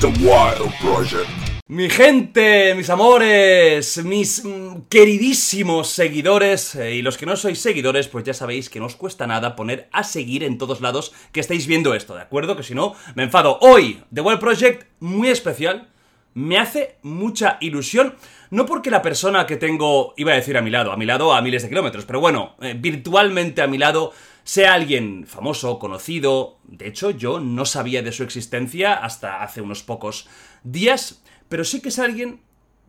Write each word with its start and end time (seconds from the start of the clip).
The 0.00 0.06
Wild 0.06 0.72
Project. 0.80 1.28
Mi 1.66 1.90
gente, 1.90 2.72
mis 2.76 2.88
amores, 2.88 4.04
mis 4.04 4.44
mm, 4.44 4.82
queridísimos 4.88 5.88
seguidores 5.88 6.76
eh, 6.76 6.94
y 6.94 7.02
los 7.02 7.18
que 7.18 7.26
no 7.26 7.34
sois 7.34 7.58
seguidores, 7.58 8.06
pues 8.06 8.24
ya 8.24 8.32
sabéis 8.32 8.70
que 8.70 8.78
no 8.78 8.86
os 8.86 8.94
cuesta 8.94 9.26
nada 9.26 9.56
poner 9.56 9.88
a 9.90 10.04
seguir 10.04 10.44
en 10.44 10.56
todos 10.56 10.80
lados 10.80 11.12
que 11.32 11.40
estáis 11.40 11.66
viendo 11.66 11.94
esto, 11.94 12.14
¿de 12.14 12.22
acuerdo? 12.22 12.56
Que 12.56 12.62
si 12.62 12.76
no, 12.76 12.94
me 13.16 13.24
enfado. 13.24 13.58
Hoy, 13.60 14.00
The 14.14 14.20
Wild 14.20 14.38
Project, 14.38 14.86
muy 15.00 15.30
especial, 15.30 15.88
me 16.34 16.58
hace 16.58 16.96
mucha 17.02 17.58
ilusión, 17.60 18.14
no 18.50 18.66
porque 18.66 18.92
la 18.92 19.02
persona 19.02 19.46
que 19.46 19.56
tengo, 19.56 20.14
iba 20.16 20.30
a 20.32 20.36
decir 20.36 20.56
a 20.56 20.62
mi 20.62 20.70
lado, 20.70 20.92
a 20.92 20.96
mi 20.96 21.06
lado 21.06 21.34
a 21.34 21.42
miles 21.42 21.62
de 21.62 21.70
kilómetros, 21.70 22.04
pero 22.04 22.20
bueno, 22.20 22.54
eh, 22.60 22.76
virtualmente 22.78 23.62
a 23.62 23.66
mi 23.66 23.78
lado, 23.78 24.12
sea 24.48 24.72
alguien 24.72 25.26
famoso, 25.26 25.78
conocido, 25.78 26.56
de 26.64 26.88
hecho 26.88 27.10
yo 27.10 27.38
no 27.38 27.66
sabía 27.66 28.00
de 28.00 28.12
su 28.12 28.22
existencia 28.22 28.94
hasta 28.94 29.42
hace 29.42 29.60
unos 29.60 29.82
pocos 29.82 30.26
días, 30.64 31.20
pero 31.50 31.64
sí 31.64 31.82
que 31.82 31.90
es 31.90 31.98
alguien 31.98 32.40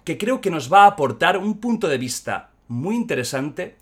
que 0.05 0.17
creo 0.17 0.39
que 0.39 0.51
nos 0.51 0.71
va 0.71 0.83
a 0.83 0.87
aportar 0.87 1.37
un 1.37 1.59
punto 1.59 1.89
de 1.89 1.97
vista 1.97 2.51
muy 2.69 2.95
interesante. 2.95 3.75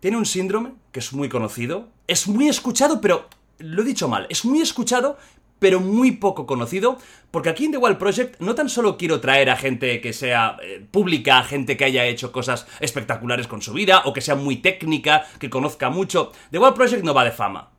Tiene 0.00 0.16
un 0.16 0.24
síndrome 0.24 0.72
que 0.92 1.00
es 1.00 1.12
muy 1.12 1.28
conocido, 1.28 1.90
es 2.06 2.26
muy 2.26 2.48
escuchado, 2.48 3.02
pero 3.02 3.28
lo 3.58 3.82
he 3.82 3.84
dicho 3.84 4.08
mal, 4.08 4.26
es 4.30 4.46
muy 4.46 4.62
escuchado, 4.62 5.18
pero 5.60 5.78
muy 5.78 6.12
poco 6.12 6.46
conocido, 6.46 6.98
porque 7.30 7.50
aquí 7.50 7.66
en 7.66 7.70
The 7.70 7.78
Wild 7.78 7.98
Project 7.98 8.40
no 8.40 8.56
tan 8.56 8.68
solo 8.68 8.96
quiero 8.96 9.20
traer 9.20 9.50
a 9.50 9.56
gente 9.56 10.00
que 10.00 10.12
sea 10.12 10.56
eh, 10.62 10.84
pública, 10.90 11.44
gente 11.44 11.76
que 11.76 11.84
haya 11.84 12.06
hecho 12.06 12.32
cosas 12.32 12.66
espectaculares 12.80 13.46
con 13.46 13.62
su 13.62 13.72
vida, 13.72 14.02
o 14.06 14.12
que 14.12 14.20
sea 14.20 14.34
muy 14.34 14.56
técnica, 14.56 15.24
que 15.38 15.50
conozca 15.50 15.90
mucho. 15.90 16.32
The 16.50 16.58
Wild 16.58 16.74
Project 16.74 17.04
no 17.04 17.14
va 17.14 17.24
de 17.24 17.30
fama 17.30 17.70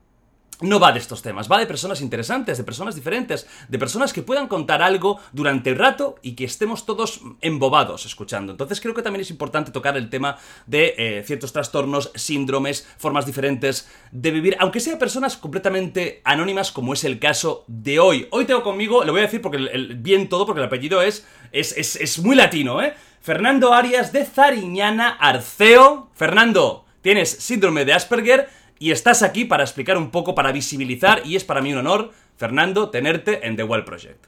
no 0.62 0.80
va 0.80 0.92
de 0.92 1.00
estos 1.00 1.22
temas, 1.22 1.52
va 1.52 1.59
de 1.59 1.66
personas 1.66 2.02
interesantes, 2.02 2.58
de 2.58 2.64
personas 2.64 2.95
diferentes, 2.95 3.48
de 3.67 3.80
personas 3.80 4.14
que 4.14 4.22
puedan 4.22 4.48
contar 4.48 4.81
algo 4.81 5.20
durante 5.31 5.72
el 5.72 5.78
rato 5.78 6.16
y 6.22 6.34
que 6.34 6.45
estemos 6.45 6.86
todos 6.86 7.22
embobados 7.42 8.06
escuchando. 8.06 8.52
Entonces 8.52 8.80
creo 8.80 8.94
que 8.94 9.02
también 9.02 9.22
es 9.22 9.31
importante 9.31 9.72
tocar 9.72 9.98
el 9.98 10.09
tema 10.09 10.38
de 10.66 10.95
eh, 10.98 11.23
ciertos 11.26 11.53
trastornos, 11.53 12.12
síndromes, 12.16 12.88
formas 12.98 13.26
diferentes 13.26 13.90
de 14.12 14.31
vivir, 14.31 14.56
aunque 14.59 14.80
sea 14.80 15.00
personas 15.00 15.38
completamente 15.38 16.22
anónimas 16.23 16.72
como 16.72 16.94
es 16.94 17.03
el 17.03 17.20
caso 17.20 17.64
de 17.68 18.00
hoy. 18.00 18.28
Hoy 18.31 18.46
tengo 18.46 18.64
conmigo, 18.64 19.03
le 19.03 19.12
voy 19.12 19.22
a 19.22 19.23
decir 19.23 19.42
porque 19.42 19.58
bien 19.98 20.30
todo, 20.30 20.46
porque 20.46 20.62
el 20.62 20.68
apellido 20.68 21.02
es, 21.02 21.25
es, 21.52 21.78
es, 21.78 21.96
es 21.96 22.20
muy 22.20 22.36
latino, 22.36 22.81
¿eh? 22.81 22.94
Fernando 23.22 23.72
Arias 23.73 24.12
de 24.12 24.25
Zariñana 24.25 25.09
Arceo. 25.09 26.09
Fernando, 26.16 26.86
tienes 27.02 27.30
síndrome 27.30 27.86
de 27.86 27.94
Asperger 27.94 28.50
y 28.82 28.90
estás 28.90 29.22
aquí 29.22 29.46
para 29.46 29.64
explicar 29.64 29.96
un 29.96 30.10
poco, 30.10 30.34
para 30.34 30.52
visibilizar, 30.52 31.22
y 31.24 31.36
es 31.36 31.44
para 31.44 31.62
mí 31.62 31.72
un 31.72 31.78
honor, 31.78 32.10
Fernando, 32.36 32.90
tenerte 32.90 33.46
en 33.46 33.56
The 33.56 33.64
Well 33.64 33.84
Project. 33.86 34.26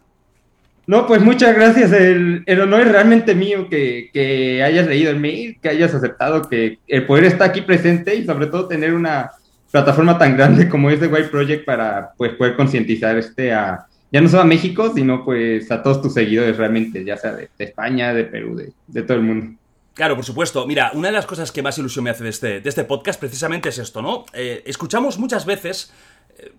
No, 0.86 1.08
pues 1.08 1.23
muchas 1.23 1.56
gracias. 1.56 1.92
El, 1.92 2.44
honor 2.62 2.81
es 2.81 2.92
realmente 2.92 3.34
mío 3.34 3.68
que, 3.68 4.62
hayas 4.64 4.86
leído 4.86 5.09
el 5.09 5.20
mail, 5.20 5.58
que 5.59 5.69
hayas 5.69 5.96
aceptado 5.96 6.47
que 6.47 6.78
el 6.88 7.08
poder 7.08 7.24
está 7.24 7.46
aquí 7.46 7.62
presente 7.62 8.13
y 8.13 8.25
sobre 8.25 8.46
todo 8.46 8.68
tener 8.68 8.94
una 8.94 9.31
plataforma 9.72 10.19
tan 10.19 10.38
grande 10.38 10.69
como 10.69 10.92
es 10.92 11.00
The 11.00 11.08
White 11.08 11.30
Project 11.30 11.66
para 11.66 12.12
pues, 12.16 12.34
poder 12.34 12.56
concientizar 12.56 13.18
este 13.18 13.52
a, 13.52 13.88
ya 14.12 14.22
no 14.22 14.30
solo 14.30 14.44
a 14.44 14.46
México, 14.46 14.92
sino 14.94 15.25
pues 15.25 15.72
a 15.72 15.81
todos 15.81 16.00
tus 16.00 16.13
seguidores 16.13 16.58
realmente, 16.58 17.03
ya 17.03 17.18
sea 17.18 17.34
de, 17.34 17.50
España, 17.58 18.13
de 18.13 18.25
Perú, 18.25 18.62
de 18.86 19.02
todo 19.02 19.18
el 19.18 19.24
mundo. 19.24 19.58
Claro, 19.94 20.16
por 20.16 20.26
supuesto. 20.26 20.66
Mira, 20.66 20.92
una 20.94 21.09
de 21.09 21.14
las 21.14 21.26
cosas 21.26 21.52
que 21.52 21.62
más 21.62 21.78
ilusión 21.78 22.04
me 22.04 22.09
hace 22.09 22.24
de 22.24 22.30
este, 22.30 22.62
de 22.62 22.70
este 22.70 22.84
podcast 22.84 23.20
precisamente 23.20 23.70
es 23.70 23.78
esto, 23.78 24.02
¿no? 24.02 24.26
Eh, 24.34 24.64
escuchamos 24.66 25.18
muchas 25.18 25.46
veces... 25.46 25.94
Eh, 26.38 26.54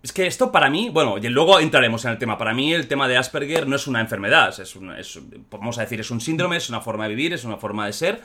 es 0.00 0.12
que 0.12 0.28
esto 0.28 0.52
para 0.52 0.70
mí, 0.70 0.90
bueno, 0.90 1.18
y 1.18 1.28
luego 1.28 1.58
entraremos 1.58 2.04
en 2.04 2.12
el 2.12 2.18
tema. 2.18 2.38
Para 2.38 2.54
mí 2.54 2.72
el 2.72 2.86
tema 2.86 3.08
de 3.08 3.16
Asperger 3.16 3.66
no 3.66 3.74
es 3.74 3.88
una 3.88 4.00
enfermedad, 4.00 4.58
es, 4.60 4.76
un, 4.76 4.92
es 4.92 5.18
vamos 5.50 5.76
a 5.78 5.80
decir, 5.80 5.98
es 5.98 6.10
un 6.12 6.20
síndrome, 6.20 6.56
es 6.56 6.68
una 6.68 6.80
forma 6.80 7.04
de 7.04 7.10
vivir, 7.10 7.32
es 7.32 7.44
una 7.44 7.56
forma 7.56 7.84
de 7.84 7.92
ser. 7.92 8.22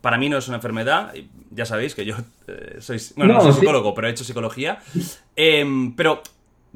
Para 0.00 0.18
mí 0.18 0.28
no 0.28 0.38
es 0.38 0.48
una 0.48 0.56
enfermedad, 0.56 1.14
ya 1.50 1.64
sabéis 1.64 1.94
que 1.94 2.04
yo 2.04 2.16
eh, 2.48 2.78
soy, 2.80 3.00
bueno, 3.14 3.34
no, 3.34 3.40
soy 3.40 3.52
psicólogo, 3.52 3.94
pero 3.94 4.08
he 4.08 4.10
hecho 4.10 4.24
psicología. 4.24 4.82
Em, 5.36 5.94
pero 5.94 6.22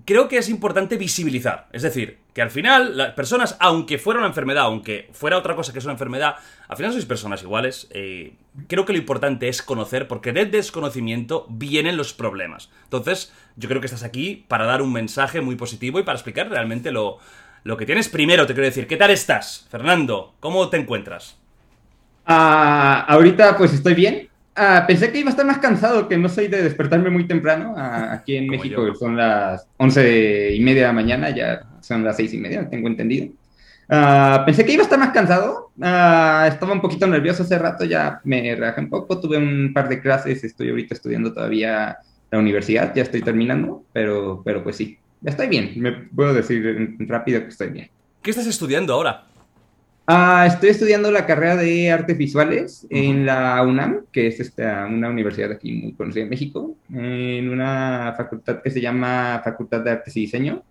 creo 0.04 0.28
que 0.28 0.38
es 0.38 0.48
importante 0.48 0.96
visibilizar. 0.96 1.68
Es 1.72 1.82
decir, 1.82 2.18
que 2.34 2.42
al 2.42 2.50
final 2.50 2.96
las 2.96 3.14
personas, 3.14 3.56
aunque 3.60 3.98
fuera 3.98 4.20
una 4.20 4.28
enfermedad, 4.28 4.64
aunque 4.64 5.08
fuera 5.12 5.38
otra 5.38 5.56
cosa 5.56 5.72
que 5.72 5.78
es 5.78 5.84
una 5.84 5.94
enfermedad, 5.94 6.36
al 6.68 6.76
final 6.76 6.92
sois 6.92 7.06
personas 7.06 7.42
iguales. 7.42 7.88
Eh, 7.90 8.34
creo 8.66 8.84
que 8.84 8.92
lo 8.92 8.98
importante 8.98 9.48
es 9.48 9.62
conocer, 9.62 10.06
porque 10.06 10.32
del 10.32 10.50
desconocimiento 10.50 11.46
vienen 11.48 11.96
los 11.96 12.12
problemas. 12.12 12.70
Entonces, 12.84 13.32
yo 13.56 13.68
creo 13.68 13.80
que 13.80 13.86
estás 13.86 14.02
aquí 14.02 14.44
para 14.48 14.66
dar 14.66 14.82
un 14.82 14.92
mensaje 14.92 15.40
muy 15.40 15.56
positivo 15.56 15.98
y 15.98 16.02
para 16.02 16.16
explicar 16.16 16.50
realmente 16.50 16.92
lo, 16.92 17.18
lo 17.64 17.76
que 17.76 17.86
tienes. 17.86 18.08
Primero, 18.08 18.46
te 18.46 18.52
quiero 18.52 18.66
decir, 18.66 18.86
¿qué 18.86 18.96
tal 18.96 19.10
estás, 19.10 19.66
Fernando? 19.70 20.34
¿Cómo 20.40 20.68
te 20.68 20.76
encuentras? 20.76 21.36
Ah, 22.26 23.06
ahorita 23.08 23.56
pues 23.56 23.72
estoy 23.72 23.94
bien. 23.94 24.28
Ah, 24.56 24.84
pensé 24.86 25.12
que 25.12 25.20
iba 25.20 25.28
a 25.28 25.32
estar 25.32 25.44
más 25.44 25.58
cansado, 25.58 26.08
que 26.08 26.16
no 26.16 26.30
soy 26.30 26.48
de 26.48 26.62
despertarme 26.62 27.10
muy 27.10 27.26
temprano. 27.26 27.74
Ah, 27.76 28.08
aquí 28.12 28.36
en 28.36 28.48
México 28.48 28.94
son 28.94 29.16
las 29.16 29.68
once 29.76 30.54
y 30.54 30.60
media 30.60 30.82
de 30.82 30.86
la 30.88 30.92
mañana, 30.94 31.30
ya 31.30 31.60
son 31.80 32.02
las 32.02 32.16
seis 32.16 32.32
y 32.32 32.38
media, 32.38 32.68
tengo 32.68 32.88
entendido. 32.88 33.28
Ah, 33.88 34.42
pensé 34.46 34.64
que 34.64 34.72
iba 34.72 34.82
a 34.82 34.84
estar 34.84 34.98
más 34.98 35.10
cansado. 35.10 35.70
estaba 35.76 36.72
un 36.72 36.80
poquito 36.80 37.06
nervioso 37.06 37.42
hace 37.42 37.58
rato, 37.58 37.84
ya 37.84 38.20
me 38.24 38.54
relajé 38.54 38.80
un 38.80 38.88
poco. 38.88 39.20
Tuve 39.20 39.36
un 39.36 39.72
par 39.74 39.90
de 39.90 40.00
clases, 40.00 40.42
estoy 40.42 40.70
ahorita 40.70 40.94
estudiando 40.94 41.34
todavía 41.34 41.98
la 42.30 42.38
universidad, 42.38 42.94
ya 42.94 43.02
estoy 43.02 43.22
terminando, 43.22 43.84
pero, 43.92 44.42
pero 44.44 44.64
pues 44.64 44.76
sí, 44.76 44.98
ya 45.20 45.30
estoy 45.30 45.48
bien. 45.48 45.74
Me 45.76 45.92
puedo 45.92 46.32
decir 46.32 46.96
rápido 47.00 47.42
que 47.42 47.48
estoy 47.48 47.68
bien. 47.68 47.90
¿Qué 48.22 48.30
estás 48.30 48.46
estudiando 48.46 48.94
ahora? 48.94 49.26
Ah, 50.08 50.44
estoy 50.46 50.68
estudiando 50.68 51.10
la 51.10 51.26
carrera 51.26 51.56
de 51.56 51.90
artes 51.90 52.16
visuales 52.16 52.86
en 52.90 53.26
la 53.26 53.60
UNAM, 53.62 54.02
que 54.12 54.28
es 54.28 54.38
esta, 54.38 54.86
una 54.86 55.10
universidad 55.10 55.50
aquí 55.50 55.72
muy 55.72 55.94
conocida 55.94 56.22
en 56.22 56.30
México, 56.30 56.76
en 56.92 57.48
una 57.48 58.14
facultad 58.16 58.62
que 58.62 58.70
se 58.70 58.80
llama 58.80 59.40
Facultad 59.42 59.80
de 59.80 59.90
Artes 59.90 60.16
y 60.16 60.20
Diseño. 60.20 60.62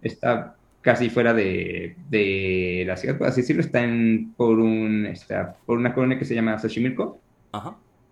Está 0.00 0.56
casi 0.80 1.10
fuera 1.10 1.34
de, 1.34 1.94
de, 2.08 2.84
la 2.86 2.96
ciudad, 2.96 3.18
por 3.18 3.28
así 3.28 3.42
decirlo, 3.42 3.60
está 3.60 3.84
en, 3.84 4.32
por, 4.34 4.58
un, 4.58 5.04
está, 5.06 5.56
por 5.66 5.76
una 5.76 5.92
colonia 5.92 6.18
que 6.18 6.24
se 6.24 6.34
llama 6.34 6.58
Xochimilco. 6.58 7.20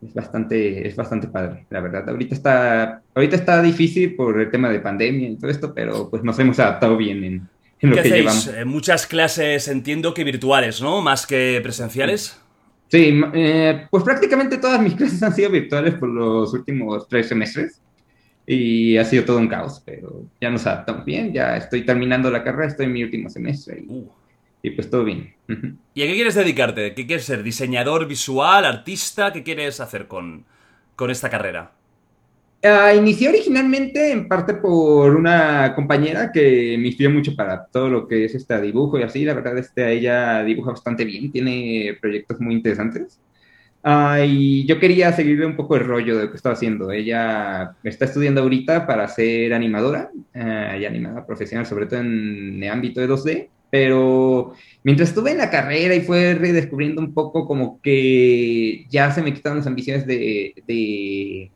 Es 0.03 0.13
bastante, 0.13 0.87
es 0.87 0.95
bastante 0.95 1.29
padre, 1.29 1.65
la 1.71 1.81
verdad. 1.81 2.07
Ahorita 2.11 2.35
está, 2.35 3.03
ahorita 3.15 3.37
está 3.37 3.63
difícil 3.63 4.15
por 4.15 4.39
el 4.39 4.51
tema 4.51 4.69
de 4.69 4.81
pandemia 4.81 5.31
y 5.31 5.37
todo 5.37 5.51
esto, 5.51 5.73
pero 5.75 6.11
pues 6.11 6.23
nos 6.23 6.39
hemos 6.39 6.61
adaptado 6.61 6.97
bien 6.99 7.25
en, 7.25 7.49
¿Qué 7.79 8.01
hacéis? 8.01 8.49
Eh, 8.49 8.65
muchas 8.65 9.07
clases 9.07 9.69
entiendo 9.69 10.13
que 10.15 10.25
virtuales, 10.25 10.83
¿no? 10.83 11.01
Más 11.01 11.27
que 11.27 11.61
presenciales. 11.63 12.41
Sí, 12.89 13.21
eh, 13.35 13.87
pues 13.91 14.03
prácticamente 14.03 14.59
todas 14.59 14.81
mis 14.81 14.95
clases 14.97 15.23
han 15.23 15.35
sido 15.35 15.51
virtuales 15.51 15.95
por 15.95 16.09
los 16.09 16.53
últimos 16.55 17.07
tres 17.09 17.29
semestres 17.29 17.81
y 18.47 18.97
ha 18.97 19.05
sido 19.05 19.25
todo 19.25 19.39
un 19.39 19.49
caos, 19.49 19.83
pero 19.85 20.25
ya 20.41 20.51
nos 20.51 20.67
adaptamos 20.67 21.05
bien, 21.05 21.33
ya 21.35 21.57
estoy 21.57 21.85
terminando 21.85 22.31
la 22.31 22.43
carrera, 22.43 22.69
estoy 22.69 22.87
en 22.87 22.93
mi 22.95 23.05
último 23.05 23.29
semestre 23.29 23.85
y, 23.87 23.93
uh. 23.93 24.11
pues 24.75 24.89
todo 24.89 25.05
bien. 25.05 25.35
¿Y 25.95 26.03
a 26.03 26.07
qué 26.07 26.15
quieres 26.15 26.35
dedicarte? 26.35 26.95
¿Qué 26.95 27.07
quieres 27.07 27.27
ser? 27.27 27.43
¿Diseñador 27.43 28.09
visual, 28.09 28.65
artista? 28.65 29.33
¿Qué 29.35 29.43
quieres 29.43 29.81
hacer 29.81 30.09
con, 30.09 30.47
con 30.97 31.11
esta 31.11 31.29
carrera? 31.29 31.73
Uh, 32.61 32.97
inicié 32.97 33.29
originalmente 33.29 34.11
en 34.11 34.27
parte 34.27 34.55
por 34.55 35.15
una 35.15 35.75
compañera 35.77 36.33
que 36.33 36.77
me 36.77 36.89
inspiró 36.89 37.09
mucho 37.11 37.37
para 37.37 37.67
todo 37.67 37.89
lo 37.89 38.09
que 38.09 38.25
es 38.25 38.35
este 38.35 38.61
dibujo 38.61 38.99
y 38.99 39.05
así. 39.05 39.25
La 39.25 39.35
verdad, 39.35 39.57
este, 39.59 39.93
ella 39.93 40.43
dibuja 40.43 40.73
bastante 40.73 41.05
bien, 41.05 41.31
tiene 41.31 41.97
proyectos 42.01 42.41
muy 42.41 42.55
interesantes. 42.55 43.21
Uh, 43.85 44.25
y 44.27 44.67
yo 44.67 44.81
quería 44.81 45.13
seguirle 45.13 45.47
un 45.47 45.57
poco 45.57 45.77
el 45.77 45.85
rollo 45.85 46.17
de 46.17 46.25
lo 46.25 46.31
que 46.31 46.37
estaba 46.37 46.55
haciendo. 46.55 46.91
Ella 46.91 47.77
está 47.85 48.07
estudiando 48.07 48.43
ahorita 48.43 48.87
para 48.89 49.07
ser 49.07 49.55
animadora 49.55 50.11
uh, 50.35 50.79
y 50.81 50.85
animadora 50.85 51.25
profesional, 51.27 51.65
sobre 51.65 51.87
todo 51.87 52.01
en 52.01 52.61
el 52.63 52.71
ámbito 52.71 53.01
de 53.01 53.09
2D. 53.09 53.49
Pero 53.71 54.55
mientras 54.83 55.11
estuve 55.11 55.31
en 55.31 55.39
la 55.39 55.51
carrera 55.51 55.95
y 55.95 56.01
fue 56.01 56.35
redescubriendo 56.35 57.01
un 57.01 57.15
poco 57.15 57.47
como 57.47 57.81
que 57.83 58.87
ya 58.89 59.13
se 59.13 59.23
me 59.23 59.33
quitaron 59.33 59.59
las 59.59 59.67
ambiciones 59.67 60.07
de, 60.07 60.55
de 60.67 61.53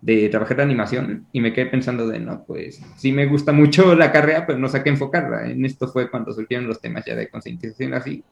de 0.00 0.28
trabajar 0.28 0.58
la 0.58 0.62
animación 0.64 1.26
y 1.32 1.40
me 1.40 1.52
quedé 1.52 1.66
pensando 1.66 2.06
de, 2.08 2.20
no, 2.20 2.44
pues 2.44 2.80
sí 2.96 3.12
me 3.12 3.26
gusta 3.26 3.52
mucho 3.52 3.94
la 3.94 4.12
carrera, 4.12 4.46
pero 4.46 4.58
no 4.58 4.68
sé 4.68 4.82
qué 4.82 4.90
enfocarla. 4.90 5.50
En 5.50 5.64
esto 5.64 5.88
fue 5.88 6.10
cuando 6.10 6.32
surgieron 6.32 6.66
los 6.66 6.80
temas 6.80 7.04
ya 7.04 7.14
de 7.14 7.28
concientización 7.28 7.94
así 7.94 8.24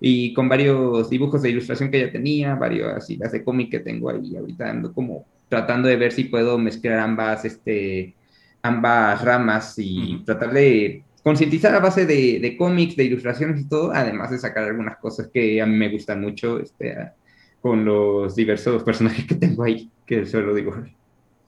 y 0.00 0.34
con 0.34 0.48
varios 0.48 1.08
dibujos 1.10 1.42
de 1.42 1.50
ilustración 1.50 1.90
que 1.90 2.00
ya 2.00 2.12
tenía, 2.12 2.54
varios 2.54 3.08
ideas 3.10 3.32
de 3.32 3.42
cómic 3.42 3.70
que 3.70 3.80
tengo 3.80 4.10
ahí 4.10 4.36
ahorita 4.36 4.70
ando 4.70 4.92
como 4.92 5.26
tratando 5.48 5.88
de 5.88 5.96
ver 5.96 6.12
si 6.12 6.24
puedo 6.24 6.58
mezclar 6.58 6.98
ambas, 6.98 7.44
este, 7.44 8.14
ambas 8.62 9.24
ramas 9.24 9.74
y 9.78 10.22
tratar 10.24 10.52
de 10.52 11.02
concientizar 11.22 11.74
a 11.74 11.80
base 11.80 12.06
de, 12.06 12.38
de 12.40 12.56
cómics, 12.56 12.96
de 12.96 13.04
ilustraciones 13.04 13.60
y 13.60 13.68
todo, 13.68 13.92
además 13.92 14.30
de 14.30 14.38
sacar 14.38 14.64
algunas 14.64 14.96
cosas 14.98 15.28
que 15.32 15.60
a 15.60 15.66
mí 15.66 15.76
me 15.76 15.88
gustan 15.88 16.20
mucho, 16.20 16.60
este, 16.60 16.96
con 17.60 17.84
los 17.84 18.36
diversos 18.36 18.82
personajes 18.84 19.26
que 19.26 19.34
tengo 19.34 19.64
ahí, 19.64 19.90
que 20.06 20.24
suelo 20.26 20.54
dibujar. 20.54 20.95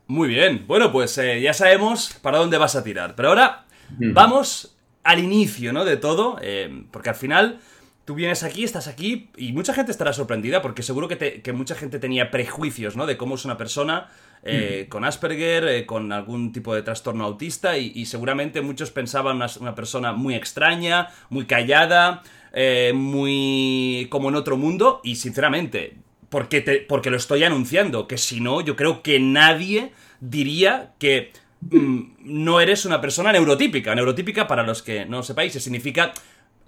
Muy 0.09 0.29
bien, 0.29 0.65
bueno, 0.67 0.91
pues 0.91 1.17
eh, 1.19 1.41
ya 1.41 1.53
sabemos 1.53 2.19
para 2.23 2.39
dónde 2.39 2.59
vas 2.59 2.75
a 2.75 2.83
tirar, 2.83 3.15
pero 3.15 3.29
ahora 3.29 3.67
vamos 3.99 4.77
al 5.05 5.21
inicio, 5.21 5.73
¿no? 5.73 5.85
De 5.85 5.97
todo, 5.97 6.39
eh, 6.43 6.85
porque 6.91 7.11
al 7.11 7.15
final 7.15 7.61
tú 8.05 8.15
vienes 8.15 8.43
aquí, 8.43 8.65
estás 8.65 8.89
aquí, 8.89 9.29
y 9.37 9.53
mucha 9.53 9.75
gente 9.75 9.93
estará 9.93 10.15
sorprendida 10.15 10.63
porque 10.63 10.83
seguro 10.83 11.09
que, 11.09 11.53
mucha 11.55 11.75
gente 11.75 11.99
tenía 11.99 12.31
prejuicios, 12.31 12.97
¿no? 12.97 13.05
De 13.05 13.19
cómo 13.19 13.35
es 13.35 13.45
una 13.45 13.59
persona 13.59 14.09
eh, 14.43 14.87
con 14.89 15.05
Asperger, 15.05 15.85
con 15.85 16.11
algún 16.11 16.53
tipo 16.53 16.75
de 16.75 16.81
trastorno 16.83 17.25
autista, 17.25 17.77
y, 17.77 18.07
seguramente 18.07 18.63
muchos 18.63 18.91
pensaban 18.91 19.37
una, 19.37 19.49
una, 19.61 19.75
persona 19.75 20.13
muy 20.13 20.35
extraña, 20.35 21.09
muy 21.29 21.45
callada, 21.45 22.23
eh, 22.53 22.93
muy 22.95 24.07
como 24.11 24.31
en 24.31 24.37
otro 24.37 24.57
mundo, 24.57 25.01
y 25.05 25.17
sinceramente, 25.17 25.97
porque, 26.29 26.85
porque 26.89 27.11
lo 27.11 27.17
estoy 27.17 27.45
anunciando, 27.45 28.07
que 28.07 28.19
si 28.19 28.41
no, 28.41 28.61
yo 28.61 28.77
creo 28.77 29.03
que 29.03 29.19
nadie 29.21 29.93
diría 30.21 30.93
que 30.99 31.33
mm, 31.61 32.01
no 32.21 32.61
eres 32.61 32.85
una 32.85 33.01
persona 33.01 33.33
neurotípica. 33.33 33.95
Neurotípica, 33.95 34.47
para 34.47 34.63
los 34.63 34.83
que 34.83 35.07
no 35.07 35.23
sepáis, 35.23 35.53
significa 35.55 36.13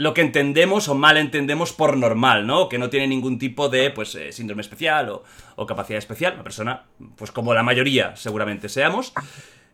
lo 0.00 0.14
que 0.14 0.22
entendemos 0.22 0.88
o 0.88 0.94
mal 0.94 1.18
entendemos 1.18 1.74
por 1.74 1.94
normal, 1.94 2.46
¿no? 2.46 2.70
Que 2.70 2.78
no 2.78 2.88
tiene 2.88 3.06
ningún 3.06 3.38
tipo 3.38 3.68
de, 3.68 3.90
pues, 3.90 4.14
eh, 4.14 4.32
síndrome 4.32 4.62
especial 4.62 5.10
o, 5.56 5.66
capacidad 5.66 5.98
especial. 5.98 6.32
Una 6.34 6.42
persona, 6.42 6.84
pues 7.16 7.30
como 7.30 7.52
la 7.52 7.62
mayoría 7.62 8.16
seguramente 8.16 8.70
seamos. 8.70 9.12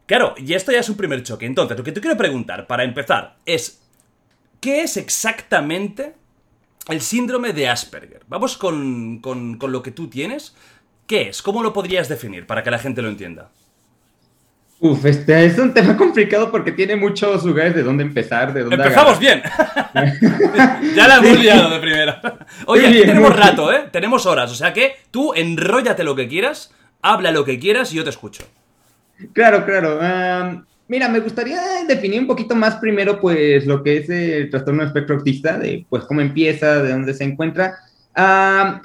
Claro, 0.05 0.35
y 0.37 0.55
esto 0.55 0.73
ya 0.73 0.81
es 0.81 0.88
un 0.88 0.97
primer 0.97 1.23
choque. 1.23 1.47
Entonces, 1.47 1.79
lo 1.79 1.85
que 1.85 1.93
te 1.93 2.00
quiero 2.00 2.17
preguntar, 2.17 2.67
para 2.67 2.83
empezar, 2.83 3.37
es, 3.47 3.83
¿qué 4.59 4.83
es 4.83 4.97
exactamente 4.97 6.17
el 6.88 7.00
síndrome 7.00 7.53
de 7.53 7.69
Asperger? 7.69 8.23
Vamos 8.29 8.56
con, 8.56 9.21
con, 9.21 9.59
con 9.59 9.73
lo 9.73 9.83
que 9.83 9.91
tú 9.91 10.09
tienes. 10.09 10.55
¿Qué 11.06 11.29
es? 11.29 11.43
¿Cómo 11.43 11.62
lo 11.62 11.73
podrías 11.73 12.09
definir 12.09 12.47
para 12.47 12.62
que 12.62 12.71
la 12.71 12.79
gente 12.79 13.03
lo 13.03 13.09
entienda? 13.09 13.50
Uf, 14.79 15.06
este 15.06 15.47
es 15.47 15.59
un 15.59 15.73
tema 15.73 15.97
complicado 15.99 16.50
porque 16.50 16.73
tiene 16.73 16.97
muchos 16.97 17.44
lugares 17.44 17.75
de 17.75 17.83
dónde 17.83 18.05
empezar, 18.05 18.53
de 18.53 18.61
dónde 18.61 18.77
Empezamos 18.77 19.19
bien. 19.19 19.43
ya 20.94 21.09
la 21.09 21.17
hemos 21.17 21.38
liado 21.38 21.71
de 21.71 21.79
primera. 21.79 22.21
Oye, 22.67 23.05
tenemos 23.05 23.35
rato, 23.35 23.73
¿eh? 23.73 23.88
Tenemos 23.91 24.27
horas, 24.27 24.50
o 24.53 24.55
sea 24.55 24.73
que 24.73 24.97
tú 25.11 25.33
enróllate 25.35 26.05
lo 26.05 26.15
que 26.15 26.29
quieras, 26.29 26.75
habla 27.00 27.31
lo 27.31 27.44
que 27.44 27.59
quieras 27.59 27.93
y 27.93 27.97
yo 27.97 28.05
te 28.05 28.11
escucho. 28.11 28.44
Claro, 29.33 29.65
claro. 29.65 29.99
Mira, 30.88 31.09
me 31.09 31.21
gustaría 31.21 31.61
definir 31.87 32.21
un 32.21 32.27
poquito 32.27 32.55
más 32.55 32.77
primero, 32.77 33.21
pues, 33.21 33.67
lo 33.67 33.83
que 33.83 33.99
es 33.99 34.11
el 34.11 34.50
trastorno 34.50 34.85
espectro 34.85 35.17
autista, 35.17 35.59
de, 35.59 35.87
pues, 35.88 36.05
cómo 36.05 36.21
empieza, 36.21 36.83
de 36.83 36.91
dónde 36.91 37.15
se 37.15 37.25
encuentra. 37.25 37.79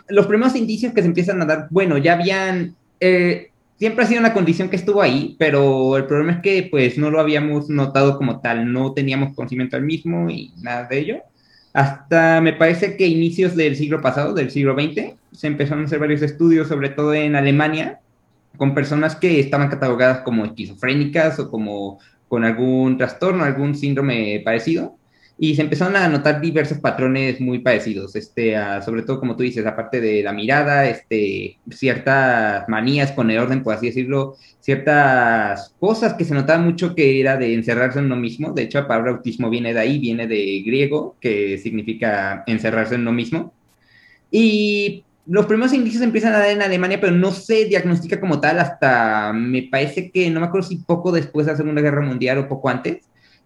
los 0.10 0.28
primeros 0.28 0.56
indicios 0.56 0.94
que 0.94 1.02
se 1.02 1.08
empiezan 1.08 1.42
a 1.42 1.46
dar, 1.46 1.68
bueno, 1.70 1.98
ya 1.98 2.14
habían... 2.14 2.76
Eh, 3.00 3.52
siempre 3.82 4.06
ha 4.06 4.08
sido 4.08 4.20
una 4.20 4.34
condición 4.34 4.70
que 4.70 4.76
estuvo 4.76 5.02
ahí, 5.02 5.36
pero 5.40 5.98
el 5.98 6.06
problema 6.06 6.34
es 6.34 6.40
que 6.42 6.68
pues 6.70 7.00
no 7.00 7.10
lo 7.10 7.20
habíamos 7.20 7.68
notado 7.68 8.16
como 8.16 8.40
tal, 8.40 8.72
no 8.72 8.94
teníamos 8.94 9.34
conocimiento 9.34 9.76
del 9.76 9.88
mismo 9.88 10.30
y 10.30 10.54
nada 10.62 10.84
de 10.88 11.00
ello. 11.00 11.18
Hasta 11.74 12.42
me 12.42 12.54
parece 12.54 12.96
que 12.96 13.08
inicios 13.08 13.56
del 13.56 13.76
siglo 13.76 14.00
pasado, 14.00 14.36
del 14.36 14.52
siglo 14.52 14.76
XX, 14.76 15.16
se 15.32 15.48
empezaron 15.48 15.84
a 15.84 15.88
hacer 15.88 15.98
varios 15.98 16.22
estudios, 16.22 16.68
sobre 16.68 16.90
todo 16.90 17.16
en 17.16 17.36
Alemania, 17.36 18.01
con 18.62 18.76
personas 18.76 19.16
que 19.16 19.40
estaban 19.40 19.70
catalogadas 19.70 20.20
como 20.20 20.46
esquizofrénicas 20.46 21.40
o 21.40 21.50
como 21.50 21.98
con 22.28 22.46
algún 22.46 22.96
trastorno, 22.96 23.44
algún 23.44 23.74
síndrome 23.74 24.40
parecido 24.46 25.00
y 25.36 25.56
se 25.56 25.64
empezaron 25.64 25.96
a 25.96 26.08
notar 26.08 26.40
diversos 26.40 26.78
patrones 26.78 27.42
muy 27.42 27.58
parecidos, 27.58 28.16
este, 28.16 28.56
sobre 28.86 29.02
todo 29.02 29.20
como 29.20 29.36
tú 29.36 29.42
dices, 29.42 29.66
aparte 29.66 30.00
de 30.00 30.22
la 30.22 30.32
mirada, 30.32 30.88
este, 30.88 31.58
ciertas 31.72 32.70
manías 32.70 33.12
con 33.14 33.32
el 33.32 33.40
orden, 33.40 33.64
por 33.64 33.74
así 33.74 33.88
decirlo, 33.88 34.36
ciertas 34.60 35.74
cosas 35.80 36.14
que 36.14 36.24
se 36.24 36.36
notaban 36.36 36.64
mucho 36.64 36.94
que 36.94 37.20
era 37.20 37.38
de 37.38 37.56
encerrarse 37.56 37.98
en 37.98 38.06
uno 38.06 38.18
mismo, 38.18 38.52
de 38.52 38.62
hecho 38.62 38.80
la 38.80 38.88
palabra 38.88 39.14
autismo 39.14 39.50
viene 39.50 39.74
de 39.74 39.80
ahí, 39.80 39.98
viene 39.98 40.28
de 40.28 40.62
griego, 40.64 41.16
que 41.20 41.58
significa 41.58 42.44
encerrarse 42.46 42.94
en 42.94 43.02
uno 43.02 43.12
mismo, 43.12 43.56
y 44.30 45.04
los 45.28 45.46
primeros 45.46 45.74
indicios 45.74 46.04
empiezan 46.04 46.34
a 46.34 46.40
dar 46.40 46.50
en 46.50 46.62
Alemania, 46.62 47.00
pero 47.00 47.14
no 47.14 47.32
se 47.32 47.66
diagnostica 47.66 48.20
como 48.20 48.40
tal 48.40 48.60
hasta, 48.60 49.32
me 49.34 49.64
parece 49.64 50.12
que, 50.12 50.30
no 50.30 50.40
me 50.40 50.48
acuerdo 50.48 50.68
si 50.68 50.78
poco 50.78 51.12
después 51.12 51.46
de 51.46 51.54
la 51.54 51.58
Segunda 51.58 51.82
Guerra 51.82 52.02
Mundial 52.02 52.40
o 52.40 52.48
poco 52.48 52.70
antes, 52.70 53.02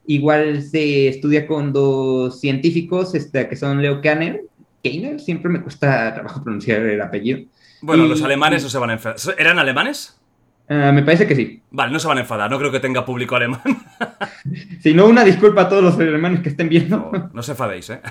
Igual 0.07 0.61
se 0.61 1.07
estudia 1.07 1.47
con 1.47 1.73
dos 1.73 2.39
científicos 2.39 3.15
este, 3.15 3.47
que 3.49 3.55
son 3.55 3.81
Leo 3.81 4.01
Kanner. 4.01 4.43
Keiner, 4.83 5.19
siempre 5.19 5.49
me 5.49 5.61
cuesta 5.61 6.13
trabajo 6.13 6.43
pronunciar 6.43 6.81
el 6.81 7.01
apellido. 7.01 7.39
Bueno, 7.81 8.05
los 8.05 8.21
alemanes 8.21 8.61
no 8.61 8.69
se 8.69 8.77
van 8.77 8.91
a 8.91 8.93
enfadar. 8.93 9.17
¿Eran 9.37 9.57
alemanes? 9.57 10.19
Ah, 10.67 10.91
me 10.91 11.03
parece 11.03 11.27
que 11.27 11.35
sí. 11.35 11.61
Vale, 11.69 11.91
no 11.91 11.99
se 11.99 12.07
van 12.07 12.17
a 12.17 12.21
enfadar, 12.21 12.49
no 12.49 12.57
creo 12.57 12.71
que 12.71 12.79
tenga 12.79 13.05
público 13.05 13.35
alemán. 13.35 13.61
si 14.81 14.93
no, 14.93 15.07
una 15.07 15.23
disculpa 15.23 15.63
a 15.63 15.69
todos 15.69 15.83
los 15.83 15.99
alemanes 15.99 16.41
que 16.41 16.49
estén 16.49 16.69
viendo. 16.69 17.09
No, 17.11 17.29
no 17.33 17.43
se 17.43 17.51
enfadéis, 17.51 17.89
¿eh? 17.91 18.01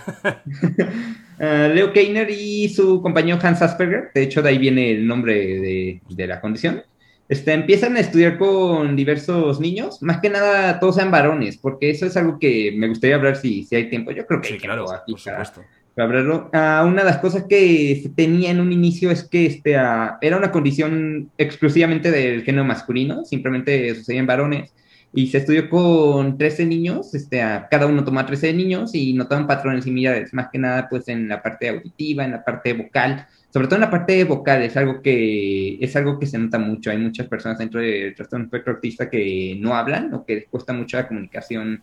Ah, 1.41 1.69
Leo 1.75 1.93
Keiner 1.93 2.31
y 2.31 2.69
su 2.69 3.03
compañero 3.03 3.39
Hans 3.43 3.63
Asperger, 3.63 4.11
de 4.15 4.23
hecho 4.23 4.43
de 4.43 4.51
ahí 4.51 4.59
viene 4.59 4.93
el 4.93 5.07
nombre 5.07 5.35
de, 5.35 6.01
de 6.09 6.27
la 6.27 6.41
condición, 6.41 6.83
este, 7.29 7.55
empiezan 7.55 7.97
a 7.97 8.01
estudiar 8.01 8.37
con 8.37 8.95
diversos 8.97 9.59
niños, 9.59 10.03
más 10.03 10.21
que 10.21 10.29
nada 10.29 10.79
todos 10.79 10.97
sean 10.97 11.11
varones, 11.11 11.57
porque 11.57 11.91
eso 11.91 12.05
es 12.05 12.17
algo 12.17 12.39
que 12.39 12.73
me 12.77 12.89
gustaría 12.89 13.17
hablar 13.17 13.37
si, 13.37 13.65
si 13.65 13.77
hay 13.77 13.89
tiempo. 13.89 14.11
Yo 14.11 14.27
creo 14.27 14.41
que 14.41 14.49
sí, 14.49 14.55
hay 14.55 14.61
claro, 14.61 14.85
por 14.85 15.19
supuesto. 15.19 15.61
Para, 15.61 15.75
hablarlo. 16.03 16.51
Ah, 16.53 16.85
una 16.87 17.03
de 17.03 17.11
las 17.11 17.19
cosas 17.19 17.45
que 17.49 18.11
tenía 18.17 18.51
en 18.51 18.61
un 18.61 18.73
inicio 18.73 19.11
es 19.11 19.25
que 19.25 19.47
este, 19.47 19.77
ah, 19.77 20.19
era 20.21 20.37
una 20.37 20.51
condición 20.51 21.31
exclusivamente 21.39 22.11
del 22.11 22.43
género 22.43 22.65
masculino, 22.65 23.25
simplemente 23.25 23.95
sucedía 23.95 24.21
en 24.21 24.27
varones, 24.27 24.75
y 25.13 25.29
se 25.29 25.39
estudió 25.39 25.71
con 25.71 26.37
13 26.37 26.67
niños, 26.67 27.15
este, 27.15 27.41
ah, 27.41 27.69
cada 27.71 27.87
uno 27.87 28.05
tomó 28.05 28.25
13 28.25 28.53
niños 28.53 28.95
y 28.95 29.13
notaban 29.13 29.47
patrones 29.47 29.85
similares, 29.85 30.35
más 30.35 30.49
que 30.53 30.59
nada 30.59 30.89
pues 30.89 31.09
en 31.09 31.29
la 31.29 31.41
parte 31.41 31.69
auditiva, 31.69 32.25
en 32.25 32.33
la 32.33 32.45
parte 32.45 32.73
vocal, 32.73 33.27
sobre 33.55 33.69
todo 33.69 33.77
en 33.77 33.83
la 33.83 33.91
parte 33.91 34.25
vocal, 34.25 34.63
es 34.63 34.77
algo 34.77 35.01
que, 35.01 35.79
es 35.81 35.95
algo 35.95 36.19
que 36.19 36.27
se 36.27 36.37
nota 36.39 36.59
mucho. 36.59 36.91
Hay 36.91 36.99
muchas 36.99 37.29
personas 37.29 37.59
dentro 37.59 37.81
del 37.81 38.13
trastorno 38.13 38.47
espectro 38.47 38.73
autista 38.73 39.09
que 39.09 39.57
no 39.61 39.77
hablan 39.77 40.13
o 40.13 40.27
que 40.27 40.35
les 40.35 40.49
cuesta 40.49 40.73
mucho 40.73 40.97
la 40.97 41.07
comunicación, 41.07 41.81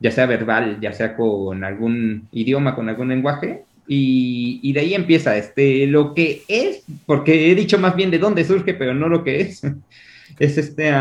ya 0.00 0.10
sea 0.10 0.26
verbal, 0.26 0.78
ya 0.80 0.92
sea 0.92 1.16
con 1.16 1.64
algún 1.64 2.28
idioma, 2.32 2.74
con 2.74 2.88
algún 2.88 3.08
lenguaje. 3.08 3.64
Y, 3.88 4.60
y 4.62 4.72
de 4.72 4.80
ahí 4.80 4.94
empieza 4.94 5.36
este, 5.36 5.86
lo 5.86 6.12
que 6.12 6.42
es, 6.48 6.82
porque 7.06 7.50
he 7.50 7.54
dicho 7.54 7.78
más 7.78 7.94
bien 7.94 8.10
de 8.10 8.18
dónde 8.18 8.44
surge, 8.44 8.74
pero 8.74 8.94
no 8.94 9.08
lo 9.08 9.24
que 9.24 9.40
es, 9.40 9.62
es 10.38 10.58
este... 10.58 10.92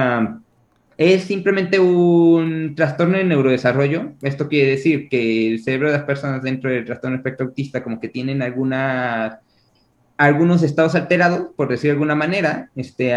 Es 0.98 1.24
simplemente 1.24 1.78
un 1.78 2.74
trastorno 2.74 3.18
de 3.18 3.26
neurodesarrollo. 3.26 4.14
Esto 4.22 4.48
quiere 4.48 4.72
decir 4.72 5.10
que 5.10 5.50
el 5.50 5.62
cerebro 5.62 5.92
de 5.92 5.98
las 5.98 6.06
personas 6.06 6.42
dentro 6.42 6.70
del 6.70 6.86
trastorno 6.86 7.18
espectro 7.18 7.48
autista 7.48 7.84
como 7.84 8.00
que 8.00 8.08
tienen 8.08 8.42
algunas 8.42 9.38
algunos 10.18 10.64
estados 10.64 10.96
alterados, 10.96 11.50
por 11.56 11.68
decir 11.68 11.90
de 11.90 11.94
alguna 11.94 12.16
manera, 12.16 12.70
este, 12.76 13.14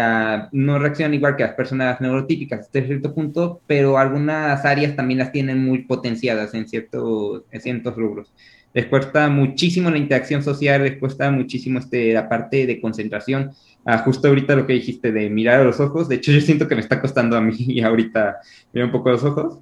no 0.51 0.79
reaccionan 0.79 1.13
igual 1.13 1.35
que 1.35 1.43
las 1.43 1.53
personas 1.53 2.01
neurotípicas 2.01 2.59
hasta 2.61 2.81
cierto 2.81 3.13
punto, 3.13 3.61
pero 3.67 3.97
algunas 3.97 4.65
áreas 4.65 4.95
también 4.95 5.19
las 5.19 5.31
tienen 5.31 5.63
muy 5.63 5.83
potenciadas 5.83 6.53
en, 6.53 6.67
ciertos 6.67 7.43
en 7.51 7.61
ciertos 7.61 7.95
rubros. 7.95 8.33
Les 8.73 8.85
cuesta 8.85 9.29
muchísimo 9.29 9.89
la 9.89 9.97
interacción 9.97 10.43
social, 10.43 10.83
les 10.83 10.97
cuesta 10.97 11.31
muchísimo 11.31 11.79
este, 11.79 12.13
la 12.13 12.29
parte 12.29 12.67
de 12.67 12.79
concentración. 12.79 13.51
Ah, 13.85 13.99
justo 13.99 14.27
ahorita 14.27 14.55
lo 14.55 14.67
que 14.67 14.73
dijiste 14.73 15.11
de 15.11 15.29
mirar 15.29 15.61
a 15.61 15.63
los 15.63 15.79
ojos, 15.79 16.09
de 16.09 16.15
hecho 16.15 16.31
yo 16.31 16.41
siento 16.41 16.67
que 16.67 16.75
me 16.75 16.81
está 16.81 17.01
costando 17.01 17.37
a 17.37 17.41
mí 17.41 17.79
ahorita 17.83 18.37
mirar 18.73 18.87
un 18.87 18.91
poco 18.91 19.09
los 19.09 19.23
ojos 19.23 19.59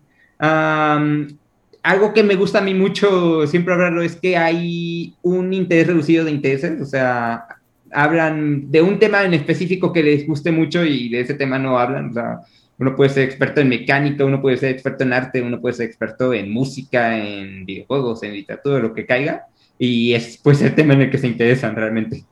algo 1.87 2.13
que 2.13 2.21
me 2.21 2.35
gusta 2.35 2.59
a 2.59 2.61
mí 2.61 2.73
mucho 2.73 3.47
siempre 3.47 3.73
hablarlo 3.73 4.01
es 4.01 4.17
que 4.17 4.35
hay 4.35 5.15
un 5.21 5.53
interés 5.53 5.87
reducido 5.87 6.25
de 6.25 6.31
intereses, 6.31 6.81
o 6.81 6.85
sea, 6.85 7.47
hablan 7.93 8.69
de 8.69 8.81
un 8.81 8.99
tema 8.99 9.23
en 9.23 9.33
específico 9.33 9.93
que 9.93 10.03
les 10.03 10.27
guste 10.27 10.51
mucho 10.51 10.83
y 10.83 11.07
de 11.07 11.21
ese 11.21 11.33
tema 11.35 11.57
no 11.57 11.79
hablan, 11.79 12.09
o 12.09 12.13
sea, 12.13 12.39
uno 12.77 12.93
puede 12.93 13.09
ser 13.09 13.23
experto 13.23 13.61
en 13.61 13.69
mecánica, 13.69 14.25
uno 14.25 14.41
puede 14.41 14.57
ser 14.57 14.71
experto 14.71 15.05
en 15.05 15.13
arte, 15.13 15.41
uno 15.41 15.61
puede 15.61 15.75
ser 15.75 15.85
experto 15.85 16.33
en 16.33 16.51
música, 16.51 17.17
en 17.17 17.65
videojuegos, 17.65 18.21
en 18.23 18.33
literatura, 18.33 18.79
lo 18.79 18.93
que 18.93 19.05
caiga, 19.05 19.45
y 19.79 20.11
es 20.11 20.37
pues 20.43 20.61
el 20.61 20.75
tema 20.75 20.93
en 20.93 21.03
el 21.03 21.09
que 21.09 21.17
se 21.17 21.27
interesan 21.27 21.73
realmente. 21.73 22.25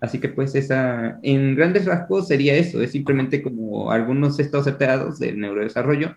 Así 0.00 0.20
que 0.20 0.28
pues 0.28 0.54
esa, 0.54 1.18
en 1.24 1.56
grandes 1.56 1.86
rasgos 1.86 2.28
sería 2.28 2.54
eso, 2.54 2.80
es 2.82 2.92
simplemente 2.92 3.42
como 3.42 3.90
algunos 3.90 4.38
estados 4.38 4.68
alterados 4.68 5.18
del 5.18 5.40
neurodesarrollo, 5.40 6.14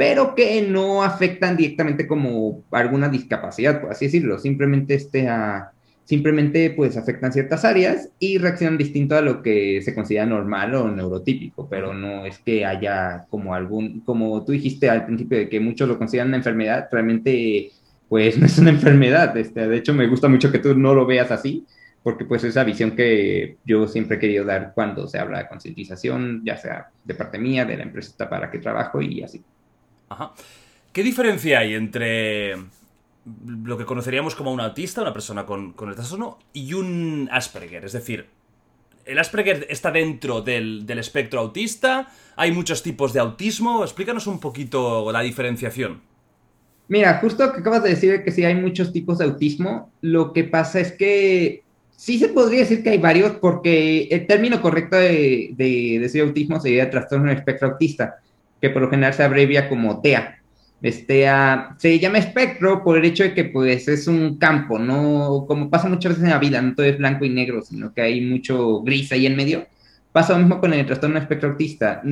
pero 0.00 0.34
que 0.34 0.62
no 0.62 1.02
afectan 1.02 1.58
directamente 1.58 2.06
como 2.06 2.64
alguna 2.70 3.10
discapacidad, 3.10 3.82
por 3.82 3.90
así 3.90 4.06
decirlo, 4.06 4.38
simplemente 4.38 4.94
este, 4.94 5.28
simplemente 6.04 6.70
pues 6.70 6.96
afectan 6.96 7.34
ciertas 7.34 7.66
áreas 7.66 8.08
y 8.18 8.38
reaccionan 8.38 8.78
distinto 8.78 9.14
a 9.14 9.20
lo 9.20 9.42
que 9.42 9.82
se 9.82 9.94
considera 9.94 10.24
normal 10.24 10.74
o 10.74 10.90
neurotípico, 10.90 11.68
pero 11.68 11.92
no 11.92 12.24
es 12.24 12.38
que 12.38 12.64
haya 12.64 13.26
como 13.28 13.54
algún, 13.54 14.00
como 14.00 14.42
tú 14.42 14.52
dijiste 14.52 14.88
al 14.88 15.04
principio 15.04 15.36
de 15.36 15.50
que 15.50 15.60
muchos 15.60 15.86
lo 15.86 15.98
consideran 15.98 16.28
una 16.28 16.38
enfermedad, 16.38 16.88
realmente 16.90 17.70
pues 18.08 18.38
no 18.38 18.46
es 18.46 18.58
una 18.58 18.70
enfermedad, 18.70 19.36
este, 19.36 19.68
de 19.68 19.76
hecho 19.76 19.92
me 19.92 20.06
gusta 20.06 20.28
mucho 20.28 20.50
que 20.50 20.60
tú 20.60 20.74
no 20.74 20.94
lo 20.94 21.04
veas 21.04 21.30
así, 21.30 21.66
porque 22.02 22.24
pues 22.24 22.42
esa 22.44 22.64
visión 22.64 22.92
que 22.92 23.58
yo 23.66 23.86
siempre 23.86 24.16
he 24.16 24.20
querido 24.20 24.46
dar 24.46 24.72
cuando 24.74 25.06
se 25.06 25.18
habla 25.18 25.40
de 25.40 25.48
concientización, 25.48 26.40
ya 26.42 26.56
sea 26.56 26.88
de 27.04 27.14
parte 27.14 27.38
mía, 27.38 27.66
de 27.66 27.76
la 27.76 27.82
empresa 27.82 28.30
para 28.30 28.46
la 28.46 28.50
que 28.50 28.60
trabajo 28.60 29.02
y 29.02 29.22
así. 29.22 29.44
Ajá. 30.10 30.32
¿Qué 30.92 31.02
diferencia 31.02 31.60
hay 31.60 31.74
entre 31.74 32.56
lo 33.46 33.76
que 33.76 33.84
conoceríamos 33.84 34.34
como 34.34 34.52
un 34.52 34.60
autista, 34.60 35.02
una 35.02 35.12
persona 35.12 35.46
con, 35.46 35.74
el 35.88 35.94
trastorno, 35.94 36.38
y 36.52 36.72
un 36.74 37.28
Asperger. 37.30 37.84
Es 37.84 37.92
decir, 37.92 38.26
el 39.04 39.18
Asperger 39.18 39.66
está 39.68 39.90
dentro 39.90 40.42
del, 40.42 40.86
espectro 40.98 41.40
autista, 41.40 42.08
hay 42.36 42.52
muchos 42.52 42.82
tipos 42.82 43.12
de 43.12 43.20
autismo. 43.20 43.84
Explícanos 43.84 44.26
un 44.26 44.40
poquito 44.40 45.10
la 45.12 45.20
diferenciación. 45.20 46.00
Mira, 46.88 47.18
justo 47.18 47.52
que 47.52 47.60
acabas 47.60 47.84
de 47.84 47.90
decir 47.90 48.24
que 48.24 48.32
sí 48.32 48.44
hay 48.44 48.56
muchos 48.56 48.92
tipos 48.92 49.18
de 49.18 49.24
autismo, 49.24 49.92
lo 50.00 50.32
que 50.32 50.44
pasa 50.44 50.80
es 50.80 50.90
que 50.92 51.62
sí 51.96 52.18
se 52.18 52.30
podría 52.30 52.60
decir 52.60 52.82
que 52.82 52.90
hay 52.90 52.98
varios, 52.98 53.32
porque 53.32 54.08
el 54.10 54.26
término 54.26 54.60
correcto 54.60 54.96
de, 54.96 55.50
de 55.52 55.98
decir 56.00 56.22
autismo 56.22 56.58
sería 56.58 56.90
trastorno 56.90 57.28
del 57.28 57.38
espectro 57.38 57.68
autista, 57.68 58.18
que 58.60 58.70
por 58.70 58.82
lo 58.82 58.90
general 58.90 59.14
se 59.14 59.22
abrevia 59.22 59.68
como 59.68 60.00
TEA. 60.00 60.36
Este, 60.82 61.26
se 61.76 61.98
llama 61.98 62.18
espectro 62.18 62.82
por 62.82 62.96
el 62.96 63.04
hecho 63.04 63.22
de 63.22 63.34
que 63.34 63.44
pues 63.44 63.86
es 63.86 64.06
un 64.06 64.38
campo, 64.38 64.78
no 64.78 65.44
como 65.46 65.68
pasa 65.68 65.88
muchas 65.88 66.12
veces 66.12 66.24
en 66.24 66.30
la 66.30 66.38
vida, 66.38 66.62
no 66.62 66.74
todo 66.74 66.86
es 66.86 66.96
blanco 66.96 67.26
y 67.26 67.28
negro, 67.28 67.60
sino 67.60 67.92
que 67.92 68.00
hay 68.00 68.22
mucho 68.22 68.80
gris 68.80 69.12
ahí 69.12 69.26
en 69.26 69.36
medio. 69.36 69.66
Pasa 70.12 70.32
lo 70.32 70.40
mismo 70.40 70.58
con 70.58 70.72
el 70.72 70.86
trastorno 70.86 71.18
espectro 71.18 71.50
autista. 71.50 72.02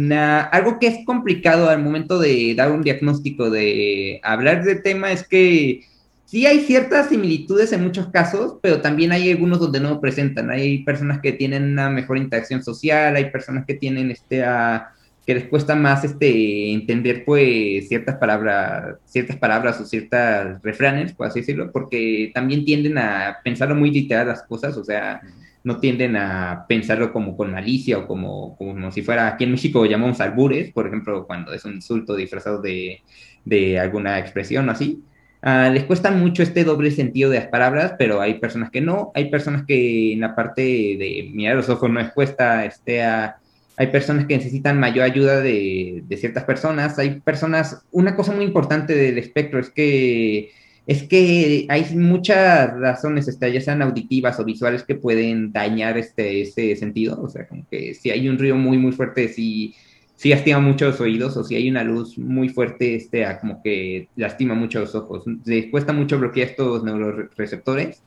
algo 0.52 0.78
que 0.78 0.87
es 0.87 1.05
complicado 1.05 1.69
al 1.69 1.83
momento 1.83 2.19
de 2.19 2.55
dar 2.55 2.71
un 2.71 2.83
diagnóstico, 2.83 3.50
de 3.50 4.21
hablar 4.23 4.62
del 4.62 4.83
tema, 4.83 5.11
es 5.12 5.26
que 5.26 5.81
sí 6.25 6.47
hay 6.47 6.61
ciertas 6.61 7.09
similitudes 7.09 7.73
en 7.73 7.83
muchos 7.83 8.09
casos, 8.09 8.57
pero 8.62 8.81
también 8.83 9.12
hay 9.12 9.31
algunos 9.31 9.59
donde 9.59 9.81
no 9.81 10.00
presentan. 10.00 10.50
Hay 10.50 10.85
personas 10.85 11.21
que 11.21 11.33
tienen 11.33 11.64
una 11.73 11.90
mejor 11.90 12.19
interacción 12.19 12.62
social, 12.62 13.17
hay 13.17 13.31
personas 13.31 13.64
que 13.67 13.75
tienen 13.75 14.11
este, 14.11 14.45
a, 14.45 14.93
que 15.28 15.35
les 15.35 15.44
cuesta 15.44 15.75
más 15.75 16.04
este, 16.04 16.73
entender 16.73 17.23
pues 17.26 17.87
ciertas 17.87 18.16
palabras, 18.16 18.97
ciertas 19.04 19.37
palabras 19.37 19.78
o 19.78 19.85
ciertas 19.85 20.62
refranes, 20.62 21.12
por 21.12 21.26
así 21.26 21.40
decirlo, 21.40 21.70
porque 21.70 22.30
también 22.32 22.64
tienden 22.64 22.97
a 22.97 23.37
pensarlo 23.44 23.75
muy 23.75 23.90
literal 23.90 24.28
las 24.28 24.44
cosas, 24.44 24.75
o 24.78 24.85
sea, 24.85 25.20
no 25.64 25.80
tienden 25.80 26.16
a 26.16 26.64
pensarlo 26.66 27.12
como 27.12 27.37
con 27.37 27.52
malicia 27.52 27.99
o 27.99 28.06
como, 28.06 28.56
como 28.56 28.90
si 28.90 29.02
fuera, 29.02 29.28
aquí 29.28 29.44
en 29.44 29.50
México 29.50 29.85
llamamos 29.85 30.18
albures, 30.23 30.73
por 30.73 30.87
ejemplo, 30.87 31.26
cuando 31.26 31.52
es 31.52 31.62
un 31.66 31.75
insulto 31.75 32.16
disfrazado 32.16 32.62
de, 32.62 33.02
de 33.44 33.78
alguna 33.78 34.18
expresión 34.18 34.66
o 34.66 34.73
así. 34.73 35.02
Uh, 35.42 35.70
les 35.70 35.85
cuesta 35.85 36.11
mucho 36.11 36.42
este 36.42 36.64
doble 36.64 36.90
sentido 36.90 37.28
de 37.28 37.40
las 37.40 37.49
palabras, 37.49 37.97
pero 37.99 38.23
hay 38.23 38.40
personas 38.40 38.70
que 38.70 38.80
no, 38.80 39.12
hay 39.14 39.30
personas 39.30 39.66
que 39.66 40.14
en 40.14 40.20
la 40.20 40.35
parte 40.35 40.62
de 40.62 41.30
mirar 41.35 41.56
los 41.56 41.68
ojos 41.68 41.90
no 41.90 42.00
les 42.00 42.12
cuesta 42.12 42.64
este, 42.64 43.02
a 43.02 43.37
hay 43.78 43.87
personas 43.87 44.26
que 44.26 44.37
necesitan 44.37 44.80
mayor 44.80 45.04
ayuda 45.04 45.40
de, 45.40 46.02
ciertas 46.16 46.42
personas, 46.44 46.99
hay 46.99 47.20
personas, 47.20 47.85
una 47.92 48.16
cosa 48.16 48.32
muy 48.32 48.44
importante 48.44 48.92
del 48.92 49.18
espectro 49.18 49.61
es 49.61 49.70
que 49.70 50.50
es 50.87 51.02
que 51.02 51.66
hay 51.68 51.85
muchas 51.94 52.73
razones, 52.80 53.28
este, 53.28 53.52
ya 53.52 53.61
sean 53.61 53.82
auditivas 53.82 54.40
o 54.40 54.44
visuales, 54.44 54.85
que 54.85 54.94
pueden 54.94 55.52
dañar 55.52 55.99
este, 55.99 56.40
ese 56.40 56.76
sentido. 56.76 57.20
O 57.23 57.28
sea, 57.28 57.47
como 57.47 57.66
que 57.70 57.92
si 57.92 58.11
hay 58.11 58.26
un 58.26 58.38
ruido 58.38 58.56
muy, 58.56 58.78
muy 58.78 58.92
fuerte, 58.92 59.28
si, 59.28 59.75
si 60.16 60.30
lastima 60.30 60.61
mucho 60.61 60.87
los 60.87 60.99
oídos, 60.99 61.37
o 61.37 61.44
si 61.44 61.56
hay 61.56 61.68
una 61.68 61.85
luz 61.85 62.16
muy 62.16 62.49
fuerte, 62.49 62.94
este, 62.94 63.26
como 63.38 63.62
que 63.62 64.08
lastima 64.16 64.54
mucho 64.54 64.80
los 64.80 64.94
ojos. 64.94 65.25
Les 65.44 65.66
cuesta 65.66 65.92
mucho 65.92 66.18
bloquear 66.18 66.49
estos 66.49 66.82
neuroreceptores 66.82 68.02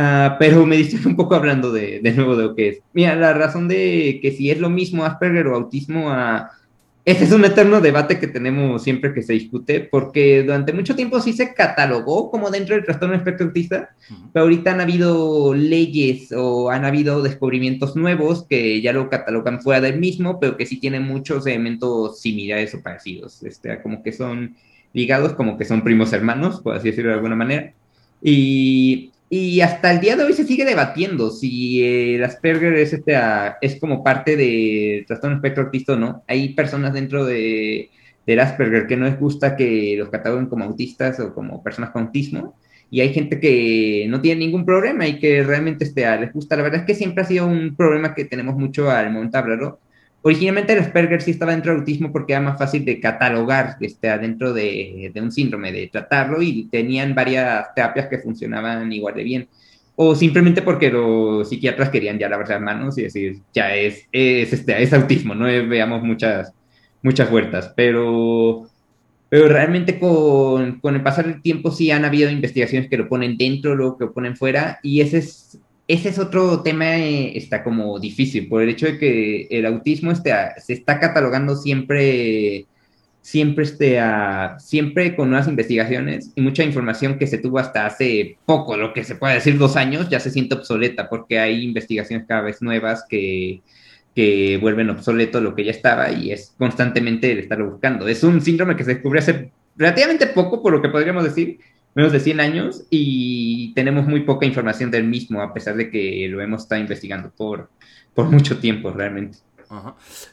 Ah, 0.00 0.36
pero 0.38 0.64
me 0.64 0.76
dice 0.76 0.96
un 1.08 1.16
poco 1.16 1.34
hablando 1.34 1.72
de, 1.72 1.98
de, 1.98 2.12
nuevo 2.12 2.36
de 2.36 2.44
lo 2.44 2.54
que 2.54 2.68
es. 2.68 2.82
Mira, 2.92 3.16
la 3.16 3.32
razón 3.32 3.66
de 3.66 4.20
que 4.22 4.30
si 4.30 4.48
es 4.48 4.60
lo 4.60 4.70
mismo 4.70 5.04
Asperger 5.04 5.48
o 5.48 5.56
autismo, 5.56 6.08
uh, 6.08 6.44
ese 7.04 7.24
es 7.24 7.32
un 7.32 7.44
eterno 7.44 7.80
debate 7.80 8.20
que 8.20 8.28
tenemos 8.28 8.84
siempre 8.84 9.12
que 9.12 9.24
se 9.24 9.32
discute, 9.32 9.80
porque 9.80 10.44
durante 10.44 10.72
mucho 10.72 10.94
tiempo 10.94 11.20
sí 11.20 11.32
se 11.32 11.52
catalogó 11.52 12.30
como 12.30 12.48
dentro 12.48 12.76
del 12.76 12.84
trastorno 12.84 13.16
espectro 13.16 13.46
autista, 13.46 13.90
pero 14.32 14.44
ahorita 14.44 14.70
han 14.70 14.80
habido 14.80 15.52
leyes 15.52 16.30
o 16.30 16.70
han 16.70 16.84
habido 16.84 17.20
descubrimientos 17.20 17.96
nuevos 17.96 18.46
que 18.46 18.80
ya 18.80 18.92
lo 18.92 19.10
catalogan 19.10 19.60
fuera 19.62 19.80
del 19.80 19.98
mismo, 19.98 20.38
pero 20.38 20.56
que 20.56 20.66
sí 20.66 20.78
tienen 20.78 21.02
muchos 21.02 21.44
elementos 21.44 22.20
similares 22.20 22.72
o 22.72 22.82
parecidos, 22.82 23.42
este, 23.42 23.82
como 23.82 24.04
que 24.04 24.12
son 24.12 24.54
ligados, 24.92 25.32
como 25.32 25.58
que 25.58 25.64
son 25.64 25.82
primos 25.82 26.12
hermanos, 26.12 26.60
por 26.60 26.76
así 26.76 26.90
decirlo 26.90 27.10
de 27.10 27.16
alguna 27.16 27.34
manera. 27.34 27.72
Y 28.22 29.12
y 29.30 29.60
hasta 29.60 29.90
el 29.90 30.00
día 30.00 30.16
de 30.16 30.24
hoy 30.24 30.32
se 30.32 30.44
sigue 30.44 30.64
debatiendo 30.64 31.30
si 31.30 31.84
el 31.84 32.24
Asperger 32.24 32.74
es, 32.74 32.94
este, 32.94 33.14
es 33.60 33.78
como 33.78 34.02
parte 34.02 34.36
del 34.36 35.04
trastorno 35.06 35.36
espectro 35.36 35.64
autista 35.64 35.92
o 35.92 35.96
no. 35.96 36.24
Hay 36.26 36.54
personas 36.54 36.94
dentro 36.94 37.26
de, 37.26 37.90
del 38.26 38.40
Asperger 38.40 38.86
que 38.86 38.96
no 38.96 39.04
les 39.04 39.20
gusta 39.20 39.54
que 39.54 39.96
los 39.98 40.08
cataloguen 40.08 40.46
como 40.46 40.64
autistas 40.64 41.20
o 41.20 41.34
como 41.34 41.62
personas 41.62 41.90
con 41.90 42.04
autismo. 42.04 42.56
Y 42.90 43.00
hay 43.00 43.12
gente 43.12 43.38
que 43.38 44.06
no 44.08 44.22
tiene 44.22 44.46
ningún 44.46 44.64
problema 44.64 45.06
y 45.06 45.18
que 45.18 45.42
realmente 45.42 45.84
este, 45.84 46.04
les 46.18 46.32
gusta. 46.32 46.56
La 46.56 46.62
verdad 46.62 46.80
es 46.80 46.86
que 46.86 46.94
siempre 46.94 47.22
ha 47.22 47.26
sido 47.26 47.46
un 47.46 47.76
problema 47.76 48.14
que 48.14 48.24
tenemos 48.24 48.56
mucho 48.56 48.90
al 48.90 49.12
momento 49.12 49.36
de 49.36 49.42
hablarlo 49.42 49.80
Originalmente 50.22 50.72
el 50.72 50.80
Asperger 50.80 51.22
sí 51.22 51.30
estaba 51.30 51.52
dentro 51.52 51.72
del 51.72 51.80
autismo 51.80 52.10
porque 52.10 52.32
era 52.32 52.42
más 52.42 52.58
fácil 52.58 52.84
de 52.84 53.00
catalogar 53.00 53.76
este, 53.80 54.18
dentro 54.18 54.52
de, 54.52 55.12
un 55.14 55.30
síndrome, 55.30 55.72
de 55.72 55.86
tratarlo 55.86 56.42
y 56.42 56.64
tenían 56.64 57.14
varias 57.14 57.72
terapias 57.74 58.08
que 58.08 58.18
funcionaban 58.18 58.92
igual 58.92 59.14
de 59.14 59.22
bien. 59.22 59.48
O 59.94 60.14
simplemente 60.14 60.62
porque 60.62 60.90
los 60.90 61.48
psiquiatras 61.48 61.90
querían 61.90 62.18
ya 62.18 62.28
lavarse 62.28 62.54
las 62.54 62.62
manos 62.62 62.98
y 62.98 63.02
decir, 63.02 63.38
ya 63.54 63.74
es, 63.74 64.06
es, 64.12 64.52
este, 64.52 64.82
es 64.82 64.92
autismo, 64.92 65.34
no 65.34 65.44
veamos 65.44 66.02
muchas, 66.02 66.52
muchas 67.02 67.30
vueltas. 67.30 67.72
Pero, 67.76 68.66
pero 69.28 69.48
realmente 69.48 70.00
con, 70.00 70.80
con 70.80 70.96
el 70.96 71.02
pasar 71.02 71.26
del 71.26 71.42
tiempo 71.42 71.70
sí 71.70 71.92
han 71.92 72.04
habido 72.04 72.28
investigaciones 72.30 72.90
que 72.90 72.98
lo 72.98 73.08
ponen 73.08 73.36
dentro, 73.36 73.76
luego 73.76 73.98
que 73.98 74.04
lo 74.06 74.12
ponen 74.12 74.36
fuera 74.36 74.80
y 74.82 75.00
ese 75.00 75.18
es 75.18 75.60
ese 75.88 76.10
es 76.10 76.18
otro 76.18 76.62
tema, 76.62 76.98
eh, 76.98 77.36
está 77.36 77.64
como 77.64 77.98
difícil, 77.98 78.46
por 78.46 78.62
el 78.62 78.68
hecho 78.68 78.86
de 78.86 78.98
que 78.98 79.48
el 79.50 79.64
autismo 79.64 80.12
este, 80.12 80.32
se 80.58 80.74
está 80.74 81.00
catalogando 81.00 81.56
siempre, 81.56 82.66
siempre, 83.22 83.64
este, 83.64 83.98
siempre 84.58 85.16
con 85.16 85.30
nuevas 85.30 85.48
investigaciones 85.48 86.30
y 86.34 86.42
mucha 86.42 86.62
información 86.62 87.18
que 87.18 87.26
se 87.26 87.38
tuvo 87.38 87.58
hasta 87.58 87.86
hace 87.86 88.36
poco, 88.44 88.76
lo 88.76 88.92
que 88.92 89.02
se 89.02 89.16
puede 89.16 89.34
decir 89.34 89.56
dos 89.56 89.76
años, 89.76 90.10
ya 90.10 90.20
se 90.20 90.30
siente 90.30 90.54
obsoleta 90.56 91.08
porque 91.08 91.38
hay 91.38 91.64
investigaciones 91.64 92.26
cada 92.28 92.42
vez 92.42 92.60
nuevas 92.60 93.04
que, 93.08 93.62
que 94.14 94.58
vuelven 94.60 94.90
obsoleto 94.90 95.40
lo 95.40 95.54
que 95.54 95.64
ya 95.64 95.70
estaba 95.70 96.10
y 96.12 96.32
es 96.32 96.54
constantemente 96.58 97.32
el 97.32 97.38
estarlo 97.38 97.70
buscando. 97.70 98.06
Es 98.08 98.22
un 98.22 98.42
síndrome 98.42 98.76
que 98.76 98.84
se 98.84 98.94
descubrió 98.94 99.20
hace 99.20 99.52
relativamente 99.74 100.26
poco, 100.26 100.62
por 100.62 100.72
lo 100.72 100.82
que 100.82 100.90
podríamos 100.90 101.24
decir, 101.24 101.60
menos 101.98 102.12
de 102.12 102.20
100 102.20 102.38
años 102.38 102.84
y 102.90 103.74
tenemos 103.74 104.06
muy 104.06 104.20
poca 104.20 104.46
información 104.46 104.88
del 104.88 105.02
mismo, 105.02 105.42
a 105.42 105.52
pesar 105.52 105.74
de 105.74 105.90
que 105.90 106.28
lo 106.30 106.40
hemos 106.40 106.62
estado 106.62 106.80
investigando 106.80 107.32
por, 107.36 107.70
por 108.14 108.26
mucho 108.26 108.58
tiempo 108.58 108.92
realmente. 108.92 109.38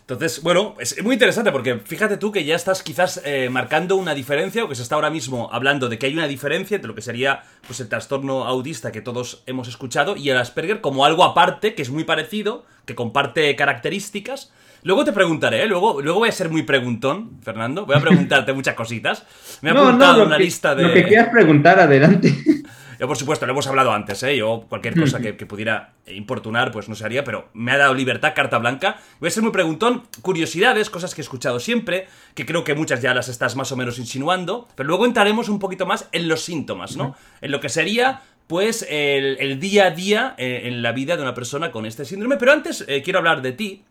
Entonces, 0.01 0.43
bueno, 0.43 0.75
es 0.79 1.03
muy 1.03 1.13
interesante 1.13 1.51
porque 1.51 1.79
fíjate 1.79 2.17
tú 2.17 2.31
que 2.31 2.45
ya 2.45 2.55
estás 2.55 2.83
quizás 2.83 3.19
eh, 3.25 3.49
marcando 3.49 3.95
una 3.95 4.13
diferencia 4.13 4.63
o 4.63 4.69
que 4.69 4.75
se 4.75 4.83
está 4.83 4.93
ahora 4.93 5.09
mismo 5.09 5.49
hablando 5.51 5.89
de 5.89 5.97
que 5.97 6.05
hay 6.05 6.13
una 6.13 6.27
diferencia 6.27 6.75
entre 6.75 6.87
lo 6.87 6.93
que 6.93 7.01
sería 7.01 7.43
pues, 7.65 7.79
el 7.79 7.89
trastorno 7.89 8.45
autista 8.45 8.91
que 8.91 9.01
todos 9.01 9.41
hemos 9.47 9.67
escuchado 9.67 10.15
y 10.15 10.29
el 10.29 10.37
Asperger 10.37 10.81
como 10.81 11.03
algo 11.03 11.23
aparte, 11.23 11.73
que 11.73 11.81
es 11.81 11.89
muy 11.89 12.03
parecido, 12.03 12.63
que 12.85 12.93
comparte 12.93 13.55
características, 13.55 14.53
Luego 14.85 15.03
te 15.03 15.11
preguntaré, 15.13 15.63
¿eh? 15.63 15.67
luego, 15.67 15.99
luego 15.99 16.19
voy 16.19 16.29
a 16.29 16.31
ser 16.31 16.47
muy 16.47 16.61
preguntón, 16.61 17.39
Fernando. 17.41 17.87
Voy 17.87 17.95
a 17.95 17.99
preguntarte 17.99 18.53
muchas 18.53 18.75
cositas. 18.75 19.25
Me 19.61 19.71
he 19.71 19.73
apuntado 19.73 20.23
una 20.23 20.37
lista 20.37 20.75
de. 20.75 20.83
Lo 20.83 20.93
que 20.93 21.03
quieras 21.05 21.29
preguntar, 21.29 21.79
adelante. 21.79 22.31
Yo, 22.99 23.07
por 23.07 23.17
supuesto, 23.17 23.47
lo 23.47 23.53
hemos 23.53 23.65
hablado 23.65 23.91
antes, 23.91 24.21
¿eh? 24.21 24.37
Yo, 24.37 24.67
cualquier 24.69 24.97
cosa 24.97 25.19
que, 25.19 25.33
pudiera 25.33 25.95
importunar, 26.05 26.71
pues 26.71 26.87
no 26.87 26.93
se 26.93 27.03
haría, 27.03 27.23
pero 27.23 27.49
me 27.53 27.71
ha 27.71 27.77
dado 27.77 27.95
libertad, 27.95 28.33
carta 28.35 28.59
blanca. 28.59 28.97
Voy 29.19 29.27
a 29.27 29.31
ser 29.31 29.41
muy 29.41 29.51
preguntón. 29.51 30.03
Curiosidades, 30.21 30.91
cosas 30.91 31.15
que 31.15 31.21
he 31.21 31.23
escuchado 31.23 31.59
siempre, 31.59 32.07
que 32.35 32.45
creo 32.45 32.63
que 32.63 32.75
muchas 32.75 33.01
ya 33.01 33.15
las 33.15 33.27
estás 33.27 33.55
más 33.55 33.71
o 33.71 33.75
menos 33.75 33.97
insinuando. 33.97 34.67
Pero 34.75 34.87
luego 34.87 35.07
entraremos 35.07 35.49
un 35.49 35.57
poquito 35.57 35.87
más 35.87 36.07
en 36.11 36.27
los 36.27 36.43
síntomas, 36.43 36.95
¿no? 36.95 37.15
En 37.41 37.51
lo 37.51 37.59
que 37.59 37.69
sería 37.69 38.21
pues 38.45 38.85
el, 38.87 39.59
día 39.59 39.87
a 39.87 39.91
día 39.91 40.35
eh, 40.37 40.61
en 40.65 40.83
la 40.83 40.91
vida 40.91 41.17
de 41.17 41.23
una 41.23 41.33
persona 41.33 41.71
con 41.71 41.87
este 41.87 42.05
síndrome. 42.05 42.37
Pero 42.37 42.53
antes 42.53 42.85
eh, 42.87 43.01
quiero 43.01 43.17
hablar 43.17 43.41
de 43.41 43.51
ti. 43.51 43.83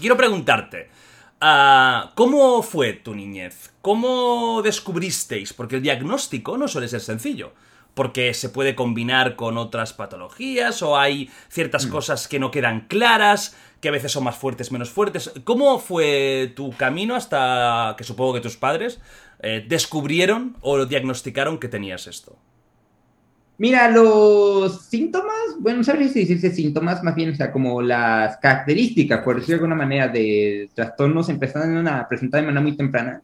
Quiero 0.00 0.16
preguntarte, 0.16 0.88
ah, 1.40 2.12
¿cómo 2.14 2.62
fue 2.62 2.92
tu 2.92 3.14
niñez? 3.14 3.72
¿Cómo 3.82 4.60
descubristeis? 4.62 5.52
Porque 5.52 5.76
el 5.76 5.82
diagnóstico 5.82 6.56
no 6.58 6.68
suele 6.68 6.88
ser 6.88 7.00
sencillo 7.00 7.52
porque 7.96 8.34
se 8.34 8.50
puede 8.50 8.74
combinar 8.74 9.36
con 9.36 9.56
otras 9.56 9.94
patologías 9.94 10.82
o 10.82 10.98
hay 10.98 11.30
ciertas 11.48 11.86
mm. 11.86 11.90
cosas 11.90 12.28
que 12.28 12.38
no 12.38 12.50
quedan 12.50 12.82
claras, 12.88 13.56
que 13.80 13.88
a 13.88 13.90
veces 13.90 14.12
son 14.12 14.24
más 14.24 14.36
fuertes, 14.36 14.70
menos 14.70 14.90
fuertes. 14.90 15.32
¿Cómo 15.44 15.78
fue 15.78 16.52
tu 16.54 16.72
camino 16.72 17.14
hasta 17.14 17.94
que 17.96 18.04
supongo 18.04 18.34
que 18.34 18.42
tus 18.42 18.58
padres 18.58 19.00
eh, 19.40 19.64
descubrieron 19.66 20.58
o 20.60 20.84
diagnosticaron 20.84 21.56
que 21.56 21.68
tenías 21.68 22.06
esto? 22.06 22.36
Mira, 23.58 23.90
los 23.90 24.82
síntomas, 24.82 25.34
bueno, 25.58 25.78
no 25.78 25.84
sabría 25.84 26.08
si 26.08 26.20
decirse 26.20 26.50
síntomas, 26.50 27.02
más 27.02 27.14
bien, 27.14 27.30
o 27.30 27.34
sea, 27.34 27.50
como 27.50 27.80
las 27.80 28.36
características, 28.36 29.22
por 29.24 29.36
decirlo 29.36 29.54
de 29.54 29.64
alguna 29.64 29.76
manera, 29.76 30.08
de 30.08 30.68
trastornos 30.74 31.30
empezaron 31.30 31.88
a 31.88 32.06
presentar 32.06 32.42
de 32.42 32.46
manera 32.48 32.60
muy 32.60 32.76
temprana. 32.76 33.22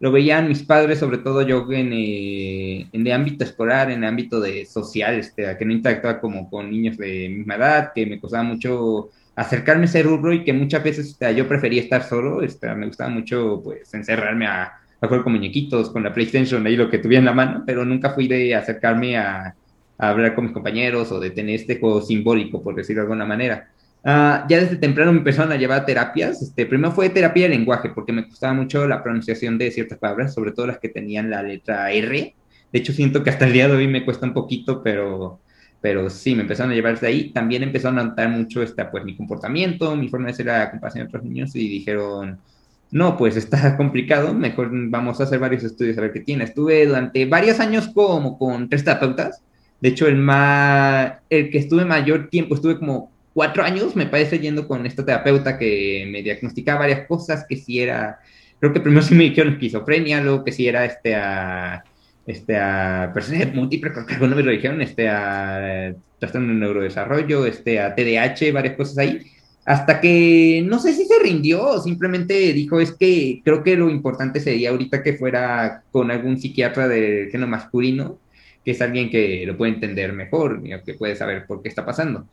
Lo 0.00 0.10
veían 0.10 0.48
mis 0.48 0.62
padres, 0.62 0.98
sobre 0.98 1.18
todo 1.18 1.42
yo 1.42 1.66
en, 1.70 1.90
eh, 1.92 3.12
ámbito 3.12 3.44
escolar, 3.44 3.90
en 3.90 4.02
el 4.02 4.08
ámbito 4.08 4.40
de 4.40 4.64
social, 4.64 5.16
este, 5.16 5.56
que 5.58 5.64
no 5.66 5.72
interactuaba 5.72 6.18
como 6.20 6.48
con 6.48 6.70
niños 6.70 6.96
de 6.96 7.28
misma 7.28 7.56
edad, 7.56 7.92
que 7.94 8.06
me 8.06 8.18
costaba 8.18 8.42
mucho 8.42 9.10
acercarme 9.36 9.82
a 9.82 9.84
ese 9.86 10.02
rubro 10.02 10.32
y 10.32 10.44
que 10.44 10.52
muchas 10.54 10.82
veces 10.82 11.08
este, 11.08 11.34
yo 11.34 11.46
prefería 11.46 11.82
estar 11.82 12.04
solo, 12.04 12.42
este, 12.42 12.74
me 12.74 12.86
gustaba 12.86 13.10
mucho 13.10 13.60
pues 13.62 13.92
encerrarme 13.92 14.46
a, 14.46 14.72
a, 15.00 15.06
jugar 15.06 15.24
con 15.24 15.32
muñequitos, 15.34 15.90
con 15.90 16.02
la 16.02 16.14
PlayStation, 16.14 16.66
ahí 16.66 16.76
lo 16.76 16.88
que 16.88 16.98
tuviera 16.98 17.20
en 17.20 17.26
la 17.26 17.32
mano, 17.32 17.64
pero 17.66 17.84
nunca 17.84 18.10
fui 18.10 18.28
de 18.28 18.54
acercarme 18.54 19.16
a, 19.18 19.54
hablar 19.98 20.34
con 20.34 20.44
mis 20.44 20.52
compañeros 20.52 21.12
o 21.12 21.20
de 21.20 21.30
tener 21.30 21.56
este 21.56 21.78
juego 21.78 22.02
simbólico, 22.02 22.62
por 22.62 22.74
decirlo 22.74 23.02
de 23.02 23.06
alguna 23.06 23.26
manera. 23.26 23.68
Ah, 24.06 24.46
ya 24.50 24.60
desde 24.60 24.76
temprano 24.76 25.12
me 25.12 25.18
empezaron 25.18 25.52
a 25.52 25.56
llevar 25.56 25.86
terapias. 25.86 26.42
Este, 26.42 26.66
primero 26.66 26.92
fue 26.92 27.08
terapia 27.08 27.44
de 27.44 27.50
lenguaje, 27.50 27.90
porque 27.94 28.12
me 28.12 28.28
costaba 28.28 28.52
mucho 28.52 28.86
la 28.86 29.02
pronunciación 29.02 29.56
de 29.56 29.70
ciertas 29.70 29.98
palabras, 29.98 30.34
sobre 30.34 30.52
todo 30.52 30.66
las 30.66 30.78
que 30.78 30.90
tenían 30.90 31.30
la 31.30 31.42
letra 31.42 31.90
R. 31.90 32.34
De 32.72 32.78
hecho, 32.78 32.92
siento 32.92 33.22
que 33.22 33.30
hasta 33.30 33.46
el 33.46 33.52
día 33.52 33.68
de 33.68 33.76
hoy 33.76 33.88
me 33.88 34.04
cuesta 34.04 34.26
un 34.26 34.34
poquito, 34.34 34.82
pero, 34.82 35.40
pero 35.80 36.10
sí, 36.10 36.34
me 36.34 36.42
empezaron 36.42 36.72
a 36.72 36.74
llevar 36.74 36.94
desde 36.94 37.06
ahí. 37.06 37.30
También 37.30 37.62
empezaron 37.62 37.98
a 37.98 38.04
notar 38.04 38.28
mucho 38.28 38.62
este, 38.62 38.84
pues, 38.86 39.04
mi 39.04 39.16
comportamiento, 39.16 39.96
mi 39.96 40.08
forma 40.08 40.26
de 40.26 40.34
ser 40.34 40.50
a 40.50 40.70
comparación 40.70 41.04
de 41.04 41.08
otros 41.08 41.24
niños, 41.24 41.56
y 41.56 41.68
dijeron, 41.68 42.38
no, 42.90 43.16
pues 43.16 43.36
está 43.36 43.76
complicado, 43.78 44.34
mejor 44.34 44.70
vamos 44.90 45.20
a 45.20 45.24
hacer 45.24 45.38
varios 45.38 45.64
estudios 45.64 45.96
a 45.98 46.02
ver 46.02 46.12
qué 46.12 46.20
tiene. 46.20 46.44
Estuve 46.44 46.86
durante 46.86 47.24
varios 47.26 47.58
años 47.60 47.88
como 47.88 48.38
con 48.38 48.68
tres 48.68 48.84
terapeutas. 48.84 49.42
De 49.84 49.90
hecho, 49.90 50.08
el, 50.08 50.16
más, 50.16 51.12
el 51.28 51.50
que 51.50 51.58
estuve 51.58 51.84
mayor 51.84 52.30
tiempo, 52.30 52.54
estuve 52.54 52.78
como 52.78 53.12
cuatro 53.34 53.62
años, 53.62 53.94
me 53.94 54.06
parece, 54.06 54.38
yendo 54.38 54.66
con 54.66 54.86
esta 54.86 55.04
terapeuta 55.04 55.58
que 55.58 56.08
me 56.10 56.22
diagnosticaba 56.22 56.78
varias 56.78 57.06
cosas, 57.06 57.44
que 57.46 57.58
si 57.58 57.80
era, 57.80 58.18
creo 58.58 58.72
que 58.72 58.80
primero 58.80 59.02
sí 59.06 59.14
me 59.14 59.24
dijeron 59.24 59.52
esquizofrenia, 59.52 60.22
luego 60.22 60.42
que 60.42 60.52
si 60.52 60.66
era 60.66 60.86
este 60.86 61.14
a, 61.14 61.84
este 62.26 62.56
a 62.56 63.10
personalidad 63.12 63.52
múltiple, 63.52 63.92
creo 63.92 64.06
que 64.06 64.14
algunos 64.14 64.36
me 64.36 64.42
lo 64.42 64.52
dijeron, 64.52 64.80
este 64.80 65.06
a 65.06 65.94
trastorno 66.18 66.54
de 66.54 66.60
neurodesarrollo, 66.60 67.44
este 67.44 67.78
a 67.78 67.94
TDAH, 67.94 68.52
varias 68.54 68.76
cosas 68.76 68.96
ahí, 68.96 69.20
hasta 69.66 70.00
que 70.00 70.64
no 70.66 70.78
sé 70.78 70.94
si 70.94 71.04
se 71.04 71.18
rindió 71.22 71.78
simplemente 71.82 72.54
dijo 72.54 72.80
es 72.80 72.92
que 72.92 73.42
creo 73.44 73.62
que 73.62 73.76
lo 73.76 73.90
importante 73.90 74.40
sería 74.40 74.70
ahorita 74.70 75.02
que 75.02 75.12
fuera 75.12 75.82
con 75.92 76.10
algún 76.10 76.38
psiquiatra 76.38 76.88
del 76.88 77.30
género 77.30 77.50
masculino, 77.50 78.18
que 78.64 78.72
es 78.72 78.80
alguien 78.80 79.10
que 79.10 79.44
lo 79.46 79.56
puede 79.56 79.72
entender 79.72 80.12
mejor, 80.12 80.62
que 80.84 80.94
puede 80.94 81.16
saber 81.16 81.46
por 81.46 81.62
qué 81.62 81.68
está 81.68 81.84
pasando. 81.84 82.26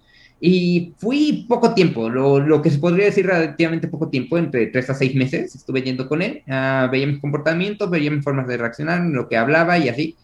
Y 0.43 0.93
fui 0.97 1.45
poco 1.47 1.75
tiempo, 1.75 2.09
lo, 2.09 2.61
que 2.63 2.71
se 2.71 2.79
podría 2.79 3.05
decir 3.05 3.27
relativamente 3.27 3.87
poco 3.87 4.09
tiempo, 4.09 4.39
entre 4.39 4.65
tres 4.67 4.89
a 4.89 4.95
seis 4.95 5.13
meses, 5.13 5.53
estuve 5.53 5.83
yendo 5.83 6.09
con 6.09 6.23
él, 6.23 6.41
uh, 6.47 6.89
veía 6.89 7.05
mis 7.05 7.19
comportamientos, 7.19 7.87
veía 7.91 8.09
mis 8.09 8.23
formas 8.23 8.47
de 8.47 8.57
reaccionar, 8.57 9.01
lo 9.01 9.29
que 9.29 9.37
hablaba 9.37 9.77
y 9.77 9.89
así. 9.89 10.15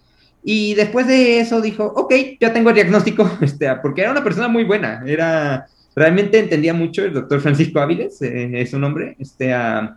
Y 0.44 0.74
después 0.74 1.06
de 1.06 1.40
eso 1.40 1.62
dijo, 1.62 1.86
ok, 1.86 2.14
ya 2.40 2.52
tengo 2.52 2.70
el 2.70 2.76
diagnóstico, 2.76 3.30
este, 3.42 3.68
porque 3.76 4.02
era 4.02 4.12
una 4.12 4.24
persona 4.24 4.48
muy 4.48 4.64
buena, 4.64 5.04
era, 5.06 5.68
realmente 5.96 6.40
entendía 6.40 6.74
mucho, 6.74 7.06
el 7.06 7.14
doctor 7.14 7.40
Francisco 7.40 7.80
Áviles 7.80 8.20
eh, 8.24 8.62
es 8.62 8.72
su 8.72 8.80
nombre, 8.80 9.16
este, 9.20 9.54
uh, 9.56 9.90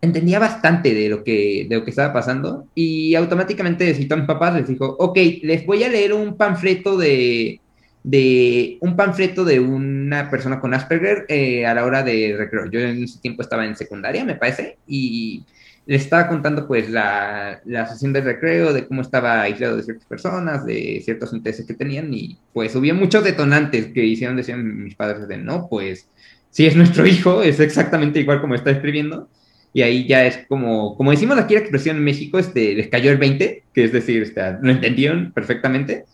entendía 0.00 0.38
bastante 0.38 0.94
de 0.94 1.08
lo, 1.08 1.24
que, 1.24 1.66
de 1.68 1.76
lo 1.76 1.84
que 1.84 1.90
estaba 1.90 2.12
pasando 2.12 2.66
y 2.74 3.14
automáticamente 3.14 3.94
citó 3.94 4.14
a 4.14 4.18
mis 4.18 4.26
papás, 4.26 4.54
les 4.54 4.68
dijo, 4.68 4.96
ok, 4.98 5.18
les 5.42 5.66
voy 5.66 5.82
a 5.84 5.88
leer 5.88 6.12
un 6.12 6.36
panfleto 6.36 6.96
de 6.96 7.60
de 8.06 8.78
un 8.82 8.94
panfleto 8.94 9.44
de 9.44 9.58
una 9.58 10.30
persona 10.30 10.60
con 10.60 10.72
Asperger 10.72 11.26
eh, 11.28 11.66
a 11.66 11.74
la 11.74 11.84
hora 11.84 12.04
de 12.04 12.36
recreo. 12.38 12.70
Yo 12.70 12.78
en 12.78 13.02
ese 13.02 13.18
tiempo 13.18 13.42
estaba 13.42 13.66
en 13.66 13.74
secundaria, 13.74 14.24
me 14.24 14.36
parece, 14.36 14.78
y 14.86 15.42
le 15.86 15.96
estaba 15.96 16.28
contando 16.28 16.68
pues 16.68 16.88
la, 16.88 17.60
la 17.64 17.84
sesión 17.88 18.12
de 18.12 18.20
recreo, 18.20 18.72
de 18.72 18.86
cómo 18.86 19.02
estaba 19.02 19.42
aislado 19.42 19.76
de 19.76 19.82
ciertas 19.82 20.06
personas, 20.06 20.64
de 20.64 21.02
ciertos 21.04 21.32
intereses 21.32 21.66
que 21.66 21.74
tenían, 21.74 22.14
y 22.14 22.38
pues 22.52 22.76
hubo 22.76 22.94
muchos 22.94 23.24
detonantes 23.24 23.86
que 23.86 24.04
hicieron, 24.04 24.36
decían 24.36 24.84
mis 24.84 24.94
padres, 24.94 25.26
de 25.26 25.38
no, 25.38 25.66
pues 25.68 26.08
si 26.50 26.64
es 26.64 26.76
nuestro 26.76 27.08
hijo, 27.08 27.42
es 27.42 27.58
exactamente 27.58 28.20
igual 28.20 28.40
como 28.40 28.54
está 28.54 28.70
escribiendo, 28.70 29.28
y 29.76 29.82
ahí 29.82 30.06
ya 30.06 30.24
es 30.24 30.46
como, 30.48 30.96
como 30.96 31.10
decimos 31.10 31.38
aquí 31.38 31.54
la 31.54 31.60
expresión 31.60 31.96
en 31.96 32.04
México, 32.04 32.38
este, 32.38 32.74
les 32.74 32.88
cayó 32.88 33.10
el 33.10 33.18
20, 33.18 33.64
que 33.74 33.84
es 33.84 33.92
decir, 33.92 34.22
este, 34.22 34.40
lo 34.62 34.70
entendieron 34.70 35.32
perfectamente, 35.32 36.04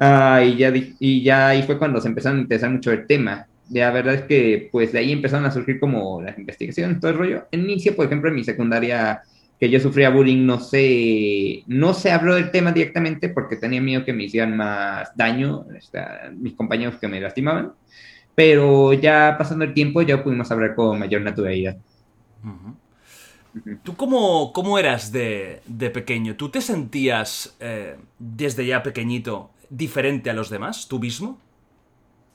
Ah, 0.00 0.42
y, 0.44 0.56
ya, 0.56 0.72
y 1.00 1.22
ya 1.22 1.48
ahí 1.48 1.62
fue 1.64 1.78
cuando 1.78 2.00
se 2.00 2.08
empezaron 2.08 2.38
a 2.38 2.42
interesar 2.42 2.70
mucho 2.70 2.92
el 2.92 3.06
tema. 3.06 3.46
La 3.70 3.90
verdad 3.90 4.14
es 4.14 4.22
que 4.22 4.68
pues 4.70 4.92
de 4.92 5.00
ahí 5.00 5.12
empezaron 5.12 5.44
a 5.44 5.50
surgir 5.50 5.80
como 5.80 6.22
las 6.22 6.38
investigaciones, 6.38 7.00
todo 7.00 7.10
el 7.10 7.18
rollo. 7.18 7.48
En 7.50 7.62
inicio, 7.62 7.96
por 7.96 8.06
ejemplo, 8.06 8.30
en 8.30 8.36
mi 8.36 8.44
secundaria 8.44 9.22
que 9.58 9.68
yo 9.68 9.80
sufría 9.80 10.10
bullying, 10.10 10.46
no 10.46 10.60
sé, 10.60 11.64
no 11.66 11.92
se 11.92 12.12
habló 12.12 12.36
del 12.36 12.52
tema 12.52 12.70
directamente 12.70 13.28
porque 13.28 13.56
tenía 13.56 13.80
miedo 13.80 14.04
que 14.04 14.12
me 14.12 14.24
hicieran 14.24 14.56
más 14.56 15.10
daño 15.16 15.66
mis 16.36 16.54
compañeros 16.54 16.96
que 17.00 17.08
me 17.08 17.20
lastimaban, 17.20 17.72
pero 18.36 18.92
ya 18.92 19.34
pasando 19.36 19.64
el 19.64 19.74
tiempo 19.74 20.00
ya 20.02 20.22
pudimos 20.22 20.50
hablar 20.52 20.76
con 20.76 20.98
mayor 21.00 21.22
naturalidad. 21.22 21.76
¿Tú 23.82 23.96
cómo, 23.96 24.52
cómo 24.52 24.78
eras 24.78 25.12
de, 25.12 25.60
de, 25.66 25.90
pequeño? 25.90 26.36
¿Tú 26.36 26.50
te 26.50 26.60
sentías 26.60 27.56
eh, 27.60 27.96
desde 28.18 28.66
ya 28.66 28.82
pequeñito 28.82 29.50
diferente 29.70 30.30
a 30.30 30.34
los 30.34 30.50
demás, 30.50 30.86
tú 30.88 30.98
mismo? 30.98 31.38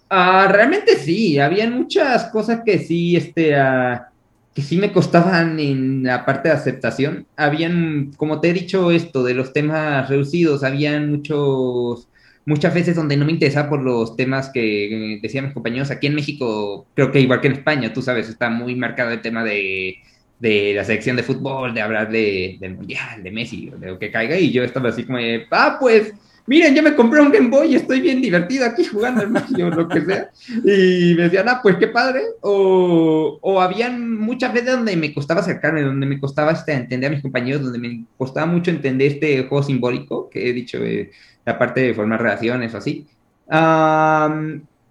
Ah, 0.09 0.47
realmente 0.51 0.95
sí, 0.97 1.39
había 1.39 1.69
muchas 1.69 2.25
cosas 2.25 2.61
que 2.65 2.79
sí, 2.79 3.15
este, 3.15 3.55
ah, 3.55 4.09
que 4.53 4.61
sí 4.61 4.77
me 4.77 4.91
costaban 4.91 5.59
en 5.59 6.03
la 6.03 6.25
parte 6.25 6.49
de 6.49 6.55
aceptación. 6.55 7.27
Habían, 7.35 8.11
como 8.17 8.39
te 8.39 8.49
he 8.49 8.53
dicho 8.53 8.91
esto, 8.91 9.23
de 9.23 9.33
los 9.33 9.53
temas 9.53 10.09
reducidos, 10.09 10.63
habían 10.63 11.09
muchos, 11.11 12.09
muchas 12.45 12.73
veces 12.73 12.95
donde 12.95 13.17
no 13.17 13.25
me 13.25 13.31
interesaba 13.31 13.69
por 13.69 13.81
los 13.81 14.15
temas 14.15 14.49
que 14.49 15.19
decían 15.21 15.45
mis 15.45 15.53
compañeros. 15.53 15.89
Aquí 15.91 16.07
en 16.07 16.15
México, 16.15 16.85
creo 16.95 17.11
que 17.11 17.21
igual 17.21 17.41
que 17.41 17.47
en 17.47 17.53
España, 17.53 17.93
tú 17.93 18.01
sabes, 18.01 18.29
está 18.29 18.49
muy 18.49 18.75
marcado 18.75 19.11
el 19.11 19.21
tema 19.21 19.43
de, 19.43 19.97
de 20.43 20.73
la 20.75 20.83
selección 20.83 21.15
de 21.15 21.23
fútbol, 21.23 21.73
de 21.73 21.81
hablar 21.81 22.11
de, 22.11 22.57
del 22.59 22.75
mundial, 22.75 23.23
de 23.23 23.31
Messi, 23.31 23.71
de 23.79 23.87
lo 23.87 23.97
que 23.97 24.11
caiga, 24.11 24.37
y 24.37 24.51
yo 24.51 24.61
estaba 24.61 24.89
así 24.89 25.05
como 25.05 25.17
de, 25.17 25.47
ah, 25.51 25.77
pues 25.79 26.13
miren, 26.45 26.75
yo 26.75 26.83
me 26.83 26.95
compré 26.95 27.21
un 27.21 27.31
Game 27.31 27.47
Boy 27.47 27.75
estoy 27.75 28.01
bien 28.01 28.21
divertido 28.21 28.65
aquí 28.65 28.83
jugando 28.83 29.21
al 29.21 29.29
Mario 29.29 29.69
lo 29.69 29.87
que 29.87 30.01
sea. 30.01 30.29
Y 30.49 31.13
me 31.15 31.23
decían, 31.23 31.47
ah, 31.47 31.61
pues 31.63 31.77
qué 31.77 31.87
padre. 31.87 32.23
O, 32.41 33.39
o 33.41 33.61
habían 33.61 34.17
muchas 34.17 34.53
veces 34.53 34.71
donde 34.71 34.97
me 34.97 35.13
costaba 35.13 35.39
acercarme, 35.39 35.81
donde 35.81 36.05
me 36.05 36.19
costaba 36.19 36.51
este, 36.51 36.73
entender 36.73 37.09
a 37.09 37.13
mis 37.13 37.21
compañeros, 37.21 37.63
donde 37.63 37.79
me 37.79 38.03
costaba 38.17 38.45
mucho 38.45 38.69
entender 38.69 39.13
este 39.13 39.47
juego 39.47 39.63
simbólico 39.63 40.29
que 40.29 40.49
he 40.49 40.51
dicho, 40.51 40.77
eh, 40.79 41.11
la 41.45 41.57
parte 41.57 41.79
de 41.79 41.93
formar 41.93 42.21
relaciones 42.21 42.73
o 42.73 42.79
así. 42.79 43.07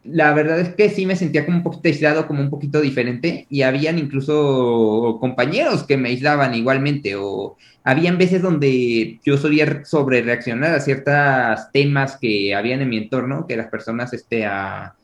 La 0.04 0.32
verdad 0.34 0.60
es 0.60 0.74
que 0.74 0.90
sí 0.90 1.06
me 1.06 1.16
sentía 1.16 1.44
como 1.44 1.58
un 1.58 1.62
poquito 1.62 1.88
aislado, 1.88 2.26
como 2.26 2.42
un 2.42 2.50
poquito 2.50 2.80
diferente, 2.80 3.46
y 3.48 3.62
habían 3.62 3.98
incluso 3.98 5.18
compañeros 5.20 5.84
que 5.84 5.96
me 5.96 6.08
aislaban 6.08 6.54
igualmente, 6.54 7.14
o 7.16 7.56
habían 7.84 8.18
veces 8.18 8.42
donde 8.42 9.20
yo 9.24 9.36
solía 9.36 9.84
sobre 9.84 10.22
reaccionar 10.22 10.74
a 10.74 10.80
ciertos 10.80 11.70
temas 11.72 12.16
que 12.20 12.54
habían 12.54 12.82
en 12.82 12.88
mi 12.88 12.98
entorno, 12.98 13.46
que 13.46 13.56
las 13.56 13.68
personas, 13.68 14.12
este, 14.12 14.44
a, 14.44 14.94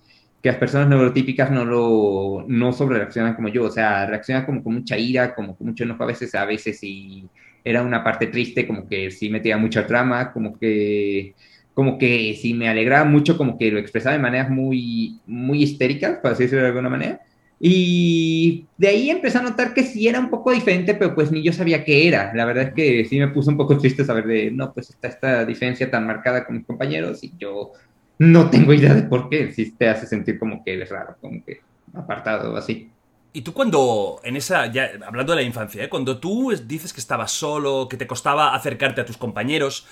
que 0.42 0.50
las 0.50 0.58
personas 0.58 0.88
neurotípicas 0.88 1.50
no 1.50 1.64
lo, 1.64 2.44
no 2.48 2.72
sobre 2.72 2.98
reaccionan 2.98 3.34
como 3.34 3.48
yo, 3.48 3.64
o 3.64 3.70
sea, 3.70 4.06
reaccionan 4.06 4.46
como 4.46 4.62
con 4.62 4.74
mucha 4.74 4.98
ira, 4.98 5.34
como 5.34 5.56
con 5.56 5.68
mucho 5.68 5.84
enojo 5.84 6.04
a 6.04 6.06
veces, 6.06 6.34
a 6.34 6.44
veces 6.44 6.82
y 6.82 7.28
era 7.64 7.82
una 7.82 8.02
parte 8.04 8.28
triste, 8.28 8.66
como 8.66 8.88
que 8.88 9.10
sí 9.10 9.30
metía 9.30 9.58
mucha 9.58 9.86
trama, 9.86 10.32
como 10.32 10.58
que, 10.58 11.34
como 11.78 11.96
que 11.96 12.36
sí 12.42 12.54
me 12.54 12.68
alegraba 12.68 13.04
mucho, 13.04 13.38
como 13.38 13.56
que 13.56 13.70
lo 13.70 13.78
expresaba 13.78 14.16
de 14.16 14.20
maneras 14.20 14.50
muy, 14.50 15.20
muy 15.28 15.62
histéricas, 15.62 16.18
por 16.18 16.32
así 16.32 16.42
decirlo 16.42 16.62
de 16.62 16.70
alguna 16.70 16.88
manera, 16.88 17.20
y 17.60 18.66
de 18.76 18.88
ahí 18.88 19.10
empecé 19.10 19.38
a 19.38 19.42
notar 19.42 19.74
que 19.74 19.84
sí 19.84 20.08
era 20.08 20.18
un 20.18 20.28
poco 20.28 20.50
diferente, 20.50 20.94
pero 20.94 21.14
pues 21.14 21.30
ni 21.30 21.40
yo 21.40 21.52
sabía 21.52 21.84
qué 21.84 22.08
era. 22.08 22.34
La 22.34 22.46
verdad 22.46 22.64
es 22.64 22.74
que 22.74 23.04
sí 23.04 23.16
me 23.20 23.28
puso 23.28 23.52
un 23.52 23.56
poco 23.56 23.78
triste 23.78 24.04
saber 24.04 24.26
de, 24.26 24.50
no, 24.50 24.72
pues 24.72 24.90
está 24.90 25.06
esta 25.06 25.44
diferencia 25.44 25.88
tan 25.88 26.04
marcada 26.04 26.44
con 26.44 26.56
mis 26.56 26.66
compañeros 26.66 27.22
y 27.22 27.32
yo 27.38 27.70
no 28.18 28.50
tengo 28.50 28.72
idea 28.74 28.92
de 28.92 29.04
por 29.04 29.28
qué, 29.28 29.52
si 29.52 29.70
te 29.70 29.88
hace 29.88 30.08
sentir 30.08 30.36
como 30.36 30.64
que 30.64 30.72
eres 30.74 30.90
raro, 30.90 31.14
como 31.20 31.44
que 31.44 31.60
apartado, 31.94 32.56
así. 32.56 32.90
Y 33.32 33.42
tú 33.42 33.52
cuando, 33.52 34.20
en 34.24 34.34
esa, 34.34 34.66
ya 34.66 34.90
hablando 35.06 35.32
de 35.32 35.36
la 35.36 35.46
infancia, 35.46 35.84
¿eh? 35.84 35.88
cuando 35.88 36.18
tú 36.18 36.52
dices 36.66 36.92
que 36.92 36.98
estabas 36.98 37.30
solo, 37.30 37.86
que 37.88 37.96
te 37.96 38.08
costaba 38.08 38.52
acercarte 38.52 39.00
a 39.00 39.06
tus 39.06 39.16
compañeros, 39.16 39.86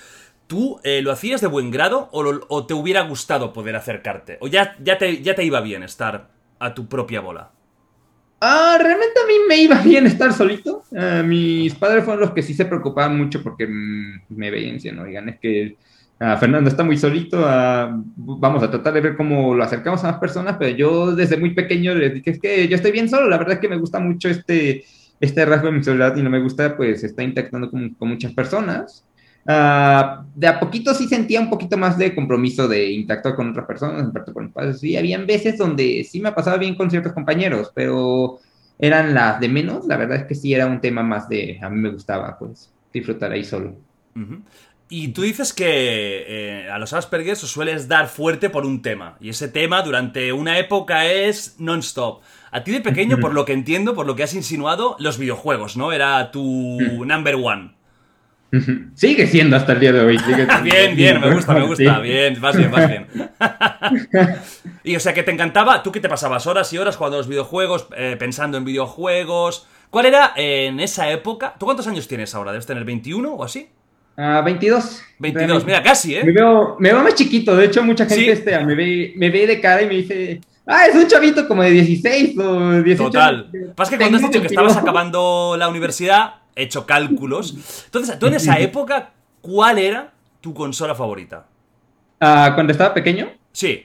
¿tú 0.46 0.80
eh, 0.84 1.02
lo 1.02 1.12
hacías 1.12 1.40
de 1.40 1.46
buen 1.48 1.70
grado 1.70 2.08
o, 2.12 2.22
lo- 2.22 2.46
o 2.48 2.66
te 2.66 2.74
hubiera 2.74 3.02
gustado 3.02 3.52
poder 3.52 3.76
acercarte? 3.76 4.38
¿O 4.40 4.48
ya, 4.48 4.76
ya, 4.80 4.98
te, 4.98 5.22
ya 5.22 5.34
te 5.34 5.44
iba 5.44 5.60
bien 5.60 5.82
estar 5.82 6.30
a 6.58 6.74
tu 6.74 6.88
propia 6.88 7.20
bola? 7.20 7.52
Ah, 8.40 8.76
realmente 8.80 9.18
a 9.20 9.26
mí 9.26 9.32
me 9.48 9.56
iba 9.58 9.80
bien 9.82 10.06
estar 10.06 10.32
solito. 10.32 10.82
Ah, 10.96 11.22
mis 11.24 11.74
padres 11.74 12.04
fueron 12.04 12.20
los 12.20 12.32
que 12.32 12.42
sí 12.42 12.54
se 12.54 12.66
preocupaban 12.66 13.16
mucho 13.16 13.42
porque 13.42 13.66
me 13.68 14.50
veían 14.50 14.74
decían, 14.74 14.98
oigan, 14.98 15.28
es 15.30 15.40
que 15.40 15.76
ah, 16.20 16.36
Fernando 16.36 16.68
está 16.68 16.84
muy 16.84 16.98
solito, 16.98 17.38
ah, 17.46 17.90
vamos 18.16 18.62
a 18.62 18.70
tratar 18.70 18.92
de 18.92 19.00
ver 19.00 19.16
cómo 19.16 19.54
lo 19.54 19.64
acercamos 19.64 20.04
a 20.04 20.10
más 20.12 20.20
personas, 20.20 20.56
pero 20.58 20.76
yo 20.76 21.14
desde 21.16 21.38
muy 21.38 21.54
pequeño 21.54 21.94
les 21.94 22.12
dije, 22.14 22.30
es 22.30 22.40
que 22.40 22.68
yo 22.68 22.76
estoy 22.76 22.92
bien 22.92 23.08
solo, 23.08 23.28
la 23.28 23.38
verdad 23.38 23.54
es 23.54 23.60
que 23.60 23.68
me 23.68 23.78
gusta 23.78 24.00
mucho 24.00 24.28
este, 24.28 24.84
este 25.18 25.44
rasgo 25.46 25.68
de 25.68 25.72
mi 25.78 25.82
soledad 25.84 26.14
y 26.16 26.22
no 26.22 26.30
me 26.30 26.40
gusta 26.42 26.76
pues 26.76 27.02
estar 27.04 27.24
interactuando 27.24 27.70
con, 27.70 27.94
con 27.94 28.08
muchas 28.10 28.32
personas. 28.34 29.06
Ah, 29.46 30.24
de 30.34 30.46
a 30.48 30.58
poquito 30.58 30.92
sí 30.92 31.06
sentía 31.06 31.40
un 31.40 31.48
poquito 31.48 31.76
más 31.76 31.96
de 31.96 32.14
compromiso 32.14 32.66
de 32.66 32.90
interactuar 32.90 33.36
con 33.36 33.50
otras 33.50 33.66
personas, 33.66 34.10
parte 34.12 34.32
con 34.32 34.50
padres. 34.52 34.80
Sí, 34.80 34.96
habían 34.96 35.26
veces 35.26 35.56
donde 35.56 36.04
sí 36.04 36.20
me 36.20 36.32
pasaba 36.32 36.56
bien 36.56 36.74
con 36.74 36.90
ciertos 36.90 37.12
compañeros, 37.12 37.70
pero 37.74 38.38
eran 38.78 39.14
las 39.14 39.38
de 39.40 39.48
menos. 39.48 39.86
La 39.86 39.96
verdad 39.96 40.18
es 40.18 40.24
que 40.24 40.34
sí 40.34 40.52
era 40.52 40.66
un 40.66 40.80
tema 40.80 41.02
más 41.02 41.28
de, 41.28 41.58
a 41.62 41.70
mí 41.70 41.78
me 41.78 41.90
gustaba 41.90 42.36
pues 42.38 42.72
disfrutar 42.92 43.32
ahí 43.32 43.44
solo. 43.44 43.76
Ujú. 44.16 44.42
Y 44.88 45.08
tú 45.08 45.22
dices 45.22 45.52
que 45.52 45.64
eh, 46.28 46.70
a 46.70 46.78
los 46.78 46.92
Aspergers 46.92 47.42
os 47.42 47.50
sueles 47.50 47.88
dar 47.88 48.06
fuerte 48.06 48.50
por 48.50 48.64
un 48.64 48.82
tema. 48.82 49.16
Y 49.20 49.30
ese 49.30 49.48
tema 49.48 49.82
durante 49.82 50.32
una 50.32 50.58
época 50.58 51.06
es 51.06 51.56
non-stop. 51.58 52.22
A 52.52 52.62
ti 52.62 52.70
de 52.70 52.80
pequeño, 52.80 53.18
por 53.18 53.34
lo 53.34 53.44
que 53.44 53.52
entiendo, 53.52 53.94
por 53.94 54.06
lo 54.06 54.14
que 54.14 54.22
has 54.22 54.34
insinuado, 54.34 54.96
los 55.00 55.18
videojuegos, 55.18 55.76
¿no? 55.76 55.92
Era 55.92 56.30
tu 56.30 57.04
number 57.04 57.34
one. 57.34 57.75
Sigue 58.94 59.26
siendo 59.26 59.56
hasta 59.56 59.72
el 59.72 59.80
día 59.80 59.92
de 59.92 60.00
hoy. 60.00 60.18
Bien, 60.62 60.96
bien, 60.96 61.20
me 61.20 61.34
gusta, 61.34 61.52
me 61.52 61.60
Sí. 61.62 61.66
gusta. 61.66 61.98
Bien, 62.00 62.40
vas 62.40 62.56
bien, 62.56 62.70
vas 62.70 62.88
bien. 62.88 63.06
y 64.84 64.96
o 64.96 65.00
sea, 65.00 65.12
que 65.14 65.22
te 65.22 65.30
encantaba, 65.32 65.82
tú 65.82 65.92
que 65.92 66.00
te 66.00 66.08
pasabas 66.08 66.46
horas 66.46 66.72
y 66.72 66.78
horas 66.78 66.96
jugando 66.96 67.16
a 67.16 67.18
los 67.20 67.28
videojuegos, 67.28 67.86
eh, 67.96 68.16
pensando 68.18 68.56
en 68.58 68.64
videojuegos. 68.64 69.66
¿Cuál 69.90 70.06
era 70.06 70.32
eh, 70.36 70.66
en 70.66 70.80
esa 70.80 71.10
época? 71.10 71.54
¿Tú 71.58 71.66
cuántos 71.66 71.86
años 71.86 72.06
tienes 72.08 72.34
ahora? 72.34 72.52
¿Debes 72.52 72.66
tener 72.66 72.84
21 72.84 73.32
o 73.34 73.44
así? 73.44 73.68
Ah, 74.16 74.40
22. 74.44 75.02
22, 75.18 75.46
Realmente. 75.46 75.66
mira, 75.66 75.82
casi, 75.82 76.14
Me 76.14 76.20
¿eh? 76.20 76.32
veo, 76.32 76.76
me 76.78 76.92
veo 76.92 77.02
más 77.02 77.14
chiquito, 77.14 77.54
de 77.54 77.66
hecho 77.66 77.82
mucha 77.82 78.06
gente 78.06 78.24
Sí. 78.24 78.30
este, 78.30 78.58
me, 78.64 78.74
ve, 78.74 79.12
me 79.16 79.28
ve 79.30 79.46
de 79.46 79.60
cara 79.60 79.82
y 79.82 79.86
me 79.86 79.94
dice, 79.94 80.40
ah, 80.66 80.86
es 80.86 80.94
un 80.94 81.06
chavito 81.06 81.46
como 81.46 81.62
de 81.62 81.70
16 81.70 82.38
o 82.38 82.70
18. 82.82 83.04
Total. 83.04 83.50
Pasa 83.74 83.90
que 83.90 83.98
cuando 83.98 84.16
has 84.16 84.22
dicho 84.22 84.32
que 84.32 84.38
22. 84.48 84.52
estabas 84.52 84.76
acabando 84.82 85.56
la 85.58 85.68
universidad, 85.68 86.36
hecho 86.56 86.86
cálculos. 86.86 87.84
Entonces, 87.84 88.18
tú 88.18 88.26
en 88.26 88.34
esa 88.34 88.58
época, 88.58 89.12
¿cuál 89.40 89.78
era 89.78 90.12
tu 90.40 90.52
consola 90.54 90.94
favorita? 90.94 91.46
Ah, 92.20 92.52
cuando 92.54 92.72
estaba 92.72 92.92
pequeño, 92.94 93.28
Sí. 93.52 93.84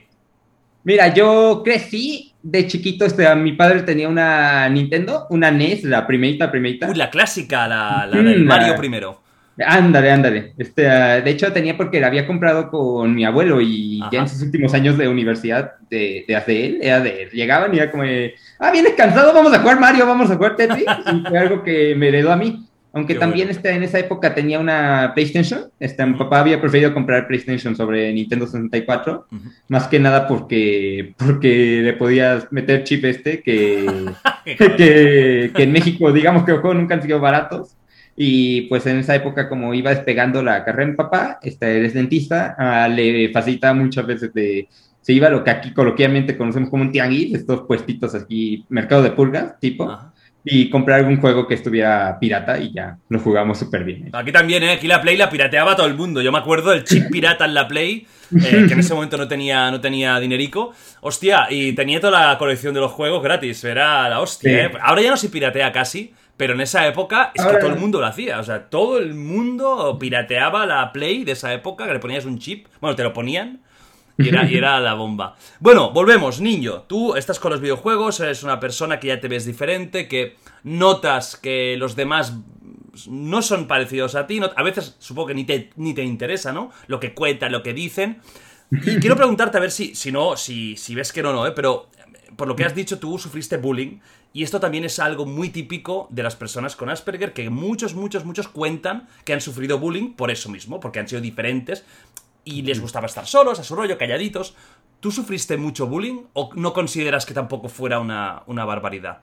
mira, 0.84 1.14
yo 1.14 1.62
crecí 1.64 2.32
de 2.42 2.66
chiquito, 2.66 3.04
este, 3.04 3.32
mi 3.36 3.52
padre 3.52 3.82
tenía 3.82 4.08
una 4.08 4.68
Nintendo, 4.68 5.26
una 5.30 5.50
NES, 5.50 5.84
la 5.84 6.06
primerita, 6.06 6.50
primerita. 6.50 6.88
Uy, 6.88 6.96
la 6.96 7.08
clásica, 7.10 7.68
la, 7.68 8.06
la 8.06 8.16
del 8.22 8.40
Mm, 8.44 8.48
la- 8.48 8.56
Mario 8.58 8.76
primero. 8.76 9.21
Ándale, 9.58 10.10
ándale. 10.10 10.54
Este, 10.56 10.88
ah, 10.88 11.20
de 11.20 11.30
hecho, 11.30 11.52
tenía 11.52 11.76
porque 11.76 12.00
la 12.00 12.06
había 12.06 12.26
comprado 12.26 12.70
con 12.70 13.14
mi 13.14 13.24
abuelo 13.24 13.60
y 13.60 14.00
Ajá. 14.00 14.10
ya 14.12 14.20
en 14.20 14.28
sus 14.28 14.42
últimos 14.42 14.72
años 14.74 14.96
de 14.96 15.08
universidad 15.08 15.72
de, 15.90 16.24
de, 16.26 16.42
de 16.46 16.66
él, 16.66 16.78
era 16.82 17.00
de 17.00 17.24
él. 17.24 17.30
Llegaban 17.30 17.74
y 17.74 17.78
era 17.78 17.90
como, 17.90 18.02
de, 18.04 18.34
ah, 18.58 18.70
vienes 18.70 18.94
cansado, 18.94 19.34
vamos 19.34 19.52
a 19.52 19.58
jugar 19.60 19.78
Mario, 19.78 20.06
vamos 20.06 20.30
a 20.30 20.36
jugar 20.36 20.56
Tetris. 20.56 20.84
y 21.12 21.28
fue 21.28 21.38
algo 21.38 21.62
que 21.62 21.94
me 21.94 22.08
heredó 22.08 22.32
a 22.32 22.36
mí. 22.36 22.66
Aunque 22.94 23.14
Qué 23.14 23.20
también 23.20 23.46
bueno. 23.46 23.56
este, 23.56 23.70
en 23.70 23.82
esa 23.84 23.98
época 23.98 24.34
tenía 24.34 24.58
una 24.58 25.12
PlayStation. 25.14 25.62
Este, 25.80 26.04
mi 26.04 26.14
papá 26.14 26.40
había 26.40 26.60
preferido 26.60 26.92
comprar 26.92 27.26
PlayStation 27.26 27.74
sobre 27.74 28.12
Nintendo 28.12 28.46
64. 28.46 29.26
Ujú. 29.30 29.42
Más 29.68 29.86
que 29.88 29.98
nada 29.98 30.28
porque, 30.28 31.14
porque 31.16 31.80
le 31.82 31.94
podías 31.94 32.52
meter 32.52 32.84
chip 32.84 33.02
este 33.06 33.42
que 33.42 33.86
que, 34.44 35.50
que 35.54 35.62
en 35.62 35.72
México, 35.72 36.12
digamos 36.12 36.44
que 36.44 36.52
los 36.52 36.60
juegos 36.60 36.78
nunca 36.78 36.94
han 36.94 37.02
sido 37.02 37.18
baratos. 37.18 37.76
Y 38.16 38.62
pues 38.62 38.84
en 38.86 38.98
esa 38.98 39.14
época, 39.14 39.48
como 39.48 39.72
iba 39.74 39.90
despegando 39.90 40.42
la 40.42 40.64
carrera 40.64 40.90
mi 40.90 40.96
papá, 40.96 41.38
este, 41.42 41.84
es 41.84 41.94
dentista, 41.94 42.54
ah, 42.58 42.88
le 42.88 43.30
facilitaba 43.32 43.74
muchas 43.74 44.06
veces 44.06 44.32
de. 44.34 44.68
Se 45.00 45.12
iba 45.12 45.26
a 45.26 45.30
lo 45.30 45.42
que 45.42 45.50
aquí 45.50 45.72
coloquialmente 45.72 46.36
conocemos 46.36 46.70
como 46.70 46.84
un 46.84 46.92
tianguis, 46.92 47.34
estos 47.34 47.62
puestitos 47.62 48.14
aquí, 48.14 48.64
mercado 48.68 49.02
de 49.02 49.10
pulgas, 49.10 49.58
tipo, 49.58 49.90
Ajá. 49.90 50.12
y 50.44 50.70
comprar 50.70 51.00
algún 51.00 51.16
juego 51.20 51.48
que 51.48 51.54
estuviera 51.54 52.18
pirata 52.20 52.56
y 52.60 52.72
ya 52.72 52.98
lo 53.08 53.18
jugamos 53.18 53.58
súper 53.58 53.82
bien. 53.82 54.10
Aquí 54.12 54.30
también, 54.30 54.62
¿eh? 54.62 54.72
Aquí 54.72 54.86
la 54.86 55.00
Play 55.02 55.16
la 55.16 55.28
pirateaba 55.28 55.74
todo 55.74 55.86
el 55.86 55.94
mundo. 55.94 56.20
Yo 56.22 56.30
me 56.30 56.38
acuerdo 56.38 56.70
del 56.70 56.84
chip 56.84 57.10
pirata 57.10 57.46
en 57.46 57.54
la 57.54 57.66
Play, 57.66 58.06
eh, 58.36 58.64
que 58.68 58.74
en 58.74 58.78
ese 58.78 58.94
momento 58.94 59.16
no 59.16 59.26
tenía, 59.26 59.70
no 59.72 59.80
tenía 59.80 60.20
dinerico. 60.20 60.72
Hostia, 61.00 61.46
y 61.50 61.72
tenía 61.72 61.98
toda 62.00 62.28
la 62.28 62.38
colección 62.38 62.72
de 62.72 62.78
los 62.80 62.92
juegos 62.92 63.24
gratis. 63.24 63.64
Era 63.64 64.08
la 64.08 64.20
hostia, 64.20 64.50
Sí. 64.68 64.76
¿eh? 64.76 64.78
Ahora 64.82 65.02
ya 65.02 65.10
no 65.10 65.16
se 65.16 65.30
piratea 65.30 65.72
casi, 65.72 66.12
pero 66.36 66.54
en 66.54 66.60
esa 66.60 66.86
época 66.86 67.30
es 67.34 67.42
Ahora- 67.42 67.58
que 67.58 67.64
todo 67.64 67.72
el 67.74 67.78
mundo 67.80 68.00
lo 68.00 68.06
hacía. 68.06 68.40
O 68.40 68.44
sea, 68.44 68.68
todo 68.70 68.98
el 68.98 69.14
mundo 69.14 69.96
pirateaba 70.00 70.66
la 70.66 70.92
Play 70.92 71.24
de 71.24 71.32
esa 71.32 71.52
época, 71.52 71.86
que 71.86 71.92
le 71.92 71.98
ponías 71.98 72.24
un 72.24 72.38
chip. 72.38 72.66
Bueno, 72.80 72.96
te 72.96 73.02
lo 73.04 73.12
ponían. 73.12 73.60
Y 74.18 74.28
era, 74.28 74.48
y 74.50 74.56
era 74.56 74.78
la 74.80 74.94
bomba. 74.94 75.36
Bueno, 75.60 75.90
volvemos, 75.90 76.40
niño. 76.40 76.82
Tú 76.86 77.14
estás 77.16 77.38
con 77.40 77.50
los 77.52 77.60
videojuegos, 77.60 78.20
eres 78.20 78.42
una 78.42 78.60
persona 78.60 79.00
que 79.00 79.08
ya 79.08 79.20
te 79.20 79.28
ves 79.28 79.44
diferente, 79.46 80.08
que 80.08 80.36
notas 80.64 81.36
que 81.36 81.76
los 81.78 81.96
demás 81.96 82.34
no 83.08 83.40
son 83.40 83.66
parecidos 83.66 84.14
a 84.14 84.26
ti. 84.26 84.38
no- 84.40 84.50
a 84.54 84.62
veces 84.62 84.96
supongo 84.98 85.28
que 85.28 85.34
ni 85.34 85.44
te, 85.44 85.70
ni 85.76 85.94
te 85.94 86.02
interesa, 86.02 86.52
¿no? 86.52 86.70
Lo 86.88 87.00
que 87.00 87.14
cuentan, 87.14 87.52
lo 87.52 87.62
que 87.62 87.72
dicen. 87.72 88.20
Y 88.70 88.96
quiero 89.00 89.16
preguntarte 89.16 89.56
a 89.56 89.60
ver 89.60 89.70
si, 89.70 89.94
si 89.94 90.12
no, 90.12 90.36
si, 90.36 90.76
si 90.76 90.94
ves 90.94 91.12
que 91.12 91.22
no, 91.22 91.32
no, 91.32 91.46
¿eh? 91.46 91.52
Pero 91.52 91.88
por 92.36 92.48
lo 92.48 92.56
que 92.56 92.64
has 92.64 92.74
dicho, 92.74 92.98
tú 92.98 93.18
sufriste 93.18 93.56
bullying. 93.56 93.98
Y 94.32 94.42
esto 94.42 94.60
también 94.60 94.84
es 94.84 94.98
algo 94.98 95.26
muy 95.26 95.50
típico 95.50 96.06
de 96.10 96.22
las 96.22 96.36
personas 96.36 96.76
con 96.76 96.88
Asperger, 96.88 97.32
que 97.32 97.50
muchos, 97.50 97.94
muchos, 97.94 98.24
muchos 98.24 98.48
cuentan 98.48 99.08
que 99.24 99.32
han 99.32 99.40
sufrido 99.40 99.78
bullying 99.78 100.14
por 100.14 100.30
eso 100.30 100.48
mismo, 100.48 100.80
porque 100.80 101.00
han 101.00 101.08
sido 101.08 101.20
diferentes 101.20 101.84
y 102.44 102.62
les 102.62 102.80
gustaba 102.80 103.06
estar 103.06 103.26
solos, 103.26 103.58
a 103.58 103.64
su 103.64 103.76
rollo, 103.76 103.98
calladitos. 103.98 104.54
¿Tú 105.00 105.10
sufriste 105.10 105.56
mucho 105.56 105.86
bullying 105.86 106.22
o 106.32 106.50
no 106.54 106.72
consideras 106.72 107.26
que 107.26 107.34
tampoco 107.34 107.68
fuera 107.68 108.00
una, 108.00 108.42
una 108.46 108.64
barbaridad? 108.64 109.22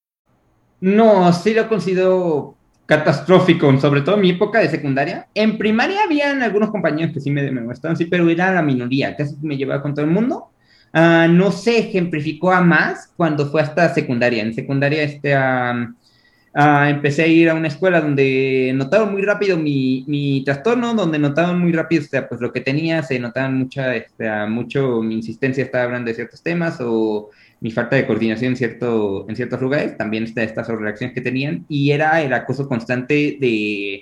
No, 0.81 1.31
sí 1.31 1.53
lo 1.53 1.69
considero 1.69 2.55
catastrófico, 2.85 3.79
sobre 3.79 4.01
todo 4.01 4.15
en 4.15 4.21
mi 4.21 4.31
época 4.31 4.59
de 4.59 4.69
secundaria. 4.69 5.27
En 5.33 5.57
primaria 5.57 6.01
habían 6.03 6.41
algunos 6.43 6.71
compañeros 6.71 7.13
que 7.13 7.21
sí 7.21 7.31
me, 7.31 7.49
me 7.51 7.61
molestaban, 7.61 7.95
sí, 7.95 8.05
pero 8.05 8.29
era 8.29 8.51
la 8.53 8.61
minoría, 8.61 9.15
casi 9.15 9.35
me 9.41 9.55
llevaba 9.55 9.81
con 9.81 9.93
todo 9.93 10.03
el 10.03 10.11
mundo. 10.11 10.49
Ah, 10.93 11.27
no 11.29 11.51
se 11.51 11.77
ejemplificó 11.79 12.51
a 12.51 12.61
más 12.61 13.13
cuando 13.15 13.49
fue 13.49 13.61
hasta 13.61 13.93
secundaria. 13.93 14.43
En 14.43 14.53
secundaria 14.53 15.03
este, 15.03 15.33
ah, 15.33 15.93
ah, 16.53 16.89
empecé 16.89 17.23
a 17.23 17.27
ir 17.27 17.49
a 17.49 17.53
una 17.53 17.69
escuela 17.69 18.01
donde 18.01 18.73
notaron 18.75 19.11
muy 19.13 19.21
rápido 19.21 19.57
mi, 19.57 20.03
mi 20.07 20.43
trastorno, 20.43 20.93
donde 20.93 21.17
notaron 21.19 21.59
muy 21.61 21.71
rápido 21.71 22.01
este, 22.01 22.21
pues, 22.23 22.41
lo 22.41 22.51
que 22.51 22.61
tenía, 22.61 23.03
se 23.03 23.19
notaban 23.19 23.57
mucha, 23.57 23.95
este, 23.95 24.29
mucho 24.47 25.01
mi 25.01 25.15
insistencia 25.15 25.63
estaba 25.63 25.85
hablando 25.85 26.09
de 26.09 26.15
ciertos 26.15 26.43
temas 26.43 26.77
o 26.81 27.29
mi 27.61 27.71
falta 27.71 27.95
de 27.95 28.05
coordinación 28.05 28.51
en, 28.51 28.57
cierto, 28.57 29.25
en 29.29 29.35
ciertos 29.35 29.61
lugares, 29.61 29.95
también 29.95 30.23
está 30.23 30.43
estas 30.43 30.67
reacciones 30.67 31.13
que 31.13 31.21
tenían, 31.21 31.65
y 31.69 31.91
era 31.91 32.21
el 32.21 32.33
acoso 32.33 32.67
constante 32.67 33.37
de, 33.39 34.01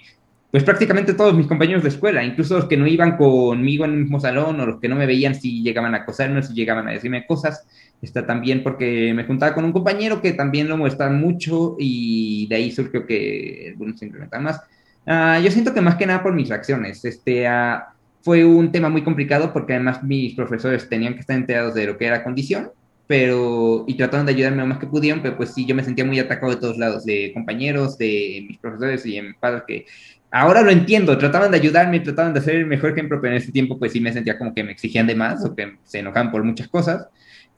pues 0.52 0.64
prácticamente 0.64 1.14
todos 1.14 1.36
mis 1.36 1.46
compañeros 1.46 1.84
de 1.84 1.90
escuela, 1.90 2.24
incluso 2.24 2.56
los 2.56 2.66
que 2.66 2.78
no 2.78 2.88
iban 2.88 3.18
conmigo 3.18 3.86
en 3.86 3.92
el 3.92 3.98
mismo 3.98 4.20
salón 4.20 4.60
o 4.60 4.66
los 4.66 4.80
que 4.80 4.88
no 4.88 4.96
me 4.96 5.06
veían 5.06 5.36
si 5.36 5.62
llegaban 5.62 5.94
a 5.94 6.00
acosarme, 6.00 6.42
si 6.42 6.54
llegaban 6.54 6.88
a 6.88 6.92
decirme 6.92 7.28
cosas, 7.28 7.68
está 8.02 8.26
también 8.26 8.64
porque 8.64 9.14
me 9.14 9.26
juntaba 9.26 9.54
con 9.54 9.66
un 9.66 9.74
compañero 9.74 10.22
que 10.22 10.32
también 10.32 10.68
lo 10.68 10.78
molestaban 10.78 11.20
mucho 11.20 11.76
y 11.78 12.48
de 12.48 12.56
ahí 12.56 12.72
surgió 12.72 13.06
que 13.06 13.68
algunos 13.72 14.00
se 14.00 14.06
incrementan 14.06 14.44
más. 14.44 14.62
Uh, 15.06 15.42
yo 15.44 15.52
siento 15.52 15.74
que 15.74 15.82
más 15.82 15.96
que 15.96 16.06
nada 16.06 16.24
por 16.24 16.34
mis 16.34 16.50
reacciones, 16.50 17.04
este, 17.06 17.48
uh, 17.48 17.82
fue 18.22 18.44
un 18.44 18.72
tema 18.72 18.90
muy 18.90 19.04
complicado 19.04 19.54
porque 19.54 19.74
además 19.74 20.04
mis 20.04 20.34
profesores 20.34 20.90
tenían 20.90 21.14
que 21.14 21.20
estar 21.20 21.36
enterados 21.36 21.74
de 21.74 21.86
lo 21.86 21.98
que 21.98 22.06
era 22.06 22.24
condición, 22.24 22.72
pero 23.10 23.86
y 23.88 23.96
trataron 23.96 24.28
de 24.28 24.34
ayudarme 24.34 24.62
lo 24.62 24.68
más 24.68 24.78
que 24.78 24.86
pudieron, 24.86 25.24
pero 25.24 25.36
pues 25.36 25.52
sí, 25.52 25.66
yo 25.66 25.74
me 25.74 25.84
sentía 25.84 26.06
muy 26.06 26.20
atacado 26.20 26.54
de 26.54 26.62
todos 26.62 26.78
lados, 26.78 27.06
de 27.06 27.32
compañeros, 27.34 27.98
de 27.98 28.46
mis 28.48 28.60
profesores 28.60 29.04
y 29.04 29.20
mis 29.20 29.36
padres 29.36 29.64
que 29.68 29.88
ahora 30.30 30.62
lo 30.62 30.70
entiendo, 30.70 31.18
trataban 31.18 31.50
de 31.50 31.58
ayudarme, 31.58 32.02
trataban 32.02 32.36
de 32.36 32.42
ser 32.42 32.58
el 32.58 32.68
mejor 32.68 32.92
ejemplo, 32.92 33.20
pero 33.20 33.34
en 33.34 33.42
ese 33.42 33.52
tiempo 33.52 33.80
pues 33.80 33.94
sí 33.94 34.00
me 34.00 34.14
sentía 34.14 34.38
como 34.38 34.54
que 34.54 34.64
me 34.64 34.74
exigían 34.74 35.08
de 35.08 35.16
más 35.16 35.44
o 35.44 35.56
que 35.56 35.78
se 35.86 36.00
enojaban 36.00 36.32
por 36.32 36.44
muchas 36.44 36.68
cosas. 36.68 37.08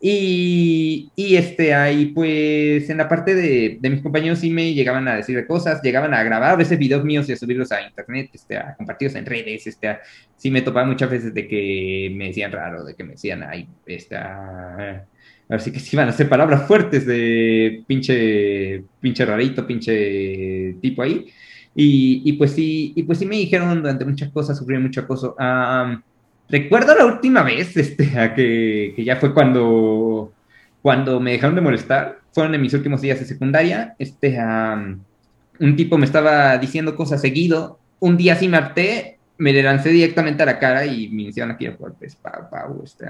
Y, 0.01 1.11
y, 1.17 1.35
este, 1.35 1.73
ahí 1.73 2.07
pues 2.07 2.89
en 2.89 2.97
la 2.97 3.09
parte 3.09 3.35
de, 3.35 3.77
de, 3.81 3.89
mis 3.89 4.01
compañeros 4.01 4.39
sí 4.39 4.49
me 4.49 4.73
llegaban 4.73 5.07
a 5.09 5.17
decir 5.17 5.45
cosas, 5.47 5.81
llegaban 5.83 6.13
a 6.13 6.23
grabar 6.23 6.51
a 6.51 6.55
veces 6.55 6.79
videos 6.79 7.03
míos 7.03 7.27
y 7.27 7.33
a 7.33 7.37
subirlos 7.37 7.71
a 7.73 7.81
internet, 7.81 8.29
este, 8.33 8.57
a 8.57 8.73
compartirlos 8.77 9.15
en 9.17 9.25
redes, 9.25 9.67
este, 9.67 9.89
a, 9.89 9.99
sí 10.37 10.49
me 10.49 10.61
topaba 10.61 10.87
muchas 10.87 11.09
veces 11.11 11.33
de 11.33 11.45
que 11.47 12.11
me 12.15 12.27
decían 12.27 12.53
raro, 12.53 12.85
de 12.85 12.95
que 12.95 13.03
me 13.03 13.11
decían, 13.11 13.43
ay, 13.43 13.67
esta, 13.85 15.05
así 15.49 15.71
que 15.71 15.79
sí 15.79 15.95
iban 15.95 16.07
a 16.07 16.11
hacer 16.11 16.29
palabras 16.29 16.67
fuertes 16.67 17.05
de 17.05 17.83
pinche, 17.87 18.83
pinche 18.99 19.25
rarito, 19.25 19.65
pinche 19.67 20.75
tipo 20.81 21.01
ahí. 21.01 21.27
Y, 21.75 22.21
y 22.25 22.33
pues 22.33 22.51
sí, 22.51 22.93
y 22.95 23.03
pues 23.03 23.19
sí 23.19 23.25
me 23.25 23.37
dijeron 23.37 23.81
durante 23.81 24.05
muchas 24.05 24.29
cosas, 24.29 24.57
sufrí 24.57 24.77
mucho 24.77 25.01
acoso. 25.01 25.35
Um, 25.39 26.01
Recuerdo 26.51 26.93
la 26.95 27.05
última 27.05 27.43
vez, 27.43 27.75
este, 27.77 28.19
a 28.19 28.35
que, 28.35 28.93
que, 28.95 29.03
ya 29.03 29.15
fue 29.15 29.33
cuando, 29.33 30.33
cuando 30.81 31.19
me 31.19 31.31
dejaron 31.31 31.55
de 31.55 31.61
molestar, 31.61 32.19
fueron 32.33 32.53
en 32.53 32.61
mis 32.61 32.73
últimos 32.73 33.01
días 33.01 33.19
de 33.19 33.25
secundaria, 33.25 33.95
este, 33.97 34.37
um, 34.37 34.99
un 35.59 35.75
tipo 35.75 35.97
me 35.97 36.05
estaba 36.05 36.57
diciendo 36.57 36.95
cosas 36.95 37.21
seguido, 37.21 37.79
un 37.99 38.17
día 38.17 38.35
sí 38.35 38.47
me 38.47 38.57
harté, 38.57 39.17
me 39.37 39.53
le 39.53 39.63
lancé 39.63 39.89
directamente 39.89 40.43
a 40.43 40.45
la 40.45 40.59
cara 40.59 40.85
y 40.85 41.07
me 41.09 41.23
iniciaron 41.23 41.55
aquí 41.55 41.65
a 41.65 41.71
golpes, 41.71 42.15
pau, 42.15 42.49
pau, 42.49 42.81
este, 42.83 43.05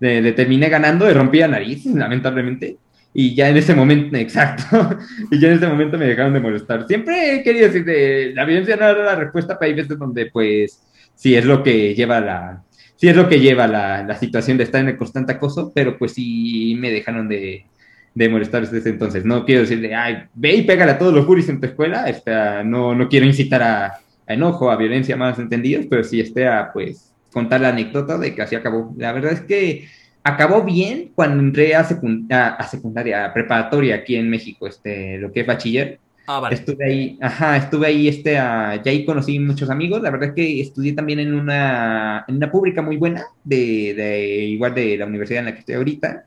le, 0.00 0.20
le, 0.20 0.32
terminé 0.32 0.68
ganando, 0.68 1.06
le 1.06 1.14
rompí 1.14 1.38
la 1.38 1.48
nariz, 1.48 1.86
lamentablemente, 1.86 2.76
y 3.12 3.34
ya 3.34 3.48
en 3.48 3.56
ese 3.56 3.74
momento, 3.74 4.16
exacto, 4.16 4.98
y 5.30 5.38
ya 5.38 5.48
en 5.48 5.54
ese 5.54 5.66
momento 5.66 5.98
me 5.98 6.06
dejaron 6.06 6.32
de 6.32 6.40
molestar. 6.40 6.86
Siempre 6.86 7.42
querido 7.44 7.66
decir, 7.66 7.84
de, 7.84 8.32
la 8.34 8.44
violencia 8.44 8.76
no 8.76 8.88
era 8.88 9.04
la 9.04 9.16
respuesta, 9.16 9.58
pero 9.58 9.70
hay 9.70 9.76
veces 9.76 9.98
donde, 9.98 10.26
pues, 10.26 10.82
sí 11.14 11.34
es 11.34 11.44
lo 11.44 11.62
que 11.62 11.94
lleva 11.94 12.20
la, 12.20 12.62
sí 12.96 13.08
es 13.08 13.16
lo 13.16 13.28
que 13.28 13.40
lleva 13.40 13.66
la, 13.66 14.02
la, 14.02 14.16
situación 14.16 14.58
de 14.58 14.64
estar 14.64 14.80
en 14.80 14.88
el 14.88 14.96
constante 14.96 15.32
acoso, 15.32 15.72
pero 15.74 15.98
pues 15.98 16.12
sí 16.12 16.76
me 16.78 16.90
dejaron 16.90 17.28
de, 17.28 17.66
de 18.14 18.28
molestar 18.28 18.68
desde 18.68 18.90
entonces. 18.90 19.24
No 19.24 19.44
quiero 19.44 19.62
decirle, 19.62 19.94
ay, 19.94 20.24
ve 20.34 20.54
y 20.54 20.62
pégale 20.62 20.92
a 20.92 20.98
todos 20.98 21.14
los 21.14 21.26
juris 21.26 21.48
en 21.48 21.60
tu 21.60 21.66
escuela, 21.66 22.08
este, 22.08 22.32
no, 22.64 22.94
no 22.94 23.08
quiero 23.08 23.26
incitar 23.26 23.62
a, 23.62 23.86
a, 23.86 24.34
enojo, 24.34 24.70
a 24.70 24.76
violencia 24.76 25.16
más 25.16 25.38
entendidos, 25.38 25.86
pero 25.88 26.04
sí 26.04 26.20
este, 26.20 26.46
a, 26.46 26.70
pues, 26.72 27.09
contar 27.32 27.60
la 27.60 27.70
anécdota 27.70 28.18
de 28.18 28.34
que 28.34 28.42
así 28.42 28.56
acabó. 28.56 28.94
La 28.96 29.12
verdad 29.12 29.32
es 29.32 29.40
que 29.40 29.88
acabó 30.22 30.62
bien 30.62 31.12
cuando 31.14 31.42
entré 31.42 31.74
a, 31.74 31.84
secund 31.84 32.32
a, 32.32 32.48
a 32.50 32.66
secundaria, 32.68 33.26
a 33.26 33.32
preparatoria 33.32 33.96
aquí 33.96 34.16
en 34.16 34.28
México, 34.28 34.66
este, 34.66 35.18
lo 35.18 35.32
que 35.32 35.40
es 35.40 35.46
bachiller 35.46 35.98
Ah, 36.32 36.38
vale. 36.38 36.54
Estuve 36.54 36.84
ahí, 36.84 37.18
ajá, 37.20 37.56
estuve 37.56 37.88
ahí, 37.88 38.06
este, 38.06 38.34
uh, 38.34 38.80
ya 38.80 38.82
ahí 38.86 39.04
conocí 39.04 39.40
muchos 39.40 39.68
amigos. 39.68 40.00
La 40.00 40.12
verdad 40.12 40.28
es 40.28 40.34
que 40.36 40.60
estudié 40.60 40.92
también 40.92 41.18
en 41.18 41.34
una, 41.34 42.24
en 42.28 42.36
una 42.36 42.52
pública 42.52 42.82
muy 42.82 42.98
buena, 42.98 43.24
de, 43.42 43.94
de, 43.94 44.44
igual 44.44 44.72
de 44.72 44.96
la 44.96 45.06
universidad 45.06 45.40
en 45.40 45.46
la 45.46 45.54
que 45.54 45.58
estoy 45.58 45.74
ahorita. 45.74 46.26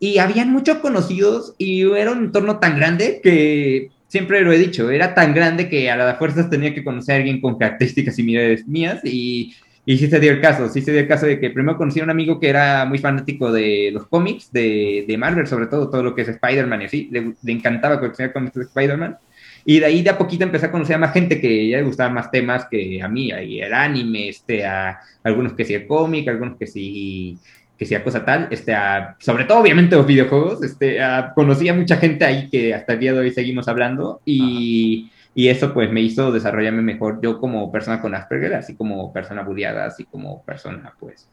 Y 0.00 0.18
habían 0.18 0.52
muchos 0.52 0.78
conocidos 0.78 1.54
y 1.56 1.90
era 1.92 2.12
un 2.12 2.24
entorno 2.24 2.58
tan 2.58 2.76
grande 2.76 3.20
que 3.22 3.90
siempre 4.06 4.42
lo 4.42 4.52
he 4.52 4.58
dicho, 4.58 4.90
era 4.90 5.14
tan 5.14 5.32
grande 5.32 5.70
que 5.70 5.90
a 5.90 5.96
las 5.96 6.18
fuerzas 6.18 6.50
tenía 6.50 6.74
que 6.74 6.84
conocer 6.84 7.14
a 7.14 7.18
alguien 7.18 7.40
con 7.40 7.56
características 7.56 8.16
similares 8.16 8.68
mías 8.68 9.00
y, 9.02 9.54
y 9.88 9.96
sí 9.96 10.06
se 10.06 10.20
dio 10.20 10.32
el 10.32 10.42
caso, 10.42 10.68
sí 10.68 10.82
se 10.82 10.92
dio 10.92 11.00
el 11.00 11.08
caso 11.08 11.24
de 11.24 11.40
que 11.40 11.48
primero 11.48 11.78
conocí 11.78 11.98
a 11.98 12.04
un 12.04 12.10
amigo 12.10 12.38
que 12.38 12.50
era 12.50 12.84
muy 12.84 12.98
fanático 12.98 13.50
de 13.50 13.88
los 13.90 14.06
cómics, 14.06 14.52
de, 14.52 15.06
de 15.08 15.16
Marvel, 15.16 15.46
sobre 15.46 15.66
todo 15.66 15.88
todo 15.88 16.02
lo 16.02 16.14
que 16.14 16.20
es 16.20 16.28
Spider-Man 16.28 16.82
y 16.82 16.84
así, 16.84 17.08
le, 17.10 17.32
le 17.42 17.52
encantaba 17.52 17.98
coleccionar 17.98 18.34
cómics 18.34 18.52
de 18.52 18.64
Spider-Man. 18.64 19.16
Y 19.64 19.80
de 19.80 19.86
ahí 19.86 20.02
de 20.02 20.10
a 20.10 20.18
poquito 20.18 20.44
empecé 20.44 20.66
a 20.66 20.70
conocer 20.70 20.96
a 20.96 20.98
más 20.98 21.14
gente 21.14 21.40
que 21.40 21.70
ya 21.70 21.78
le 21.78 21.84
gustaban 21.84 22.12
más 22.12 22.30
temas 22.30 22.66
que 22.70 23.00
a 23.02 23.08
mí, 23.08 23.32
ahí 23.32 23.62
el 23.62 23.72
anime, 23.72 24.28
este, 24.28 24.66
a 24.66 25.00
algunos 25.22 25.54
que 25.54 25.64
sí 25.64 25.72
el 25.72 25.86
cómic, 25.86 26.28
algunos 26.28 26.58
que 26.58 26.66
sí 26.66 27.38
que 27.78 27.86
sea 27.86 28.04
cosa 28.04 28.26
tal, 28.26 28.48
este, 28.50 28.74
a, 28.74 29.16
sobre 29.18 29.44
todo 29.44 29.60
obviamente 29.60 29.96
los 29.96 30.06
videojuegos, 30.06 30.62
este, 30.64 31.02
a, 31.02 31.32
conocí 31.34 31.66
a 31.66 31.72
mucha 31.72 31.96
gente 31.96 32.26
ahí 32.26 32.50
que 32.50 32.74
hasta 32.74 32.92
el 32.92 33.00
día 33.00 33.14
de 33.14 33.20
hoy 33.20 33.30
seguimos 33.30 33.68
hablando. 33.68 34.20
Y, 34.26 35.10
y, 35.38 35.48
eso 35.48 35.72
pues 35.72 35.90
me 35.90 36.00
hizo 36.00 36.32
desarrollarme 36.32 36.82
mejor 36.82 37.20
yo 37.22 37.38
como 37.38 37.70
persona 37.70 38.00
con 38.00 38.14
Asperger, 38.14 38.54
así 38.54 38.74
como 38.76 39.12
persona 39.12 39.42
budeada, 39.42 39.86
así 39.86 40.04
como 40.04 40.42
persona 40.44 40.92
pues 40.98 41.28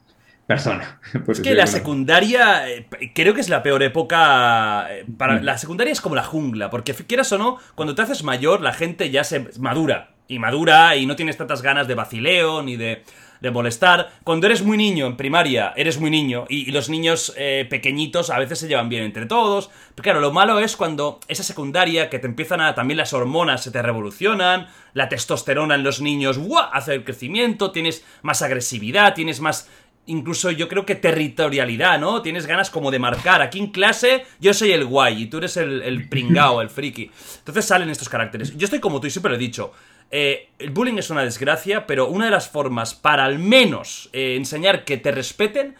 persona. 0.46 1.00
Es 1.28 1.40
que 1.42 1.56
la 1.56 1.68
secundaria 1.68 2.70
eh, 2.70 2.88
creo 3.14 3.34
que 3.34 3.42
es 3.42 3.50
la 3.50 3.64
peor 3.64 3.84
época. 3.84 4.88
eh, 4.92 5.06
Para, 5.18 5.42
la 5.42 5.58
secundaria 5.58 5.92
es 5.92 6.02
como 6.02 6.16
la 6.16 6.24
jungla, 6.24 6.70
porque 6.70 6.94
quieras 6.94 7.32
o 7.32 7.38
no, 7.38 7.58
cuando 7.76 7.96
te 7.96 8.02
haces 8.02 8.24
mayor, 8.24 8.62
la 8.62 8.74
gente 8.74 9.10
ya 9.10 9.24
se 9.24 9.48
madura. 9.60 10.12
Y 10.28 10.40
madura 10.40 10.96
y 10.96 11.06
no 11.06 11.16
tienes 11.16 11.38
tantas 11.38 11.62
ganas 11.62 11.88
de 11.88 11.94
vacileo 11.94 12.64
ni 12.64 12.78
de, 12.78 13.04
de 13.46 13.52
molestar. 13.52 14.12
Cuando 14.24 14.48
eres 14.48 14.64
muy 14.64 14.76
niño 14.76 15.06
en 15.06 15.16
primaria, 15.16 15.74
eres 15.78 16.00
muy 16.00 16.10
niño. 16.10 16.46
Y, 16.50 16.72
los 16.72 16.90
niños 16.90 17.34
eh, 17.38 17.66
pequeñitos 17.70 18.30
a 18.30 18.40
veces 18.40 18.60
se 18.60 18.68
llevan 18.68 18.90
bien 18.90 19.04
entre 19.04 19.26
todos. 19.26 19.70
Pero 19.96 20.04
claro, 20.04 20.20
lo 20.20 20.34
malo 20.34 20.60
es 20.60 20.76
cuando 20.76 21.20
esa 21.30 21.44
secundaria 21.44 22.10
que 22.10 22.20
te 22.20 22.28
empiezan 22.28 22.60
a. 22.60 22.76
También 22.76 22.98
las 22.98 23.14
hormonas 23.14 23.64
se 23.64 23.72
te 23.72 23.82
revolucionan. 23.82 24.68
La 24.94 25.08
testosterona 25.08 25.76
en 25.76 25.84
los 25.84 26.02
niños 26.02 26.38
¡guau! 26.38 26.70
hace 26.74 26.94
el 26.94 27.04
crecimiento. 27.06 27.72
Tienes 27.72 28.04
más 28.22 28.42
agresividad, 28.42 29.14
tienes 29.14 29.40
más 29.40 29.70
incluso 30.08 30.52
yo 30.52 30.68
creo 30.68 30.86
que 30.86 30.96
territorialidad, 30.96 32.00
¿no? 32.00 32.22
Tienes 32.22 32.46
ganas 32.46 32.70
como 32.70 32.92
de 32.92 33.00
marcar. 33.00 33.42
Aquí 33.42 33.60
en 33.60 33.72
clase 33.72 34.26
yo 34.40 34.54
soy 34.54 34.72
el 34.72 34.86
guay 34.86 35.24
y 35.24 35.26
tú 35.28 35.38
eres 35.38 35.58
el, 35.58 35.82
el 35.82 36.10
pringao, 36.10 36.62
el 36.62 36.70
friki. 36.70 37.10
Entonces 37.40 37.66
salen 37.66 37.90
estos 37.90 38.10
caracteres. 38.10 38.56
Yo 38.58 38.66
estoy 38.66 38.80
como 38.80 39.00
tú 39.00 39.08
y 39.08 39.12
siempre 39.12 39.32
lo 39.32 39.36
he 39.36 39.40
dicho. 39.40 39.72
Eh, 40.12 40.50
el 40.60 40.70
bullying 40.70 40.98
es 40.98 41.10
una 41.10 41.24
desgracia, 41.24 41.88
pero 41.88 42.08
una 42.08 42.26
de 42.26 42.32
las 42.32 42.50
formas 42.50 42.94
para 42.94 43.26
al 43.26 43.40
menos 43.40 44.10
eh, 44.14 44.36
enseñar 44.36 44.86
que 44.86 44.98
te 44.98 45.12
respeten 45.12 45.76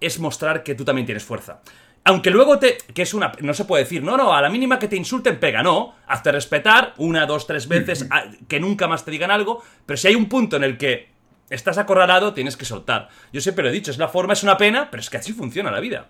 es 0.00 0.18
mostrar 0.18 0.62
que 0.62 0.74
tú 0.74 0.84
también 0.84 1.06
tienes 1.06 1.24
fuerza. 1.24 1.60
Aunque 2.04 2.30
luego 2.30 2.58
te. 2.58 2.78
que 2.94 3.02
es 3.02 3.14
una. 3.14 3.32
no 3.40 3.52
se 3.52 3.64
puede 3.64 3.82
decir, 3.82 4.02
no, 4.02 4.16
no, 4.16 4.32
a 4.32 4.40
la 4.40 4.48
mínima 4.48 4.78
que 4.78 4.86
te 4.86 4.96
insulten, 4.96 5.40
pega, 5.40 5.62
no. 5.62 5.96
Hazte 6.06 6.30
respetar 6.30 6.94
una, 6.98 7.26
dos, 7.26 7.46
tres 7.46 7.66
veces, 7.66 8.06
a, 8.10 8.24
que 8.46 8.60
nunca 8.60 8.86
más 8.86 9.04
te 9.04 9.10
digan 9.10 9.30
algo. 9.30 9.62
Pero 9.84 9.96
si 9.96 10.08
hay 10.08 10.14
un 10.14 10.28
punto 10.28 10.56
en 10.56 10.64
el 10.64 10.78
que 10.78 11.08
estás 11.50 11.78
acorralado, 11.78 12.32
tienes 12.32 12.56
que 12.56 12.64
soltar. 12.64 13.08
Yo 13.32 13.40
siempre 13.40 13.64
lo 13.64 13.70
he 13.70 13.72
dicho, 13.72 13.90
es 13.90 13.98
la 13.98 14.08
forma, 14.08 14.34
es 14.34 14.42
una 14.42 14.56
pena, 14.56 14.88
pero 14.90 15.00
es 15.00 15.10
que 15.10 15.16
así 15.16 15.32
funciona 15.32 15.70
la 15.70 15.80
vida. 15.80 16.06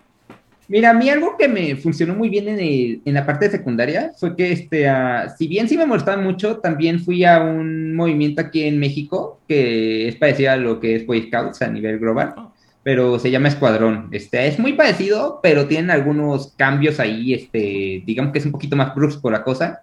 Mira, 0.69 0.89
a 0.89 0.93
mí 0.93 1.09
algo 1.09 1.37
que 1.37 1.47
me 1.47 1.77
funcionó 1.77 2.13
muy 2.13 2.27
bien 2.27 2.49
en, 2.49 2.59
el, 2.59 3.01
en 3.05 3.13
la 3.13 3.25
parte 3.25 3.45
de 3.45 3.51
secundaria 3.51 4.11
fue 4.19 4.35
que, 4.35 4.51
este, 4.51 4.91
uh, 4.91 5.29
si 5.37 5.47
bien 5.47 5.69
sí 5.69 5.77
me 5.77 5.85
molestaban 5.85 6.23
mucho, 6.23 6.57
también 6.57 6.99
fui 6.99 7.23
a 7.23 7.41
un 7.41 7.95
movimiento 7.95 8.41
aquí 8.41 8.63
en 8.63 8.77
México 8.77 9.39
que 9.47 10.09
es 10.09 10.15
parecido 10.17 10.51
a 10.51 10.57
lo 10.57 10.81
que 10.81 10.97
es 10.97 11.05
Boy 11.05 11.27
Scouts 11.27 11.61
a 11.61 11.67
nivel 11.69 11.99
global, 11.99 12.33
oh. 12.35 12.53
pero 12.83 13.17
se 13.17 13.31
llama 13.31 13.47
Escuadrón. 13.47 14.09
Este, 14.11 14.45
es 14.45 14.59
muy 14.59 14.73
parecido, 14.73 15.39
pero 15.41 15.67
tienen 15.67 15.89
algunos 15.89 16.53
cambios 16.57 16.99
ahí, 16.99 17.33
este, 17.33 18.03
digamos 18.05 18.33
que 18.33 18.39
es 18.39 18.45
un 18.45 18.51
poquito 18.51 18.75
más 18.75 18.93
brusco 18.93 19.31
la 19.31 19.43
cosa. 19.43 19.81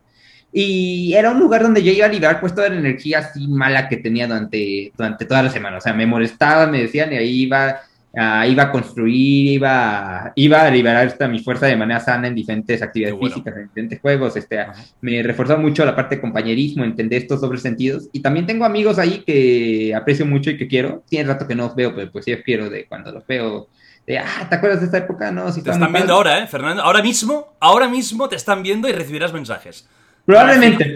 Y 0.53 1.15
era 1.15 1.31
un 1.31 1.41
lugar 1.41 1.63
donde 1.63 1.83
yo 1.83 1.91
iba 1.93 2.07
a 2.07 2.09
liberar 2.09 2.41
pues 2.41 2.55
toda 2.55 2.69
la 2.69 2.77
energía 2.77 3.19
así 3.19 3.49
mala 3.49 3.89
que 3.89 3.97
tenía 3.97 4.29
durante, 4.29 4.93
durante 4.97 5.25
toda 5.25 5.43
la 5.43 5.51
semana. 5.51 5.79
O 5.79 5.81
sea, 5.81 5.93
me 5.93 6.07
molestaba, 6.07 6.69
me 6.69 6.83
decían, 6.83 7.13
y 7.13 7.17
ahí 7.17 7.43
iba, 7.43 7.81
uh, 8.17 8.49
iba 8.49 8.65
a 8.65 8.71
construir, 8.71 9.53
iba, 9.53 10.33
iba 10.35 10.63
a 10.63 10.71
liberar 10.71 11.07
esta, 11.07 11.29
mi 11.29 11.41
fuerza 11.41 11.67
de 11.67 11.77
manera 11.77 12.01
sana 12.01 12.29
en 12.29 12.35
diferentes 12.35 12.83
actividades 12.83 13.19
bueno. 13.19 13.35
físicas, 13.35 13.57
en 13.57 13.67
diferentes 13.69 14.01
juegos. 14.01 14.37
Este. 14.37 14.67
Me 15.01 15.23
reforzó 15.23 15.59
mucho 15.59 15.85
la 15.85 15.95
parte 15.95 16.17
de 16.17 16.21
compañerismo, 16.21 16.85
entender 16.85 17.23
estos 17.23 17.41
dobles 17.41 17.63
sentidos. 17.63 18.09
Y 18.13 18.21
también 18.21 18.47
tengo 18.47 18.65
amigos 18.65 18.99
ahí 18.99 19.23
que 19.27 19.95
aprecio 19.95 20.27
mucho 20.27 20.51
y 20.51 20.57
que 20.57 20.69
quiero. 20.69 21.03
Tiene 21.09 21.29
rato 21.29 21.47
que 21.47 21.55
no 21.55 21.65
los 21.65 21.75
veo, 21.75 21.95
pero 21.95 22.11
pues 22.11 22.25
sí 22.25 22.33
los 22.33 22.43
quiero 22.43 22.71
de 22.71 22.87
cuando 22.87 23.13
los 23.13 23.27
veo. 23.27 23.69
De, 24.07 24.19
ah, 24.19 24.47
¿te 24.49 24.57
acuerdas 24.57 24.81
de 24.81 24.87
esta 24.87 24.99
época? 24.99 25.31
No, 25.31 25.51
si 25.51 25.63
te 25.63 25.71
están 25.71 25.93
viendo 25.93 26.13
ahora, 26.13 26.39
¿eh, 26.39 26.47
Fernando? 26.47 26.83
Ahora 26.83 27.03
mismo, 27.03 27.55
ahora 27.59 27.89
mismo 27.89 28.29
te 28.29 28.37
están 28.37 28.63
viendo 28.63 28.89
y 28.89 28.93
recibirás 28.93 29.33
mensajes. 29.33 29.89
Probablemente, 30.27 30.95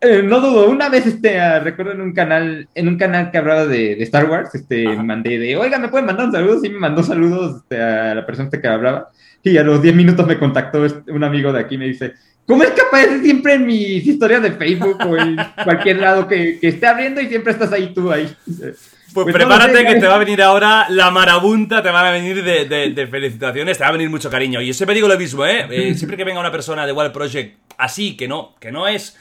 eh, 0.00 0.22
no 0.24 0.40
dudo. 0.40 0.68
Una 0.68 0.88
vez, 0.88 1.06
este, 1.06 1.38
uh, 1.38 1.62
recuerdo 1.62 1.92
en 1.92 2.00
un 2.00 2.12
canal, 2.12 2.68
en 2.74 2.88
un 2.88 2.98
canal 2.98 3.30
que 3.30 3.38
hablaba 3.38 3.66
de, 3.66 3.94
de 3.94 4.02
Star 4.02 4.28
Wars, 4.28 4.54
este, 4.54 4.88
Ajá. 4.88 5.02
mandé 5.02 5.38
de, 5.38 5.56
oiga, 5.56 5.78
¿me 5.78 5.88
pueden 5.88 6.06
mandar 6.06 6.26
un 6.26 6.32
saludo? 6.32 6.60
Sí, 6.60 6.68
me 6.68 6.78
mandó 6.78 7.02
saludos 7.02 7.62
este, 7.62 7.80
a 7.80 8.14
la 8.14 8.26
persona 8.26 8.50
que 8.50 8.66
hablaba. 8.66 9.08
Y 9.44 9.56
a 9.58 9.62
los 9.62 9.80
10 9.80 9.94
minutos 9.94 10.26
me 10.26 10.38
contactó 10.38 10.84
este, 10.84 11.12
un 11.12 11.22
amigo 11.22 11.52
de 11.52 11.60
aquí 11.60 11.76
y 11.76 11.78
me 11.78 11.86
dice, 11.86 12.14
¿cómo 12.46 12.64
es 12.64 12.70
que 12.70 12.80
apareces 12.80 13.22
siempre 13.22 13.54
en 13.54 13.66
mis 13.66 14.04
historias 14.06 14.42
de 14.42 14.52
Facebook 14.52 14.98
o 15.06 15.16
en 15.18 15.36
cualquier 15.62 15.98
lado 15.98 16.26
que, 16.26 16.58
que 16.58 16.68
esté 16.68 16.86
abriendo 16.86 17.20
y 17.20 17.28
siempre 17.28 17.52
estás 17.52 17.70
ahí 17.72 17.92
tú 17.94 18.10
ahí? 18.10 18.34
Pues, 19.12 19.24
pues, 19.24 19.34
prepárate 19.34 19.72
no 19.72 19.78
sé, 19.78 19.94
que 19.94 20.00
te 20.00 20.06
va 20.08 20.16
a 20.16 20.18
venir 20.18 20.42
ahora 20.42 20.86
la 20.88 21.10
marabunta, 21.10 21.82
te 21.82 21.90
van 21.90 22.06
a 22.06 22.10
venir 22.10 22.42
de, 22.42 22.64
de, 22.64 22.90
de, 22.90 23.06
felicitaciones, 23.06 23.78
te 23.78 23.84
va 23.84 23.90
a 23.90 23.92
venir 23.92 24.10
mucho 24.10 24.28
cariño. 24.28 24.60
Y 24.60 24.68
yo 24.68 24.74
siempre 24.74 24.94
digo 24.94 25.06
lo 25.06 25.18
mismo, 25.18 25.46
¿eh? 25.46 25.66
eh 25.70 25.94
siempre 25.94 26.16
que 26.16 26.24
venga 26.24 26.40
una 26.40 26.50
persona 26.50 26.84
de 26.84 26.92
Wild 26.92 27.12
Project 27.12 27.58
así, 27.78 28.16
que 28.16 28.26
no, 28.26 28.56
que 28.58 28.72
no 28.72 28.88
es 28.88 29.16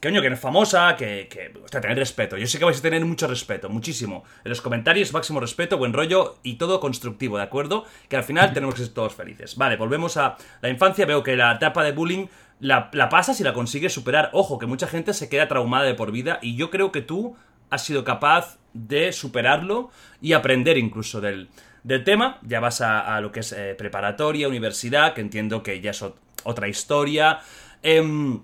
que 0.00 0.08
coño, 0.10 0.22
que 0.22 0.28
no 0.28 0.34
es 0.36 0.40
famosa, 0.40 0.94
que, 0.96 1.26
que, 1.28 1.52
o 1.64 1.66
sea, 1.66 1.80
tener 1.80 1.98
respeto. 1.98 2.36
Yo 2.36 2.46
sé 2.46 2.58
que 2.58 2.64
vais 2.64 2.78
a 2.78 2.82
tener 2.82 3.04
mucho 3.04 3.26
respeto, 3.26 3.68
muchísimo. 3.68 4.22
En 4.44 4.50
los 4.50 4.60
comentarios, 4.60 5.12
máximo 5.12 5.40
respeto, 5.40 5.76
buen 5.76 5.92
rollo 5.92 6.38
y 6.44 6.54
todo 6.54 6.78
constructivo, 6.78 7.36
¿de 7.36 7.42
acuerdo? 7.42 7.84
Que 8.08 8.16
al 8.16 8.22
final 8.22 8.52
tenemos 8.52 8.76
que 8.76 8.82
ser 8.82 8.94
todos 8.94 9.14
felices. 9.14 9.56
Vale, 9.56 9.76
volvemos 9.76 10.16
a 10.16 10.36
la 10.60 10.68
infancia. 10.68 11.04
Veo 11.04 11.24
que 11.24 11.36
la 11.36 11.52
etapa 11.52 11.82
de 11.82 11.92
bullying 11.92 12.26
la, 12.60 12.90
la 12.92 13.08
pasas 13.08 13.40
y 13.40 13.44
la 13.44 13.52
consigues 13.52 13.92
superar. 13.92 14.30
Ojo, 14.34 14.58
que 14.58 14.66
mucha 14.66 14.86
gente 14.86 15.12
se 15.14 15.28
queda 15.28 15.48
traumada 15.48 15.84
de 15.84 15.94
por 15.94 16.12
vida 16.12 16.38
y 16.42 16.54
yo 16.54 16.70
creo 16.70 16.92
que 16.92 17.02
tú 17.02 17.36
has 17.70 17.84
sido 17.84 18.04
capaz 18.04 18.58
de 18.72 19.12
superarlo 19.12 19.90
y 20.20 20.32
aprender 20.32 20.78
incluso 20.78 21.20
del, 21.20 21.48
del 21.84 22.04
tema. 22.04 22.38
Ya 22.42 22.60
vas 22.60 22.80
a, 22.80 23.20
lo 23.20 23.32
que 23.32 23.40
es 23.40 23.52
eh, 23.52 23.74
preparatoria, 23.76 24.48
universidad, 24.48 25.14
que 25.14 25.20
entiendo 25.20 25.62
que 25.62 25.80
ya 25.80 25.90
es 25.92 26.02
ot- 26.02 26.14
otra 26.44 26.68
historia. 26.68 27.40
Em, 27.82 28.40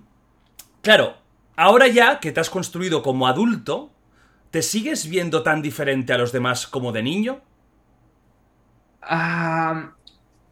claro, 0.81 1.17
ahora 1.55 1.87
ya 1.87 2.19
que 2.19 2.31
te 2.31 2.39
has 2.39 2.49
construido 2.49 3.01
como 3.03 3.27
adulto, 3.27 3.91
¿te 4.51 4.61
sigues 4.61 5.09
viendo 5.09 5.43
tan 5.43 5.61
diferente 5.61 6.13
a 6.13 6.17
los 6.17 6.31
demás 6.31 6.67
como 6.67 6.91
de 6.91 7.03
niño? 7.03 7.41
Ah, 9.01 9.95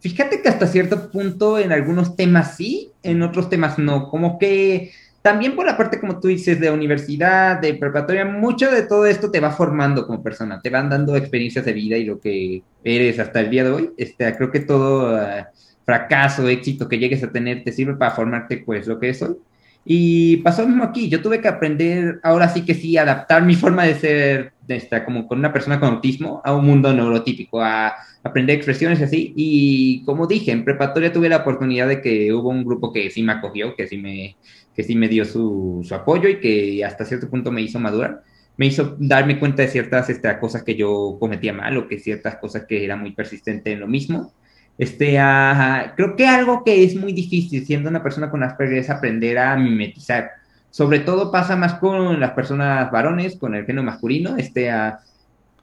fíjate 0.01 0.41
que 0.41 0.49
hasta 0.49 0.67
cierto 0.67 1.11
punto 1.11 1.57
en 1.59 1.71
algunos 1.71 2.15
temas 2.15 2.57
sí, 2.57 2.93
en 3.03 3.21
otros 3.23 3.49
temas 3.49 3.79
no. 3.79 4.09
Como 4.09 4.39
que 4.39 4.91
también 5.23 5.55
por 5.55 5.65
la 5.65 5.77
parte, 5.77 6.01
como 6.01 6.19
tú 6.19 6.27
dices, 6.27 6.59
de 6.59 6.69
universidad, 6.69 7.57
de 7.61 7.73
preparatoria, 7.75 8.25
mucho 8.25 8.69
de 8.69 8.83
todo 8.83 9.05
esto 9.05 9.31
te 9.31 9.39
va 9.39 9.51
formando 9.51 10.05
como 10.05 10.21
persona, 10.21 10.59
te 10.61 10.69
van 10.69 10.89
dando 10.89 11.15
experiencias 11.15 11.63
de 11.63 11.71
vida 11.71 11.95
y 11.95 12.03
lo 12.03 12.19
que 12.19 12.61
eres 12.83 13.17
hasta 13.19 13.39
el 13.39 13.49
día 13.49 13.63
de 13.63 13.69
hoy. 13.71 13.89
Este, 13.97 14.35
creo 14.35 14.51
que 14.51 14.59
todo 14.59 15.15
ah, 15.15 15.47
fracaso, 15.85 16.49
éxito 16.49 16.89
que 16.89 16.99
llegues 16.99 17.23
a 17.23 17.31
tener 17.31 17.63
te 17.63 17.71
sirve 17.71 17.95
para 17.95 18.11
formarte 18.11 18.57
pues 18.57 18.85
lo 18.85 18.99
que 18.99 19.09
es 19.09 19.21
hoy. 19.21 19.37
Y 19.85 20.37
pasó 20.37 20.63
lo 20.63 20.69
mismo 20.69 20.83
aquí, 20.83 21.07
yo 21.09 21.21
tuve 21.21 21.39
que 21.39 21.47
aprender, 21.47 22.19
ahora 22.23 22.49
sí 22.49 22.65
que 22.65 22.73
sí, 22.73 22.97
adaptar 22.97 23.43
mi 23.43 23.55
forma 23.55 23.85
de 23.85 23.95
ser, 23.95 24.53
de 24.67 24.75
esta, 24.75 25.05
como 25.05 25.27
con 25.27 25.39
una 25.39 25.53
persona 25.53 25.79
con 25.79 25.89
autismo, 25.89 26.41
a 26.43 26.53
un 26.53 26.65
mundo 26.65 26.93
neurotípico, 26.93 27.61
a 27.61 27.93
aprender 28.23 28.55
expresiones 28.55 28.99
y 28.99 29.03
así. 29.03 29.33
Y 29.35 30.03
como 30.05 30.27
dije, 30.27 30.51
en 30.51 30.65
preparatoria 30.65 31.11
tuve 31.11 31.29
la 31.29 31.37
oportunidad 31.37 31.87
de 31.87 32.01
que 32.01 32.33
hubo 32.33 32.49
un 32.49 32.63
grupo 32.65 32.93
que 32.93 33.09
sí 33.09 33.23
me 33.23 33.33
acogió, 33.33 33.75
que 33.75 33.87
sí 33.87 33.97
me, 33.97 34.37
que 34.75 34.83
sí 34.83 34.95
me 34.95 35.07
dio 35.07 35.25
su, 35.25 35.81
su 35.83 35.93
apoyo 35.95 36.29
y 36.29 36.39
que 36.39 36.83
hasta 36.83 37.05
cierto 37.05 37.29
punto 37.29 37.51
me 37.51 37.61
hizo 37.61 37.79
madurar. 37.79 38.23
Me 38.57 38.67
hizo 38.67 38.95
darme 38.99 39.39
cuenta 39.39 39.63
de 39.63 39.67
ciertas 39.67 40.09
este, 40.09 40.37
cosas 40.39 40.63
que 40.63 40.75
yo 40.75 41.17
cometía 41.19 41.53
mal 41.53 41.75
o 41.77 41.87
que 41.87 41.99
ciertas 41.99 42.35
cosas 42.35 42.65
que 42.67 42.83
era 42.83 42.95
muy 42.95 43.11
persistente 43.11 43.71
en 43.71 43.79
lo 43.79 43.87
mismo. 43.87 44.31
Este, 44.77 45.17
ah, 45.19 45.93
creo 45.95 46.15
que 46.15 46.27
algo 46.27 46.63
que 46.63 46.83
es 46.83 46.95
muy 46.95 47.13
difícil 47.13 47.65
siendo 47.65 47.89
una 47.89 48.01
persona 48.03 48.29
con 48.29 48.43
Asperger 48.43 48.79
es 48.79 48.89
aprender 48.89 49.37
a 49.37 49.55
mimetizar. 49.55 50.31
Sobre 50.69 50.99
todo 50.99 51.31
pasa 51.31 51.55
más 51.55 51.75
con 51.75 52.19
las 52.19 52.31
personas 52.31 52.91
varones, 52.91 53.37
con 53.37 53.53
el 53.55 53.65
género 53.65 53.83
masculino. 53.83 54.37
Este, 54.37 54.71
ah, 54.71 54.99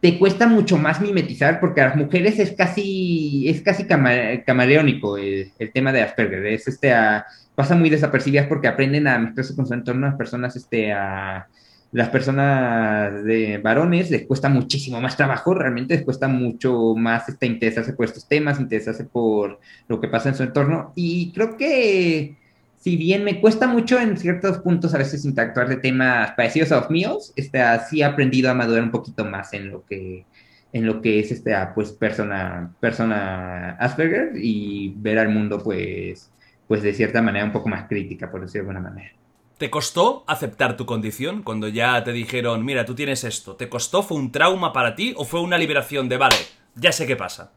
te 0.01 0.19
cuesta 0.19 0.47
mucho 0.47 0.79
más 0.79 1.01
mimetizar 1.01 1.61
porque 1.61 1.81
a 1.83 1.89
las 1.89 1.97
mujeres 1.97 2.39
es 2.39 2.53
casi, 2.53 3.49
es 3.49 3.61
casi 3.61 3.85
cama- 3.85 4.43
camaleónico 4.47 5.19
el, 5.19 5.53
tema 5.75 5.93
de 5.93 6.03
Asperger. 6.03 6.47
Es, 6.47 6.69
este, 6.69 6.93
ah, 6.93 7.27
pasa 7.61 7.77
muy 7.77 7.91
desapercibidas 7.91 8.47
porque 8.47 8.69
aprenden 8.69 9.07
a 9.07 9.19
mezclarse 9.19 9.55
con 9.55 9.67
su 9.67 9.75
entorno 9.75 10.07
las 10.07 10.17
personas, 10.17 10.57
este, 10.57 10.95
a 10.95 11.47
las 11.93 12.09
personas 12.09 13.23
de 13.23 13.59
varones 13.59 14.11
les 14.11 14.27
cuesta 14.27 14.49
muchísimo 14.49 14.99
más 14.99 15.15
trabajo, 15.15 15.53
realmente 15.53 15.95
les 15.95 16.03
cuesta 16.03 16.27
mucho 16.27 16.95
más 16.97 17.29
este, 17.29 17.45
interesarse 17.45 17.93
por 17.93 18.07
estos 18.07 18.27
temas, 18.27 18.59
interesarse 18.59 19.05
por 19.05 19.61
lo 19.89 20.01
que 20.01 20.09
pasa 20.09 20.31
en 20.31 20.37
su 20.37 20.43
entorno. 20.43 20.95
Y 20.97 21.33
creo 21.33 21.59
que 21.59 22.39
si 22.79 22.97
bien 22.97 23.25
me 23.25 23.43
cuesta 23.43 23.67
mucho 23.67 24.01
en 24.01 24.17
ciertos 24.17 24.61
puntos 24.61 24.95
a 24.95 24.99
veces 24.99 25.27
interactuar 25.27 25.69
de 25.69 25.77
temas 25.77 26.31
parecidos 26.33 26.73
a 26.73 26.81
los 26.81 26.89
míos, 26.89 27.35
este, 27.37 27.61
sí 27.91 28.01
he 28.01 28.05
aprendido 28.05 28.51
a 28.51 28.55
madurar 28.55 28.85
un 28.85 28.91
poquito 28.91 29.27
más 29.27 29.53
en 29.53 29.69
lo 29.71 29.85
que 29.85 30.25
en 30.73 30.87
lo 30.87 31.03
que 31.03 31.21
es 31.21 31.31
este 31.31 31.53
pues 31.75 31.91
persona 31.93 32.73
persona 32.81 33.73
Asperger 33.73 34.33
y 34.37 34.95
ver 34.97 35.19
al 35.19 35.29
mundo 35.29 35.61
pues 35.63 36.30
pues 36.71 36.85
de 36.85 36.95
cierta 36.95 37.21
manera 37.21 37.45
un 37.45 37.51
poco 37.51 37.69
más 37.69 37.89
crítica 37.89 38.31
por 38.31 38.43
decirlo 38.43 38.69
de 38.69 38.71
alguna 38.71 38.91
manera. 38.91 39.13
¿Te 39.59 39.71
costó 39.71 40.23
aceptar 40.29 40.77
tu 40.77 40.87
condición 40.87 41.43
cuando 41.43 41.67
ya 41.67 42.05
te 42.05 42.13
dijeron, 42.13 42.65
mira, 42.65 42.85
tú 42.85 42.95
tienes 42.95 43.25
esto? 43.25 43.57
¿Te 43.57 43.69
costó? 43.69 44.05
¿Fue 44.05 44.17
un 44.17 44.31
trauma 44.31 44.73
para 44.73 44.95
ti 44.95 45.13
o 45.17 45.25
fue 45.25 45.41
una 45.41 45.59
liberación 45.59 46.09
de, 46.09 46.17
vale, 46.17 46.37
ya 46.77 46.93
sé 46.93 47.09
qué 47.09 47.17
pasa? 47.17 47.51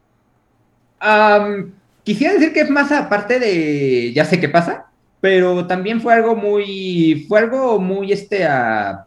Um, 1.00 1.70
quisiera 2.02 2.34
decir 2.34 2.52
que 2.52 2.62
es 2.62 2.70
más 2.70 2.90
aparte 2.90 3.38
de 3.38 4.12
ya 4.12 4.24
sé 4.24 4.40
qué 4.40 4.48
pasa, 4.48 4.86
pero 5.20 5.64
también 5.68 6.00
fue 6.00 6.12
algo 6.12 6.34
muy, 6.34 7.24
fue 7.28 7.38
algo 7.38 7.78
muy, 7.78 8.10
este, 8.10 8.44
uh, 8.48 8.98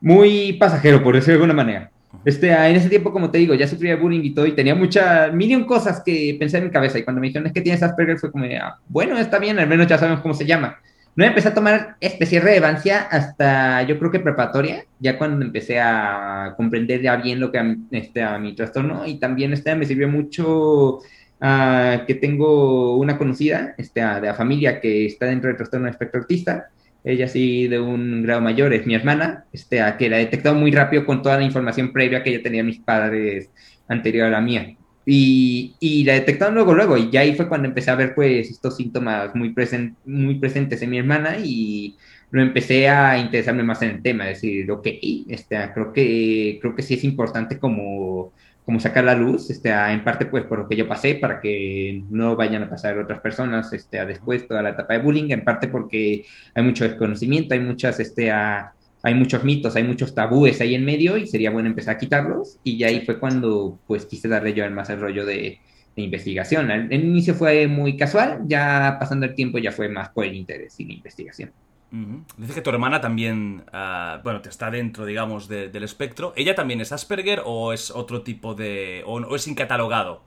muy 0.00 0.54
pasajero, 0.54 1.04
por 1.04 1.14
decirlo 1.14 1.34
de 1.34 1.44
alguna 1.44 1.62
manera. 1.62 1.91
Este, 2.24 2.50
uh, 2.50 2.64
en 2.64 2.76
ese 2.76 2.88
tiempo, 2.88 3.12
como 3.12 3.30
te 3.30 3.38
digo, 3.38 3.54
ya 3.54 3.66
sufría 3.66 3.96
bullying 3.96 4.22
y 4.22 4.34
todo, 4.34 4.46
y 4.46 4.52
tenía 4.52 4.74
muchas, 4.74 5.32
million 5.32 5.64
cosas 5.64 6.02
que 6.04 6.36
pensé 6.38 6.58
en 6.58 6.64
mi 6.64 6.70
cabeza, 6.70 6.98
y 6.98 7.02
cuando 7.02 7.20
me 7.20 7.28
dijeron, 7.28 7.46
es 7.46 7.52
que 7.52 7.60
tienes 7.60 7.82
Asperger, 7.82 8.18
fue 8.18 8.30
como, 8.30 8.44
ah, 8.44 8.78
bueno, 8.88 9.18
está 9.18 9.38
bien, 9.38 9.58
al 9.58 9.68
menos 9.68 9.86
ya 9.86 9.98
sabemos 9.98 10.20
cómo 10.20 10.34
se 10.34 10.46
llama. 10.46 10.78
No 11.14 11.24
empecé 11.24 11.48
a 11.48 11.54
tomar 11.54 11.96
especial 12.00 12.42
relevancia 12.42 13.02
hasta, 13.02 13.82
yo 13.82 13.98
creo 13.98 14.10
que 14.10 14.20
preparatoria, 14.20 14.84
ya 14.98 15.18
cuando 15.18 15.44
empecé 15.44 15.78
a 15.80 16.54
comprender 16.56 17.02
ya 17.02 17.16
bien 17.16 17.40
lo 17.40 17.52
que 17.52 17.76
este, 17.90 18.22
a 18.22 18.38
mi 18.38 18.54
trastorno, 18.54 19.06
y 19.06 19.18
también 19.18 19.52
este, 19.52 19.74
me 19.74 19.86
sirvió 19.86 20.08
mucho 20.08 21.00
Uh, 21.44 22.06
que 22.06 22.14
tengo 22.14 22.96
una 22.96 23.18
conocida 23.18 23.74
este, 23.76 24.00
uh, 24.00 24.20
de 24.20 24.28
la 24.28 24.34
familia 24.34 24.80
que 24.80 25.06
está 25.06 25.26
dentro 25.26 25.48
del 25.48 25.56
trastorno 25.56 25.86
de 25.86 25.90
espectro 25.90 26.20
autista. 26.20 26.68
Ella 27.04 27.28
sí 27.28 27.68
de 27.68 27.80
un 27.80 28.22
grado 28.22 28.40
mayor, 28.40 28.72
es 28.72 28.86
mi 28.86 28.94
hermana, 28.94 29.44
este, 29.52 29.82
uh, 29.82 29.96
que 29.98 30.08
la 30.08 30.18
he 30.18 30.24
detectado 30.24 30.54
muy 30.54 30.70
rápido 30.70 31.04
con 31.04 31.22
toda 31.22 31.38
la 31.38 31.44
información 31.44 31.92
previa 31.92 32.22
que 32.22 32.32
ya 32.32 32.42
tenían 32.42 32.66
mis 32.66 32.78
padres 32.80 33.50
anterior 33.88 34.26
a 34.26 34.30
la 34.30 34.40
mía. 34.40 34.76
Y, 35.04 35.74
y 35.80 36.04
la 36.04 36.14
detectaron 36.14 36.54
luego, 36.54 36.74
luego, 36.74 36.96
y 36.96 37.10
ya 37.10 37.20
ahí 37.20 37.34
fue 37.34 37.48
cuando 37.48 37.66
empecé 37.66 37.90
a 37.90 37.96
ver 37.96 38.14
pues 38.14 38.50
estos 38.50 38.76
síntomas 38.76 39.34
muy, 39.34 39.52
present, 39.52 39.96
muy 40.04 40.36
presentes 40.36 40.80
en 40.82 40.90
mi 40.90 40.98
hermana 40.98 41.38
y 41.42 41.96
lo 42.30 42.40
empecé 42.40 42.88
a 42.88 43.18
interesarme 43.18 43.62
más 43.62 43.82
en 43.82 43.90
el 43.90 44.02
tema, 44.02 44.24
decir, 44.26 44.70
ok, 44.70 44.86
este, 45.28 45.56
creo, 45.74 45.92
que, 45.92 46.58
creo 46.60 46.74
que 46.74 46.82
sí 46.82 46.94
es 46.94 47.04
importante 47.04 47.58
como 47.58 48.32
como 48.64 48.78
sacar 48.78 49.04
la 49.04 49.14
luz, 49.14 49.50
este, 49.50 49.70
en 49.70 50.04
parte 50.04 50.26
pues 50.26 50.44
por 50.44 50.60
lo 50.60 50.68
que 50.68 50.76
yo 50.76 50.86
pasé, 50.86 51.16
para 51.16 51.40
que 51.40 52.04
no 52.10 52.36
vayan 52.36 52.62
a 52.62 52.70
pasar 52.70 52.98
otras 52.98 53.20
personas 53.20 53.72
este, 53.72 53.98
a 53.98 54.06
después 54.06 54.46
toda 54.46 54.62
la 54.62 54.70
etapa 54.70 54.94
de 54.94 55.00
bullying, 55.00 55.30
en 55.30 55.44
parte 55.44 55.68
porque 55.68 56.24
hay 56.54 56.62
mucho 56.62 56.84
desconocimiento, 56.84 57.54
hay 57.54 57.60
muchas, 57.60 57.98
este, 57.98 58.30
a, 58.30 58.72
hay 59.02 59.14
muchos 59.14 59.42
mitos, 59.42 59.74
hay 59.74 59.84
muchos 59.84 60.14
tabúes 60.14 60.60
ahí 60.60 60.74
en 60.74 60.84
medio 60.84 61.16
y 61.16 61.26
sería 61.26 61.50
bueno 61.50 61.68
empezar 61.68 61.96
a 61.96 61.98
quitarlos 61.98 62.58
y 62.62 62.78
ya 62.78 62.86
ahí 62.86 63.04
fue 63.04 63.18
cuando 63.18 63.80
pues 63.86 64.06
quise 64.06 64.28
darle 64.28 64.54
yo 64.54 64.68
más 64.70 64.90
el 64.90 65.00
rollo 65.00 65.26
de, 65.26 65.58
de 65.96 66.02
investigación. 66.02 66.70
El, 66.70 66.92
el, 66.92 67.04
inicio 67.04 67.34
fue 67.34 67.66
muy 67.66 67.96
casual, 67.96 68.42
ya 68.46 68.96
pasando 69.00 69.26
el 69.26 69.34
tiempo 69.34 69.58
ya 69.58 69.72
fue 69.72 69.88
más 69.88 70.10
por 70.10 70.24
el 70.24 70.34
interés 70.34 70.78
y 70.78 70.84
la 70.84 70.92
investigación. 70.92 71.50
Uh 71.92 71.96
-huh. 71.96 72.24
Dice 72.38 72.54
que 72.54 72.62
tu 72.62 72.70
hermana 72.70 73.00
también, 73.00 73.64
uh, 73.72 74.22
bueno, 74.22 74.40
te 74.40 74.48
está 74.48 74.70
dentro, 74.70 75.04
digamos, 75.04 75.46
de, 75.48 75.68
del 75.68 75.84
espectro. 75.84 76.32
¿Ella 76.36 76.54
también 76.54 76.80
es 76.80 76.90
Asperger 76.92 77.42
o 77.44 77.72
es 77.72 77.90
otro 77.90 78.22
tipo 78.22 78.54
de... 78.54 79.02
o, 79.06 79.16
o 79.16 79.36
es 79.36 79.46
incatalogado? 79.46 80.22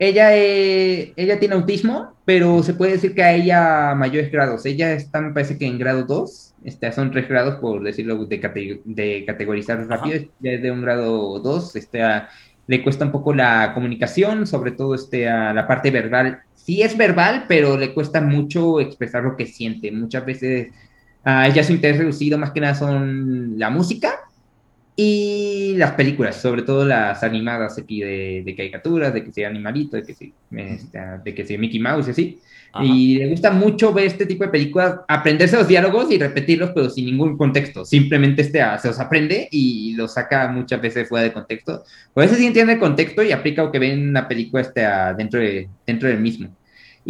Ella, 0.00 0.36
eh, 0.36 1.12
ella 1.16 1.40
tiene 1.40 1.56
autismo, 1.56 2.14
pero 2.24 2.62
se 2.62 2.74
puede 2.74 2.92
decir 2.92 3.14
que 3.14 3.22
a 3.22 3.34
ella 3.34 3.94
mayores 3.96 4.30
grados. 4.30 4.64
Ella 4.64 4.92
está, 4.92 5.20
me 5.20 5.32
parece 5.32 5.58
que 5.58 5.66
en 5.66 5.78
grado 5.78 6.04
2, 6.04 6.54
este, 6.64 6.92
son 6.92 7.10
tres 7.10 7.28
grados, 7.28 7.56
por 7.56 7.82
decirlo, 7.82 8.24
de, 8.24 8.40
cate 8.40 8.80
de 8.84 9.24
categorizar 9.26 9.84
rápido. 9.88 10.20
Ya 10.38 10.52
es 10.52 10.62
de 10.62 10.70
un 10.70 10.82
grado 10.82 11.40
2, 11.40 11.76
este, 11.76 12.02
a, 12.02 12.28
le 12.68 12.82
cuesta 12.84 13.06
un 13.06 13.12
poco 13.12 13.34
la 13.34 13.72
comunicación, 13.74 14.46
sobre 14.46 14.70
todo 14.72 14.94
este, 14.94 15.28
a 15.28 15.52
la 15.52 15.66
parte 15.66 15.90
verbal. 15.90 16.42
Sí 16.54 16.82
es 16.82 16.96
verbal, 16.96 17.46
pero 17.48 17.76
le 17.76 17.92
cuesta 17.92 18.20
mucho 18.20 18.78
expresar 18.78 19.24
lo 19.24 19.36
que 19.36 19.46
siente. 19.46 19.90
Muchas 19.90 20.24
veces 20.24 20.68
a 21.28 21.46
ella 21.46 21.62
su 21.62 21.72
interés 21.72 21.98
reducido 21.98 22.38
más 22.38 22.52
que 22.52 22.60
nada 22.60 22.74
son 22.74 23.58
la 23.58 23.68
música 23.68 24.14
y 24.96 25.74
las 25.76 25.92
películas, 25.92 26.36
sobre 26.36 26.62
todo 26.62 26.86
las 26.86 27.22
animadas 27.22 27.76
aquí 27.78 28.00
de, 28.00 28.42
de 28.46 28.56
caricaturas, 28.56 29.12
de 29.12 29.22
que 29.22 29.32
sea 29.32 29.48
animalito, 29.48 29.98
de 29.98 30.04
que 30.04 30.14
sea, 30.14 30.28
este, 30.56 30.98
de 31.22 31.34
que 31.34 31.44
sea 31.44 31.58
Mickey 31.58 31.80
Mouse 31.80 32.08
y 32.08 32.10
así. 32.12 32.38
Ajá. 32.72 32.82
Y 32.82 33.16
le 33.16 33.28
gusta 33.28 33.50
mucho 33.50 33.92
ver 33.92 34.06
este 34.06 34.24
tipo 34.24 34.42
de 34.44 34.50
películas, 34.50 35.00
aprenderse 35.06 35.56
los 35.56 35.68
diálogos 35.68 36.10
y 36.10 36.18
repetirlos, 36.18 36.70
pero 36.74 36.88
sin 36.88 37.04
ningún 37.04 37.36
contexto. 37.36 37.84
Simplemente 37.84 38.40
este, 38.40 38.60
se 38.80 38.88
los 38.88 38.98
aprende 38.98 39.48
y 39.50 39.94
los 39.96 40.14
saca 40.14 40.48
muchas 40.48 40.80
veces 40.80 41.06
fuera 41.10 41.24
de 41.24 41.32
contexto. 41.34 41.84
A 42.14 42.20
veces 42.20 42.38
sí 42.38 42.46
entiende 42.46 42.72
el 42.72 42.78
contexto 42.78 43.22
y 43.22 43.32
aplica 43.32 43.64
lo 43.64 43.70
que 43.70 43.78
ve 43.78 43.92
en 43.92 44.08
una 44.08 44.26
película 44.26 44.62
este, 44.62 44.80
dentro, 45.18 45.40
de, 45.40 45.68
dentro 45.86 46.08
del 46.08 46.20
mismo. 46.20 46.48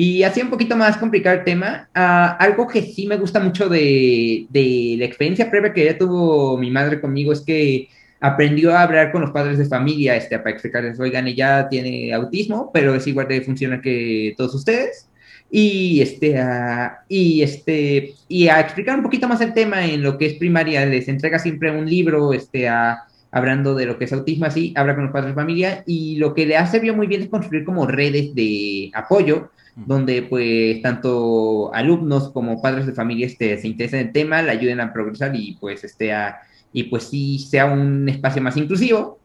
Y 0.01 0.23
así 0.23 0.41
un 0.41 0.49
poquito 0.49 0.77
más 0.77 0.97
complicado 0.97 1.39
el 1.39 1.45
tema, 1.45 1.89
uh, 1.93 2.41
algo 2.41 2.69
que 2.69 2.83
sí 2.83 3.09
me 3.09 3.17
gusta 3.17 3.41
mucho 3.41 3.69
de, 3.69 4.47
de, 4.49 4.95
la 4.97 5.05
experiencia 5.05 5.51
previa 5.51 5.73
que 5.73 5.87
ya 5.87 5.99
tuvo 5.99 6.57
mi 6.57 6.71
madre 6.71 7.01
conmigo 7.01 7.33
es 7.33 7.41
que 7.41 7.89
aprendió 8.21 8.77
a 8.77 8.83
hablar 8.83 9.11
con 9.11 9.23
los 9.23 9.33
padres 9.33 9.59
de 9.59 9.65
familia 9.65 10.15
este, 10.15 10.39
para 10.39 10.53
explicarles, 10.53 11.01
oigan, 11.01 11.27
ella 11.27 11.69
tiene 11.69 12.15
autismo, 12.15 12.71
pero 12.73 12.95
es 12.95 13.09
igual 13.09 13.27
de 13.27 13.41
funcional 13.41 13.81
que 13.81 14.35
todos 14.37 14.55
ustedes. 14.55 15.11
y 15.51 16.01
este, 16.01 16.39
a, 16.39 17.01
y 17.09 17.43
este, 17.43 18.15
y 18.29 18.47
a 18.47 18.61
explicar 18.61 18.97
un 18.97 19.03
poquito 19.03 19.27
más 19.27 19.41
el 19.41 19.53
tema 19.53 19.85
en 19.85 20.05
lo 20.05 20.17
que 20.17 20.27
es 20.27 20.35
primaria, 20.35 20.87
les 20.87 21.09
entrega 21.09 21.41
siempre 21.41 21.73
un 21.73 21.91
libro, 21.91 22.33
este, 22.33 22.69
a, 22.69 23.03
hablando 23.33 23.75
de 23.75 23.87
lo 23.87 23.99
que 23.99 24.05
es 24.05 24.13
autismo, 24.13 24.47
así, 24.47 24.73
habla 24.77 24.95
con 24.95 25.05
los 25.05 25.13
padres 25.13 25.31
de 25.31 25.35
familia, 25.35 25.83
y 25.87 26.19
lo 26.19 26.35
que 26.35 26.47
le 26.47 26.57
ha 26.57 26.67
servido 26.69 26.95
muy 26.95 27.09
bien 27.09 27.23
es 27.23 27.29
construir 27.29 27.65
como 27.65 27.85
redes 27.85 28.33
de 28.37 28.93
apoyo, 28.95 29.51
donde 29.87 30.23
pues 30.23 30.83
tanto 30.83 31.73
alumnos 31.75 32.31
como 32.31 32.61
padres 32.61 32.87
de 32.87 32.93
familia 32.93 33.27
este, 33.27 33.59
se 33.59 33.69
interesen 33.69 34.01
en 34.01 34.07
el 34.07 34.13
tema, 34.13 34.43
le 34.43 34.51
ayuden 34.51 34.81
a 34.81 34.93
progresar 34.93 35.35
y 35.35 35.57
pues 35.61 35.85
este, 35.85 36.13
a, 36.13 36.39
y 36.73 36.85
pues 36.85 37.05
sí 37.05 37.39
sea 37.39 37.67
un 37.67 38.09
espacio 38.09 38.43
más 38.43 38.57
inclusivo, 38.57 39.19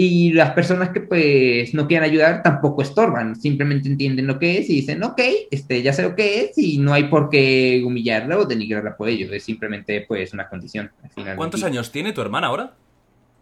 y 0.00 0.32
las 0.32 0.52
personas 0.52 0.90
que 0.90 1.00
pues 1.00 1.74
no 1.74 1.88
quieran 1.88 2.08
ayudar 2.08 2.42
tampoco 2.44 2.82
estorban, 2.82 3.34
simplemente 3.34 3.88
entienden 3.88 4.28
lo 4.28 4.38
que 4.38 4.58
es 4.58 4.70
y 4.70 4.74
dicen, 4.74 5.02
ok, 5.02 5.20
este, 5.50 5.82
ya 5.82 5.92
sé 5.92 6.04
lo 6.04 6.14
que 6.14 6.42
es 6.42 6.56
y 6.56 6.78
no 6.78 6.92
hay 6.92 7.08
por 7.08 7.28
qué 7.28 7.82
humillarla 7.84 8.38
o 8.38 8.44
denigrarla 8.44 8.96
por 8.96 9.08
ello, 9.08 9.32
es 9.32 9.42
simplemente 9.42 10.04
pues 10.06 10.32
una 10.32 10.48
condición. 10.48 10.92
¿Cuántos 11.34 11.64
años 11.64 11.90
tiene 11.90 12.12
tu 12.12 12.20
hermana 12.20 12.46
ahora? 12.46 12.74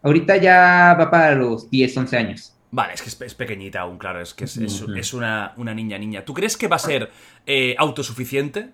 Ahorita 0.01 0.37
ya 0.37 0.95
va 0.99 1.11
para 1.11 1.35
los 1.35 1.69
10, 1.69 1.95
11 1.95 2.17
años. 2.17 2.56
Vale, 2.69 2.93
es 2.93 3.01
que 3.01 3.25
es, 3.25 3.33
pequeñita 3.33 3.81
aún, 3.81 3.97
claro, 3.97 4.21
es 4.21 4.33
que 4.33 4.43
es, 4.43 5.13
una, 5.13 5.53
niña 5.57 5.97
niña. 5.97 6.25
¿Tú 6.25 6.33
crees 6.33 6.57
que 6.57 6.67
va 6.67 6.75
a 6.75 6.79
ser 6.79 7.09
eh, 7.45 7.75
autosuficiente? 7.77 8.71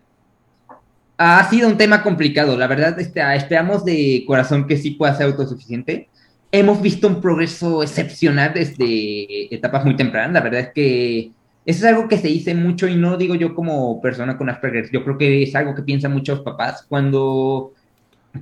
Ha 1.18 1.48
sido 1.50 1.70
un 1.70 1.78
tema 1.78 2.02
complicado, 2.02 2.58
la 2.58 2.68
verdad, 2.68 3.00
este, 3.00 3.22
esperamos 3.36 3.86
de 3.86 4.24
corazón 4.26 4.68
que 4.68 4.78
sí 4.78 4.91
pueda 4.91 5.16
ser 5.16 5.28
autosuficiente 5.28 6.10
hemos 6.54 6.80
visto 6.84 7.08
un 7.08 7.20
progreso 7.20 7.82
excepcional 7.82 8.54
desde 8.54 9.54
etapas 9.54 9.84
muy 9.84 9.96
tempranas. 9.96 10.34
La 10.34 10.41
verdad 10.41 10.60
es 10.62 10.70
que 10.72 11.32
eso 11.66 11.80
es 11.80 11.84
algo 11.84 12.08
que 12.08 12.20
se 12.20 12.28
dice 12.28 12.54
mucho 12.54 12.88
y 12.88 12.96
no 12.96 13.18
digo 13.18 13.34
yo 13.34 13.56
como 13.56 14.00
persona 14.00 14.38
con 14.38 14.50
Asperger. 14.50 14.91
Yo 14.91 15.04
creo 15.04 15.18
que 15.18 15.44
es 15.44 15.56
algo 15.56 15.74
que 15.74 15.82
piensan 15.82 16.14
muchos 16.14 16.41
papás 16.41 16.86
cuando 16.88 17.74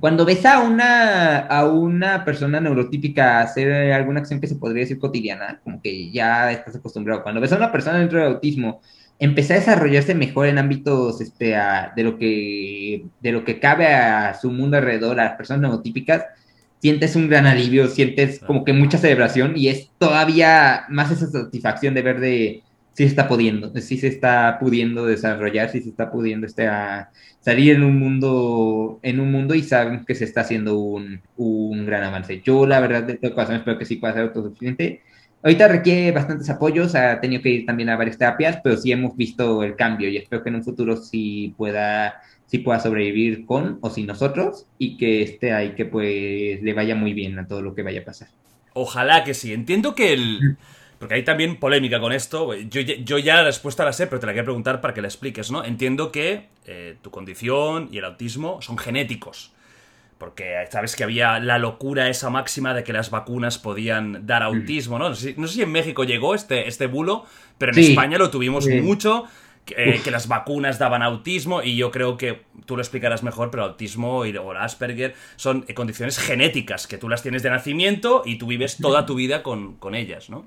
cuando 0.00 0.24
ves 0.24 0.44
a 0.46 0.60
una, 0.60 1.38
a 1.38 1.66
una 1.66 2.24
persona 2.24 2.60
neurotípica 2.60 3.40
hacer 3.40 3.92
alguna 3.92 4.20
acción 4.20 4.40
que 4.40 4.46
se 4.46 4.56
podría 4.56 4.82
decir 4.82 4.98
cotidiana, 4.98 5.60
como 5.62 5.82
que 5.82 6.10
ya 6.10 6.50
estás 6.50 6.76
acostumbrado. 6.76 7.22
Cuando 7.22 7.40
ves 7.40 7.52
a 7.52 7.56
una 7.56 7.72
persona 7.72 7.98
dentro 7.98 8.18
del 8.18 8.34
autismo 8.34 8.80
empezar 9.18 9.56
a 9.56 9.60
desarrollarse 9.60 10.14
mejor 10.14 10.48
en 10.48 10.58
ámbitos 10.58 11.20
este, 11.20 11.54
de, 11.94 12.02
lo 12.02 12.18
que, 12.18 13.04
de 13.20 13.32
lo 13.32 13.44
que 13.44 13.60
cabe 13.60 13.86
a 13.86 14.34
su 14.34 14.50
mundo 14.50 14.76
alrededor, 14.76 15.20
a 15.20 15.24
las 15.24 15.36
personas 15.36 15.62
neurotípicas, 15.62 16.24
sientes 16.80 17.14
un 17.14 17.28
gran 17.28 17.46
alivio, 17.46 17.86
sientes 17.86 18.40
como 18.40 18.64
que 18.64 18.72
mucha 18.72 18.98
celebración 18.98 19.52
y 19.56 19.68
es 19.68 19.90
todavía 19.98 20.84
más 20.88 21.12
esa 21.12 21.28
satisfacción 21.28 21.94
de 21.94 22.02
ver 22.02 22.18
de 22.18 22.62
se 22.92 23.04
está 23.04 23.28
pudiendo, 23.28 23.72
si 23.80 23.98
se 23.98 24.08
está 24.08 24.58
pudiendo 24.60 25.06
desarrollar, 25.06 25.70
si 25.70 25.80
se 25.80 25.88
está 25.88 26.10
pudiendo 26.10 26.46
a 26.68 27.10
salir 27.40 27.76
en 27.76 27.82
un 27.82 27.98
mundo, 27.98 29.00
en 29.02 29.20
un 29.20 29.32
mundo 29.32 29.54
y 29.54 29.62
saben 29.62 30.04
que 30.04 30.14
se 30.14 30.24
está 30.24 30.42
haciendo 30.42 30.78
un, 30.78 31.20
un 31.36 31.86
gran 31.86 32.04
avance. 32.04 32.42
Yo 32.44 32.66
la 32.66 32.80
verdad 32.80 33.04
de 33.04 33.14
todo 33.16 33.34
corazón 33.34 33.56
espero 33.56 33.78
que 33.78 33.86
sí 33.86 33.96
pueda 33.96 34.14
ser 34.14 34.22
autosuficiente. 34.24 35.02
Ahorita 35.42 35.66
requiere 35.68 36.12
bastantes 36.12 36.48
apoyos, 36.50 36.94
ha 36.94 37.20
tenido 37.20 37.42
que 37.42 37.48
ir 37.48 37.66
también 37.66 37.88
a 37.88 37.96
varias 37.96 38.18
terapias, 38.18 38.58
pero 38.62 38.76
sí 38.76 38.92
hemos 38.92 39.16
visto 39.16 39.64
el 39.64 39.74
cambio 39.74 40.08
y 40.08 40.18
espero 40.18 40.42
que 40.42 40.50
en 40.50 40.56
un 40.56 40.64
futuro 40.64 40.96
sí 40.96 41.54
pueda 41.56 42.20
si 42.52 42.58
pueda 42.58 42.78
sobrevivir 42.80 43.46
con 43.46 43.78
o 43.80 43.88
sin 43.88 44.06
nosotros 44.06 44.66
y 44.76 44.98
que 44.98 45.22
esté 45.22 45.54
ahí, 45.54 45.74
que 45.74 45.86
pues 45.86 46.62
le 46.62 46.74
vaya 46.74 46.94
muy 46.94 47.14
bien 47.14 47.38
a 47.38 47.46
todo 47.46 47.62
lo 47.62 47.74
que 47.74 47.82
vaya 47.82 48.02
a 48.02 48.04
pasar. 48.04 48.28
Ojalá 48.74 49.24
que 49.24 49.32
sí. 49.32 49.54
Entiendo 49.54 49.94
que 49.94 50.12
el... 50.12 50.58
Porque 51.02 51.16
hay 51.16 51.24
también 51.24 51.56
polémica 51.56 51.98
con 51.98 52.12
esto. 52.12 52.54
Yo, 52.54 52.80
yo, 52.80 53.18
ya 53.18 53.34
la 53.34 53.42
respuesta 53.42 53.84
la 53.84 53.92
sé, 53.92 54.06
pero 54.06 54.20
te 54.20 54.26
la 54.26 54.34
quiero 54.34 54.44
preguntar 54.44 54.80
para 54.80 54.94
que 54.94 55.02
la 55.02 55.08
expliques, 55.08 55.50
¿no? 55.50 55.64
Entiendo 55.64 56.12
que 56.12 56.46
eh, 56.64 56.94
tu 57.02 57.10
condición 57.10 57.88
y 57.90 57.98
el 57.98 58.04
autismo 58.04 58.62
son 58.62 58.78
genéticos. 58.78 59.52
Porque 60.16 60.54
sabes 60.70 60.94
que 60.94 61.02
había 61.02 61.40
la 61.40 61.58
locura 61.58 62.08
esa 62.08 62.30
máxima 62.30 62.72
de 62.72 62.84
que 62.84 62.92
las 62.92 63.10
vacunas 63.10 63.58
podían 63.58 64.28
dar 64.28 64.44
autismo, 64.44 65.00
¿no? 65.00 65.08
No 65.08 65.16
sé, 65.16 65.34
si 65.48 65.62
en 65.62 65.72
México 65.72 66.04
llegó 66.04 66.36
este, 66.36 66.68
este 66.68 66.86
bulo, 66.86 67.26
pero 67.58 67.72
en 67.72 67.80
España 67.80 68.16
lo 68.16 68.30
tuvimos 68.30 68.68
mucho. 68.68 69.24
Eh, 69.76 70.00
que, 70.04 70.10
las 70.12 70.28
vacunas 70.28 70.78
daban 70.78 71.02
autismo 71.02 71.62
y 71.64 71.76
yo 71.76 71.90
creo 71.90 72.16
que 72.16 72.42
tú 72.64 72.76
lo 72.76 72.82
explicarás 72.82 73.24
mejor, 73.24 73.50
pero 73.50 73.64
autismo 73.64 74.24
y, 74.24 74.36
o 74.36 74.52
Asperger 74.52 75.14
son 75.34 75.64
eh, 75.66 75.74
condiciones 75.74 76.18
genéticas 76.18 76.86
que 76.86 76.98
tú 76.98 77.08
las 77.08 77.22
tienes 77.22 77.42
de 77.42 77.50
nacimiento 77.50 78.22
y 78.24 78.38
tú 78.38 78.46
vives 78.46 78.78
toda 78.78 79.04
tu 79.06 79.14
vida 79.14 79.42
con, 79.42 79.78
ellas, 79.94 80.30
¿no? 80.30 80.46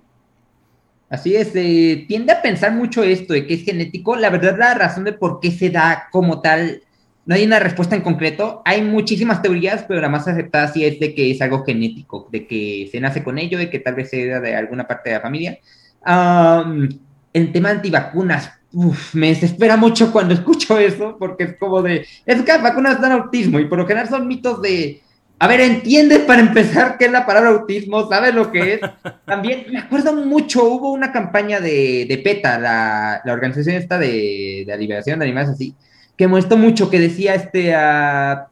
Así 1.09 1.35
es, 1.35 1.51
eh, 1.55 2.05
tiende 2.07 2.33
a 2.33 2.41
pensar 2.41 2.73
mucho 2.73 3.03
esto 3.03 3.33
de 3.33 3.45
que 3.45 3.53
es 3.53 3.63
genético. 3.63 4.15
La 4.15 4.29
verdad, 4.29 4.57
la 4.57 4.73
razón 4.73 5.03
de 5.03 5.13
por 5.13 5.39
qué 5.39 5.51
se 5.51 5.69
da 5.69 6.07
como 6.11 6.41
tal, 6.41 6.81
no 7.25 7.35
hay 7.35 7.45
una 7.45 7.59
respuesta 7.59 7.95
en 7.95 8.01
concreto. 8.01 8.61
Hay 8.65 8.81
muchísimas 8.81 9.41
teorías, 9.41 9.85
pero 9.87 10.01
la 10.01 10.09
más 10.09 10.27
aceptada 10.27 10.67
sí 10.67 10.83
es 10.83 10.99
de 10.99 11.13
que 11.13 11.31
es 11.31 11.41
algo 11.41 11.63
genético, 11.63 12.27
de 12.31 12.47
que 12.47 12.89
se 12.91 12.99
nace 12.99 13.23
con 13.23 13.37
ello, 13.37 13.57
de 13.57 13.69
que 13.69 13.79
tal 13.79 13.95
vez 13.95 14.09
se 14.09 14.27
da 14.27 14.39
de 14.39 14.55
alguna 14.55 14.87
parte 14.87 15.09
de 15.09 15.15
la 15.15 15.21
familia. 15.21 15.59
el 17.33 17.51
tema 17.51 17.69
antivacunas, 17.69 18.51
Uf, 18.77 19.15
me 19.15 19.29
desespera 19.29 19.77
mucho 19.77 20.11
cuando 20.11 20.33
escucho 20.33 20.77
eso, 20.77 21.15
porque 21.17 21.45
es 21.45 21.57
como 21.57 21.81
de, 21.81 22.05
es 22.25 22.41
que 22.41 22.51
las 22.51 22.61
vacunas 22.61 22.99
dan 22.99 23.13
autismo 23.13 23.57
y 23.57 23.69
por 23.69 23.77
lo 23.77 23.87
general 23.87 24.09
son 24.09 24.27
mitos 24.27 24.61
de, 24.61 25.01
a 25.37 25.47
ver, 25.47 25.61
¿entiendes 25.61 26.19
para 26.19 26.41
empezar 26.41 26.97
qué 26.97 27.05
es 27.05 27.11
la 27.11 27.25
palabra 27.25 27.49
autismo? 27.49 28.07
¿Sabes 28.07 28.33
lo 28.33 28.51
que 28.51 28.75
es? 28.75 28.79
También 29.25 29.65
me 29.71 29.79
acuerdo 29.79 30.13
mucho, 30.13 30.63
hubo 30.65 30.91
una 30.91 31.11
campaña 31.11 31.59
de, 31.59 32.05
de 32.07 32.17
PETA, 32.17 32.59
la, 32.59 33.21
la, 33.23 33.33
organización 33.33 33.75
esta 33.75 33.97
de, 33.97 34.63
de 34.65 34.77
liberación 34.77 35.19
de 35.19 35.25
animales 35.25 35.51
así, 35.51 35.75
que 36.17 36.27
molestó 36.27 36.57
mucho, 36.57 36.89
que 36.89 36.99
decía 36.99 37.35
este, 37.35 37.75
a 37.75 38.47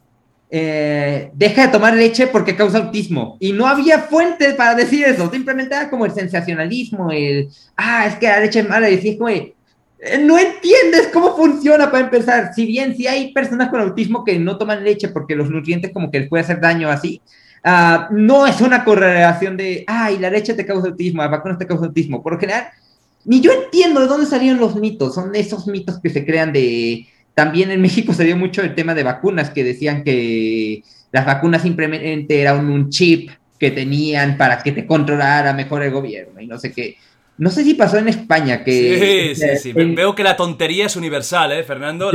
eh, 0.56 1.32
deja 1.34 1.66
de 1.66 1.72
tomar 1.72 1.96
leche 1.96 2.28
porque 2.28 2.56
causa 2.56 2.78
autismo. 2.78 3.38
Y 3.40 3.54
no 3.54 3.66
había 3.66 3.98
fuentes 3.98 4.54
para 4.54 4.76
decir 4.76 5.04
eso, 5.04 5.32
simplemente 5.32 5.74
era 5.74 5.90
como 5.90 6.06
el 6.06 6.12
sensacionalismo, 6.12 7.12
el, 7.12 7.50
ah, 7.76 8.06
es 8.06 8.18
que 8.18 8.28
la 8.28 8.40
leche 8.40 8.60
es 8.60 8.70
mala, 8.70 8.88
y 8.88 8.98
decía 8.98 9.18
como, 9.18 9.30
eh, 9.30 9.53
no 10.22 10.38
entiendes 10.38 11.10
cómo 11.14 11.36
funciona 11.36 11.90
para 11.90 12.06
empezar. 12.06 12.52
Si 12.54 12.66
bien 12.66 12.96
si 12.96 13.08
hay 13.08 13.32
personas 13.34 13.70
con 13.70 13.82
autismo 13.82 14.24
que 14.24 14.38
no 14.40 14.58
toman 14.58 14.84
leche 14.84 15.10
porque 15.10 15.36
los 15.36 15.50
nutrientes 15.50 15.92
como 15.94 16.12
que 16.12 16.22
les 16.22 16.30
puede 16.30 16.44
hacer 16.44 16.60
daño 16.60 16.90
así, 16.90 17.22
uh, 17.66 18.14
no 18.14 18.46
es 18.46 18.60
una 18.62 18.84
correlación 18.84 19.56
de, 19.58 19.84
ay, 19.88 20.18
la 20.20 20.30
leche 20.30 20.54
te 20.54 20.66
causa 20.66 20.88
autismo, 20.88 21.22
la 21.22 21.30
vacuna 21.30 21.58
te 21.58 21.68
causa 21.68 21.86
autismo. 21.86 22.22
Por 22.22 22.34
lo 22.34 22.40
general, 22.40 22.68
ni 23.26 23.40
yo 23.40 23.52
entiendo 23.52 24.02
de 24.02 24.08
dónde 24.08 24.26
salieron 24.26 24.60
los 24.60 24.76
mitos. 24.76 25.16
Son 25.16 25.34
esos 25.36 25.68
mitos 25.68 26.00
que 26.00 26.10
se 26.10 26.26
crean 26.26 26.52
de... 26.52 27.08
También 27.34 27.72
en 27.72 27.82
México 27.82 28.14
se 28.14 28.26
dio 28.26 28.38
mucho 28.38 28.62
el 28.62 28.76
tema 28.76 28.94
de 28.94 29.02
vacunas, 29.02 29.50
que 29.50 29.64
decían 29.64 30.04
que 30.04 30.84
las 31.12 31.26
vacunas 31.26 31.64
simplemente 31.64 32.40
eran 32.40 32.70
un 32.70 32.90
chip 32.90 33.32
que 33.60 33.72
tenían 33.72 34.38
para 34.38 34.62
que 34.62 34.72
te 34.72 34.86
controlara 34.86 35.54
mejor 35.54 35.82
el 35.84 35.92
gobierno 35.92 36.42
y 36.42 36.48
no 36.48 36.60
sé 36.60 36.72
qué. 36.74 36.98
No 37.38 37.50
sé 37.50 37.64
si 37.64 37.74
pasó 37.74 37.98
en 37.98 38.08
España 38.08 38.64
que... 38.64 39.34
Sí, 39.36 39.48
sí, 39.48 39.58
sí. 39.58 39.74
Veo 39.74 40.14
que 40.14 40.24
la 40.24 40.36
tontería 40.36 40.86
es 40.86 40.96
universal, 40.96 41.52
¿eh, 41.52 41.64
Fernando? 41.64 42.12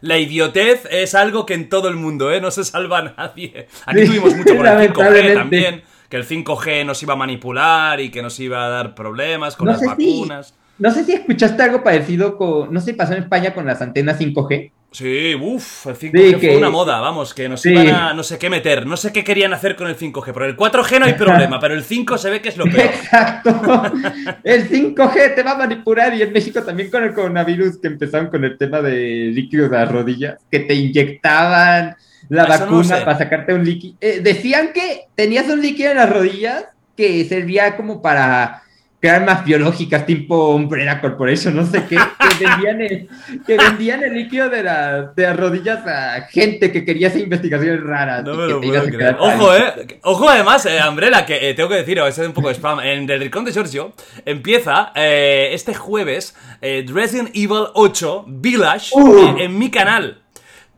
La, 0.00 0.18
idiotez 0.18 0.86
es 0.90 1.14
algo 1.14 1.46
que 1.46 1.54
en 1.54 1.68
todo 1.68 1.88
el 1.88 1.94
mundo, 1.94 2.32
¿eh? 2.32 2.40
No 2.40 2.50
se 2.50 2.64
salva 2.64 2.98
a 2.98 3.02
nadie. 3.16 3.68
Aquí 3.86 4.04
tuvimos 4.04 4.34
mucho 4.36 4.56
por 4.56 4.66
el 4.66 4.92
5G 4.92 5.34
también, 5.34 5.82
que 6.08 6.16
el 6.16 6.26
5G 6.26 6.84
nos 6.84 7.00
iba 7.02 7.12
a 7.12 7.16
manipular 7.16 8.00
y 8.00 8.10
que 8.10 8.20
nos 8.20 8.38
iba 8.40 8.64
a 8.64 8.68
dar 8.68 8.94
problemas 8.96 9.54
con 9.54 9.68
las 9.68 9.80
vacunas. 9.80 10.54
no 10.78 10.90
sé 10.90 11.04
si 11.04 11.12
escuchaste 11.12 11.62
algo 11.62 11.84
parecido 11.84 12.36
con... 12.36 12.72
No 12.72 12.80
sé 12.80 12.86
si 12.86 12.92
pasó 12.94 13.12
en 13.12 13.22
España 13.22 13.54
con 13.54 13.64
las 13.64 13.80
antenas 13.80 14.18
5G. 14.18 14.72
Sí, 14.98 15.32
uff, 15.32 15.86
el 15.86 15.96
5G 15.96 16.40
fue 16.40 16.56
una 16.56 16.70
moda, 16.70 16.98
vamos, 16.98 17.32
que 17.32 17.48
nos 17.48 17.64
iban 17.64 17.86
a 17.86 18.14
no 18.14 18.24
sé 18.24 18.36
qué 18.36 18.50
meter, 18.50 18.84
no 18.84 18.96
sé 18.96 19.12
qué 19.12 19.22
querían 19.22 19.52
hacer 19.52 19.76
con 19.76 19.86
el 19.86 19.96
5G, 19.96 20.32
pero 20.34 20.46
el 20.46 20.56
4G 20.56 20.98
no 20.98 21.06
hay 21.06 21.12
problema, 21.12 21.60
pero 21.60 21.74
el 21.74 21.84
5 21.84 22.18
se 22.18 22.30
ve 22.30 22.42
que 22.42 22.48
es 22.48 22.56
lo 22.56 22.64
peor. 22.64 22.80
Exacto, 22.80 23.50
el 24.42 24.68
5G 24.68 25.36
te 25.36 25.44
va 25.44 25.52
a 25.52 25.58
manipular 25.58 26.12
y 26.14 26.22
en 26.22 26.32
México 26.32 26.64
también 26.64 26.90
con 26.90 27.04
el 27.04 27.14
coronavirus 27.14 27.78
que 27.78 27.86
empezaron 27.86 28.26
con 28.26 28.42
el 28.42 28.58
tema 28.58 28.82
de 28.82 29.30
líquidos 29.32 29.70
de 29.70 29.76
las 29.76 29.92
rodillas, 29.92 30.38
que 30.50 30.58
te 30.58 30.74
inyectaban 30.74 31.94
la 32.28 32.46
vacuna 32.46 33.04
para 33.04 33.18
sacarte 33.18 33.54
un 33.54 33.64
líquido. 33.64 33.94
Eh, 34.00 34.18
decían 34.20 34.72
que 34.72 35.02
tenías 35.14 35.48
un 35.48 35.62
líquido 35.62 35.92
en 35.92 35.98
las 35.98 36.10
rodillas 36.10 36.64
que 36.96 37.24
servía 37.24 37.76
como 37.76 38.02
para 38.02 38.64
que 39.00 39.08
armas 39.08 39.44
biológicas 39.44 40.04
tipo 40.06 40.54
Umbrella 40.54 41.00
Corporation, 41.00 41.54
no 41.54 41.64
sé 41.64 41.84
qué, 41.88 41.96
que 41.96 42.44
vendían 42.44 42.80
el, 42.80 43.08
que 43.46 43.56
vendían 43.56 44.02
el 44.02 44.14
líquido 44.14 44.48
de, 44.48 44.62
la, 44.64 45.02
de 45.14 45.22
las 45.22 45.36
rodillas 45.36 45.86
a 45.86 46.22
gente 46.22 46.72
que 46.72 46.84
quería 46.84 47.08
hacer 47.08 47.22
investigaciones 47.22 47.80
raras. 47.82 48.24
No 48.24 48.34
me 48.34 48.46
lo 48.46 48.60
puedo 48.60 48.84
creer. 48.84 49.16
Ojo, 49.20 49.54
eh. 49.54 50.00
Ojo, 50.02 50.28
además, 50.28 50.66
eh, 50.66 50.80
Umbrella, 50.88 51.24
que 51.24 51.48
eh, 51.48 51.54
tengo 51.54 51.68
que 51.68 51.76
decir, 51.76 51.98
es 51.98 52.18
un 52.18 52.32
poco 52.32 52.48
de 52.48 52.54
spam. 52.54 52.80
En 52.80 53.08
el 53.08 53.20
Rincón 53.20 53.44
de 53.44 53.52
Giorgio 53.52 53.92
empieza 54.24 54.92
eh, 54.96 55.50
este 55.52 55.74
jueves 55.74 56.34
eh, 56.60 56.84
Resident 56.88 57.30
Evil 57.34 57.66
8 57.74 58.24
Village 58.26 58.90
uh. 58.94 59.36
en 59.38 59.58
mi 59.58 59.70
canal. 59.70 60.22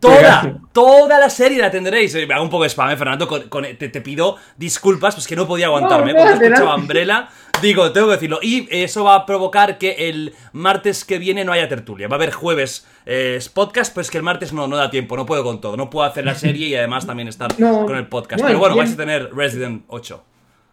Toda, 0.00 0.60
toda 0.72 1.18
la 1.18 1.28
serie 1.28 1.58
la 1.58 1.70
tendréis. 1.70 2.14
Me 2.14 2.32
hago 2.32 2.42
un 2.42 2.50
poco 2.50 2.62
de 2.62 2.70
spam, 2.70 2.90
¿eh, 2.90 2.96
Fernando. 2.96 3.28
te, 3.28 4.00
pido 4.00 4.36
disculpas, 4.56 5.14
pues 5.14 5.26
que 5.26 5.36
no 5.36 5.46
podía 5.46 5.66
aguantarme. 5.66 6.14
No, 6.14 6.20
cuando 6.20 6.44
escuchaba 6.44 6.74
Umbrella, 6.74 7.28
digo, 7.60 7.92
tengo 7.92 8.06
que 8.06 8.14
decirlo. 8.14 8.38
Y 8.42 8.66
eso 8.70 9.04
va 9.04 9.14
a 9.14 9.26
provocar 9.26 9.76
que 9.76 10.08
el 10.08 10.34
martes 10.52 11.04
que 11.04 11.18
viene 11.18 11.44
no 11.44 11.52
haya 11.52 11.68
tertulia. 11.68 12.08
Va 12.08 12.14
a 12.14 12.16
haber 12.16 12.32
jueves 12.32 12.86
eh, 13.04 13.38
podcast, 13.52 13.92
pues 13.92 14.10
que 14.10 14.16
el 14.16 14.24
martes 14.24 14.54
no, 14.54 14.66
no 14.66 14.76
da 14.76 14.90
tiempo, 14.90 15.16
no 15.16 15.26
puedo 15.26 15.44
con 15.44 15.60
todo. 15.60 15.76
No 15.76 15.90
puedo 15.90 16.06
hacer 16.06 16.24
la 16.24 16.34
serie 16.34 16.68
y 16.68 16.74
además 16.74 17.06
también 17.06 17.28
estar 17.28 17.54
con 17.56 17.94
el 17.94 18.06
podcast. 18.06 18.42
Pero 18.42 18.58
bueno, 18.58 18.76
vais 18.76 18.94
a 18.94 18.96
tener 18.96 19.34
Resident 19.34 19.84
8. 19.88 20.24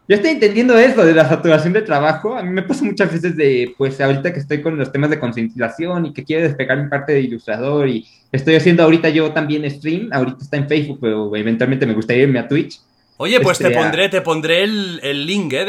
Yo 0.08 0.16
estoy 0.16 0.30
entendiendo 0.30 0.78
eso 0.78 1.04
de 1.04 1.12
la 1.12 1.28
saturación 1.28 1.74
de 1.74 1.82
trabajo. 1.82 2.34
A 2.34 2.42
mí 2.42 2.48
me 2.48 2.62
pasa 2.62 2.82
muchas 2.82 3.12
veces 3.12 3.36
de, 3.36 3.74
pues 3.76 4.00
ahorita 4.00 4.32
que 4.32 4.40
estoy 4.40 4.62
con 4.62 4.78
los 4.78 4.90
temas 4.90 5.10
de 5.10 5.18
concientización 5.18 6.06
y 6.06 6.14
que 6.14 6.24
quiero 6.24 6.44
despegar 6.44 6.82
mi 6.82 6.88
parte 6.88 7.12
de 7.12 7.20
ilustrador 7.20 7.86
y 7.86 8.08
estoy 8.32 8.54
haciendo 8.54 8.82
ahorita 8.84 9.10
yo 9.10 9.30
también 9.32 9.70
stream. 9.70 10.08
Ahorita 10.10 10.38
está 10.40 10.56
en 10.56 10.66
Facebook, 10.66 10.98
pero 11.02 11.36
eventualmente 11.36 11.84
me 11.84 11.92
gustaría 11.92 12.22
irme 12.22 12.38
a 12.38 12.48
Twitch. 12.48 12.80
Oye, 13.18 13.38
pues 13.40 13.58
te 13.58 13.66
este, 13.66 13.76
pondré, 13.76 14.08
te 14.08 14.20
pondré 14.22 14.62
el, 14.62 15.26
link 15.26 15.52
eh, 15.52 15.64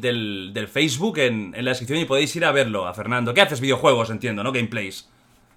del, 0.00 0.68
Facebook 0.72 1.18
en, 1.18 1.52
la 1.52 1.72
descripción 1.72 1.98
y 1.98 2.06
podéis 2.06 2.34
ir 2.36 2.46
a 2.46 2.52
verlo, 2.52 2.86
a 2.86 2.94
Fernando. 2.94 3.34
¿Qué 3.34 3.42
haces? 3.42 3.60
Videojuegos, 3.60 4.08
entiendo, 4.08 4.42
¿no? 4.42 4.50
Gameplays. 4.50 5.10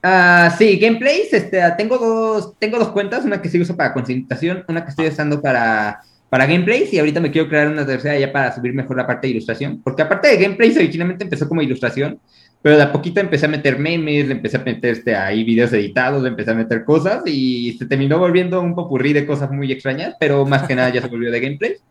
Ah, 0.03 0.53
sí, 0.57 0.77
gameplays. 0.77 1.31
Este, 1.31 1.61
tengo, 1.77 1.97
dos, 1.97 2.59
tengo 2.59 2.77
dos 2.77 2.89
cuentas, 2.89 3.23
una 3.23 3.41
que 3.41 3.47
se 3.47 3.57
usa 3.57 3.77
para 3.77 3.93
concientización, 3.93 4.65
una 4.67 4.83
que 4.83 4.89
estoy 4.89 5.07
usando 5.07 5.41
para 5.41 6.01
para 6.29 6.45
gameplays 6.45 6.93
y 6.93 6.99
ahorita 6.99 7.19
me 7.19 7.31
quiero 7.31 7.47
crear 7.47 7.67
una 7.69 7.85
tercera 7.85 8.17
ya 8.19 8.31
para 8.31 8.53
subir 8.53 8.73
mejor 8.73 8.97
la 8.97 9.07
parte 9.07 9.27
de 9.27 9.31
ilustración. 9.31 9.81
Porque 9.81 10.01
aparte 10.01 10.27
de 10.27 10.37
gameplays, 10.37 10.75
originalmente 10.77 11.23
empezó 11.23 11.47
como 11.47 11.61
ilustración, 11.61 12.19
pero 12.61 12.75
de 12.75 12.83
a 12.83 12.91
poquito 12.91 13.19
empecé 13.19 13.45
a 13.45 13.49
meter 13.49 13.79
memes, 13.79 14.27
le 14.27 14.33
empecé 14.33 14.57
a 14.57 14.63
meter 14.63 14.91
este, 14.91 15.15
ahí 15.15 15.43
videos 15.43 15.71
editados, 15.71 16.21
le 16.21 16.29
empecé 16.29 16.51
a 16.51 16.55
meter 16.55 16.83
cosas 16.83 17.23
y 17.25 17.77
se 17.77 17.85
terminó 17.85 18.19
volviendo 18.19 18.61
un 18.61 18.75
popurrí 18.75 19.13
de 19.13 19.25
cosas 19.25 19.51
muy 19.51 19.71
extrañas, 19.71 20.15
pero 20.19 20.45
más 20.45 20.63
que 20.63 20.75
nada 20.75 20.89
ya 20.89 21.01
se 21.01 21.07
volvió 21.07 21.31
de 21.31 21.39
gameplays. 21.39 21.81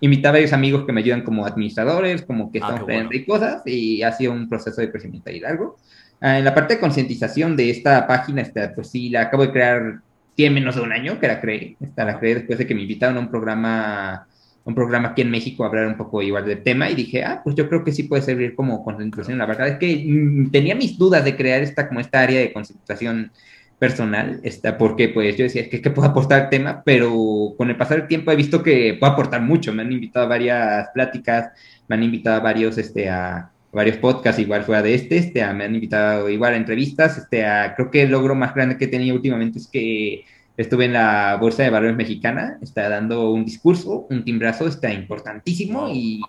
Invitaba 0.00 0.30
a 0.30 0.32
varios 0.32 0.52
amigos 0.52 0.84
que 0.84 0.92
me 0.92 1.00
ayudan 1.00 1.22
como 1.22 1.46
administradores, 1.46 2.22
como 2.22 2.52
que 2.52 2.58
ah, 2.58 2.66
están 2.66 2.82
aprendiendo 2.82 3.16
y 3.16 3.24
cosas, 3.24 3.62
y 3.64 4.02
ha 4.02 4.12
sido 4.12 4.32
un 4.32 4.46
proceso 4.46 4.82
de 4.82 4.90
crecimiento 4.90 5.30
ahí 5.30 5.40
largo. 5.40 5.78
Ah, 6.20 6.38
en 6.38 6.44
la 6.44 6.54
parte 6.54 6.74
de 6.74 6.80
concientización 6.80 7.56
de 7.56 7.70
esta 7.70 8.06
página, 8.06 8.42
este, 8.42 8.68
pues 8.70 8.90
sí, 8.90 9.08
la 9.08 9.22
acabo 9.22 9.44
de 9.46 9.52
crear 9.52 10.00
tiene 10.36 10.54
menos 10.54 10.76
de 10.76 10.82
un 10.82 10.92
año 10.92 11.18
que 11.18 11.26
la 11.26 11.40
creé. 11.40 11.76
Esta 11.80 12.04
la 12.04 12.20
creé 12.20 12.36
después 12.36 12.58
de 12.58 12.66
que 12.66 12.74
me 12.74 12.82
invitaron 12.82 13.16
a 13.16 13.20
un 13.20 13.30
programa, 13.30 14.28
un 14.64 14.74
programa 14.74 15.08
aquí 15.08 15.22
en 15.22 15.30
México 15.30 15.64
a 15.64 15.68
hablar 15.68 15.86
un 15.88 15.96
poco 15.96 16.22
igual 16.22 16.44
del 16.44 16.62
tema 16.62 16.90
y 16.90 16.94
dije, 16.94 17.24
ah, 17.24 17.40
pues 17.42 17.56
yo 17.56 17.68
creo 17.68 17.82
que 17.82 17.92
sí 17.92 18.04
puede 18.04 18.22
servir 18.22 18.54
como 18.54 18.84
concentración. 18.84 19.38
La 19.38 19.46
verdad 19.46 19.68
es 19.68 19.78
que 19.78 20.04
mm, 20.06 20.50
tenía 20.50 20.74
mis 20.76 20.98
dudas 20.98 21.24
de 21.24 21.36
crear 21.36 21.62
esta 21.62 21.88
como 21.88 22.00
esta 22.00 22.20
área 22.20 22.38
de 22.40 22.52
concentración 22.52 23.32
personal, 23.78 24.40
esta, 24.42 24.78
porque 24.78 25.08
pues 25.08 25.36
yo 25.36 25.44
decía, 25.44 25.62
es 25.62 25.68
que, 25.68 25.80
que 25.82 25.90
puedo 25.90 26.08
aportar 26.08 26.44
el 26.44 26.48
tema, 26.50 26.82
pero 26.84 27.54
con 27.56 27.68
el 27.70 27.76
pasar 27.76 27.98
del 27.98 28.08
tiempo 28.08 28.30
he 28.30 28.36
visto 28.36 28.62
que 28.62 28.96
puedo 29.00 29.12
aportar 29.12 29.40
mucho. 29.42 29.72
Me 29.72 29.82
han 29.82 29.92
invitado 29.92 30.26
a 30.26 30.28
varias 30.28 30.88
pláticas, 30.94 31.50
me 31.88 31.96
han 31.96 32.02
invitado 32.02 32.36
a 32.36 32.40
varios, 32.40 32.78
este, 32.78 33.08
a 33.08 33.50
varios 33.76 33.98
podcasts 33.98 34.40
igual 34.40 34.64
fuera 34.64 34.80
de 34.80 34.94
este, 34.94 35.18
este 35.18 35.46
me 35.52 35.64
han 35.64 35.74
invitado 35.74 36.30
igual 36.30 36.54
a 36.54 36.56
entrevistas, 36.56 37.18
este, 37.18 37.44
creo 37.76 37.90
que 37.90 38.02
el 38.02 38.10
logro 38.10 38.34
más 38.34 38.54
grande 38.54 38.78
que 38.78 38.86
he 38.86 38.88
tenido 38.88 39.14
últimamente 39.14 39.58
es 39.58 39.66
que 39.66 40.24
estuve 40.56 40.86
en 40.86 40.94
la 40.94 41.36
Bolsa 41.38 41.62
de 41.62 41.68
Valores 41.68 41.94
Mexicana, 41.94 42.56
está 42.62 42.88
dando 42.88 43.30
un 43.30 43.44
discurso, 43.44 44.06
un 44.08 44.24
timbrazo, 44.24 44.66
está 44.66 44.90
importantísimo 44.90 45.90
y 45.92 46.22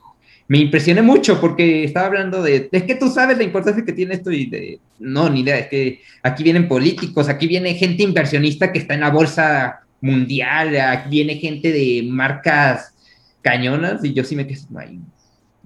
me 0.50 0.58
impresioné 0.58 1.02
mucho 1.02 1.40
porque 1.40 1.86
estaba 1.86 2.08
hablando 2.08 2.44
de, 2.44 2.68
es 2.70 2.84
que 2.84 2.96
tú 2.96 3.08
sabes 3.08 3.38
la 3.38 3.46
importancia 3.46 3.86
que 3.86 3.94
tiene 3.94 4.16
esto 4.16 4.30
y 4.30 4.48
de, 4.48 4.82
no, 5.00 5.30
ni 5.30 5.40
idea, 5.40 5.58
es 5.58 5.68
que 5.68 6.02
aquí 6.24 6.44
vienen 6.44 6.68
políticos, 6.68 7.30
aquí 7.30 7.48
viene 7.48 7.76
gente 7.76 8.04
inversionista 8.04 8.74
que 8.74 8.80
está 8.80 8.94
en 8.94 9.00
la 9.00 9.10
bolsa 9.10 9.80
mundial, 10.02 10.78
aquí 10.82 11.12
viene 11.12 11.36
gente 11.36 11.72
de 11.72 12.06
marcas 12.10 12.94
cañonas 13.42 14.04
y 14.04 14.12
yo 14.12 14.26
sí 14.26 14.36
me 14.36 14.46
quedé, 14.46 14.60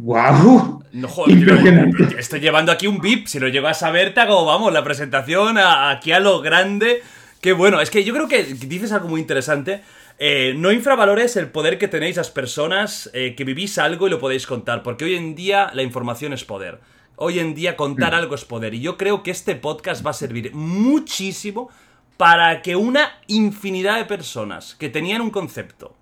¡Wow! 0.04 0.84
No, 0.94 1.08
joder, 1.08 1.92
estoy 2.18 2.40
llevando 2.40 2.72
aquí 2.72 2.88
un 2.88 3.00
VIP. 3.00 3.28
Si 3.28 3.40
lo 3.40 3.48
llego 3.50 3.68
a 3.68 3.76
saber, 3.76 4.16
te 4.16 4.22
hago, 4.22 4.46
vamos, 4.46 4.74
la 4.74 4.84
presentación 4.84 5.60
aquí 5.60 6.12
a 6.12 6.20
lo 6.20 6.42
grande. 6.42 7.04
Qué 7.40 7.54
bueno, 7.54 7.80
es 7.80 7.92
que 7.92 8.04
yo 8.04 8.12
creo 8.12 8.28
que 8.28 8.44
dices 8.44 8.92
algo 8.94 9.10
muy 9.10 9.22
interesante. 9.22 9.84
Eh, 10.18 10.56
no 10.58 10.72
infravalores 10.72 11.38
el 11.38 11.50
poder 11.50 11.78
que 11.78 11.88
tenéis 11.88 12.18
las 12.18 12.32
personas 12.32 13.12
eh, 13.14 13.36
que 13.36 13.44
vivís 13.44 13.78
algo 13.78 14.08
y 14.08 14.10
lo 14.10 14.18
podéis 14.18 14.48
contar, 14.48 14.82
porque 14.82 15.06
hoy 15.06 15.14
en 15.14 15.36
día 15.36 15.70
la 15.76 15.84
información 15.84 16.34
es 16.34 16.46
poder. 16.46 16.80
Hoy 17.16 17.38
en 17.38 17.54
día 17.54 17.78
contar 17.78 18.14
mm. 18.14 18.16
algo 18.16 18.34
es 18.34 18.44
poder. 18.44 18.74
Y 18.74 18.82
yo 18.82 18.98
creo 18.98 19.22
que 19.22 19.30
este 19.30 19.56
podcast 19.56 20.04
va 20.04 20.10
a 20.10 20.16
servir 20.16 20.52
muchísimo 20.56 21.70
para 22.18 22.64
que 22.64 22.76
una 22.76 23.20
infinidad 23.28 23.98
de 23.98 24.06
personas 24.06 24.74
que 24.74 24.90
tenían 24.90 25.22
un 25.22 25.30
concepto, 25.30 25.96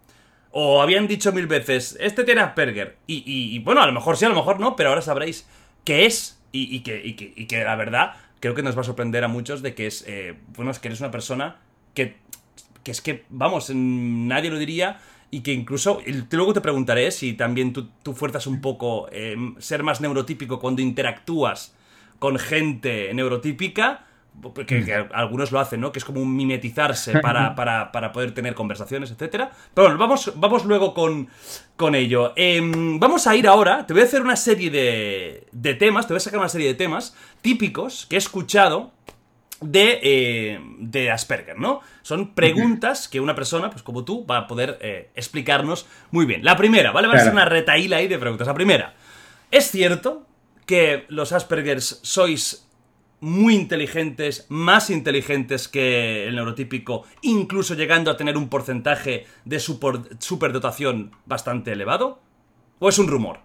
o 0.51 0.81
habían 0.81 1.07
dicho 1.07 1.31
mil 1.31 1.47
veces, 1.47 1.97
este 1.99 2.23
tiene 2.23 2.41
Asperger. 2.41 2.97
Y, 3.07 3.59
bueno, 3.59 3.81
a 3.81 3.87
lo 3.87 3.93
mejor 3.93 4.17
sí, 4.17 4.25
a 4.25 4.29
lo 4.29 4.35
mejor 4.35 4.59
no, 4.59 4.75
pero 4.75 4.89
ahora 4.89 5.01
sabréis 5.01 5.47
qué 5.83 6.05
es 6.05 6.39
y, 6.51 6.79
que, 6.81 7.45
que, 7.47 7.63
la 7.63 7.75
verdad 7.75 8.13
creo 8.39 8.55
que 8.55 8.63
nos 8.63 8.75
va 8.75 8.81
a 8.81 8.85
sorprender 8.85 9.23
a 9.23 9.27
muchos 9.27 9.61
de 9.61 9.75
que 9.75 9.87
es, 9.87 10.03
eh, 10.07 10.35
bueno, 10.55 10.71
es 10.71 10.79
que 10.79 10.87
eres 10.87 11.01
una 11.01 11.11
persona 11.11 11.57
que, 11.93 12.15
que 12.83 12.91
es 12.91 13.01
que, 13.01 13.25
vamos, 13.29 13.69
nadie 13.73 14.49
lo 14.49 14.57
diría 14.57 14.99
y 15.29 15.41
que 15.41 15.53
incluso, 15.53 16.01
luego 16.31 16.53
te 16.53 16.61
preguntaré 16.61 17.11
si 17.11 17.33
también 17.33 17.73
tú, 17.73 17.89
tú 18.01 18.13
fuerzas 18.13 18.47
un 18.47 18.61
poco 18.61 19.07
eh, 19.11 19.35
ser 19.59 19.83
más 19.83 20.01
neurotípico 20.01 20.59
cuando 20.59 20.81
interactúas 20.81 21.75
con 22.17 22.39
gente 22.39 23.13
neurotípica 23.13 24.05
que, 24.65 25.07
algunos 25.13 25.51
lo 25.51 25.59
hacen, 25.59 25.81
¿no? 25.81 25.91
Que 25.91 25.99
es 25.99 26.05
como 26.05 26.21
un 26.21 26.35
mimetizarse 26.35 27.19
para, 27.21 27.55
para, 27.55 28.11
poder 28.11 28.33
tener 28.33 28.55
conversaciones, 28.55 29.11
etcétera. 29.11 29.51
Pero 29.73 29.87
bueno, 29.87 29.99
vamos, 29.99 30.33
vamos 30.35 30.65
luego 30.65 30.93
con, 30.93 31.27
con 31.75 31.95
ello. 31.95 32.33
Em, 32.35 32.99
vamos 32.99 33.27
a 33.27 33.35
ir 33.35 33.47
ahora, 33.47 33.85
te 33.85 33.93
voy 33.93 34.03
a 34.03 34.05
hacer 34.05 34.21
una 34.21 34.35
serie 34.35 34.69
de, 34.69 35.47
de 35.51 35.73
temas, 35.75 36.07
te 36.07 36.13
voy 36.13 36.17
a 36.17 36.21
sacar 36.21 36.39
una 36.39 36.49
serie 36.49 36.67
de 36.67 36.75
temas 36.75 37.15
típicos 37.41 38.05
que 38.09 38.15
he 38.15 38.19
escuchado 38.19 38.91
de, 39.61 39.99
eh, 40.01 40.59
de 40.79 41.11
Asperger, 41.11 41.57
¿no? 41.57 41.81
Son 42.01 42.33
preguntas 42.33 43.07
que 43.07 43.19
una 43.19 43.35
persona, 43.35 43.69
pues 43.69 43.83
como 43.83 44.05
tú, 44.05 44.25
va 44.25 44.37
a 44.37 44.47
poder 44.47 44.77
eh, 44.81 45.09
explicarnos 45.15 45.85
muy 46.11 46.25
bien. 46.25 46.43
La 46.43 46.55
primera, 46.55 46.91
¿vale? 46.91 47.07
Va 47.07 47.15
a 47.15 47.19
ser 47.19 47.33
una 47.33 47.45
retaíla 47.45 47.97
ahí 47.97 48.07
de 48.07 48.17
preguntas. 48.17 48.47
La 48.47 48.53
primera, 48.53 48.93
¿es 49.51 49.69
cierto 49.69 50.25
que 50.65 51.05
los 51.09 51.31
Aspergers 51.31 51.99
sois 52.03 52.68
muy 53.22 53.55
inteligentes, 53.55 54.45
más 54.49 54.89
inteligentes 54.89 55.67
que 55.67 56.28
el 56.28 56.36
neurotípico, 56.36 57.03
incluso 57.22 57.76
llegando 57.76 58.11
a 58.11 58.17
tener 58.17 58.38
un 58.38 58.49
porcentaje 58.49 59.26
de 59.45 59.59
super, 59.59 60.01
superdotación 60.20 61.11
bastante 61.26 61.72
elevado? 61.72 62.22
¿O 62.80 62.89
es 62.89 62.97
un 62.97 63.07
rumor? 63.07 63.39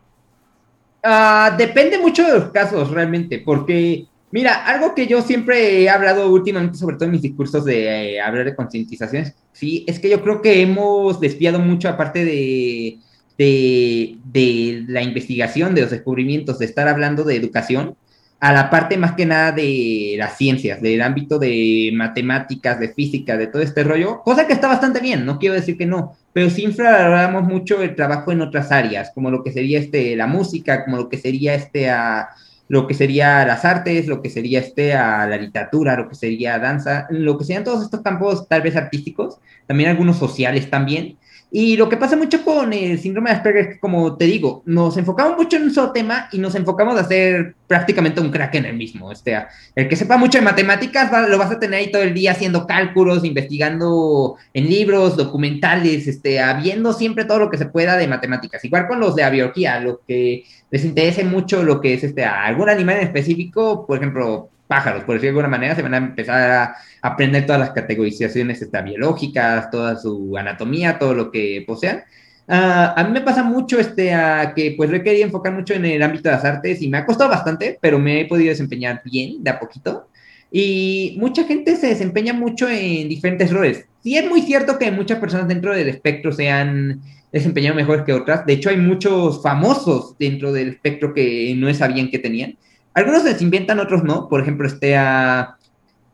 Ah, 1.02 1.54
depende 1.58 1.98
mucho 1.98 2.22
de 2.22 2.38
los 2.38 2.50
casos, 2.50 2.90
realmente, 2.90 3.42
porque, 3.44 4.06
mira, 4.30 4.64
algo 4.64 4.94
que 4.94 5.06
yo 5.06 5.20
siempre 5.20 5.82
he 5.82 5.90
hablado 5.90 6.30
últimamente, 6.30 6.78
sobre 6.78 6.96
todo 6.96 7.06
en 7.06 7.10
mis 7.10 7.22
discursos 7.22 7.64
de 7.64 8.14
eh, 8.14 8.20
hablar 8.20 8.46
de 8.46 8.54
concientizaciones, 8.54 9.34
sí, 9.52 9.84
es 9.86 9.98
que 9.98 10.08
yo 10.08 10.22
creo 10.22 10.40
que 10.40 10.62
hemos 10.62 11.20
desviado 11.20 11.58
mucho, 11.58 11.88
aparte 11.90 12.24
de, 12.24 13.00
de, 13.36 14.16
de 14.24 14.84
la 14.88 15.02
investigación, 15.02 15.74
de 15.74 15.82
los 15.82 15.90
descubrimientos, 15.90 16.58
de 16.58 16.66
estar 16.66 16.88
hablando 16.88 17.24
de 17.24 17.36
educación, 17.36 17.96
a 18.44 18.52
la 18.52 18.68
parte 18.68 18.98
más 18.98 19.12
que 19.12 19.24
nada 19.24 19.52
de 19.52 20.16
las 20.18 20.36
ciencias, 20.36 20.82
del 20.82 21.00
ámbito 21.00 21.38
de 21.38 21.90
matemáticas, 21.94 22.78
de 22.78 22.92
física, 22.92 23.38
de 23.38 23.46
todo 23.46 23.62
este 23.62 23.82
rollo, 23.84 24.20
cosa 24.22 24.46
que 24.46 24.52
está 24.52 24.68
bastante 24.68 25.00
bien, 25.00 25.24
no 25.24 25.38
quiero 25.38 25.54
decir 25.54 25.78
que 25.78 25.86
no, 25.86 26.14
pero 26.34 26.50
sí 26.50 26.62
infravaloramos 26.62 27.44
mucho 27.44 27.80
el 27.80 27.94
trabajo 27.96 28.32
en 28.32 28.42
otras 28.42 28.70
áreas, 28.70 29.12
como 29.14 29.30
lo 29.30 29.42
que 29.42 29.50
sería 29.50 29.78
este, 29.78 30.14
la 30.14 30.26
música, 30.26 30.84
como 30.84 30.98
lo 30.98 31.08
que 31.08 31.16
sería 31.16 31.54
este, 31.54 31.88
a, 31.88 32.28
lo 32.68 32.86
que 32.86 32.92
sería 32.92 33.46
las 33.46 33.64
artes, 33.64 34.08
lo 34.08 34.20
que 34.20 34.28
sería 34.28 34.60
este, 34.60 34.92
a 34.92 35.26
la 35.26 35.38
literatura, 35.38 35.96
lo 35.96 36.10
que 36.10 36.14
sería 36.14 36.58
danza, 36.58 37.06
lo 37.08 37.38
que 37.38 37.46
serían 37.46 37.64
todos 37.64 37.82
estos 37.82 38.02
campos 38.02 38.46
tal 38.46 38.60
vez 38.60 38.76
artísticos, 38.76 39.38
también 39.66 39.88
algunos 39.88 40.18
sociales 40.18 40.68
también, 40.68 41.16
y 41.56 41.76
lo 41.76 41.88
que 41.88 41.96
pasa 41.96 42.16
mucho 42.16 42.44
con 42.44 42.72
el 42.72 42.98
síndrome 42.98 43.30
de 43.30 43.36
Asperger 43.36 43.62
es 43.62 43.68
que, 43.74 43.78
como 43.78 44.16
te 44.16 44.24
digo, 44.24 44.64
nos 44.66 44.96
enfocamos 44.96 45.36
mucho 45.36 45.56
en 45.56 45.62
un 45.62 45.72
solo 45.72 45.92
tema 45.92 46.28
y 46.32 46.38
nos 46.38 46.56
enfocamos 46.56 46.96
a 46.96 47.02
hacer 47.02 47.54
prácticamente 47.68 48.20
un 48.20 48.32
crack 48.32 48.56
en 48.56 48.64
el 48.64 48.76
mismo. 48.76 49.06
O 49.06 49.14
sea, 49.14 49.46
el 49.76 49.88
que 49.88 49.94
sepa 49.94 50.16
mucho 50.16 50.36
de 50.36 50.42
matemáticas 50.42 51.12
lo 51.28 51.38
vas 51.38 51.52
a 51.52 51.60
tener 51.60 51.78
ahí 51.78 51.92
todo 51.92 52.02
el 52.02 52.12
día 52.12 52.32
haciendo 52.32 52.66
cálculos, 52.66 53.24
investigando 53.24 54.34
en 54.52 54.68
libros, 54.68 55.16
documentales, 55.16 56.08
este, 56.08 56.40
habiendo 56.40 56.92
siempre 56.92 57.24
todo 57.24 57.38
lo 57.38 57.50
que 57.50 57.58
se 57.58 57.66
pueda 57.66 57.96
de 57.96 58.08
matemáticas. 58.08 58.64
Igual 58.64 58.88
con 58.88 58.98
los 58.98 59.14
de 59.14 59.30
biología, 59.30 59.78
lo 59.78 60.00
que 60.08 60.42
les 60.72 60.84
interese 60.84 61.22
mucho 61.22 61.62
lo 61.62 61.80
que 61.80 61.94
es 61.94 62.02
este, 62.02 62.24
algún 62.24 62.68
animal 62.68 62.96
en 62.96 63.02
específico, 63.04 63.86
por 63.86 63.98
ejemplo, 63.98 64.50
pájaros, 64.66 65.04
por 65.04 65.14
decirlo 65.14 65.38
de 65.38 65.40
alguna 65.40 65.56
manera, 65.56 65.74
se 65.74 65.82
van 65.82 65.94
a 65.94 65.98
empezar 65.98 66.50
a 66.50 66.76
aprender 67.02 67.46
todas 67.46 67.60
las 67.60 67.70
categorizaciones 67.70 68.62
está, 68.62 68.82
biológicas, 68.82 69.70
toda 69.70 69.96
su 69.96 70.36
anatomía, 70.36 70.98
todo 70.98 71.14
lo 71.14 71.30
que 71.30 71.62
posean. 71.66 72.02
Ah, 72.46 72.94
a 72.96 73.04
mí 73.04 73.12
me 73.12 73.22
pasa 73.22 73.42
mucho 73.42 73.78
este, 73.78 74.12
que 74.54 74.74
pues 74.76 74.90
lo 74.90 74.96
he 74.96 75.02
querido 75.02 75.24
enfocar 75.24 75.52
mucho 75.52 75.74
en 75.74 75.84
el 75.86 76.02
ámbito 76.02 76.28
de 76.28 76.34
las 76.34 76.44
artes 76.44 76.82
y 76.82 76.88
me 76.88 76.98
ha 76.98 77.06
costado 77.06 77.30
bastante, 77.30 77.78
pero 77.80 77.98
me 77.98 78.20
he 78.20 78.26
podido 78.26 78.50
desempeñar 78.50 79.02
bien 79.04 79.42
de 79.42 79.50
a 79.50 79.58
poquito. 79.58 80.08
Y 80.50 81.16
mucha 81.18 81.44
gente 81.44 81.74
se 81.76 81.88
desempeña 81.88 82.32
mucho 82.32 82.68
en 82.68 83.08
diferentes 83.08 83.50
roles. 83.50 83.86
Sí 84.02 84.16
es 84.16 84.28
muy 84.28 84.42
cierto 84.42 84.78
que 84.78 84.90
muchas 84.90 85.18
personas 85.18 85.48
dentro 85.48 85.74
del 85.74 85.88
espectro 85.88 86.30
se 86.32 86.50
han 86.50 87.00
desempeñado 87.32 87.74
mejor 87.74 88.04
que 88.04 88.12
otras. 88.12 88.46
De 88.46 88.52
hecho, 88.52 88.70
hay 88.70 88.76
muchos 88.76 89.42
famosos 89.42 90.16
dentro 90.18 90.52
del 90.52 90.68
espectro 90.68 91.12
que 91.12 91.52
no 91.56 91.72
sabían 91.74 92.08
que 92.08 92.20
tenían. 92.20 92.56
Algunos 92.94 93.24
les 93.24 93.42
inventan, 93.42 93.80
otros 93.80 94.04
no. 94.04 94.28
Por 94.28 94.40
ejemplo, 94.40 94.66
este 94.66 94.96
a 94.96 95.56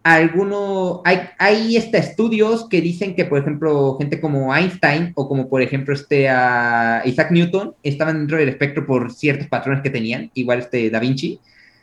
alguno, 0.03 1.03
hay, 1.05 1.21
hay 1.39 1.77
este, 1.77 1.99
estudios 1.99 2.69
que 2.69 2.81
dicen 2.81 3.15
que, 3.15 3.27
por 3.27 3.39
ejemplo, 3.39 3.97
gente 3.99 4.21
como 4.21 4.55
Einstein 4.55 5.13
o 5.15 5.29
como, 5.29 5.49
por 5.49 5.61
ejemplo, 5.61 5.95
este 5.95 6.23
Isaac 6.25 7.31
Newton 7.31 7.75
estaban 7.83 8.19
dentro 8.19 8.39
del 8.39 8.49
espectro 8.49 8.87
por 8.87 9.13
ciertos 9.13 9.47
patrones 9.49 9.83
que 9.83 9.91
tenían, 9.91 10.31
igual 10.35 10.61
este 10.61 10.89
Da 10.91 11.01
Vinci. 11.01 11.39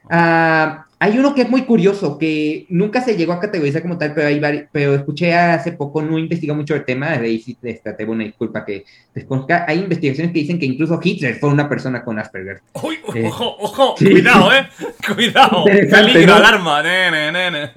Uh, 0.05 0.86
hay 0.99 1.19
uno 1.19 1.35
que 1.35 1.43
es 1.43 1.49
muy 1.49 1.63
curioso, 1.63 2.17
que 2.17 2.65
nunca 2.69 3.01
se 3.01 3.15
llegó 3.15 3.33
a 3.33 3.39
categorizar 3.39 3.83
como 3.83 3.99
tal, 3.99 4.13
pero, 4.15 4.27
hay 4.27 4.65
pero 4.71 4.95
escuché 4.95 5.33
hace 5.35 5.71
poco, 5.71 6.01
no 6.01 6.17
investigué 6.17 6.53
mucho 6.53 6.73
el 6.73 6.85
tema, 6.85 7.15
de 7.17 7.27
ahí 7.27 7.39
sí 7.39 7.53
te, 7.53 7.73
te 7.73 8.05
una 8.05 8.23
disculpa 8.23 8.65
que 8.65 8.83
desconozca. 9.13 9.65
Hay 9.67 9.79
investigaciones 9.79 10.33
que 10.33 10.39
dicen 10.39 10.57
que 10.57 10.65
incluso 10.65 10.99
Hitler 11.01 11.35
fue 11.35 11.49
una 11.49 11.69
persona 11.69 12.03
con 12.03 12.17
Asperger. 12.17 12.61
Uy, 12.81 12.97
eh, 13.13 13.25
ojo, 13.27 13.57
ojo, 13.59 13.95
cuidado, 13.95 14.51
eh, 14.51 14.67
cuidado, 15.15 15.65
peligro, 15.65 16.33
alarma, 16.33 16.81
nene, 16.81 17.31
nene. 17.31 17.71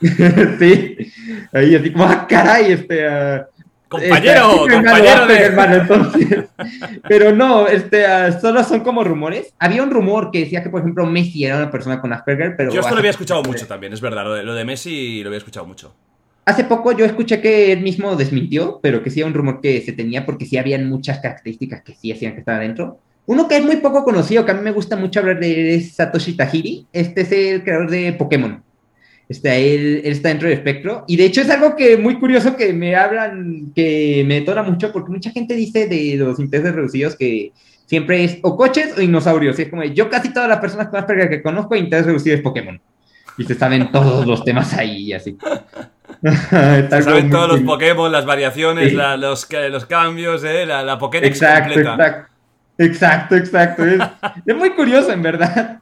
sí, 0.58 0.96
ahí 1.52 1.76
así 1.76 1.92
como, 1.92 2.04
ah, 2.04 2.26
caray, 2.28 2.72
este... 2.72 3.08
Uh, 3.08 3.57
Compañero, 3.88 4.66
compañero 4.70 5.26
de... 5.26 5.36
hermano, 5.38 5.74
entonces. 5.76 6.44
Pero 7.08 7.34
no, 7.34 7.66
este, 7.66 8.04
uh, 8.04 8.38
solo 8.38 8.62
son 8.62 8.80
como 8.80 9.02
rumores. 9.02 9.54
Había 9.58 9.82
un 9.82 9.90
rumor 9.90 10.30
que 10.30 10.40
decía 10.40 10.62
que, 10.62 10.68
por 10.68 10.80
ejemplo, 10.80 11.06
Messi 11.06 11.44
era 11.44 11.56
una 11.56 11.70
persona 11.70 12.00
con 12.00 12.12
Asperger, 12.12 12.54
pero... 12.56 12.72
Yo 12.72 12.80
esto 12.80 12.92
lo 12.92 12.98
había 12.98 13.10
escuchado 13.10 13.42
mucho 13.42 13.66
también, 13.66 13.92
es 13.92 14.00
verdad, 14.00 14.24
lo 14.24 14.34
de, 14.34 14.42
lo 14.42 14.54
de 14.54 14.64
Messi 14.64 15.22
lo 15.22 15.28
había 15.28 15.38
escuchado 15.38 15.66
mucho. 15.66 15.94
Hace 16.44 16.64
poco 16.64 16.92
yo 16.92 17.04
escuché 17.04 17.40
que 17.40 17.72
él 17.72 17.80
mismo 17.80 18.16
desmintió, 18.16 18.80
pero 18.82 19.02
que 19.02 19.10
sí 19.10 19.20
era 19.20 19.26
un 19.26 19.34
rumor 19.34 19.60
que 19.60 19.82
se 19.82 19.92
tenía 19.92 20.24
porque 20.24 20.46
sí 20.46 20.56
habían 20.56 20.88
muchas 20.88 21.18
características 21.20 21.82
que 21.82 21.94
sí 21.94 22.12
hacían 22.12 22.32
que 22.32 22.40
estaba 22.40 22.58
dentro. 22.58 23.00
Uno 23.26 23.46
que 23.46 23.58
es 23.58 23.62
muy 23.62 23.76
poco 23.76 24.04
conocido, 24.04 24.46
que 24.46 24.52
a 24.52 24.54
mí 24.54 24.62
me 24.62 24.70
gusta 24.70 24.96
mucho 24.96 25.20
hablar 25.20 25.38
de 25.38 25.74
es 25.74 25.94
Satoshi 25.94 26.34
Tajiri. 26.34 26.86
Este 26.90 27.20
es 27.20 27.32
el 27.32 27.62
creador 27.62 27.90
de 27.90 28.14
Pokémon. 28.14 28.62
Este, 29.28 29.74
él, 29.74 30.00
está 30.04 30.28
dentro 30.28 30.48
del 30.48 30.56
espectro. 30.56 31.04
Y 31.06 31.16
de 31.16 31.26
hecho 31.26 31.42
es 31.42 31.50
algo 31.50 31.76
que 31.76 31.96
muy 31.98 32.18
curioso 32.18 32.56
que 32.56 32.72
me 32.72 32.96
hablan, 32.96 33.72
que 33.74 34.24
me 34.26 34.36
detona 34.36 34.62
mucho, 34.62 34.90
porque 34.90 35.12
mucha 35.12 35.30
gente 35.30 35.54
dice 35.54 35.86
de 35.86 36.16
los 36.16 36.38
intereses 36.38 36.74
reducidos 36.74 37.14
que 37.14 37.52
siempre 37.84 38.24
es 38.24 38.38
o 38.42 38.56
coches 38.56 38.94
o 38.96 39.00
dinosaurios. 39.00 39.58
Y 39.58 39.62
es 39.62 39.68
como, 39.68 39.84
yo 39.84 40.08
casi 40.08 40.32
todas 40.32 40.48
las 40.48 40.58
personas 40.58 40.88
Asperger 40.92 41.28
que 41.28 41.42
conozco, 41.42 41.76
interés 41.76 42.06
reducido 42.06 42.36
es 42.36 42.42
Pokémon. 42.42 42.80
Y 43.36 43.44
se 43.44 43.54
saben 43.54 43.92
todos 43.92 44.26
los 44.26 44.44
temas 44.44 44.74
ahí, 44.74 45.12
así. 45.12 45.36
se 46.22 47.02
saben 47.02 47.30
todos 47.30 47.48
los 47.48 47.60
Pokémon, 47.60 48.10
las 48.10 48.24
variaciones, 48.24 48.94
los, 48.94 49.48
los 49.70 49.86
cambios, 49.86 50.42
eh, 50.42 50.66
la, 50.66 50.82
la 50.82 50.98
Pokédex 50.98 51.36
exacto, 51.36 51.74
completa. 51.74 52.28
Exacto, 52.78 53.36
exacto, 53.36 53.36
exacto. 53.36 53.84
Es, 53.84 54.00
es 54.46 54.56
muy 54.56 54.70
curioso, 54.70 55.12
en 55.12 55.22
verdad. 55.22 55.80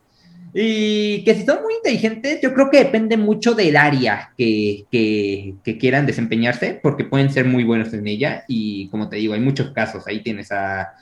Y 0.54 1.22
que 1.24 1.34
si 1.34 1.44
son 1.44 1.62
muy 1.62 1.74
inteligentes, 1.74 2.40
yo 2.40 2.54
creo 2.54 2.70
que 2.70 2.84
depende 2.84 3.16
mucho 3.16 3.54
del 3.54 3.76
área 3.76 4.32
que, 4.38 4.84
que, 4.90 5.78
quieran 5.78 6.06
desempeñarse, 6.06 6.78
porque 6.82 7.04
pueden 7.04 7.30
ser 7.30 7.46
muy 7.46 7.64
buenos 7.64 7.92
en 7.92 8.06
ella. 8.06 8.44
Y 8.48 8.88
como 8.88 9.08
te 9.08 9.16
digo, 9.16 9.34
hay 9.34 9.40
muchos 9.40 9.70
casos. 9.70 10.06
Ahí 10.06 10.22
tienes 10.22 10.50
a, 10.52 10.94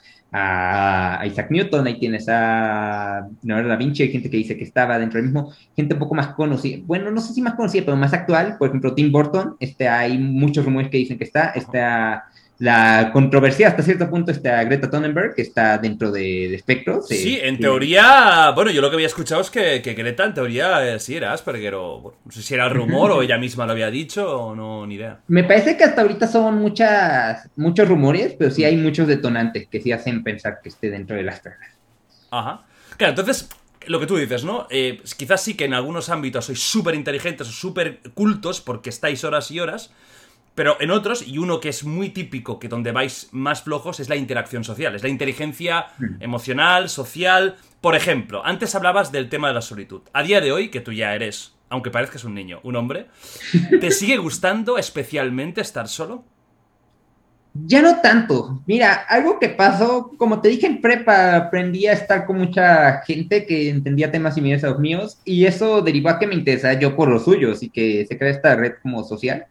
Isaac 1.25 1.49
Newton, 1.49 1.87
ahí 1.87 1.97
tienes 1.97 2.27
a 2.27 3.25
Leonardo 3.41 3.69
da 3.69 3.77
Vinci, 3.77 4.03
hay 4.03 4.11
gente 4.11 4.29
que 4.29 4.35
dice 4.35 4.57
que 4.57 4.65
estaba 4.65 4.99
dentro 4.99 5.17
del 5.17 5.27
mismo, 5.27 5.53
gente 5.77 5.93
un 5.93 5.99
poco 5.99 6.13
más 6.13 6.33
conocida, 6.33 6.83
bueno, 6.85 7.09
no 7.09 7.21
sé 7.21 7.33
si 7.33 7.41
más 7.41 7.53
conocida, 7.53 7.85
pero 7.85 7.95
más 7.95 8.11
actual, 8.11 8.57
por 8.59 8.67
ejemplo, 8.67 8.93
Tim 8.93 9.13
Burton, 9.13 9.55
este, 9.61 9.87
hay 9.87 10.17
muchos 10.17 10.65
rumores 10.65 10.89
que 10.89 10.97
dicen 10.97 11.17
que 11.17 11.23
está, 11.23 11.51
está 11.51 12.25
la 12.59 13.09
controversia 13.11 13.67
hasta 13.67 13.83
cierto 13.83 14.09
punto 14.09 14.31
está 14.31 14.63
Greta 14.63 14.89
Thunberg, 14.89 15.35
que 15.35 15.41
está 15.41 15.77
dentro 15.77 16.11
de, 16.11 16.47
de 16.49 16.59
Spectro. 16.59 17.01
sí, 17.01 17.37
en 17.41 17.59
teoría, 17.59 18.51
bueno, 18.55 18.71
yo 18.71 18.81
lo 18.81 18.89
que 18.89 18.95
había 18.95 19.07
escuchado 19.07 19.41
es 19.41 19.49
que, 19.49 19.79
Greta 19.79 20.23
en 20.25 20.33
teoría 20.33 20.95
eh, 20.95 20.99
sí 20.99 21.15
era 21.15 21.33
Asperger, 21.33 21.75
o 21.75 22.15
no 22.23 22.31
sé 22.31 22.41
si 22.41 22.53
era 22.53 22.69
rumor 22.69 23.11
o 23.11 23.21
ella 23.23 23.37
misma 23.37 23.65
lo 23.65 23.73
había 23.73 23.91
dicho 23.91 24.47
o 24.47 24.55
no, 24.55 24.87
ni 24.87 24.95
idea. 24.95 25.19
Me 25.27 25.43
parece 25.43 25.75
que 25.75 25.83
hasta 25.83 26.01
ahorita 26.01 26.27
son 26.27 26.59
muchas, 26.59 27.49
muchos 27.57 27.87
rumores, 27.87 28.35
pero 28.37 28.51
sí 28.51 28.63
hay 28.63 28.77
muchos 28.77 29.07
detonantes 29.07 29.67
que 29.67 29.81
sí 29.81 29.91
hacen 29.91 30.23
pensar 30.23 30.59
que 30.63 30.69
esté 30.69 30.89
dentro 30.89 31.15
del 31.15 31.27
Asperger. 31.27 31.69
Ajá. 32.31 32.65
Claro, 32.97 33.11
entonces, 33.11 33.49
lo 33.87 33.99
que 33.99 34.07
tú 34.07 34.17
dices, 34.17 34.43
¿no? 34.43 34.67
Eh, 34.69 35.01
quizás 35.17 35.41
sí 35.41 35.55
que 35.55 35.65
en 35.65 35.73
algunos 35.73 36.09
ámbitos 36.09 36.45
sois 36.45 36.59
súper 36.59 36.95
inteligentes 36.95 37.47
o 37.47 37.51
súper 37.51 37.99
cultos 38.13 38.61
porque 38.61 38.89
estáis 38.89 39.23
horas 39.23 39.51
y 39.51 39.59
horas, 39.59 39.91
pero 40.55 40.77
en 40.79 40.89
otros, 40.89 41.27
y 41.27 41.37
uno 41.37 41.59
que 41.59 41.67
es 41.67 41.83
muy 41.83 42.09
típico, 42.09 42.59
que 42.59 42.69
donde 42.69 42.93
vais 42.93 43.27
más 43.31 43.61
flojos, 43.61 43.99
es 43.99 44.07
la 44.07 44.15
interacción 44.15 44.63
social, 44.63 44.95
es 44.95 45.03
la 45.03 45.09
inteligencia 45.09 45.87
hmm. 45.97 46.21
emocional, 46.21 46.89
social. 46.89 47.57
Por 47.81 47.95
ejemplo, 47.95 48.41
antes 48.45 48.73
hablabas 48.73 49.11
del 49.11 49.29
tema 49.29 49.49
de 49.49 49.53
la 49.53 49.61
solitud. 49.61 50.01
A 50.13 50.23
día 50.23 50.39
de 50.39 50.53
hoy, 50.53 50.69
que 50.69 50.79
tú 50.79 50.93
ya 50.93 51.13
eres, 51.13 51.53
aunque 51.69 51.91
parezcas 51.91 52.23
un 52.23 52.33
niño, 52.33 52.61
un 52.63 52.77
hombre, 52.77 53.07
¿te 53.81 53.91
sigue 53.91 54.15
gustando 54.17 54.77
especialmente 54.77 55.59
estar 55.59 55.89
solo? 55.89 56.23
Ya 57.53 57.81
no 57.81 58.01
tanto. 58.01 58.61
Mira, 58.65 58.93
algo 59.07 59.39
que 59.39 59.49
pasó, 59.49 60.11
como 60.17 60.41
te 60.41 60.49
dije 60.49 60.67
en 60.67 60.81
prepa, 60.81 61.37
aprendí 61.37 61.87
a 61.87 61.93
estar 61.93 62.25
con 62.25 62.37
mucha 62.37 63.01
gente 63.03 63.45
que 63.45 63.69
entendía 63.69 64.11
temas 64.11 64.35
similares 64.35 64.63
a 64.65 64.71
los 64.71 64.79
míos 64.79 65.19
y 65.23 65.45
eso 65.45 65.81
derivó 65.81 66.09
a 66.09 66.19
que 66.19 66.27
me 66.27 66.35
interesara 66.35 66.77
yo 66.77 66.97
por 66.97 67.09
los 67.09 67.23
suyos 67.23 67.63
y 67.63 67.69
que 67.69 68.05
se 68.07 68.17
crea 68.17 68.31
esta 68.31 68.55
red 68.55 68.73
como 68.81 69.05
social 69.05 69.47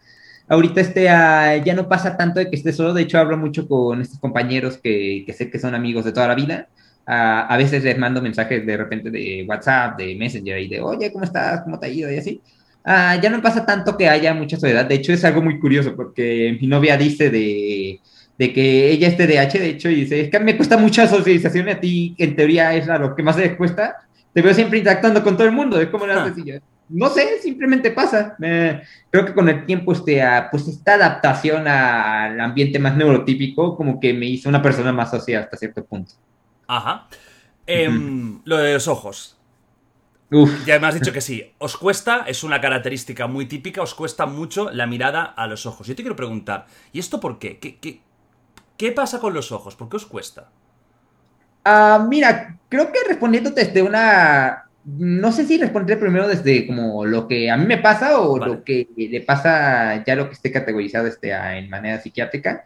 ahorita 0.49 0.81
este, 0.81 1.09
ah, 1.09 1.57
ya 1.57 1.75
no 1.75 1.89
pasa 1.89 2.17
tanto 2.17 2.41
de 2.41 2.51
que 2.51 2.57
esté 2.57 2.73
solo, 2.73 2.95
de 2.95 3.03
hecho 3.03 3.19
hablo 3.19 3.37
mucho 3.37 3.67
con 3.69 4.01
estos 4.01 4.19
compañeros 4.19 4.79
que, 4.79 5.25
que 5.27 5.33
sé 5.33 5.51
que 5.51 5.59
son 5.59 5.75
amigos 5.75 6.05
de 6.05 6.13
toda 6.13 6.29
la 6.29 6.35
vida. 6.35 6.69
Ah, 7.07 7.47
a 7.49 7.57
veces 7.57 7.85
les 7.85 7.99
mando 7.99 8.23
mensajes 8.23 8.65
de 8.65 8.77
repente 8.77 9.11
de 9.11 9.45
WhatsApp, 9.49 9.99
de 9.99 10.15
Messenger 10.17 10.59
y 10.59 10.69
de, 10.69 10.81
oye, 10.81 11.13
¿cómo 11.13 11.25
estás? 11.25 11.63
¿Cómo 11.63 11.79
te 11.79 11.87
ha 11.87 11.89
ido? 11.91 12.11
Y 12.11 12.17
así. 12.19 12.41
Ah, 12.85 13.19
ya 13.23 13.31
no 13.31 13.41
pasa 13.43 13.65
tanto 13.65 13.97
que 13.97 14.09
haya 14.09 14.35
mucha 14.35 14.57
soledad. 14.59 14.87
De 14.87 14.97
hecho, 14.97 15.13
es 15.13 15.25
algo 15.25 15.43
muy 15.43 15.59
curioso 15.59 15.95
porque 15.97 16.57
mi 16.61 16.67
novia 16.67 16.97
dice 16.97 17.31
de, 17.31 18.01
de 18.39 18.53
que 18.53 18.91
ella 18.91 19.09
es 19.09 19.17
TDAH, 19.17 19.59
de 19.59 19.69
hecho, 19.69 19.91
y 19.91 19.97
dice, 19.97 20.21
es 20.21 20.31
que 20.31 20.41
me 20.41 20.57
cuesta 20.57 20.77
mucha 20.77 21.07
socialización 21.07 21.69
y 21.69 21.71
a 21.71 21.81
ti, 21.81 22.15
en 22.19 22.37
teoría, 22.37 22.75
es 22.75 22.89
a 22.89 22.99
lo 22.99 23.15
que 23.15 23.23
más 23.23 23.37
te 23.37 23.57
cuesta. 23.57 23.97
Te 24.33 24.43
veo 24.43 24.53
siempre 24.53 24.79
interactuando 24.79 25.23
con 25.23 25.37
todo 25.37 25.47
el 25.47 25.53
mundo, 25.53 25.81
es 25.81 25.89
como 25.89 26.07
la 26.07 26.25
sencilla 26.25 26.61
no 26.89 27.09
sé, 27.09 27.41
simplemente 27.41 27.91
pasa. 27.91 28.37
creo 28.39 29.25
que 29.25 29.35
con 29.35 29.49
el 29.49 29.67
tiempo, 29.67 29.93
este, 29.93 30.23
pues 30.51 30.69
esta 30.69 30.95
adaptación 30.95 31.67
al 31.67 32.39
ambiente 32.41 32.79
más 32.79 32.97
neurotípico, 32.97 33.77
como 33.77 33.99
que 34.01 34.13
me 34.13 34.27
hizo 34.27 34.49
una 34.49 34.63
persona 34.63 34.93
más 34.93 35.11
social 35.11 35.45
hasta 35.45 35.57
cierto 35.57 35.85
punto. 35.85 36.15
Ajá. 36.67 37.09
Em, 37.67 38.41
lo 38.45 38.59
de 38.59 38.75
los 38.75 38.89
ojos. 38.89 39.39
Ya 40.67 40.81
me 40.81 40.89
has 40.89 40.95
dicho 40.95 41.13
que 41.13 41.21
sí. 41.21 41.55
Os 41.59 41.77
cuesta, 41.77 42.25
es 42.27 42.43
una 42.43 42.61
característica 42.61 43.27
muy 43.27 43.47
típica, 43.47 43.83
os 43.83 43.95
cuesta 43.95 44.27
mucho 44.27 44.71
la 44.71 44.87
mirada 44.87 45.23
a 45.25 45.47
los 45.47 45.65
ojos. 45.65 45.87
Yo 45.87 45.95
te 45.95 46.03
quiero 46.03 46.17
preguntar, 46.17 46.67
¿y 46.93 46.99
esto 46.99 47.21
por 47.21 47.39
qué? 47.39 47.59
¿Qué, 47.59 47.79
qué, 47.79 48.01
qué 48.77 48.91
pasa 48.93 49.21
con 49.21 49.33
los 49.33 49.53
ojos? 49.53 49.77
¿Por 49.77 49.89
qué 49.89 49.97
os 49.97 50.07
cuesta? 50.07 50.51
Ah, 51.65 52.05
mira, 52.09 52.59
creo 52.69 52.91
que 52.91 52.99
respondiéndote 53.07 53.65
desde 53.65 53.83
una 53.83 54.64
no 54.85 55.33
sé 55.33 55.47
si 55.47 55.59
respondré 55.59 55.97
primero 55.97 56.29
desde 56.29 56.67
como 56.67 57.07
lo 57.07 57.27
que 57.27 57.51
a 57.51 57.57
mí 57.57 57.67
me 57.67 57.79
pasa 57.79 58.21
o 58.21 58.39
lo 58.39 58.63
que 58.65 58.89
le 58.97 59.21
pasa 59.23 60.05
ya 60.05 60.15
lo 60.15 60.29
que 60.29 60.35
esté 60.35 60.53
categorizado 60.53 61.07
este, 61.07 61.33
en 61.33 61.71
manera 61.71 62.01
psiquiátrica. 62.01 62.65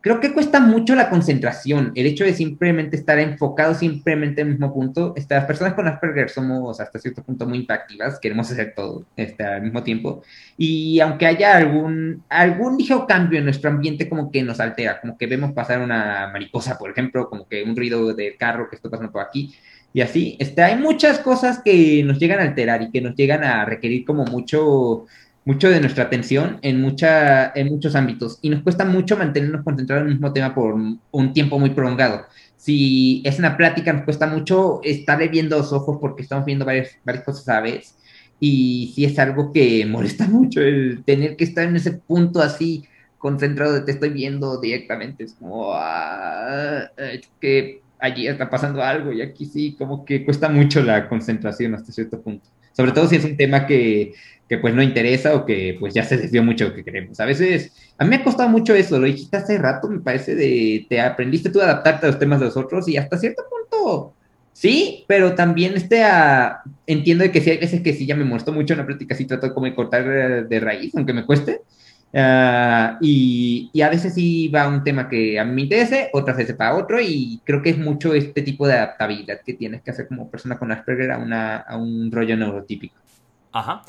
Creo 0.00 0.20
que 0.20 0.32
cuesta 0.32 0.60
mucho 0.60 0.94
la 0.94 1.10
concentración, 1.10 1.90
el 1.96 2.06
hecho 2.06 2.22
de 2.22 2.32
simplemente 2.32 2.96
estar 2.96 3.18
enfocado 3.18 3.74
simplemente 3.74 4.40
en 4.40 4.46
el 4.46 4.52
mismo 4.52 4.72
punto. 4.72 5.12
Este, 5.16 5.34
las 5.34 5.46
personas 5.46 5.74
con 5.74 5.88
Asperger 5.88 6.30
somos 6.30 6.78
hasta 6.78 7.00
cierto 7.00 7.24
punto 7.24 7.44
muy 7.44 7.58
impactivas, 7.58 8.20
queremos 8.20 8.48
hacer 8.48 8.72
todo 8.76 9.04
este, 9.16 9.42
al 9.42 9.62
mismo 9.62 9.82
tiempo. 9.82 10.22
Y 10.56 11.00
aunque 11.00 11.26
haya 11.26 11.56
algún, 11.56 12.22
algún 12.28 12.76
ligero 12.76 13.04
cambio 13.08 13.40
en 13.40 13.46
nuestro 13.46 13.68
ambiente, 13.68 14.08
como 14.08 14.30
que 14.30 14.44
nos 14.44 14.60
altera, 14.60 15.00
como 15.00 15.18
que 15.18 15.26
vemos 15.26 15.52
pasar 15.52 15.80
una 15.80 16.30
mariposa, 16.32 16.78
por 16.78 16.92
ejemplo, 16.92 17.28
como 17.28 17.48
que 17.48 17.64
un 17.64 17.74
ruido 17.74 18.14
del 18.14 18.36
carro 18.36 18.70
que 18.70 18.76
está 18.76 18.88
pasando 18.88 19.10
por 19.10 19.22
aquí, 19.22 19.56
y 19.96 20.02
así. 20.02 20.36
Este, 20.38 20.62
hay 20.62 20.76
muchas 20.76 21.20
cosas 21.20 21.62
que 21.64 22.02
nos 22.04 22.18
llegan 22.18 22.40
a 22.40 22.42
alterar 22.42 22.82
y 22.82 22.90
que 22.90 23.00
nos 23.00 23.14
llegan 23.14 23.42
a 23.42 23.64
requerir 23.64 24.04
como 24.04 24.26
mucho, 24.26 25.06
mucho 25.46 25.70
de 25.70 25.80
nuestra 25.80 26.04
atención 26.04 26.58
en, 26.60 26.82
mucha, 26.82 27.50
en 27.54 27.68
muchos 27.68 27.94
ámbitos 27.94 28.38
y 28.42 28.50
nos 28.50 28.62
cuesta 28.62 28.84
mucho 28.84 29.16
mantenernos 29.16 29.64
concentrados 29.64 30.02
en 30.02 30.08
el 30.08 30.14
mismo 30.16 30.34
tema 30.34 30.54
por 30.54 30.74
un 30.74 31.32
tiempo 31.32 31.58
muy 31.58 31.70
prolongado. 31.70 32.26
Si 32.58 33.22
es 33.24 33.38
una 33.38 33.56
plática, 33.56 33.90
nos 33.90 34.04
cuesta 34.04 34.26
mucho 34.26 34.80
estar 34.84 35.18
viendo 35.30 35.56
los 35.56 35.72
ojos 35.72 35.96
porque 35.98 36.20
estamos 36.20 36.44
viendo 36.44 36.66
varias, 36.66 36.90
varias 37.02 37.24
cosas 37.24 37.48
a 37.48 37.54
la 37.54 37.60
vez. 37.62 37.96
Y 38.38 38.92
si 38.94 39.06
es 39.06 39.18
algo 39.18 39.50
que 39.50 39.86
molesta 39.88 40.28
mucho 40.28 40.60
el 40.60 41.04
tener 41.06 41.36
que 41.36 41.44
estar 41.44 41.64
en 41.64 41.76
ese 41.76 41.92
punto 41.92 42.42
así 42.42 42.84
concentrado 43.16 43.72
de 43.72 43.80
te 43.80 43.92
estoy 43.92 44.10
viendo 44.10 44.60
directamente. 44.60 45.24
Es 45.24 45.32
como 45.32 45.72
ah, 45.72 46.90
que 47.40 47.80
allí 48.06 48.26
está 48.26 48.48
pasando 48.48 48.82
algo 48.82 49.12
y 49.12 49.22
aquí 49.22 49.44
sí, 49.44 49.76
como 49.78 50.04
que 50.04 50.24
cuesta 50.24 50.48
mucho 50.48 50.82
la 50.82 51.08
concentración 51.08 51.74
hasta 51.74 51.92
cierto 51.92 52.20
punto. 52.20 52.48
Sobre 52.72 52.92
todo 52.92 53.08
si 53.08 53.16
es 53.16 53.24
un 53.24 53.36
tema 53.36 53.66
que, 53.66 54.12
que 54.48 54.58
pues 54.58 54.74
no 54.74 54.82
interesa 54.82 55.34
o 55.34 55.46
que 55.46 55.76
pues 55.78 55.94
ya 55.94 56.04
se 56.04 56.16
desvió 56.16 56.42
mucho 56.42 56.68
lo 56.68 56.74
que 56.74 56.84
queremos. 56.84 57.18
A 57.20 57.24
veces, 57.24 57.72
a 57.98 58.04
mí 58.04 58.10
me 58.10 58.16
ha 58.16 58.24
costado 58.24 58.48
mucho 58.48 58.74
eso, 58.74 58.98
lo 58.98 59.06
dijiste 59.06 59.36
hace 59.36 59.58
rato, 59.58 59.88
me 59.88 60.00
parece, 60.00 60.34
de 60.34 60.86
te 60.88 61.00
aprendiste 61.00 61.50
tú 61.50 61.60
a 61.60 61.64
adaptarte 61.64 62.06
a 62.06 62.10
los 62.10 62.18
temas 62.18 62.40
de 62.40 62.46
los 62.46 62.56
otros 62.56 62.88
y 62.88 62.96
hasta 62.96 63.18
cierto 63.18 63.42
punto 63.48 64.12
sí, 64.52 65.04
pero 65.06 65.34
también 65.34 65.74
este 65.74 66.02
a, 66.02 66.62
entiendo 66.86 67.30
que 67.30 67.40
sí 67.40 67.50
hay 67.50 67.58
veces 67.58 67.82
que 67.82 67.92
sí 67.92 68.06
ya 68.06 68.16
me 68.16 68.24
molestó 68.24 68.52
mucho 68.52 68.72
en 68.72 68.80
la 68.80 68.86
práctica, 68.86 69.14
sí 69.14 69.26
trato 69.26 69.52
como 69.52 69.66
de 69.66 69.74
cortar 69.74 70.48
de 70.48 70.60
raíz, 70.60 70.94
aunque 70.96 71.12
me 71.12 71.26
cueste. 71.26 71.60
Uh, 72.12 72.96
y, 73.00 73.68
y, 73.72 73.82
a 73.82 73.90
veces 73.90 74.14
sí 74.14 74.48
va 74.48 74.68
un 74.68 74.82
tema 74.82 75.06
que 75.08 75.38
a 75.38 75.44
mí 75.44 75.52
me 75.52 75.62
interese, 75.62 76.08
otras 76.14 76.36
veces 76.36 76.56
para 76.56 76.74
otro, 76.74 76.98
y 77.00 77.42
creo 77.44 77.60
que 77.60 77.70
es 77.70 77.78
mucho 77.78 78.14
este 78.14 78.40
tipo 78.40 78.66
de 78.66 78.74
adaptabilidad 78.74 79.40
que 79.44 79.52
tienes 79.52 79.82
que 79.82 79.90
hacer 79.90 80.08
como 80.08 80.30
persona 80.30 80.58
con 80.58 80.72
Asperger 80.72 81.10
a, 81.10 81.18
una, 81.18 81.56
a 81.58 81.76
un 81.76 82.10
rollo 82.10 82.36
neurotípico. 82.36 82.96
Ajá. 83.52 83.82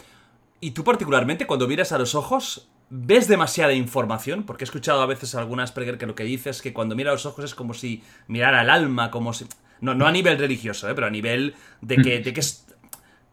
Y 0.59 0.71
tú 0.71 0.83
particularmente, 0.83 1.45
cuando 1.45 1.67
miras 1.67 1.91
a 1.91 1.97
los 1.97 2.15
ojos, 2.15 2.69
¿ves 2.89 3.27
demasiada 3.27 3.73
información? 3.73 4.43
Porque 4.43 4.63
he 4.63 4.65
escuchado 4.65 5.01
a 5.01 5.05
veces 5.05 5.35
a 5.35 5.39
algún 5.39 5.59
Asperger 5.59 5.97
que 5.97 6.07
lo 6.07 6.15
que 6.15 6.23
dice 6.23 6.49
es 6.49 6.61
que 6.61 6.73
cuando 6.73 6.95
mira 6.95 7.11
a 7.11 7.13
los 7.13 7.25
ojos 7.25 7.45
es 7.45 7.55
como 7.55 7.73
si 7.73 8.03
mirara 8.27 8.61
al 8.61 8.69
alma, 8.69 9.11
como 9.11 9.33
si... 9.33 9.45
No, 9.79 9.93
no 9.93 10.07
a 10.07 10.11
nivel 10.11 10.39
religioso, 10.39 10.89
¿eh? 10.89 10.95
pero 10.95 11.07
a 11.07 11.11
nivel 11.11 11.55
de 11.81 11.97
que, 11.97 12.19
de 12.23 12.33
que 12.33 12.39
es... 12.39 12.65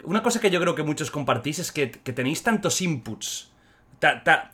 Una 0.05 0.22
cosa 0.22 0.41
que 0.41 0.51
yo 0.51 0.61
creo 0.61 0.74
que 0.74 0.82
muchos 0.82 1.11
compartís 1.11 1.59
es 1.59 1.72
que, 1.72 1.91
que 1.91 2.12
tenéis 2.12 2.43
tantos 2.43 2.82
inputs. 2.82 3.51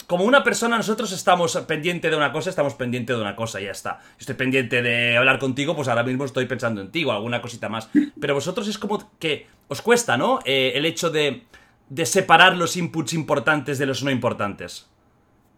Como 0.06 0.24
una 0.24 0.42
persona, 0.44 0.76
nosotros 0.76 1.12
estamos 1.12 1.56
pendiente 1.68 2.10
de 2.10 2.16
una 2.16 2.32
cosa, 2.32 2.50
estamos 2.50 2.74
pendiente 2.74 3.12
de 3.12 3.20
una 3.20 3.36
cosa 3.36 3.60
y 3.60 3.64
ya 3.64 3.70
está. 3.70 4.00
Estoy 4.18 4.34
pendiente 4.34 4.82
de 4.82 5.16
hablar 5.16 5.38
contigo, 5.38 5.74
pues 5.74 5.88
ahora 5.88 6.02
mismo 6.02 6.24
estoy 6.24 6.46
pensando 6.46 6.80
en 6.80 6.90
ti 6.90 7.04
o 7.04 7.12
alguna 7.12 7.40
cosita 7.40 7.68
más. 7.68 7.88
Pero 8.20 8.34
vosotros 8.34 8.68
es 8.68 8.78
como 8.78 9.10
que 9.18 9.46
os 9.68 9.82
cuesta, 9.82 10.16
¿no? 10.16 10.40
Eh, 10.44 10.72
el 10.74 10.84
hecho 10.84 11.10
de 11.10 11.44
de 11.90 12.06
separar 12.06 12.56
los 12.56 12.76
inputs 12.76 13.12
importantes 13.12 13.78
de 13.78 13.86
los 13.86 14.02
no 14.02 14.10
importantes. 14.10 14.86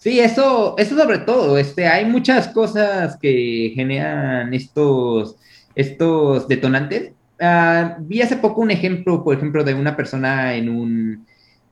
Sí, 0.00 0.20
eso, 0.20 0.76
eso 0.78 0.96
sobre 0.96 1.18
todo. 1.18 1.58
Este, 1.58 1.88
hay 1.88 2.04
muchas 2.04 2.46
cosas 2.46 3.18
que 3.20 3.72
generan 3.74 4.54
estos, 4.54 5.34
estos 5.74 6.46
detonantes. 6.46 7.14
Uh, 7.40 8.00
vi 8.02 8.22
hace 8.22 8.36
poco 8.36 8.60
un 8.60 8.70
ejemplo, 8.70 9.24
por 9.24 9.36
ejemplo, 9.36 9.64
de 9.64 9.74
una 9.74 9.96
persona 9.96 10.54
en 10.54 10.68
un, 10.68 11.26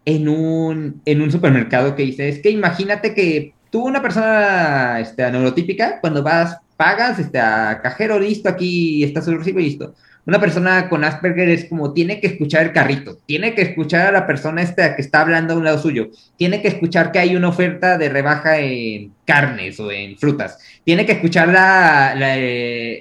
en 0.06 0.28
un, 0.28 1.02
en 1.04 1.20
un 1.20 1.30
supermercado 1.30 1.94
que 1.94 2.04
dice, 2.04 2.28
es 2.28 2.40
que 2.40 2.50
imagínate 2.50 3.12
que 3.12 3.52
tú, 3.70 3.84
una 3.84 4.00
persona 4.00 5.00
este, 5.00 5.30
neurotípica, 5.30 6.00
cuando 6.00 6.22
vas, 6.22 6.56
pagas 6.78 7.18
este, 7.18 7.38
a 7.38 7.80
cajero, 7.82 8.18
listo, 8.18 8.48
aquí 8.48 9.04
está 9.04 9.20
su 9.20 9.36
recibo 9.36 9.58
listo 9.58 9.94
una 10.26 10.40
persona 10.40 10.88
con 10.88 11.04
Asperger 11.04 11.48
es 11.48 11.66
como 11.66 11.92
tiene 11.92 12.20
que 12.20 12.26
escuchar 12.26 12.64
el 12.64 12.72
carrito, 12.72 13.16
tiene 13.26 13.54
que 13.54 13.62
escuchar 13.62 14.08
a 14.08 14.12
la 14.12 14.26
persona 14.26 14.60
esta 14.60 14.96
que 14.96 15.02
está 15.02 15.20
hablando 15.20 15.54
a 15.54 15.56
un 15.56 15.64
lado 15.64 15.78
suyo, 15.78 16.08
tiene 16.36 16.60
que 16.60 16.68
escuchar 16.68 17.12
que 17.12 17.20
hay 17.20 17.36
una 17.36 17.48
oferta 17.48 17.96
de 17.96 18.08
rebaja 18.08 18.58
en 18.58 19.12
carnes 19.24 19.78
o 19.78 19.92
en 19.92 20.18
frutas, 20.18 20.58
tiene 20.82 21.06
que 21.06 21.12
escuchar 21.12 21.48
la, 21.48 22.14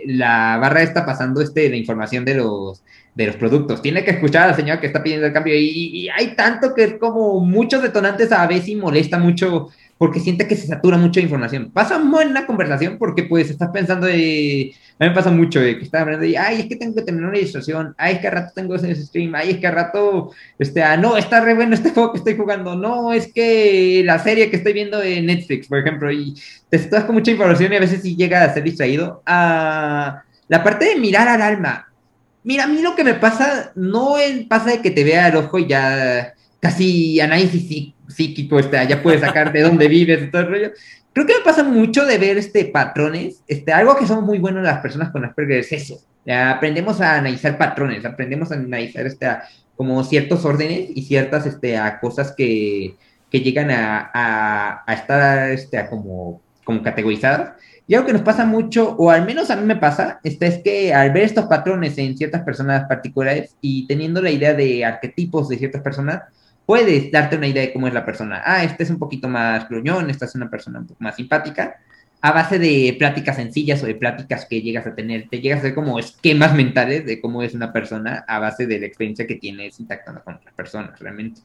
la, 0.05 0.57
barra 0.61 0.83
esta 0.83 1.05
pasando 1.05 1.41
este, 1.41 1.67
la 1.67 1.77
información 1.77 2.25
de 2.25 2.35
los, 2.35 2.83
de 3.15 3.25
los 3.25 3.35
productos, 3.37 3.81
tiene 3.81 4.03
que 4.03 4.11
escuchar 4.11 4.43
a 4.43 4.47
la 4.47 4.55
señora 4.55 4.79
que 4.79 4.87
está 4.87 5.01
pidiendo 5.01 5.25
el 5.25 5.33
cambio 5.33 5.55
y, 5.55 5.69
y 5.69 6.09
hay 6.09 6.35
tanto 6.35 6.75
que 6.75 6.83
es 6.83 6.93
como 6.99 7.39
muchos 7.39 7.81
detonantes 7.81 8.31
a 8.31 8.45
veces 8.45 8.69
y 8.69 8.75
molesta 8.75 9.17
mucho 9.17 9.69
porque 9.97 10.19
siente 10.19 10.47
que 10.47 10.55
se 10.55 10.67
satura 10.67 10.97
mucho 10.97 11.19
de 11.19 11.23
información. 11.23 11.71
Pasa 11.71 12.01
en 12.21 12.33
la 12.33 12.45
conversación 12.45 12.97
porque 12.97 13.23
pues 13.23 13.49
estás 13.49 13.69
pensando 13.71 14.07
de... 14.07 14.73
A 14.99 15.03
mí 15.03 15.09
me 15.09 15.15
pasa 15.15 15.31
mucho 15.31 15.59
de 15.59 15.77
que 15.77 15.85
estás 15.85 16.01
hablando 16.01 16.25
de, 16.25 16.37
ay, 16.37 16.61
es 16.61 16.65
que 16.67 16.75
tengo 16.75 16.95
que 16.95 17.01
terminar 17.01 17.29
una 17.29 17.37
ilustración, 17.37 17.93
ay, 17.97 18.15
es 18.15 18.19
que 18.19 18.27
a 18.27 18.31
rato 18.31 18.51
tengo 18.55 18.75
ese 18.75 18.95
stream, 18.95 19.35
ay, 19.35 19.51
es 19.51 19.57
que 19.57 19.67
a 19.67 19.71
rato, 19.71 20.31
este, 20.57 20.83
ah, 20.83 20.95
no, 20.95 21.17
está 21.17 21.41
re 21.41 21.53
bueno 21.53 21.75
este 21.75 21.89
juego 21.93 22.11
que 22.11 22.19
estoy 22.19 22.37
jugando, 22.37 22.75
no, 22.75 23.11
es 23.11 23.31
que 23.33 24.03
la 24.05 24.19
serie 24.19 24.49
que 24.49 24.57
estoy 24.57 24.73
viendo 24.73 25.01
en 25.01 25.25
Netflix, 25.25 25.67
por 25.67 25.79
ejemplo, 25.79 26.11
y 26.11 26.33
te 26.69 26.77
estás 26.77 27.03
con 27.03 27.15
mucha 27.15 27.31
información 27.31 27.73
y 27.73 27.75
a 27.75 27.81
veces 27.81 28.01
sí 28.01 28.15
llega 28.15 28.43
a 28.43 28.53
ser 28.53 28.63
distraído. 28.63 29.21
a 29.25 30.23
la 30.47 30.63
parte 30.63 30.85
de 30.85 30.95
mirar 30.97 31.27
al 31.27 31.41
alma. 31.41 31.91
Mira, 32.43 32.65
a 32.65 32.67
mí 32.67 32.81
lo 32.81 32.95
que 32.95 33.03
me 33.03 33.15
pasa, 33.15 33.71
no 33.75 34.17
es, 34.17 34.45
pasa 34.45 34.71
de 34.71 34.81
que 34.81 34.91
te 34.91 35.03
vea 35.03 35.29
el 35.29 35.37
ojo 35.37 35.57
y 35.57 35.67
ya 35.67 36.34
casi 36.65 37.19
análisis 37.19 37.93
psíquico, 38.07 38.57
este, 38.57 38.87
ya 38.87 39.03
puedes 39.03 39.21
sacar 39.21 39.53
de 39.53 39.61
dónde 39.61 39.87
vives 39.87 40.23
y 40.23 40.31
todo 40.31 40.41
el 40.41 40.47
rollo. 40.47 40.71
Creo 41.13 41.27
que 41.27 41.37
me 41.37 41.43
pasa 41.45 41.63
mucho 41.63 42.05
de 42.05 42.17
ver 42.17 42.39
este 42.39 42.65
patrones, 42.65 43.43
este, 43.47 43.71
algo 43.71 43.95
que 43.95 44.07
son 44.07 44.25
muy 44.25 44.39
buenos 44.39 44.63
las 44.63 44.79
personas 44.79 45.11
con 45.11 45.23
Asperger 45.23 45.59
es 45.59 45.71
eso. 45.71 46.01
aprendemos 46.27 47.01
a 47.01 47.19
analizar 47.19 47.55
patrones, 47.55 48.03
aprendemos 48.03 48.51
a 48.51 48.55
analizar 48.55 49.05
este, 49.05 49.27
como 49.77 50.03
ciertos 50.03 50.43
órdenes 50.43 50.89
y 50.95 51.03
ciertas 51.03 51.45
este, 51.45 51.77
a 51.77 51.99
cosas 51.99 52.33
que, 52.35 52.95
que 53.29 53.41
llegan 53.41 53.69
a, 53.69 54.09
a, 54.11 54.83
a 54.87 54.93
estar 54.95 55.51
este, 55.51 55.77
a 55.77 55.87
como, 55.87 56.41
como 56.63 56.81
categorizadas. 56.81 57.51
Y 57.87 57.93
algo 57.93 58.07
que 58.07 58.13
nos 58.13 58.23
pasa 58.23 58.43
mucho, 58.43 58.95
o 58.97 59.11
al 59.11 59.23
menos 59.23 59.51
a 59.51 59.55
mí 59.55 59.67
me 59.67 59.75
pasa, 59.75 60.19
este, 60.23 60.47
es 60.47 60.57
que 60.63 60.95
al 60.95 61.11
ver 61.11 61.25
estos 61.25 61.45
patrones 61.45 61.95
en 61.99 62.17
ciertas 62.17 62.41
personas 62.41 62.87
particulares 62.89 63.55
y 63.61 63.85
teniendo 63.85 64.19
la 64.19 64.31
idea 64.31 64.55
de 64.55 64.83
arquetipos 64.83 65.47
de 65.47 65.59
ciertas 65.59 65.83
personas, 65.83 66.23
puedes 66.65 67.11
darte 67.11 67.37
una 67.37 67.47
idea 67.47 67.63
de 67.63 67.73
cómo 67.73 67.87
es 67.87 67.93
la 67.93 68.05
persona. 68.05 68.41
Ah, 68.43 68.63
este 68.63 68.83
es 68.83 68.89
un 68.89 68.99
poquito 68.99 69.27
más 69.27 69.67
gruñón, 69.69 70.09
esta 70.09 70.25
es 70.25 70.35
una 70.35 70.49
persona 70.49 70.79
un 70.79 70.87
poco 70.87 71.03
más 71.03 71.15
simpática. 71.15 71.77
A 72.21 72.31
base 72.31 72.57
de 72.57 72.95
pláticas 72.97 73.35
sencillas 73.35 73.83
o 73.83 73.85
de 73.85 73.95
pláticas 73.95 74.45
que 74.45 74.61
llegas 74.61 74.87
a 74.87 74.95
tener, 74.95 75.27
te 75.29 75.41
llegas 75.41 75.57
a 75.57 75.59
hacer 75.59 75.75
como 75.75 75.99
esquemas 75.99 76.55
mentales 76.55 77.05
de 77.05 77.21
cómo 77.21 77.43
es 77.43 77.53
una 77.53 77.71
persona 77.71 78.25
a 78.27 78.39
base 78.39 78.65
de 78.65 78.79
la 78.79 78.87
experiencia 78.87 79.27
que 79.27 79.35
tienes 79.35 79.79
interactuando 79.79 80.23
con 80.23 80.35
otras 80.35 80.53
personas, 80.55 80.99
realmente. 80.99 81.41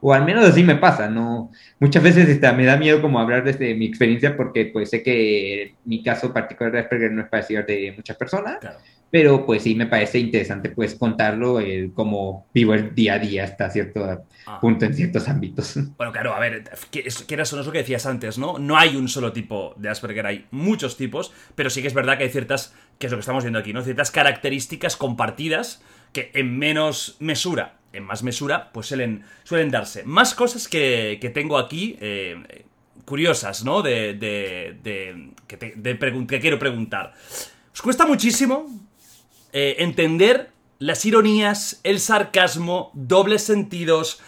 O 0.00 0.12
al 0.12 0.24
menos 0.24 0.44
así 0.44 0.62
me 0.62 0.76
pasa, 0.76 1.08
¿no? 1.08 1.50
Muchas 1.78 2.02
veces 2.02 2.28
este, 2.28 2.52
me 2.52 2.64
da 2.64 2.76
miedo 2.76 3.00
como 3.00 3.18
hablar 3.18 3.44
desde 3.44 3.74
mi 3.74 3.86
experiencia 3.86 4.36
porque 4.36 4.66
pues 4.66 4.90
sé 4.90 5.02
que 5.02 5.74
mi 5.84 6.02
caso 6.02 6.32
particular 6.32 6.72
de 6.72 6.80
Asperger 6.80 7.12
no 7.12 7.22
es 7.22 7.28
parecido 7.28 7.62
de 7.62 7.94
muchas 7.96 8.16
personas. 8.16 8.58
Claro 8.58 8.78
pero 9.10 9.44
pues 9.44 9.62
sí 9.62 9.74
me 9.74 9.86
parece 9.86 10.18
interesante 10.18 10.70
pues 10.70 10.94
contarlo 10.94 11.60
el 11.60 11.92
cómo 11.92 12.46
vivo 12.54 12.74
el 12.74 12.94
día 12.94 13.14
a 13.14 13.18
día 13.18 13.44
hasta 13.44 13.68
cierto 13.68 14.24
ah. 14.56 14.60
punto 14.60 14.84
en 14.84 14.94
ciertos 14.94 15.28
ámbitos. 15.28 15.78
Bueno, 15.96 16.12
claro, 16.12 16.34
a 16.34 16.40
ver, 16.40 16.64
que 16.90 17.04
era 17.28 17.42
eso, 17.42 17.56
no 17.56 17.60
es 17.62 17.66
lo 17.66 17.72
que 17.72 17.78
decías 17.78 18.06
antes, 18.06 18.38
¿no? 18.38 18.58
No 18.58 18.78
hay 18.78 18.96
un 18.96 19.08
solo 19.08 19.32
tipo 19.32 19.74
de 19.76 19.88
Asperger, 19.88 20.26
hay 20.26 20.46
muchos 20.50 20.96
tipos, 20.96 21.32
pero 21.54 21.68
sí 21.68 21.82
que 21.82 21.88
es 21.88 21.94
verdad 21.94 22.16
que 22.16 22.24
hay 22.24 22.30
ciertas, 22.30 22.74
que 22.98 23.06
es 23.06 23.12
lo 23.12 23.18
que 23.18 23.20
estamos 23.20 23.44
viendo 23.44 23.58
aquí, 23.58 23.72
¿no? 23.72 23.82
Ciertas 23.82 24.10
características 24.10 24.96
compartidas 24.96 25.82
que 26.12 26.30
en 26.34 26.58
menos 26.58 27.16
mesura, 27.20 27.76
en 27.92 28.04
más 28.04 28.22
mesura, 28.22 28.70
pues 28.72 28.86
suelen, 28.86 29.24
suelen 29.44 29.70
darse. 29.70 30.04
Más 30.04 30.34
cosas 30.34 30.68
que, 30.68 31.18
que 31.20 31.30
tengo 31.30 31.58
aquí, 31.58 31.96
eh, 32.00 32.64
curiosas, 33.04 33.64
¿no? 33.64 33.82
De, 33.82 34.14
de, 34.14 34.78
de, 34.82 35.30
que, 35.46 35.58
que 36.26 36.40
quiero 36.40 36.58
preguntar. 36.58 37.12
¿Os 37.72 37.82
cuesta 37.82 38.06
muchísimo 38.06 38.68
eh, 39.52 39.76
entender 39.78 40.50
las 40.78 41.04
ironías, 41.04 41.80
el 41.82 42.00
sarcasmo, 42.00 42.90
dobles 42.94 43.42
sentidos. 43.42 44.20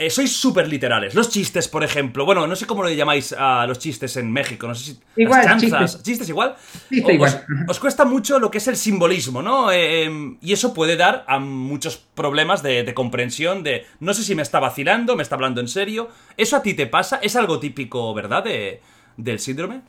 Eh, 0.00 0.10
sois 0.10 0.30
súper 0.36 0.68
literales. 0.68 1.12
Los 1.12 1.28
chistes, 1.28 1.66
por 1.66 1.82
ejemplo. 1.82 2.24
Bueno, 2.24 2.46
no 2.46 2.54
sé 2.54 2.66
cómo 2.66 2.84
le 2.84 2.94
llamáis 2.94 3.34
a 3.36 3.66
los 3.66 3.80
chistes 3.80 4.16
en 4.16 4.30
México. 4.32 4.68
No 4.68 4.74
sé 4.76 4.92
si. 4.92 5.00
Igual, 5.16 5.44
las 5.44 5.60
chanzas. 5.60 6.02
Chistes, 6.04 6.28
igual. 6.28 6.54
Chiste 6.88 7.14
igual. 7.14 7.44
Os, 7.66 7.80
cuesta 7.80 8.04
mucho 8.04 8.38
lo 8.38 8.48
que 8.48 8.58
es 8.58 8.68
el 8.68 8.76
simbolismo, 8.76 9.42
¿no? 9.42 9.72
Eh, 9.72 10.04
em, 10.04 10.38
y 10.40 10.52
eso 10.52 10.72
puede 10.72 10.96
dar 10.96 11.24
a 11.26 11.40
muchos 11.40 11.96
problemas 11.96 12.62
de, 12.62 12.94
comprensión. 12.94 13.64
De 13.64 13.86
no 13.98 14.14
sé 14.14 14.22
si 14.22 14.36
me 14.36 14.42
está 14.42 14.60
vacilando, 14.60 15.16
me 15.16 15.24
está 15.24 15.34
hablando 15.34 15.60
en 15.60 15.66
serio. 15.66 16.10
¿Eso 16.36 16.54
a 16.54 16.62
ti 16.62 16.74
te 16.74 16.86
pasa? 16.86 17.18
¿Es 17.20 17.34
algo 17.34 17.58
típico, 17.58 18.14
verdad, 18.14 18.44
de, 18.44 18.80
del 19.16 19.40
síndrome? 19.40 19.82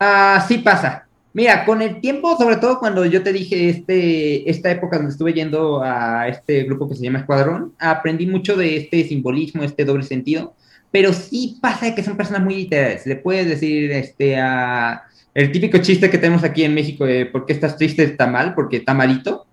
Ah, 0.00 0.44
sí 0.48 0.58
pasa. 0.58 1.06
Mira, 1.32 1.64
con 1.64 1.80
el 1.80 2.00
tiempo, 2.00 2.36
sobre 2.36 2.56
todo 2.56 2.80
cuando 2.80 3.06
yo 3.06 3.22
te 3.22 3.32
dije 3.32 3.68
este, 3.68 4.50
esta 4.50 4.70
época 4.70 4.96
donde 4.96 5.12
estuve 5.12 5.32
yendo 5.32 5.80
a 5.82 6.26
este 6.26 6.64
grupo 6.64 6.88
que 6.88 6.96
se 6.96 7.04
llama 7.04 7.20
Escuadrón, 7.20 7.72
aprendí 7.78 8.26
mucho 8.26 8.56
de 8.56 8.76
este 8.76 9.04
simbolismo, 9.04 9.62
este 9.62 9.84
doble 9.84 10.02
sentido, 10.02 10.54
pero 10.90 11.12
sí 11.12 11.58
pasa 11.60 11.94
que 11.94 12.02
son 12.02 12.16
personas 12.16 12.42
muy 12.42 12.56
literales. 12.56 13.06
Le 13.06 13.14
puedes 13.14 13.46
decir 13.46 13.92
este, 13.92 14.36
a 14.38 15.04
el 15.32 15.52
típico 15.52 15.78
chiste 15.78 16.10
que 16.10 16.18
tenemos 16.18 16.42
aquí 16.42 16.64
en 16.64 16.74
México 16.74 17.06
de 17.06 17.26
por 17.26 17.46
qué 17.46 17.52
estás 17.52 17.76
triste 17.76 18.02
está 18.02 18.26
mal, 18.26 18.54
porque 18.54 18.78
está 18.78 18.94
malito 18.94 19.46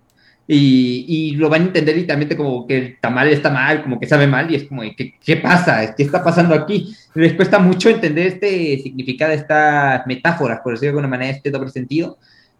y, 0.50 1.04
y, 1.06 1.36
lo 1.36 1.50
van 1.50 1.60
a 1.60 1.64
entender 1.66 1.94
literalmente 1.94 2.34
como 2.34 2.66
que 2.66 2.78
el 2.78 2.98
tamal 3.00 3.28
está 3.28 3.50
mal, 3.50 3.82
como 3.82 4.00
que 4.00 4.06
sabe 4.06 4.26
mal, 4.26 4.50
y 4.50 4.54
es 4.54 4.64
como, 4.64 4.80
¿qué, 4.96 5.12
qué 5.22 5.36
pasa? 5.36 5.94
¿Qué 5.94 6.02
está 6.02 6.24
pasando 6.24 6.54
aquí? 6.54 6.96
Les 7.14 7.34
cuesta 7.34 7.58
mucho 7.58 7.90
entender 7.90 8.28
este 8.28 8.78
significado, 8.78 9.32
estas 9.32 10.06
metáforas, 10.06 10.60
por 10.64 10.72
decirlo 10.72 10.92
de 10.92 11.00
alguna 11.00 11.08
manera, 11.08 11.36
este 11.36 11.50
doble 11.50 11.68
sentido. 11.70 12.16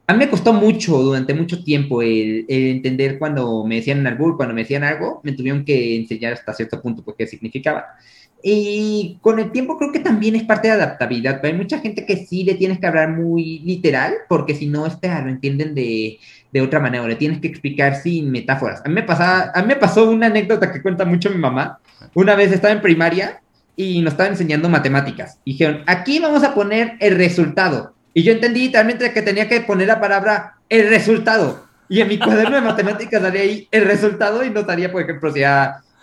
A 0.06 0.12
mí 0.12 0.18
me 0.18 0.28
costó 0.28 0.52
mucho, 0.52 0.98
durante 0.98 1.32
mucho 1.32 1.64
tiempo, 1.64 2.02
el, 2.02 2.44
entender 2.48 3.18
cuando 3.18 3.64
me 3.64 3.76
decían 3.76 4.06
algo, 4.06 4.36
cuando 4.36 4.54
me 4.54 4.62
decían 4.62 4.84
algo, 4.84 5.22
me 5.24 5.32
tuvieron 5.32 5.64
que 5.64 5.96
enseñar 5.96 6.34
hasta 6.34 6.52
cierto 6.52 6.82
punto 6.82 7.02
por 7.02 7.16
qué 7.16 7.26
significaba. 7.26 7.86
Y 8.42 9.18
con 9.20 9.38
el 9.38 9.50
tiempo 9.50 9.76
creo 9.78 9.92
que 9.92 9.98
también 9.98 10.36
es 10.36 10.44
parte 10.44 10.68
de 10.68 10.74
adaptabilidad, 10.74 11.40
pero 11.40 11.52
hay 11.52 11.58
mucha 11.58 11.80
gente 11.80 12.06
que 12.06 12.26
sí 12.26 12.44
le 12.44 12.54
tienes 12.54 12.78
que 12.78 12.86
hablar 12.86 13.10
muy 13.10 13.60
literal, 13.60 14.14
porque 14.28 14.54
si 14.54 14.66
no, 14.66 14.86
este, 14.86 15.08
lo 15.08 15.28
entienden 15.28 15.74
de, 15.74 16.18
de 16.52 16.60
otra 16.60 16.80
manera, 16.80 17.04
o 17.04 17.08
le 17.08 17.16
tienes 17.16 17.40
que 17.40 17.48
explicar 17.48 17.96
sin 17.96 18.30
metáforas. 18.30 18.80
A 18.84 18.88
mí, 18.88 18.94
me 18.94 19.02
pasaba, 19.02 19.50
a 19.54 19.60
mí 19.62 19.68
me 19.68 19.76
pasó 19.76 20.10
una 20.10 20.26
anécdota 20.26 20.72
que 20.72 20.82
cuenta 20.82 21.04
mucho 21.04 21.30
mi 21.30 21.38
mamá. 21.38 21.78
Una 22.14 22.34
vez 22.34 22.52
estaba 22.52 22.72
en 22.72 22.80
primaria 22.80 23.40
y 23.76 24.00
nos 24.00 24.14
estaba 24.14 24.28
enseñando 24.28 24.68
matemáticas. 24.68 25.38
Y 25.44 25.52
dijeron, 25.52 25.82
aquí 25.86 26.18
vamos 26.18 26.42
a 26.44 26.54
poner 26.54 26.96
el 27.00 27.16
resultado. 27.16 27.94
Y 28.14 28.22
yo 28.22 28.32
entendí 28.32 28.62
literalmente 28.62 29.12
que 29.12 29.22
tenía 29.22 29.48
que 29.48 29.60
poner 29.60 29.86
la 29.86 30.00
palabra 30.00 30.54
el 30.68 30.88
resultado. 30.88 31.66
Y 31.88 32.00
en 32.00 32.08
mi 32.08 32.18
cuaderno 32.18 32.56
de 32.56 32.62
matemáticas 32.62 33.22
daría 33.22 33.42
ahí 33.42 33.68
el 33.70 33.84
resultado 33.84 34.44
y 34.44 34.50
no 34.50 34.62
daría, 34.62 34.90
por 34.90 35.02
ejemplo, 35.02 35.32
si 35.32 35.42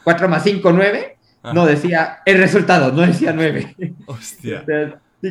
4 0.04 0.28
más 0.30 0.44
5, 0.44 0.72
9. 0.72 1.18
No 1.54 1.66
decía 1.66 2.20
el 2.26 2.40
resultado, 2.40 2.92
no 2.92 3.02
decía 3.02 3.32
9. 3.34 3.76
Hostia. 4.08 4.64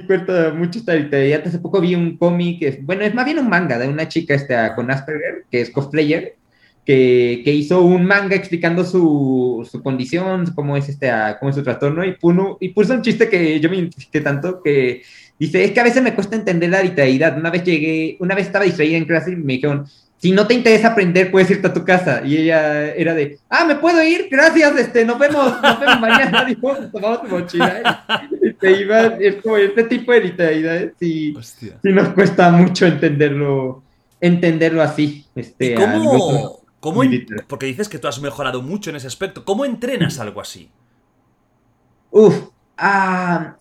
Sí 0.00 0.06
cuenta 0.06 0.52
mucho 0.52 0.78
esta 0.78 0.96
historia. 0.96 1.42
Hace 1.44 1.58
poco 1.58 1.80
vi 1.80 1.94
un 1.94 2.16
cómic, 2.16 2.80
bueno, 2.82 3.02
es 3.02 3.14
más 3.14 3.24
bien 3.24 3.38
un 3.38 3.48
manga 3.48 3.78
de 3.78 3.88
una 3.88 4.08
chica 4.08 4.34
esta, 4.34 4.74
con 4.74 4.90
Asperger, 4.90 5.44
que 5.50 5.60
es 5.60 5.70
cosplayer, 5.70 6.36
que, 6.84 7.42
que 7.44 7.52
hizo 7.52 7.82
un 7.82 8.04
manga 8.04 8.36
explicando 8.36 8.84
su, 8.84 9.66
su, 9.70 9.82
condición, 9.82 10.46
cómo 10.54 10.76
es, 10.76 10.88
este, 10.88 11.10
cómo 11.38 11.50
es 11.50 11.56
su 11.56 11.62
trastorno, 11.62 12.04
y, 12.04 12.12
puno, 12.12 12.58
y 12.60 12.70
puso 12.70 12.94
un 12.94 13.02
chiste 13.02 13.28
que 13.28 13.60
yo 13.60 13.70
me 13.70 13.76
identifiqué 13.76 14.20
tanto 14.20 14.62
que 14.62 15.02
dice, 15.38 15.64
es 15.64 15.70
que 15.70 15.80
a 15.80 15.84
veces 15.84 16.02
me 16.02 16.14
cuesta 16.14 16.36
entender 16.36 16.70
la 16.70 16.82
literalidad. 16.82 17.38
Una 17.38 17.50
vez 17.50 17.64
llegué, 17.64 18.16
una 18.20 18.34
vez 18.34 18.46
estaba 18.46 18.64
distraída 18.64 18.96
en 18.96 19.06
clase 19.06 19.32
y 19.32 19.36
me 19.36 19.54
dijeron, 19.54 19.86
si 20.24 20.32
no 20.32 20.46
te 20.46 20.54
interesa 20.54 20.88
aprender, 20.88 21.30
puedes 21.30 21.50
irte 21.50 21.66
a 21.66 21.72
tu 21.74 21.84
casa. 21.84 22.22
Y 22.24 22.38
ella 22.38 22.94
era 22.94 23.12
de, 23.12 23.40
ah, 23.50 23.66
me 23.66 23.74
puedo 23.74 24.02
ir, 24.02 24.28
gracias, 24.30 24.74
este, 24.78 25.04
nos 25.04 25.18
vemos, 25.18 25.60
nos 25.60 25.78
vemos 25.78 26.00
mañana. 26.00 26.44
Dijo, 26.48 26.74
tomamos 26.90 27.20
tu 27.20 27.28
mochila 27.28 28.26
y, 28.40 28.54
te 28.54 28.80
ibas. 28.80 29.20
Es 29.20 29.42
como 29.42 29.58
este 29.58 29.84
tipo 29.84 30.12
de 30.12 30.20
literalidad, 30.22 30.92
sí, 30.98 31.36
sí 31.42 31.92
nos 31.92 32.08
cuesta 32.14 32.50
mucho 32.50 32.86
entenderlo, 32.86 33.82
entenderlo 34.18 34.80
así. 34.80 35.26
Este, 35.34 35.72
¿Y 35.72 35.74
cómo, 35.74 36.60
¿cómo 36.80 37.02
porque 37.46 37.66
dices 37.66 37.90
que 37.90 37.98
tú 37.98 38.08
has 38.08 38.18
mejorado 38.18 38.62
mucho 38.62 38.88
en 38.88 38.96
ese 38.96 39.08
aspecto. 39.08 39.44
¿Cómo 39.44 39.66
entrenas 39.66 40.18
algo 40.20 40.40
así? 40.40 40.70
Uf, 42.10 42.48
ah, 42.78 43.56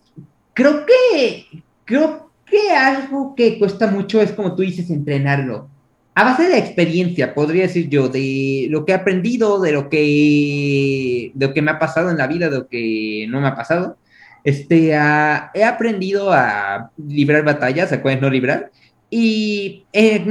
creo 0.54 0.86
que, 0.86 1.62
creo 1.84 2.30
que 2.46 2.70
algo 2.70 3.34
que 3.34 3.58
cuesta 3.58 3.86
mucho 3.86 4.22
es 4.22 4.32
como 4.32 4.54
tú 4.54 4.62
dices, 4.62 4.88
entrenarlo 4.88 5.73
a 6.14 6.24
base 6.24 6.48
de 6.48 6.58
experiencia, 6.58 7.34
podría 7.34 7.62
decir 7.62 7.88
yo, 7.88 8.08
de 8.08 8.66
lo 8.70 8.84
que 8.84 8.92
he 8.92 8.94
aprendido, 8.94 9.60
de 9.60 9.72
lo 9.72 9.88
que, 9.88 11.32
de 11.34 11.46
lo 11.46 11.52
que 11.52 11.62
me 11.62 11.72
ha 11.72 11.78
pasado 11.78 12.10
en 12.10 12.18
la 12.18 12.28
vida, 12.28 12.48
de 12.48 12.58
lo 12.58 12.68
que 12.68 13.26
no 13.28 13.40
me 13.40 13.48
ha 13.48 13.56
pasado, 13.56 13.96
este, 14.44 14.90
he 14.90 15.64
aprendido 15.64 16.32
a 16.32 16.90
librar 16.98 17.44
batallas, 17.44 17.92
a 17.92 18.00
cuáles 18.00 18.20
no 18.20 18.30
librar, 18.30 18.70
y 19.10 19.86
eh, 19.92 20.24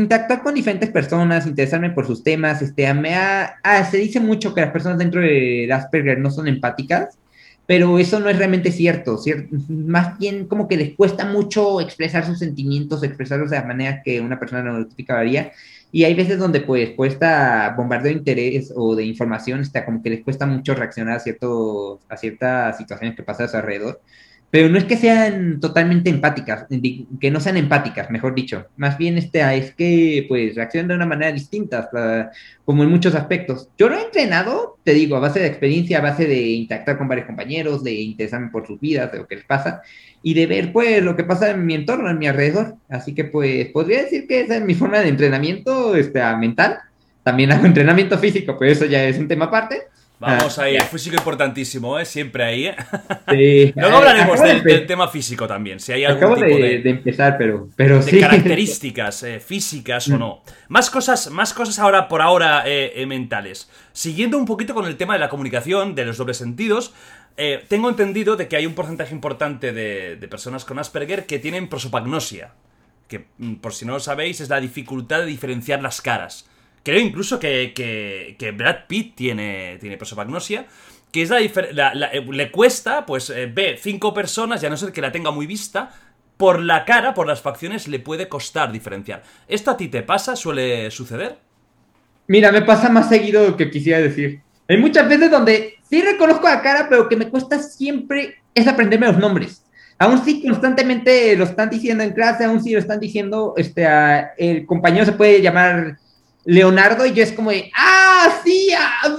con 0.44 0.54
diferentes 0.54 0.90
personas, 0.90 1.48
interesarme 1.48 1.92
por 1.92 2.06
sus 2.06 2.24
temas, 2.24 2.62
este, 2.62 2.94
me 2.94 3.16
ha, 3.16 3.60
se 3.90 3.98
dice 3.98 4.20
mucho 4.20 4.54
que 4.54 4.62
las 4.62 4.72
personas 4.72 4.98
dentro 4.98 5.22
de 5.22 5.70
Asperger 5.72 6.20
no 6.20 6.32
son 6.32 6.48
empáticas, 6.48 7.18
pero 7.74 7.97
eso 7.97 8.19
no 8.19 8.30
es 8.30 8.38
realmente 8.38 8.71
cierto. 8.71 9.19
Más 9.67 10.19
bien 10.19 10.45
como 10.45 10.67
que 10.67 10.78
les 10.78 10.95
cuesta 10.95 11.26
mucho 11.26 11.82
expresar 11.82 12.24
sus 12.24 12.38
sentimientos, 12.38 13.01
expresarlos 13.01 13.49
de 13.49 13.57
la 13.57 13.65
manera 13.65 14.03
que 14.03 14.21
una 14.21 14.39
persona 14.39 14.61
neurotípica 14.61 15.17
haría, 15.17 15.51
y 15.91 16.03
hay 16.03 16.13
veces 16.13 16.38
donde 16.38 16.61
pues 16.61 16.91
cuesta 16.91 17.74
bombardeo 17.76 18.11
de 18.11 18.19
interés 18.19 18.71
o 18.76 18.95
de 18.95 19.05
información, 19.05 19.61
está 19.61 19.86
como 19.86 20.03
que 20.03 20.11
les 20.11 20.24
cuesta 20.24 20.45
mucho 20.45 20.76
reaccionar 20.76 21.15
a, 21.15 21.19
cierto, 21.19 21.99
a 22.09 22.15
ciertas 22.15 22.78
situaciones 22.78 23.15
que 23.15 23.24
pasan 23.24 23.47
a 23.47 23.49
su 23.49 23.57
alrededor 23.57 23.99
pero 24.54 24.70
no 24.70 24.78
es 24.78 24.84
que 24.84 24.97
sean 24.97 25.60
totalmente 25.60 26.12
empáticas, 26.12 26.68
que 27.20 27.32
no 27.32 27.39
sean 27.39 27.58
empáticas, 27.58 28.12
mejor 28.12 28.36
dicho. 28.36 28.68
Más 28.78 28.99
bien 28.99 29.18
este, 29.18 29.41
es 29.58 29.74
que 29.74 30.28
pues 30.30 30.54
reaccionan 30.54 30.89
de 30.89 30.93
una 30.93 31.08
manera 31.08 31.32
distinta, 31.32 31.89
como 32.64 32.84
en 32.84 32.89
muchos 32.89 33.16
aspectos. 33.16 33.70
Yo 33.80 33.89
lo 33.89 33.97
he 33.97 34.04
entrenado, 34.04 34.78
te 34.84 34.93
digo, 34.93 35.16
a 35.16 35.22
base 35.22 35.39
de 35.39 35.47
experiencia, 35.47 35.97
a 35.97 36.01
base 36.01 36.28
de 36.28 36.39
interactuar 36.39 36.99
con 36.99 37.08
varios 37.08 37.26
compañeros, 37.26 37.84
de 37.84 37.93
interesarme 37.93 38.51
por 38.51 38.68
sus 38.68 38.80
vidas, 38.80 39.12
de 39.12 39.18
lo 39.18 39.28
que 39.28 39.38
les 39.38 39.45
pasa, 39.45 39.82
y 40.22 40.36
de 40.36 40.45
ver 40.45 40.72
pues 40.72 41.01
lo 41.01 41.16
que 41.16 41.24
pasa 41.24 41.49
en 41.49 41.66
mi 41.66 41.74
entorno, 41.74 42.08
en 42.12 42.20
mi 42.20 42.28
alrededor. 42.28 42.76
Así 42.89 43.16
que 43.16 43.24
pues 43.24 43.70
podría 43.70 44.04
decir 44.04 44.28
que 44.28 44.41
esa 44.41 44.58
es 44.58 44.64
mi 44.64 44.76
forma 44.76 44.99
de 44.99 45.10
entrenamiento 45.10 45.95
este, 45.95 46.22
mental. 46.36 46.78
También 47.24 47.51
hago 47.51 47.66
entrenamiento 47.66 48.20
físico, 48.20 48.56
pero 48.60 48.72
eso 48.72 48.86
ya 48.86 49.04
es 49.04 49.18
un 49.18 49.28
tema 49.28 49.45
aparte. 49.45 49.82
Vamos 50.20 50.57
ahí, 50.59 50.76
el 50.76 50.84
físico 50.84 51.18
importantísimo, 51.18 51.99
¿eh? 51.99 52.05
Siempre 52.05 52.43
ahí, 52.43 52.68
¿eh? 52.68 52.76
Sí. 53.30 53.74
Luego 53.76 53.97
hablaremos 53.97 54.41
del, 54.41 54.86
tema 54.86 55.07
físico 55.07 55.47
también, 55.47 55.80
si 55.80 55.91
hay 55.91 56.05
algún 56.05 56.36
tipo 56.36 56.45
de, 56.45 56.80
de, 56.80 56.89
empezar, 56.89 57.38
pero, 57.38 57.68
pero 57.76 58.01
de 58.01 58.20
características 58.20 59.24
eh, 59.24 59.39
físicas 59.39 60.07
o 60.09 60.18
no. 60.18 60.43
Más 60.70 60.89
cosas, 60.89 61.30
más 61.30 61.53
cosas 61.53 61.80
ahora 61.80 62.07
por 62.07 62.22
ahora 62.22 62.64
eh, 62.66 62.93
eh, 62.95 63.05
mentales. 63.05 63.70
Siguiendo 63.91 64.38
un 64.38 64.45
poquito 64.45 64.74
con 64.74 64.86
el 64.86 64.95
tema 64.95 65.14
de 65.14 65.20
la 65.20 65.30
comunicación, 65.30 65.95
de 65.95 66.05
los 66.05 66.18
dobles 66.18 66.38
sentidos, 66.38 66.93
tengo 67.68 67.89
entendido 67.89 68.36
de 68.36 68.47
que 68.47 68.55
hay 68.55 68.66
un 68.66 68.76
porcentaje 68.76 69.14
importante 69.14 69.74
de, 69.74 70.16
de 70.16 70.28
personas 70.28 70.66
con 70.66 70.78
Asperger 70.78 71.26
que 71.26 71.39
tienen 71.39 71.68
prosopagnosia, 71.68 72.51
que 73.07 73.26
mm, 73.39 73.55
por 73.55 73.74
si 73.74 73.86
no 73.86 73.93
lo 73.93 73.99
sabéis 73.99 74.39
es 74.39 74.49
la 74.49 74.59
dificultad 74.59 75.22
de 75.22 75.26
diferenciar 75.26 75.82
las 75.82 76.01
caras. 76.01 76.47
Creo 76.84 77.00
incluso 77.00 77.40
que, 77.40 78.54
Brad 78.56 78.88
Pitt 78.88 79.16
tiene, 79.16 79.78
tiene 79.80 79.98
prosopagnosia. 79.98 80.66
Que 81.12 81.24
eh, 81.24 82.26
le 82.32 82.52
cuesta, 82.52 83.06
pues, 83.06 83.30
eh, 83.30 83.46
ve 83.46 83.78
cinco 83.80 84.14
personas, 84.14 84.62
ya 84.62 84.70
no 84.70 84.78
ser 84.78 84.92
que 84.92 85.02
la 85.02 85.12
tenga 85.12 85.32
muy 85.32 85.46
vista, 85.46 85.92
por 86.38 86.60
la 86.60 86.86
cara, 86.86 87.14
por 87.14 87.28
las 87.28 87.42
facciones, 87.42 87.88
le 87.88 88.00
puede 88.00 88.28
costar 88.28 88.72
diferenciar. 88.72 89.24
¿Esto 89.48 89.72
a 89.72 89.78
ti 89.78 89.88
te 89.88 90.02
pasa? 90.02 90.36
¿Suele 90.36 90.90
suceder? 90.92 91.38
Mira, 92.28 92.52
me 92.52 92.64
pasa 92.64 92.90
más 92.90 93.10
seguido 93.10 93.48
lo 93.48 93.56
que 93.56 93.70
quisiera 93.70 94.00
decir. 94.00 94.42
Hay 94.68 94.78
muchas 94.78 95.08
veces 95.08 95.30
donde 95.30 95.76
sí 95.88 96.02
reconozco 96.02 96.48
la 96.48 96.62
cara, 96.62 96.88
pero 96.90 97.08
que 97.08 97.16
me 97.16 97.30
cuesta 97.30 97.60
siempre 97.60 98.42
es 98.56 98.68
aprenderme 98.68 99.08
los 99.08 99.18
nombres. 99.18 99.64
Aún 100.00 100.24
sí 100.26 100.42
constantemente 100.42 101.36
lo 101.36 101.44
están 101.44 101.70
diciendo 101.70 102.04
en 102.04 102.14
clase, 102.14 102.46
aún 102.46 102.62
sí 102.64 102.74
lo 102.74 102.80
están 102.80 103.00
diciendo, 103.00 103.54
este, 103.56 103.86
el 104.38 104.66
compañero 104.66 105.06
se 105.06 105.12
puede 105.12 105.42
llamar 105.42 105.98
Leonardo 106.46 107.06
y 107.06 107.14
yo 107.14 107.24
es 107.24 107.32
como 107.32 107.52
de, 107.52 107.72
ah, 107.76 108.41
sí, 108.44 108.70
ah, 108.78 109.18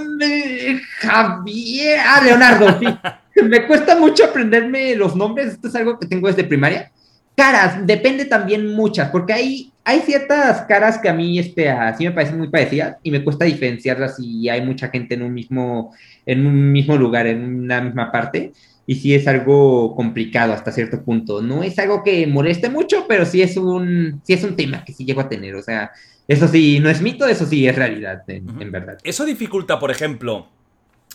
Javier, 0.98 2.00
ah, 2.06 2.20
Leonardo, 2.22 2.78
sí. 2.78 2.86
me 3.42 3.66
cuesta 3.66 3.98
mucho 3.98 4.24
aprenderme 4.24 4.94
los 4.94 5.16
nombres, 5.16 5.52
esto 5.52 5.68
es 5.68 5.74
algo 5.74 5.98
que 5.98 6.06
tengo 6.06 6.28
desde 6.28 6.44
primaria. 6.44 6.90
Caras, 7.36 7.84
depende 7.84 8.26
también 8.26 8.74
muchas, 8.74 9.10
porque 9.10 9.32
hay, 9.32 9.72
hay 9.84 10.00
ciertas 10.00 10.62
caras 10.62 10.98
que 10.98 11.08
a 11.08 11.14
mí 11.14 11.38
este, 11.38 11.68
así 11.68 12.04
me 12.04 12.12
parecen 12.12 12.38
muy 12.38 12.48
parecidas 12.48 12.96
y 13.02 13.10
me 13.10 13.24
cuesta 13.24 13.44
diferenciarlas 13.44 14.16
si 14.16 14.48
hay 14.48 14.64
mucha 14.64 14.88
gente 14.88 15.14
en 15.14 15.22
un 15.22 15.34
mismo, 15.34 15.92
en 16.24 16.46
un 16.46 16.70
mismo 16.70 16.96
lugar, 16.96 17.26
en 17.26 17.42
una 17.42 17.80
misma 17.80 18.12
parte. 18.12 18.52
Y 18.86 18.96
sí 18.96 19.14
es 19.14 19.26
algo 19.26 19.94
complicado 19.94 20.52
hasta 20.52 20.72
cierto 20.72 21.02
punto. 21.02 21.40
No 21.40 21.62
es 21.62 21.78
algo 21.78 22.02
que 22.02 22.26
moleste 22.26 22.68
mucho, 22.68 23.06
pero 23.08 23.24
sí 23.24 23.40
es 23.40 23.56
un, 23.56 24.20
sí 24.24 24.34
es 24.34 24.44
un 24.44 24.56
tema 24.56 24.84
que 24.84 24.92
sí 24.92 25.04
llego 25.04 25.22
a 25.22 25.28
tener. 25.28 25.54
O 25.54 25.62
sea, 25.62 25.90
eso 26.28 26.48
sí, 26.48 26.80
no 26.80 26.88
es 26.88 27.00
mito, 27.00 27.26
eso 27.26 27.46
sí 27.46 27.66
es 27.66 27.76
realidad, 27.76 28.22
en, 28.28 28.70
verdad. 28.70 28.98
Eso 29.04 29.24
dificulta, 29.24 29.78
por 29.78 29.90
ejemplo, 29.90 30.48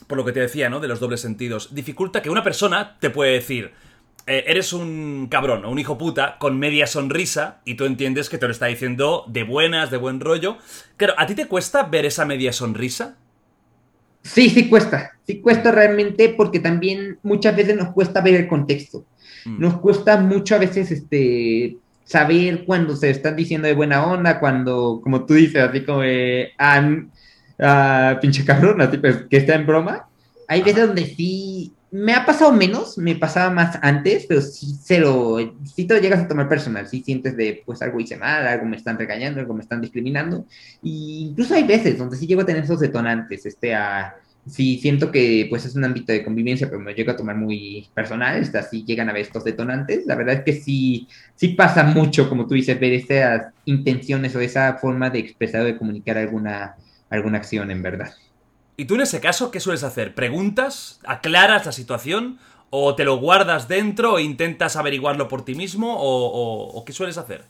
por 0.07 0.17
lo 0.17 0.25
que 0.25 0.31
te 0.31 0.39
decía, 0.39 0.69
¿no? 0.69 0.79
De 0.79 0.87
los 0.87 0.99
dobles 0.99 1.21
sentidos. 1.21 1.73
Dificulta 1.73 2.21
que 2.21 2.29
una 2.29 2.43
persona 2.43 2.97
te 2.99 3.09
puede 3.09 3.33
decir, 3.33 3.71
eh, 4.27 4.43
eres 4.47 4.73
un 4.73 5.27
cabrón 5.29 5.65
o 5.65 5.71
un 5.71 5.79
hijo 5.79 5.97
puta 5.97 6.37
con 6.39 6.59
media 6.59 6.85
sonrisa 6.85 7.61
y 7.65 7.75
tú 7.75 7.85
entiendes 7.85 8.29
que 8.29 8.37
te 8.37 8.45
lo 8.45 8.51
está 8.51 8.67
diciendo 8.67 9.25
de 9.27 9.43
buenas, 9.43 9.89
de 9.89 9.97
buen 9.97 10.19
rollo. 10.19 10.57
Claro, 10.97 11.15
¿a 11.17 11.25
ti 11.25 11.33
te 11.33 11.47
cuesta 11.47 11.83
ver 11.83 12.05
esa 12.05 12.25
media 12.25 12.53
sonrisa? 12.53 13.17
Sí, 14.23 14.49
sí 14.49 14.69
cuesta. 14.69 15.11
Sí 15.25 15.41
cuesta 15.41 15.71
realmente 15.71 16.29
porque 16.29 16.59
también 16.59 17.19
muchas 17.23 17.55
veces 17.55 17.75
nos 17.75 17.93
cuesta 17.93 18.21
ver 18.21 18.35
el 18.35 18.47
contexto. 18.47 19.05
Mm. 19.45 19.59
Nos 19.59 19.77
cuesta 19.79 20.17
mucho 20.19 20.55
a 20.55 20.59
veces 20.59 20.91
este 20.91 21.77
saber 22.09 22.65
cuando 22.65 22.95
se 22.95 23.11
están 23.11 23.35
diciendo 23.35 23.67
de 23.67 23.75
buena 23.75 24.03
onda, 24.03 24.39
cuando, 24.39 24.99
como 25.03 25.25
tú 25.25 25.35
dices, 25.35 25.61
así 25.61 25.85
como, 25.85 26.01
eh, 26.03 26.51
ah, 26.57 28.17
pinche 28.19 28.43
cabrón, 28.43 28.81
así 28.81 28.97
pues, 28.97 29.25
que 29.29 29.37
está 29.37 29.53
en 29.53 29.67
broma. 29.67 30.07
Hay 30.47 30.63
veces 30.63 30.87
donde 30.87 31.05
sí, 31.05 31.71
me 31.91 32.13
ha 32.13 32.25
pasado 32.25 32.51
menos, 32.51 32.97
me 32.97 33.15
pasaba 33.15 33.49
más 33.49 33.79
antes, 33.81 34.25
pero 34.27 34.41
sí 34.41 34.75
se 34.75 34.99
lo, 34.99 35.37
sí 35.65 35.85
te 35.85 35.95
lo 35.95 35.99
llegas 35.99 36.21
a 36.21 36.27
tomar 36.27 36.47
personal, 36.47 36.87
sí 36.87 37.01
sientes 37.03 37.35
de, 37.35 37.63
pues 37.65 37.81
algo 37.81 37.99
hice 37.99 38.17
mal, 38.17 38.47
algo 38.47 38.65
me 38.65 38.77
están 38.77 38.97
regañando, 38.97 39.39
algo 39.39 39.53
me 39.53 39.63
están 39.63 39.81
discriminando, 39.81 40.45
y 40.83 41.29
incluso 41.29 41.55
hay 41.55 41.63
veces 41.63 41.97
donde 41.97 42.17
sí 42.17 42.27
llego 42.27 42.41
a 42.41 42.45
tener 42.45 42.63
esos 42.63 42.79
detonantes, 42.79 43.45
este, 43.45 43.73
a 43.73 44.15
sí 44.49 44.79
siento 44.79 45.11
que 45.11 45.47
pues 45.49 45.65
es 45.65 45.75
un 45.75 45.83
ámbito 45.85 46.11
de 46.11 46.23
convivencia, 46.23 46.67
pero 46.67 46.79
me 46.79 46.93
llega 46.93 47.13
a 47.13 47.15
tomar 47.15 47.35
muy 47.35 47.87
personal, 47.93 48.41
así 48.53 48.83
llegan 48.85 49.09
a 49.09 49.13
ver 49.13 49.23
estos 49.23 49.43
detonantes. 49.43 50.05
La 50.05 50.15
verdad 50.15 50.35
es 50.35 50.43
que 50.43 50.53
sí, 50.53 51.07
sí 51.35 51.49
pasa 51.49 51.83
mucho, 51.83 52.29
como 52.29 52.47
tú 52.47 52.55
dices, 52.55 52.79
ver 52.79 52.93
esas 52.93 53.53
intenciones 53.65 54.35
o 54.35 54.39
esa 54.39 54.75
forma 54.77 55.09
de 55.09 55.19
expresar 55.19 55.61
o 55.61 55.65
de 55.65 55.77
comunicar 55.77 56.17
alguna, 56.17 56.75
alguna 57.09 57.37
acción 57.37 57.71
en 57.71 57.81
verdad. 57.81 58.11
¿Y 58.79 58.85
tú 58.85 58.95
en 58.95 59.01
ese 59.01 59.19
caso 59.19 59.51
qué 59.51 59.59
sueles 59.59 59.83
hacer? 59.83 60.15
¿Preguntas? 60.15 61.01
¿Aclaras 61.05 61.65
la 61.65 61.73
situación? 61.73 62.37
¿O 62.69 62.95
te 62.95 63.03
lo 63.03 63.17
guardas 63.17 63.67
dentro 63.67 64.13
o 64.13 64.19
intentas 64.19 64.77
averiguarlo 64.77 65.27
por 65.27 65.43
ti 65.43 65.53
mismo? 65.53 65.97
¿O, 65.99 66.81
qué 66.85 66.93
sueles 66.93 67.17
hacer? 67.17 67.43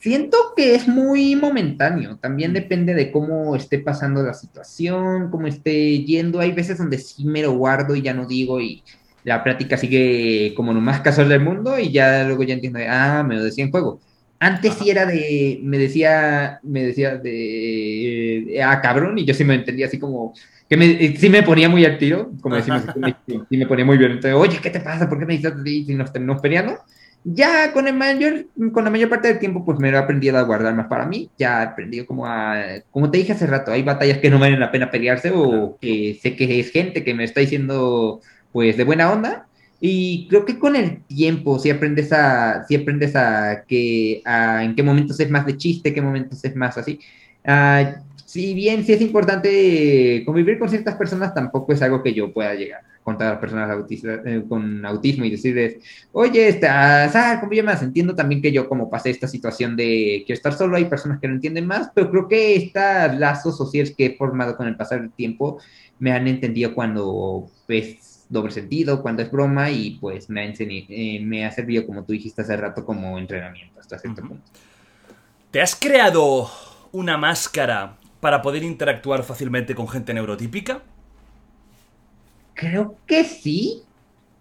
Siento 0.00 0.54
que 0.56 0.74
es 0.74 0.88
muy 0.88 1.36
momentáneo. 1.36 2.16
También 2.16 2.54
depende 2.54 2.94
de 2.94 3.12
cómo 3.12 3.56
esté 3.56 3.78
pasando 3.78 4.22
la 4.22 4.32
situación, 4.32 5.30
cómo 5.30 5.48
esté 5.48 6.02
yendo. 6.04 6.40
Hay 6.40 6.52
veces 6.52 6.78
donde 6.78 6.96
sí 6.96 7.26
me 7.26 7.42
lo 7.42 7.52
guardo 7.52 7.94
y 7.94 8.00
ya 8.00 8.14
no 8.14 8.24
digo 8.24 8.58
y 8.58 8.82
la 9.24 9.44
práctica 9.44 9.76
sigue 9.76 10.54
como 10.56 10.72
lo 10.72 10.80
más 10.80 11.02
casual 11.02 11.28
del 11.28 11.40
mundo 11.40 11.78
y 11.78 11.92
ya 11.92 12.24
luego 12.24 12.42
ya 12.44 12.54
entiendo, 12.54 12.78
ah, 12.88 13.22
me 13.22 13.34
lo 13.36 13.44
decía 13.44 13.64
en 13.64 13.70
juego. 13.70 14.00
Antes 14.40 14.74
sí 14.74 14.88
era 14.88 15.04
de, 15.04 15.58
me 15.62 15.78
decía, 15.78 16.60
me 16.62 16.84
decía 16.84 17.16
de, 17.16 18.60
ah, 18.64 18.80
cabrón, 18.80 19.18
y 19.18 19.24
yo 19.24 19.34
sí 19.34 19.42
me 19.44 19.54
entendía 19.54 19.86
así 19.86 19.98
como, 19.98 20.32
que 20.68 20.76
me, 20.76 21.16
sí 21.16 21.28
me 21.28 21.42
ponía 21.42 21.68
muy 21.68 21.84
al 21.84 21.98
tiro, 21.98 22.30
como 22.40 22.54
decimos, 22.54 22.82
sí 23.26 23.56
me 23.56 23.66
ponía 23.66 23.84
muy. 23.84 23.96
Entonces, 23.96 24.34
oye, 24.34 24.58
¿qué 24.62 24.70
te 24.70 24.80
pasa? 24.80 25.08
¿Por 25.08 25.18
qué 25.18 25.26
me 25.26 25.36
dices 25.36 25.52
así? 25.52 25.84
Si 25.84 25.94
nos 25.94 26.12
terminamos 26.12 26.40
peleando. 26.40 26.78
Ya 27.24 27.72
con 27.72 27.88
el 27.88 27.94
mayor, 27.94 28.46
con 28.72 28.84
la 28.84 28.90
mayor 28.90 29.08
parte 29.08 29.28
del 29.28 29.40
tiempo, 29.40 29.64
pues 29.64 29.80
me 29.80 29.90
lo 29.90 29.96
he 29.96 30.00
aprendido 30.00 30.38
a 30.38 30.42
guardar 30.42 30.74
más 30.74 30.86
para 30.86 31.04
mí. 31.04 31.28
Ya 31.36 31.62
he 31.62 31.66
aprendido 31.66 32.06
como 32.06 32.26
a, 32.26 32.62
como 32.92 33.10
te 33.10 33.18
dije 33.18 33.32
hace 33.32 33.46
rato, 33.46 33.72
hay 33.72 33.82
batallas 33.82 34.18
que 34.18 34.30
no 34.30 34.38
valen 34.38 34.60
la 34.60 34.70
pena 34.70 34.90
pelearse 34.90 35.32
o 35.34 35.76
que 35.80 36.16
sé 36.22 36.36
que 36.36 36.60
es 36.60 36.70
gente 36.70 37.02
que 37.02 37.14
me 37.14 37.24
está 37.24 37.40
diciendo, 37.40 38.20
pues, 38.52 38.76
de 38.76 38.84
buena 38.84 39.10
onda 39.10 39.47
y 39.80 40.26
creo 40.28 40.44
que 40.44 40.58
con 40.58 40.74
el 40.74 41.02
tiempo, 41.04 41.58
si 41.58 41.70
aprendes 41.70 42.12
a, 42.12 42.64
si 42.66 42.76
aprendes 42.76 43.14
a 43.14 43.64
que, 43.66 44.22
a 44.24 44.64
en 44.64 44.74
qué 44.74 44.82
momentos 44.82 45.20
es 45.20 45.30
más 45.30 45.46
de 45.46 45.56
chiste, 45.56 45.94
qué 45.94 46.02
momentos 46.02 46.44
es 46.44 46.56
más 46.56 46.76
así. 46.78 46.98
Uh, 47.44 48.00
si 48.28 48.52
bien 48.54 48.84
sí 48.84 48.92
es 48.92 49.00
importante 49.00 50.22
convivir 50.26 50.58
con 50.58 50.68
ciertas 50.68 50.96
personas, 50.96 51.32
tampoco 51.32 51.72
es 51.72 51.80
algo 51.80 52.02
que 52.02 52.12
yo 52.12 52.30
pueda 52.32 52.54
llegar 52.54 52.82
a 52.82 53.02
contar 53.02 53.28
a 53.28 53.30
las 53.30 53.40
personas 53.40 53.70
autistas, 53.70 54.20
eh, 54.26 54.42
con 54.46 54.84
autismo 54.84 55.24
y 55.24 55.30
decirles, 55.30 55.76
oye, 56.12 56.48
estás, 56.48 57.14
ah, 57.16 57.38
convive 57.40 57.62
más. 57.62 57.82
Entiendo 57.82 58.14
también 58.14 58.42
que 58.42 58.52
yo 58.52 58.68
como 58.68 58.90
pasé 58.90 59.10
esta 59.10 59.28
situación 59.28 59.76
de 59.76 60.24
que 60.26 60.34
estar 60.34 60.52
solo, 60.52 60.76
hay 60.76 60.84
personas 60.86 61.20
que 61.20 61.28
lo 61.28 61.34
entienden 61.34 61.66
más, 61.66 61.90
pero 61.94 62.10
creo 62.10 62.28
que 62.28 62.56
estos 62.56 63.18
lazos 63.18 63.56
sociales 63.56 63.94
que 63.96 64.06
he 64.06 64.16
formado 64.16 64.56
con 64.56 64.66
el 64.66 64.76
pasar 64.76 65.00
del 65.00 65.12
tiempo 65.12 65.58
me 65.98 66.12
han 66.12 66.28
entendido 66.28 66.74
cuando, 66.74 67.48
pues, 67.66 68.07
doble 68.28 68.52
sentido, 68.52 69.02
cuando 69.02 69.22
es 69.22 69.30
broma 69.30 69.70
y 69.70 69.98
pues 70.00 70.28
me 70.28 70.42
ha, 70.42 70.52
eh, 70.58 71.20
me 71.22 71.44
ha 71.44 71.50
servido, 71.50 71.86
como 71.86 72.04
tú 72.04 72.12
dijiste 72.12 72.42
hace 72.42 72.56
rato, 72.56 72.84
como 72.84 73.18
entrenamiento 73.18 73.80
hasta 73.80 73.98
cierto 73.98 74.22
punto. 74.22 74.44
¿Te 75.50 75.62
has 75.62 75.74
creado 75.74 76.50
una 76.92 77.16
máscara 77.16 77.96
para 78.20 78.42
poder 78.42 78.62
interactuar 78.62 79.22
fácilmente 79.22 79.74
con 79.74 79.88
gente 79.88 80.12
neurotípica? 80.12 80.82
Creo 82.54 82.96
que 83.06 83.24
sí, 83.24 83.82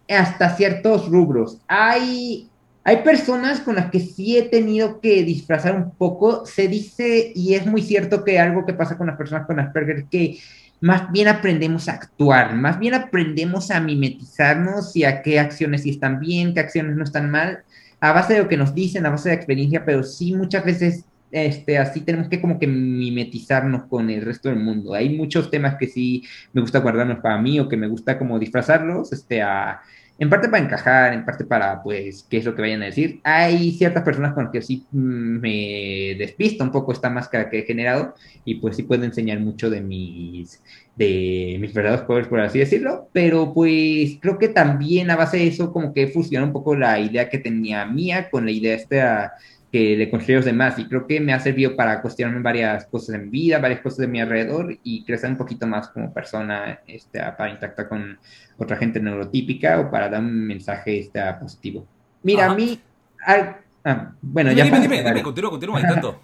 hasta 0.10 0.56
ciertos 0.56 1.08
rubros. 1.08 1.60
Hay, 1.68 2.50
hay 2.84 2.98
personas 3.04 3.60
con 3.62 3.76
las 3.76 3.92
que 3.92 4.00
sí 4.00 4.38
he 4.38 4.44
tenido 4.44 5.00
que 5.00 5.24
disfrazar 5.24 5.76
un 5.76 5.92
poco. 5.92 6.46
Se 6.46 6.68
dice, 6.68 7.32
y 7.36 7.54
es 7.54 7.66
muy 7.66 7.82
cierto 7.82 8.24
que 8.24 8.40
algo 8.40 8.66
que 8.66 8.74
pasa 8.74 8.98
con 8.98 9.08
las 9.08 9.18
personas 9.18 9.46
con 9.46 9.60
Asperger, 9.60 10.06
que 10.06 10.40
más 10.80 11.12
bien 11.12 11.28
aprendemos 11.28 11.88
a 11.90 11.94
actuar, 11.94 12.56
más 12.56 12.78
bien 12.80 12.94
aprendemos 12.94 13.72
a 13.72 13.80
mimetizarnos 13.80 14.96
y 14.96 15.04
a 15.04 15.22
qué 15.22 15.40
acciones 15.40 15.84
sí 15.84 15.92
están 15.92 16.20
bien, 16.20 16.54
qué 16.54 16.60
acciones 16.60 16.96
no 16.96 17.04
están 17.04 17.32
mal, 17.32 17.64
a 18.00 18.12
base 18.14 18.34
de 18.34 18.44
lo 18.44 18.48
que 18.48 18.58
nos 18.58 18.76
dicen, 18.76 19.06
a 19.06 19.10
base 19.10 19.30
de 19.30 19.36
experiencia, 19.36 19.84
pero 19.86 20.04
sí 20.04 20.36
muchas 20.36 20.64
veces 20.64 21.06
este, 21.32 21.78
así 21.78 22.02
tenemos 22.02 22.30
que 22.30 22.40
como 22.40 22.58
que 22.60 22.68
mimetizarnos 22.68 23.86
con 23.86 24.10
el 24.10 24.22
resto 24.22 24.50
del 24.50 24.60
mundo. 24.60 24.94
Hay 24.94 25.16
muchos 25.16 25.50
temas 25.50 25.76
que 25.76 25.88
sí 25.88 26.24
me 26.54 26.62
gusta 26.62 26.80
guardarnos 26.80 27.20
para 27.20 27.38
mí 27.42 27.60
o 27.60 27.68
que 27.68 27.78
me 27.78 27.88
gusta 27.88 28.18
como 28.18 28.40
disfrazarlos, 28.40 29.12
este, 29.12 29.42
a, 29.42 29.82
en 30.20 30.30
parte 30.30 30.49
para 30.49 30.63
encajar, 30.63 31.13
en 31.13 31.26
parte 31.26 31.45
para, 31.45 31.82
pues, 31.84 32.26
qué 32.30 32.38
es 32.38 32.45
lo 32.45 32.55
que 32.55 32.61
vayan 32.61 32.82
a 32.82 32.86
decir. 32.86 33.20
Hay 33.24 33.72
ciertas 33.74 34.03
personas 34.03 34.34
con 34.34 34.45
las 34.45 34.51
que 34.51 34.61
sí 34.61 34.86
mm, 34.91 35.39
me 35.39 36.15
despista 36.18 36.63
un 36.63 36.72
poco 36.72 36.91
esta 36.91 37.09
máscara 37.09 37.49
que 37.49 37.59
he 37.59 37.63
generado 37.63 38.15
y 38.43 38.55
pues 38.55 38.76
sí 38.76 38.84
puedo 38.84 39.03
enseñar 39.03 39.39
mucho 39.39 39.70
de 39.70 39.82
mis, 39.82 40.61
de 40.95 41.57
mis 41.59 41.74
verdaderos 41.74 42.05
poderes, 42.05 42.28
por 42.28 42.39
así 42.39 42.59
decirlo, 42.59 43.09
pero 43.13 43.53
pues 43.53 44.18
creo 44.20 44.38
que 44.39 44.49
también 44.49 45.11
a 45.11 45.15
base 45.15 45.38
de 45.38 45.47
eso 45.47 45.72
como 45.72 45.93
que 45.93 46.07
fusiona 46.07 46.45
un 46.45 46.53
poco 46.53 46.76
la 46.76 46.99
idea 46.99 47.30
que 47.30 47.38
tenía 47.38 47.86
mía 47.86 48.30
con 48.30 48.45
la 48.45 48.51
idea 48.51 48.76
esta 48.76 49.34
que 49.78 49.96
le 49.96 50.10
construí 50.10 50.34
a 50.34 50.38
los 50.38 50.46
demás 50.46 50.80
y 50.80 50.86
creo 50.86 51.06
que 51.06 51.20
me 51.20 51.34
ha 51.34 51.40
servido 51.40 51.76
para 51.76 52.02
cuestionarme 52.02 52.42
varias 52.42 52.86
cosas 52.86 53.14
en 53.16 53.26
mi 53.26 53.30
vida, 53.30 53.60
varias 53.60 53.82
cosas 53.82 54.00
de 54.00 54.08
mi 54.08 54.20
alrededor 54.20 54.76
y 54.82 55.06
crecer 55.06 55.30
un 55.30 55.38
poquito 55.38 55.68
más 55.68 55.90
como 55.90 56.12
persona 56.12 56.80
este, 56.88 57.20
para 57.38 57.52
interactuar 57.52 57.88
con 57.88 58.18
otra 58.58 58.76
gente 58.78 59.00
neurotípica 59.00 59.80
o 59.80 59.92
para 59.92 60.10
dar 60.10 60.22
un 60.22 60.48
mensaje 60.48 61.00
este, 61.00 61.22
positivo. 61.40 61.86
Mira, 62.24 62.48
a 62.48 62.56
mí... 62.56 62.80
ah, 63.28 64.12
bueno, 64.20 64.52
ya... 64.52 64.64
Dime, 64.64 64.80
dime, 64.80 65.04
dime, 65.04 65.22
continúa, 65.22 65.52
continúa, 65.52 65.80
intento. 65.80 66.20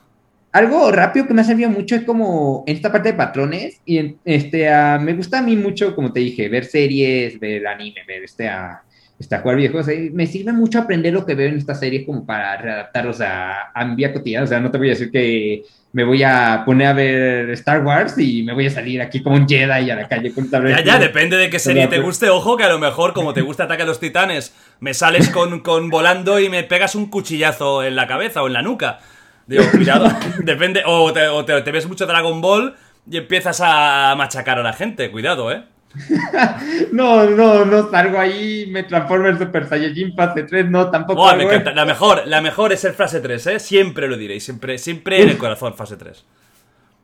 Algo 0.52 0.92
rápido 0.92 1.28
que 1.28 1.34
me 1.36 1.42
ha 1.42 1.46
servido 1.46 1.70
mucho 1.70 1.96
es 1.96 2.04
como 2.04 2.64
en 2.66 2.76
esta 2.76 2.92
parte 2.92 3.12
de 3.12 3.18
patrones 3.18 3.82
y 3.86 4.16
este, 4.26 4.68
me 5.00 5.14
gusta 5.14 5.40
a 5.40 5.42
mí 5.44 5.56
mucho, 5.56 5.96
como 5.96 6.12
te 6.12 6.22
dije, 6.22 6.50
ver 6.50 6.66
series, 6.66 7.40
ver 7.40 7.68
anime, 7.68 8.02
ver 8.08 8.24
este... 8.24 8.50
a 8.50 8.84
está 9.20 9.40
jugar 9.40 9.58
viejos, 9.58 9.88
me 10.12 10.28
sirve 10.28 10.52
mucho 10.52 10.80
aprender 10.80 11.14
lo 11.14 11.26
que 11.26 11.36
veo 11.36 11.48
en 11.48 11.58
esta 11.58 11.76
serie 11.76 12.06
como 12.06 12.26
para 12.26 12.58
readaptarlos 12.58 13.22
a, 13.22 13.72
a 13.74 13.86
mi 13.86 13.96
vida 13.96 14.14
cotidiana. 14.14 14.46
O 14.46 14.48
sea, 14.48 14.60
no 14.60 14.72
te 14.72 14.78
voy 14.78 14.88
a 14.88 14.92
decir 14.92 15.12
que 15.12 15.64
me 15.94 16.04
voy 16.04 16.24
a 16.24 16.64
poner 16.66 16.88
a 16.88 16.94
ver 16.94 17.50
Star 17.52 17.86
Wars 17.86 18.18
y 18.18 18.42
me 18.42 18.54
voy 18.54 18.66
a 18.66 18.72
salir 18.72 19.00
aquí 19.00 19.22
como 19.22 19.36
un 19.36 19.48
Jedi 19.48 19.92
a 19.92 19.96
la 19.96 20.08
calle 20.08 20.34
con 20.34 20.50
tal 20.50 20.68
Ya, 20.68 20.84
ya, 20.84 20.98
depende 20.98 21.38
de 21.38 21.52
qué 21.52 21.60
serie 21.60 21.88
te 21.88 22.00
guste. 22.00 22.32
Ojo, 22.32 22.58
que 22.58 22.64
a 22.64 22.70
lo 22.70 22.80
mejor, 22.80 23.14
como 23.14 23.34
te 23.34 23.42
gusta 23.42 23.66
Ataque 23.66 23.84
a 23.84 23.86
los 23.86 24.00
Titanes, 24.00 24.56
me 24.80 24.96
sales 24.96 25.30
con, 25.30 25.60
con 25.60 25.92
volando 25.92 26.40
y 26.40 26.50
me 26.50 26.64
pegas 26.64 26.96
un 26.96 27.12
cuchillazo 27.12 27.84
en 27.84 27.96
la 27.96 28.08
cabeza 28.08 28.42
o 28.42 28.48
en 28.48 28.54
la 28.54 28.64
nuca. 28.64 29.00
Digo, 29.46 29.64
cuidado, 29.72 30.12
depende. 30.44 30.82
O, 30.86 31.14
te, 31.14 31.62
te 31.62 31.72
ves 31.72 31.88
mucho 31.88 32.08
Dragon 32.08 32.42
Ball 32.42 32.76
y 33.10 33.18
empiezas 33.18 33.62
a 33.64 34.16
machacar 34.18 34.58
a 34.58 34.64
la 34.64 34.74
gente. 34.74 35.12
Cuidado, 35.12 35.52
eh. 35.52 35.64
no, 36.92 37.30
no, 37.30 37.66
no 37.66 37.90
salgo 37.92 38.18
ahí, 38.18 38.66
me 38.70 38.84
transformo 38.84 39.28
en 39.28 39.38
Super 39.38 39.68
Saiyajin 39.68 40.16
fase 40.16 40.44
3, 40.44 40.70
no, 40.70 40.90
tampoco. 40.90 41.22
Oh, 41.22 41.36
me 41.36 41.44
encanta. 41.44 41.72
La 41.74 41.86
mejor, 41.86 42.24
la 42.26 42.42
mejor 42.42 42.74
es 42.74 42.84
el 42.86 42.94
fase 42.94 43.20
3, 43.20 43.48
¿eh? 43.48 43.60
Siempre 43.60 44.08
lo 44.08 44.18
diréis, 44.18 44.44
siempre, 44.44 44.78
siempre 44.78 45.22
en 45.22 45.30
el 45.30 45.38
corazón, 45.38 45.76
fase 45.76 45.98
3. 45.98 46.26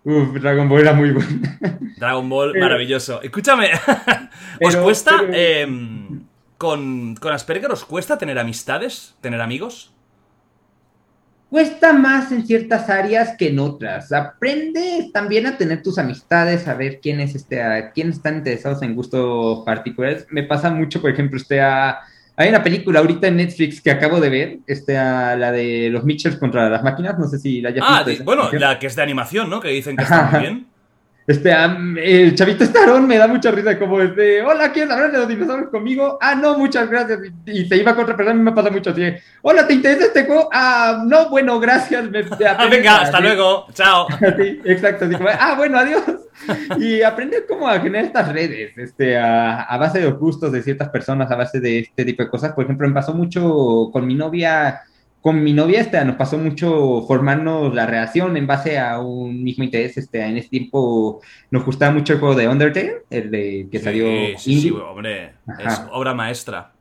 Uf, 0.06 0.34
Dragon 0.40 0.68
Ball 0.68 0.82
era 0.82 0.94
muy 0.94 1.12
bueno. 1.12 1.30
Dragon 1.98 2.28
Ball, 2.28 2.58
maravilloso. 2.58 3.22
Escúchame, 3.22 3.70
¿os 4.62 4.76
cuesta, 4.78 5.22
em, 5.32 6.24
con, 6.58 7.16
con 7.16 7.34
Asperger, 7.34 7.72
¿os 7.72 7.86
cuesta 7.86 8.18
tener 8.18 8.40
amistades, 8.40 9.16
tener 9.22 9.42
amigos? 9.42 9.94
Cuesta 11.50 11.94
más 11.94 12.32
en 12.32 12.46
ciertas 12.46 12.90
áreas 12.90 13.36
que 13.38 13.50
en 13.50 13.60
otras. 13.60 14.12
Aprende 14.12 15.10
también 15.14 15.48
a 15.48 15.58
tener 15.58 15.82
tus 15.82 15.98
amistades, 15.98 16.68
a 16.68 16.76
ver 16.76 17.00
quiénes, 17.02 17.36
este, 17.36 17.62
a, 17.62 17.92
quiénes 17.92 18.18
están 18.18 18.38
interesados 18.38 18.82
en 18.84 18.96
gustos 18.96 19.64
particulares. 19.66 20.28
Me 20.30 20.44
pasa 20.44 20.70
mucho, 20.70 21.02
por 21.02 21.12
ejemplo, 21.12 21.38
este, 21.38 21.60
a, 21.60 22.00
hay 22.36 22.50
una 22.50 22.64
película 22.64 23.00
ahorita 23.00 23.28
en 23.28 23.38
Netflix 23.38 23.82
que 23.82 23.92
acabo 23.92 24.20
de 24.20 24.30
ver, 24.30 24.60
este, 24.68 24.98
a, 24.98 25.36
la 25.36 25.52
de 25.52 25.90
los 25.90 26.04
Mitchells 26.04 26.38
contra 26.38 26.70
las 26.70 26.84
máquinas, 26.84 27.18
no 27.18 27.28
sé 27.28 27.40
si 27.40 27.62
la 27.62 27.70
hayas 27.70 27.86
ah, 27.88 28.04
visto. 28.06 28.24
Ah, 28.24 28.26
bueno, 28.26 28.50
la 28.54 28.80
que 28.80 28.88
es 28.88 28.96
de 28.96 29.02
animación, 29.02 29.50
¿no? 29.50 29.60
Que 29.60 29.70
dicen 29.70 29.98
que 29.98 30.04
está 30.04 30.30
muy 30.32 30.40
bien. 30.40 30.68
Este, 31.30 31.54
el 31.54 32.34
chavito 32.34 32.64
Estarón 32.64 33.06
me 33.06 33.20
da 33.20 33.28
mucha 33.28 33.52
risa, 33.52 33.78
como 33.78 34.02
este, 34.02 34.42
hola, 34.42 34.72
¿quieres 34.72 34.92
hablar 34.92 35.12
de 35.12 35.20
los 35.20 35.28
dinosaurios 35.28 35.70
conmigo? 35.70 36.18
Ah, 36.20 36.34
no, 36.34 36.58
muchas 36.58 36.90
gracias. 36.90 37.20
Y, 37.46 37.66
se 37.66 37.78
iba 37.78 37.94
con 37.94 38.06
otra 38.06 38.18
persona 38.18 38.40
y 38.40 38.44
me 38.44 38.52
pasa 38.52 38.72
mucho 38.72 38.90
así, 38.90 39.04
hola, 39.44 39.68
¿te 39.68 39.76
interesa 39.76 40.06
este 40.06 40.26
juego? 40.26 40.50
Ah, 40.52 41.04
no, 41.06 41.30
bueno, 41.30 41.60
gracias. 41.60 42.10
Me, 42.10 42.26
ah, 42.48 42.68
venga, 42.72 43.02
hasta 43.02 43.20
luego, 43.20 43.68
chao. 43.74 44.08
Sí, 44.38 44.60
exacto, 44.66 45.06
así 45.06 45.14
como, 45.18 45.30
ah, 45.30 45.54
bueno, 45.56 45.78
adiós. 45.78 46.02
Y 46.80 47.04
aprender 47.04 47.46
cómo 47.48 47.68
a 47.68 47.80
generar 47.80 48.06
estas 48.06 48.34
redes, 48.34 48.76
este, 48.76 49.16
a, 49.16 49.62
a 49.62 49.78
base 49.78 50.00
de 50.00 50.10
los 50.10 50.18
gustos 50.18 50.52
de 50.52 50.64
ciertas 50.64 50.90
personas, 50.90 51.30
a 51.30 51.36
base 51.36 51.60
de 51.60 51.78
este 51.78 52.06
tipo 52.06 52.24
de 52.24 52.30
cosas. 52.30 52.54
Por 52.54 52.64
ejemplo, 52.64 52.88
me 52.88 52.94
pasó 52.96 53.14
mucho 53.14 53.92
con 53.94 54.08
mi 54.08 54.16
novia 54.16 54.82
con 55.22 55.44
mi 55.44 55.54
novia 55.54 55.82
este, 55.82 56.04
nos 56.06 56.16
pasó 56.16 56.38
mucho 56.38 57.04
formarnos 57.08 57.74
la 57.74 57.86
relación 57.86 58.38
en 58.38 58.48
base 58.48 58.80
a 58.80 59.00
un 59.00 59.44
mismo 59.44 59.64
interés. 59.64 59.98
Este, 59.98 60.24
en 60.24 60.38
ese 60.38 60.50
tiempo 60.50 61.22
nos 61.52 61.66
gustaba 61.66 61.92
mucho 61.92 62.14
el 62.14 62.20
juego 62.20 62.36
de 62.36 62.48
Undertale, 62.48 63.04
el 63.10 63.30
de 63.30 63.68
que 63.72 63.80
salió. 63.80 64.06
Sí, 64.38 64.62
sí, 64.62 64.72
hombre, 64.72 65.34
es 65.60 65.82
obra 65.92 66.14
maestra. 66.14 66.72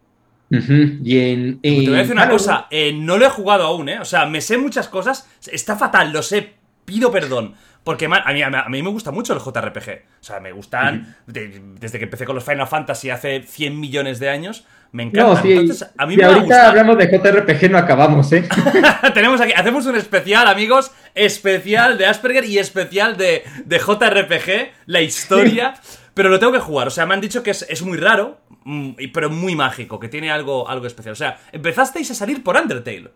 Y 0.50 1.18
en, 1.18 1.60
Te 1.60 1.86
voy 1.86 1.94
a 1.94 1.98
decir 1.98 2.12
una 2.12 2.28
cosa, 2.28 2.68
eh, 2.70 2.92
no 2.92 3.18
lo 3.18 3.26
he 3.26 3.30
jugado 3.30 3.64
aún, 3.64 3.88
¿eh? 3.88 4.00
O 4.00 4.04
sea, 4.04 4.24
me 4.26 4.40
sé 4.40 4.56
muchas 4.56 4.88
cosas, 4.88 5.28
está 5.52 5.76
fatal, 5.76 6.12
lo 6.12 6.22
sé, 6.22 6.54
pido 6.84 7.10
perdón. 7.10 7.54
Porque 7.84 8.04
a 8.04 8.32
mí, 8.32 8.42
a 8.42 8.68
mí 8.68 8.82
me 8.82 8.90
gusta 8.90 9.12
mucho 9.12 9.32
el 9.32 9.40
JRPG. 9.40 10.02
O 10.20 10.24
sea, 10.24 10.40
me 10.40 10.52
gustan, 10.52 11.16
desde 11.26 11.98
que 11.98 12.04
empecé 12.04 12.26
con 12.26 12.34
los 12.34 12.44
Final 12.44 12.66
Fantasy 12.66 13.08
hace 13.08 13.42
100 13.42 13.80
millones 13.80 14.18
de 14.18 14.28
años, 14.28 14.66
me 14.92 15.02
encanta. 15.04 15.42
Entonces, 15.44 15.88
a 15.96 16.06
mí 16.06 16.16
me 16.16 16.24
ahorita 16.24 16.68
hablamos 16.68 16.96
de 16.98 17.06
JRPG, 17.08 17.70
no 17.70 17.78
acabamos, 17.78 18.32
¿eh? 18.32 18.48
Tenemos 19.14 19.40
aquí, 19.40 19.52
hacemos 19.54 19.84
un 19.86 19.96
especial, 19.96 20.46
amigos, 20.48 20.90
especial 21.14 21.98
de 21.98 22.06
Asperger 22.06 22.44
y 22.44 22.58
especial 22.58 23.16
de, 23.16 23.42
de 23.64 23.78
JRPG, 23.78 24.72
la 24.86 25.00
historia. 25.02 25.74
pero 26.14 26.28
lo 26.30 26.38
tengo 26.38 26.52
que 26.52 26.58
jugar. 26.60 26.88
O 26.88 26.90
sea, 26.90 27.06
me 27.06 27.14
han 27.14 27.20
dicho 27.20 27.42
que 27.42 27.50
es, 27.50 27.82
muy 27.82 27.98
raro, 27.98 28.38
mm, 28.64 28.92
pero 29.12 29.28
muy 29.30 29.54
mágico, 29.54 30.00
que 30.00 30.08
tiene 30.08 30.30
algo, 30.30 30.68
algo 30.68 30.86
especial. 30.86 31.12
O 31.12 31.16
sea, 31.16 31.38
empezasteis 31.52 32.10
a 32.10 32.14
salir 32.14 32.42
por 32.42 32.56
Undertale. 32.56 33.10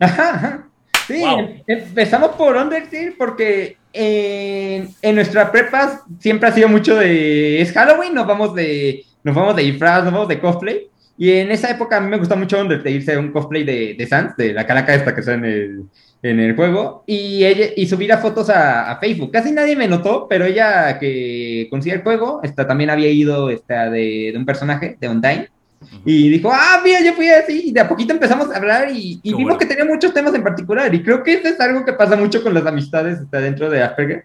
Ajá, 0.00 0.30
ajá. 0.34 0.68
Sí, 1.06 1.20
Wow. 1.20 1.40
em- 1.40 1.62
empezamos 1.66 2.30
por 2.36 2.56
Undertale 2.56 3.14
porque 3.18 3.76
en, 3.92 4.90
en 5.02 5.14
nuestra 5.14 5.50
prepa 5.50 6.02
siempre 6.20 6.48
ha 6.48 6.52
sido 6.52 6.68
mucho 6.68 6.94
de... 6.96 7.60
Es 7.60 7.72
Halloween, 7.72 8.14
nos 8.14 8.26
vamos 8.26 8.54
de... 8.54 9.04
Nos 9.24 9.34
vamos 9.34 9.56
de 9.56 9.62
disfraz, 9.64 10.04
nos 10.04 10.12
vamos 10.12 10.28
de 10.28 10.38
cosplay. 10.38 10.86
Y 11.18 11.32
en 11.32 11.50
esa 11.50 11.68
época 11.68 11.96
a 11.96 12.00
mí 12.00 12.08
me 12.08 12.16
gusta 12.16 12.36
mucho 12.36 12.60
Undertale, 12.60 13.04
a 13.12 13.18
un 13.18 13.32
cosplay 13.32 13.64
de, 13.64 13.96
de 13.98 14.06
Sans, 14.06 14.36
de 14.36 14.52
la 14.52 14.64
calaca 14.64 14.94
esta 14.94 15.12
que 15.12 15.20
está 15.20 15.34
en 15.34 15.44
el, 15.44 15.82
en 16.22 16.38
el 16.38 16.54
juego, 16.54 17.02
y, 17.06 17.44
ella, 17.44 17.66
y 17.76 17.86
subir 17.88 18.12
a 18.12 18.18
fotos 18.18 18.48
a, 18.50 18.92
a 18.92 19.00
Facebook. 19.00 19.32
Casi 19.32 19.50
nadie 19.50 19.74
me 19.74 19.88
notó, 19.88 20.28
pero 20.28 20.44
ella 20.44 20.96
que 21.00 21.66
conocía 21.70 21.94
el 21.94 22.02
juego, 22.02 22.40
esta, 22.44 22.68
también 22.68 22.90
había 22.90 23.10
ido 23.10 23.50
esta, 23.50 23.90
de, 23.90 24.30
de 24.32 24.38
un 24.38 24.46
personaje, 24.46 24.96
de 25.00 25.08
Undyne, 25.08 25.48
y 26.04 26.28
dijo, 26.28 26.50
ah, 26.52 26.80
mira, 26.84 27.00
yo 27.04 27.12
fui 27.14 27.28
así, 27.28 27.64
y 27.66 27.72
de 27.72 27.80
a 27.80 27.88
poquito 27.88 28.12
empezamos 28.12 28.52
a 28.52 28.56
hablar 28.56 28.88
y, 28.92 29.20
y 29.22 29.30
vimos 29.30 29.42
bueno. 29.42 29.58
que 29.58 29.66
tenía 29.66 29.84
muchos 29.84 30.14
temas 30.14 30.34
en 30.34 30.44
particular, 30.44 30.94
y 30.94 31.02
creo 31.02 31.24
que 31.24 31.34
eso 31.34 31.48
es 31.48 31.58
algo 31.60 31.84
que 31.84 31.94
pasa 31.94 32.16
mucho 32.16 32.44
con 32.44 32.54
las 32.54 32.64
amistades 32.66 33.20
está 33.20 33.40
dentro 33.40 33.68
de 33.68 33.82
Asperger. 33.82 34.24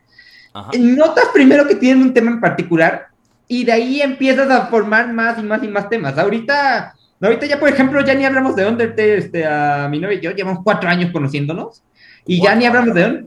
Ajá. 0.54 0.70
Notas 0.78 1.30
primero 1.34 1.68
que 1.68 1.74
tienen 1.74 2.04
un 2.04 2.14
tema 2.14 2.30
en 2.30 2.40
particular, 2.40 3.08
y 3.48 3.64
de 3.66 3.72
ahí 3.72 4.02
empiezas 4.02 4.50
a 4.50 4.68
formar 4.68 5.12
más 5.14 5.38
y 5.40 5.44
más 5.44 5.64
y 5.64 5.68
más 5.68 5.90
temas. 5.90 6.18
Ahorita, 6.18 6.96
ahorita 7.22 7.46
ya, 7.46 7.60
por 7.60 7.70
ejemplo, 7.70 8.02
ya 8.02 8.14
ni 8.14 8.26
hablamos 8.26 8.56
de 8.56 8.66
Undertale, 8.66 9.18
este, 9.18 9.46
a 9.46 9.88
mi 9.90 10.00
novia 10.00 10.18
y 10.18 10.22
yo 10.22 10.32
llevamos 10.32 10.64
cuatro 10.64 10.90
años 10.90 11.12
conociéndonos, 11.12 11.84
y 12.26 12.42
ya 12.42 12.56
ni 12.56 12.66
hablamos 12.66 12.96
de 12.96 13.26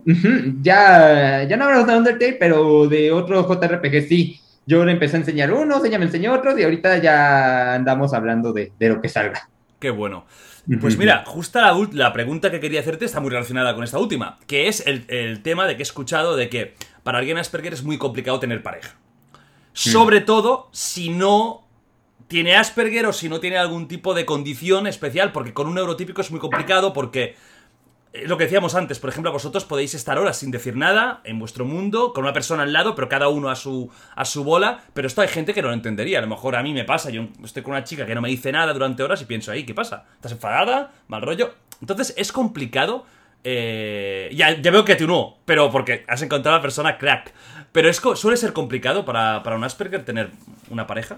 ya, 0.63 1.45
ya 1.45 1.57
no 1.57 1.65
hablamos 1.65 1.87
de 1.87 1.97
Undertale, 1.97 2.37
pero 2.41 2.89
de 2.89 3.13
otros 3.13 3.47
JRPG 3.47 4.09
sí. 4.09 4.41
Yo 4.69 4.85
le 4.85 4.91
empecé 4.91 5.17
a 5.17 5.21
enseñar 5.21 5.53
unos, 5.53 5.85
ella 5.85 5.99
me 5.99 6.07
enseñó 6.07 6.33
otros, 6.33 6.59
y 6.59 6.65
ahorita 6.65 6.99
ya 6.99 7.75
andamos 7.75 8.13
hablando 8.13 8.53
de, 8.53 8.73
de 8.77 8.89
lo 8.89 9.01
que 9.01 9.09
salga. 9.09 9.49
Qué 9.79 9.91
bueno. 9.91 10.27
Pues 10.81 10.99
mira, 10.99 11.23
justo 11.25 11.61
la, 11.61 11.73
la 11.93 12.13
pregunta 12.13 12.51
que 12.51 12.59
quería 12.59 12.81
hacerte 12.81 13.05
está 13.05 13.21
muy 13.21 13.31
relacionada 13.31 13.77
con 13.77 13.85
esta 13.85 14.01
última, 14.01 14.41
que 14.49 14.67
es 14.67 14.85
el, 14.85 15.05
el 15.07 15.43
tema 15.43 15.69
de 15.69 15.77
que 15.77 15.83
he 15.83 15.85
escuchado 15.85 16.35
de 16.35 16.49
que 16.49 16.75
para 17.05 17.19
alguien 17.19 17.39
Asperger 17.39 17.73
es 17.73 17.85
muy 17.85 17.99
complicado 17.99 18.41
tener 18.41 18.65
pareja. 18.65 18.97
Sobre 19.77 20.21
todo 20.21 20.69
si 20.73 21.11
no 21.11 21.67
tiene 22.29 22.57
Asperger 22.57 23.07
o 23.07 23.13
si 23.13 23.29
no 23.29 23.41
tiene 23.41 23.57
algún 23.59 23.89
tipo 23.89 24.15
de 24.15 24.25
condición 24.25 24.87
especial, 24.87 25.33
porque 25.33 25.53
con 25.53 25.67
un 25.67 25.75
neurotípico 25.75 26.21
es 26.21 26.31
muy 26.31 26.41
complicado 26.41 26.93
porque... 26.93 27.37
eh, 28.13 28.27
Lo 28.27 28.37
que 28.37 28.45
decíamos 28.45 28.75
antes, 28.75 28.99
por 28.99 29.11
ejemplo, 29.11 29.31
vosotros 29.31 29.65
podéis 29.65 29.95
estar 29.95 30.19
horas 30.19 30.39
sin 30.39 30.51
decir 30.51 30.75
nada 30.77 31.21
en 31.25 31.39
vuestro 31.39 31.65
mundo, 31.65 32.13
con 32.15 32.25
una 32.25 32.33
persona 32.33 32.63
al 32.63 32.73
lado, 32.73 32.95
pero 32.95 33.09
cada 33.09 33.29
uno 33.29 33.51
a 33.51 33.55
su, 33.55 33.91
a 34.15 34.25
su 34.25 34.43
bola. 34.43 34.83
Pero 34.95 35.07
esto 35.07 35.21
hay 35.21 35.29
gente 35.29 35.53
que 35.53 35.61
no 35.63 35.69
lo 35.69 35.75
entendería. 35.75 36.19
A 36.19 36.23
lo 36.23 36.29
mejor 36.29 36.57
a 36.57 36.63
mí 36.63 36.73
me 36.73 36.85
pasa, 36.85 37.11
yo 37.11 37.29
estoy 37.45 37.63
con 37.63 37.73
una 37.73 37.85
chica 37.85 38.07
que 38.07 38.15
no 38.15 38.23
me 38.23 38.29
dice 38.31 38.51
nada 38.51 38.73
durante 38.73 39.03
horas 39.03 39.21
y 39.21 39.27
pienso, 39.27 39.53
ahí, 39.53 39.65
¿qué 39.65 39.75
pasa? 39.75 40.07
¿Estás 40.15 40.33
enfadada? 40.33 40.93
¿Mal 41.09 41.23
rollo? 41.23 41.55
Entonces 41.81 42.15
es 42.17 42.33
complicado. 42.33 43.05
Eh, 43.49 44.29
ya, 44.35 44.57
veo 44.61 44.85
que 44.85 44.97
tú 44.97 45.07
no, 45.07 45.39
pero 45.45 45.71
porque 45.71 46.05
has 46.09 46.21
encontrado 46.21 46.57
a 46.57 46.59
la 46.59 46.63
persona 46.63 46.99
crack. 46.99 47.33
Pero 47.71 47.89
es, 47.89 48.03
suele 48.15 48.37
ser 48.37 48.53
complicado 48.53 49.05
para, 49.05 49.45
para 49.45 49.55
un 49.55 49.63
Asperger 49.63 50.05
tener 50.05 50.31
una 50.69 50.85
pareja. 50.85 51.17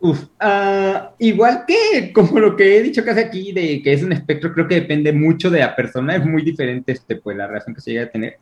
Uf, 0.00 0.22
ah, 0.38 1.12
igual 1.18 1.64
que 1.66 2.12
como 2.12 2.38
lo 2.38 2.54
que 2.54 2.76
he 2.76 2.82
dicho 2.82 3.02
casi 3.02 3.20
aquí 3.20 3.52
de 3.52 3.80
que 3.82 3.94
es 3.94 4.02
un 4.02 4.12
espectro, 4.12 4.52
creo 4.52 4.68
que 4.68 4.74
depende 4.74 5.14
mucho 5.14 5.48
de 5.48 5.60
la 5.60 5.74
persona, 5.74 6.16
es 6.16 6.26
muy 6.26 6.42
diferente 6.42 6.92
este, 6.92 7.16
pues, 7.16 7.38
la 7.38 7.46
relación 7.46 7.74
que 7.74 7.80
se 7.80 7.92
llega 7.92 8.04
a 8.04 8.10
tener. 8.10 8.36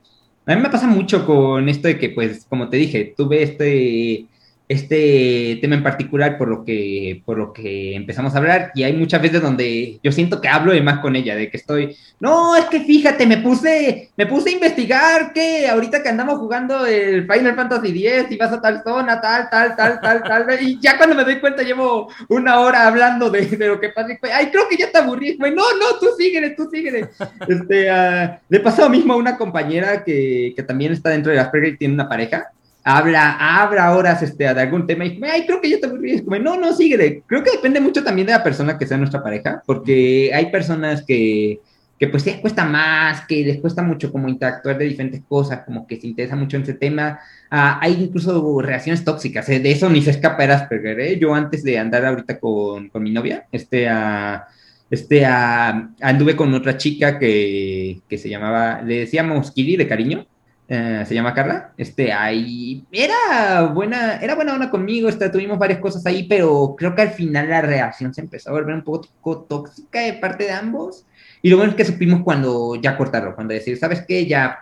A 0.44 0.56
mí 0.56 0.60
me 0.60 0.70
pasa 0.70 0.88
mucho 0.88 1.24
con 1.24 1.68
esto 1.68 1.86
de 1.86 2.00
que, 2.00 2.08
pues, 2.08 2.46
como 2.48 2.68
te 2.68 2.78
dije, 2.78 3.14
tuve 3.16 3.44
este, 3.44 4.26
este 4.72 5.58
tema 5.60 5.76
en 5.76 5.82
particular 5.82 6.38
por 6.38 6.48
lo, 6.48 6.64
que, 6.64 7.22
por 7.24 7.38
lo 7.38 7.52
que 7.52 7.94
empezamos 7.94 8.34
a 8.34 8.38
hablar. 8.38 8.72
Y 8.74 8.82
hay 8.82 8.92
muchas 8.92 9.22
veces 9.22 9.42
donde 9.42 10.00
yo 10.02 10.12
siento 10.12 10.40
que 10.40 10.48
hablo 10.48 10.72
de 10.72 10.82
más 10.82 10.98
con 11.00 11.14
ella, 11.14 11.36
de 11.36 11.50
que 11.50 11.56
estoy, 11.56 11.96
no, 12.20 12.56
es 12.56 12.64
que 12.66 12.80
fíjate, 12.80 13.26
me 13.26 13.38
puse, 13.38 14.10
me 14.16 14.26
puse 14.26 14.50
a 14.50 14.52
investigar 14.52 15.32
que 15.32 15.68
ahorita 15.68 16.02
que 16.02 16.08
andamos 16.08 16.38
jugando 16.38 16.86
el 16.86 17.26
Final 17.26 17.54
Fantasy 17.54 18.06
X 18.06 18.26
y 18.30 18.36
vas 18.36 18.52
a 18.52 18.60
tal 18.60 18.82
zona, 18.82 19.20
tal, 19.20 19.48
tal, 19.50 19.76
tal, 19.76 20.00
tal, 20.00 20.22
tal, 20.22 20.62
y 20.62 20.78
ya 20.80 20.96
cuando 20.96 21.14
me 21.14 21.24
doy 21.24 21.40
cuenta 21.40 21.62
llevo 21.62 22.08
una 22.28 22.60
hora 22.60 22.86
hablando 22.86 23.30
de, 23.30 23.56
lo 23.58 23.80
que 23.80 23.90
pasa 23.90 24.12
y 24.12 24.16
fue, 24.16 24.32
ay, 24.32 24.48
creo 24.50 24.68
que 24.68 24.76
ya 24.76 24.90
te 24.90 24.98
aburrí, 24.98 25.36
güey, 25.36 25.54
no, 25.54 25.62
no, 25.78 25.98
tú 26.00 26.06
síguele, 26.16 26.50
tú 26.50 26.68
síguele. 26.70 27.08
Este, 27.48 27.90
ah, 27.90 28.40
le 28.48 28.60
pasó 28.60 28.88
mismo 28.88 29.12
a 29.12 29.16
una 29.16 29.36
compañera 29.36 30.04
que, 30.04 30.52
que 30.56 30.62
también 30.62 30.92
está 30.92 31.10
dentro 31.10 31.32
de 31.32 31.40
Asperger 31.40 31.74
y 31.74 31.76
tiene 31.76 31.94
una 31.94 32.08
pareja, 32.08 32.50
habla, 32.84 33.62
habla 33.62 33.96
horas 33.96 34.22
este, 34.22 34.44
de 34.44 34.60
algún 34.60 34.86
tema 34.86 35.04
y 35.04 35.20
ay, 35.24 35.46
creo 35.46 35.60
que. 35.60 35.72
Es 35.72 36.22
como, 36.22 36.38
no, 36.38 36.56
no, 36.58 36.72
síguele. 36.72 37.22
Creo 37.26 37.42
que 37.42 37.52
depende 37.52 37.80
mucho 37.80 38.02
también 38.02 38.26
de 38.26 38.32
la 38.32 38.42
persona 38.42 38.78
que 38.78 38.86
sea 38.86 38.96
nuestra 38.96 39.22
pareja, 39.22 39.62
porque 39.66 40.30
hay 40.34 40.50
personas 40.50 41.04
que, 41.06 41.60
que 41.98 42.08
pues 42.08 42.26
les 42.26 42.38
cuesta 42.38 42.64
más, 42.64 43.26
que 43.26 43.44
les 43.44 43.60
cuesta 43.60 43.82
mucho 43.82 44.10
como 44.10 44.28
interactuar 44.28 44.76
de 44.76 44.86
diferentes 44.86 45.22
cosas, 45.28 45.60
como 45.64 45.86
que 45.86 46.00
se 46.00 46.08
interesa 46.08 46.34
mucho 46.34 46.56
en 46.56 46.64
ese 46.64 46.74
tema. 46.74 47.20
Ah, 47.50 47.78
hay 47.80 47.92
incluso 47.92 48.60
relaciones 48.60 49.04
tóxicas, 49.04 49.48
¿eh? 49.48 49.60
de 49.60 49.70
eso 49.70 49.88
ni 49.88 50.02
se 50.02 50.10
escapa 50.10 50.42
Asperger. 50.44 50.98
¿eh? 50.98 51.18
Yo 51.18 51.34
antes 51.34 51.62
de 51.62 51.78
andar 51.78 52.04
ahorita 52.04 52.40
con, 52.40 52.88
con 52.88 53.02
mi 53.02 53.12
novia, 53.12 53.46
este, 53.52 53.88
ah, 53.88 54.46
este, 54.90 55.24
anduve 55.24 56.34
con 56.34 56.52
otra 56.54 56.76
chica 56.76 57.18
que, 57.18 58.00
que 58.08 58.18
se 58.18 58.28
llamaba, 58.28 58.82
le 58.82 59.00
decíamos 59.00 59.52
Kiri 59.52 59.76
de 59.76 59.86
cariño, 59.86 60.26
eh, 60.74 61.04
se 61.06 61.14
llama 61.14 61.34
Carla, 61.34 61.74
este, 61.76 62.14
ahí 62.14 62.82
era 62.90 63.60
buena, 63.74 64.16
era 64.22 64.34
buena 64.34 64.54
onda 64.54 64.70
conmigo, 64.70 65.06
este, 65.06 65.28
tuvimos 65.28 65.58
varias 65.58 65.80
cosas 65.80 66.06
ahí, 66.06 66.22
pero 66.22 66.74
creo 66.78 66.94
que 66.94 67.02
al 67.02 67.10
final 67.10 67.50
la 67.50 67.60
relación 67.60 68.14
se 68.14 68.22
empezó 68.22 68.48
a 68.48 68.52
volver 68.54 68.76
un 68.76 68.82
poco 68.82 69.42
tóxica 69.42 70.00
de 70.00 70.14
parte 70.14 70.44
de 70.44 70.52
ambos, 70.52 71.04
y 71.42 71.50
lo 71.50 71.58
bueno 71.58 71.72
es 71.72 71.76
que 71.76 71.84
supimos 71.84 72.22
cuando 72.22 72.76
ya 72.76 72.96
cortarlo, 72.96 73.34
cuando 73.34 73.52
decir, 73.52 73.76
¿sabes 73.76 74.02
qué? 74.08 74.24
Ya 74.26 74.60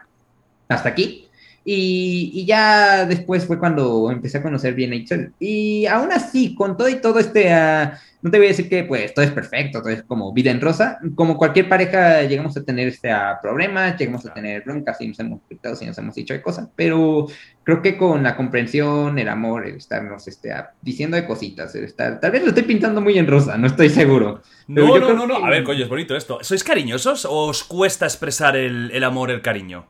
hasta 0.68 0.88
aquí, 0.88 1.28
y, 1.64 2.30
y 2.34 2.46
ya 2.46 3.04
después 3.06 3.46
fue 3.46 3.58
cuando 3.58 4.10
empecé 4.10 4.38
a 4.38 4.42
conocer 4.42 4.74
bien 4.74 4.92
a 4.92 4.96
Itzel. 4.96 5.32
Y 5.38 5.86
aún 5.86 6.10
así, 6.12 6.54
con 6.54 6.76
todo 6.76 6.88
y 6.88 6.96
todo 7.00 7.18
este, 7.18 7.52
ah, 7.52 7.98
no 8.22 8.30
te 8.30 8.38
voy 8.38 8.46
a 8.46 8.50
decir 8.50 8.68
que 8.68 8.84
pues 8.84 9.12
todo 9.14 9.24
es 9.24 9.30
perfecto, 9.30 9.80
todo 9.80 9.90
es 9.90 10.02
como 10.02 10.32
vida 10.32 10.50
en 10.50 10.60
rosa. 10.60 10.98
Como 11.14 11.36
cualquier 11.36 11.68
pareja 11.68 12.22
llegamos 12.22 12.56
a 12.56 12.62
tener 12.64 12.88
este, 12.88 13.10
ah, 13.10 13.38
problemas, 13.42 13.96
llegamos 13.98 14.24
a 14.26 14.32
tener 14.34 14.62
broncas 14.62 15.00
y 15.00 15.08
nos 15.08 15.20
hemos 15.20 15.40
gritado 15.48 15.76
y 15.80 15.86
nos 15.86 15.98
hemos 15.98 16.14
dicho 16.14 16.32
de 16.34 16.42
cosas, 16.42 16.68
pero 16.74 17.26
creo 17.62 17.82
que 17.82 17.96
con 17.98 18.22
la 18.22 18.36
comprensión, 18.36 19.18
el 19.18 19.28
amor, 19.28 19.66
el 19.66 19.76
estarnos 19.76 20.26
este, 20.28 20.52
ah, 20.52 20.70
diciendo 20.80 21.16
de 21.16 21.26
cositas, 21.26 21.74
el 21.74 21.84
estar, 21.84 22.20
tal 22.20 22.30
vez 22.32 22.42
lo 22.42 22.48
estoy 22.48 22.64
pintando 22.64 23.00
muy 23.00 23.18
en 23.18 23.26
rosa, 23.26 23.56
no 23.58 23.66
estoy 23.66 23.90
seguro. 23.90 24.42
No, 24.66 24.98
no, 24.98 25.12
no, 25.14 25.26
no. 25.26 25.38
que- 25.38 25.44
A 25.44 25.50
ver, 25.50 25.64
coño, 25.64 25.82
es 25.84 25.88
bonito 25.88 26.16
esto. 26.16 26.38
¿Sois 26.42 26.64
cariñosos 26.64 27.24
o 27.26 27.48
os 27.48 27.64
cuesta 27.64 28.06
expresar 28.06 28.56
el, 28.56 28.90
el 28.92 29.04
amor, 29.04 29.30
el 29.30 29.42
cariño? 29.42 29.86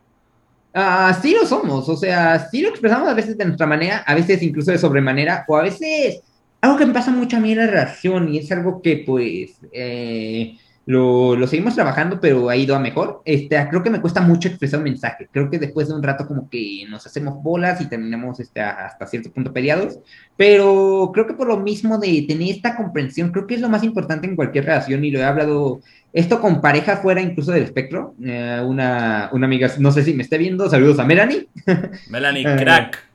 Ah, 0.72 1.18
sí 1.20 1.34
lo 1.34 1.46
somos, 1.46 1.88
o 1.88 1.96
sea, 1.96 2.48
sí 2.48 2.62
lo 2.62 2.68
expresamos 2.68 3.08
a 3.08 3.14
veces 3.14 3.36
de 3.36 3.44
nuestra 3.44 3.66
manera, 3.66 4.04
a 4.06 4.14
veces 4.14 4.40
incluso 4.42 4.70
de 4.70 4.78
sobremanera, 4.78 5.44
o 5.48 5.56
a 5.56 5.62
veces 5.62 6.20
algo 6.60 6.76
que 6.76 6.86
me 6.86 6.94
pasa 6.94 7.10
mucho 7.10 7.36
a 7.36 7.40
mí 7.40 7.52
en 7.52 7.58
la 7.58 7.66
relación 7.66 8.32
y 8.32 8.38
es 8.38 8.52
algo 8.52 8.80
que 8.80 9.02
pues 9.04 9.58
eh, 9.72 10.56
lo, 10.90 11.36
lo 11.36 11.46
seguimos 11.46 11.76
trabajando, 11.76 12.18
pero 12.18 12.48
ha 12.48 12.56
ido 12.56 12.74
a 12.74 12.80
mejor. 12.80 13.22
Este, 13.24 13.56
creo 13.68 13.80
que 13.80 13.90
me 13.90 14.00
cuesta 14.00 14.20
mucho 14.20 14.48
expresar 14.48 14.78
un 14.78 14.84
mensaje, 14.84 15.28
creo 15.30 15.48
que 15.48 15.60
después 15.60 15.86
de 15.86 15.94
un 15.94 16.02
rato 16.02 16.26
como 16.26 16.50
que 16.50 16.84
nos 16.90 17.06
hacemos 17.06 17.40
bolas 17.40 17.80
y 17.80 17.88
terminamos 17.88 18.40
este, 18.40 18.60
hasta 18.60 19.06
cierto 19.06 19.30
punto 19.30 19.52
peleados, 19.52 20.00
pero 20.36 21.12
creo 21.14 21.28
que 21.28 21.34
por 21.34 21.46
lo 21.46 21.58
mismo 21.58 21.98
de 21.98 22.24
tener 22.26 22.50
esta 22.50 22.74
comprensión, 22.74 23.30
creo 23.30 23.46
que 23.46 23.54
es 23.54 23.60
lo 23.60 23.68
más 23.68 23.84
importante 23.84 24.26
en 24.26 24.34
cualquier 24.34 24.64
relación 24.64 25.04
y 25.04 25.12
lo 25.12 25.20
he 25.20 25.24
hablado 25.24 25.80
esto 26.12 26.40
con 26.40 26.60
pareja 26.60 26.96
fuera 26.96 27.20
incluso 27.20 27.52
del 27.52 27.62
espectro. 27.62 28.14
Eh, 28.24 28.60
una, 28.66 29.30
una 29.32 29.46
amiga, 29.46 29.70
no 29.78 29.92
sé 29.92 30.02
si 30.02 30.12
me 30.12 30.24
esté 30.24 30.38
viendo, 30.38 30.68
saludos 30.68 30.98
a 30.98 31.04
Melanie, 31.04 31.46
Melanie, 32.10 32.44
Eh. 32.48 32.56
crack. 32.58 33.06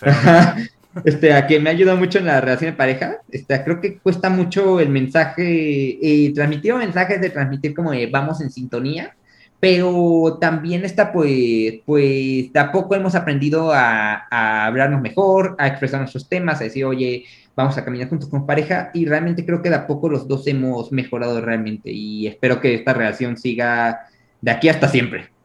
Este, 1.04 1.32
a 1.32 1.46
que 1.46 1.60
me 1.60 1.70
ayuda 1.70 1.94
mucho 1.94 2.18
en 2.18 2.26
la 2.26 2.40
relación 2.40 2.70
de 2.70 2.76
pareja. 2.76 3.18
Este, 3.30 3.62
creo 3.62 3.80
que 3.80 3.98
cuesta 3.98 4.30
mucho 4.30 4.80
el 4.80 4.88
mensaje, 4.88 5.98
eh, 6.00 6.32
transmitir 6.34 6.72
un 6.72 6.80
mensaje 6.80 7.18
de 7.18 7.30
transmitir 7.30 7.74
como 7.74 7.90
vamos 8.10 8.40
en 8.40 8.50
sintonía, 8.50 9.16
pero 9.60 10.38
también 10.40 10.84
está 10.84 11.12
pues, 11.12 11.80
pues 11.84 12.52
de 12.52 12.58
a 12.58 12.72
poco 12.72 12.94
hemos 12.94 13.14
aprendido 13.14 13.72
a, 13.72 14.26
a 14.30 14.66
hablarnos 14.66 15.00
mejor, 15.00 15.56
a 15.58 15.66
expresar 15.66 16.00
nuestros 16.00 16.28
temas, 16.28 16.60
a 16.60 16.64
decir, 16.64 16.84
oye, 16.84 17.24
vamos 17.56 17.76
a 17.78 17.84
caminar 17.84 18.08
juntos 18.08 18.28
con 18.28 18.46
pareja 18.46 18.90
y 18.92 19.06
realmente 19.06 19.46
creo 19.46 19.62
que 19.62 19.70
de 19.70 19.76
a 19.76 19.86
poco 19.86 20.08
los 20.08 20.28
dos 20.28 20.46
hemos 20.46 20.92
mejorado 20.92 21.40
realmente 21.40 21.90
y 21.90 22.26
espero 22.26 22.60
que 22.60 22.74
esta 22.74 22.92
relación 22.92 23.36
siga 23.36 24.08
de 24.40 24.50
aquí 24.50 24.68
hasta 24.68 24.88
siempre. 24.88 25.35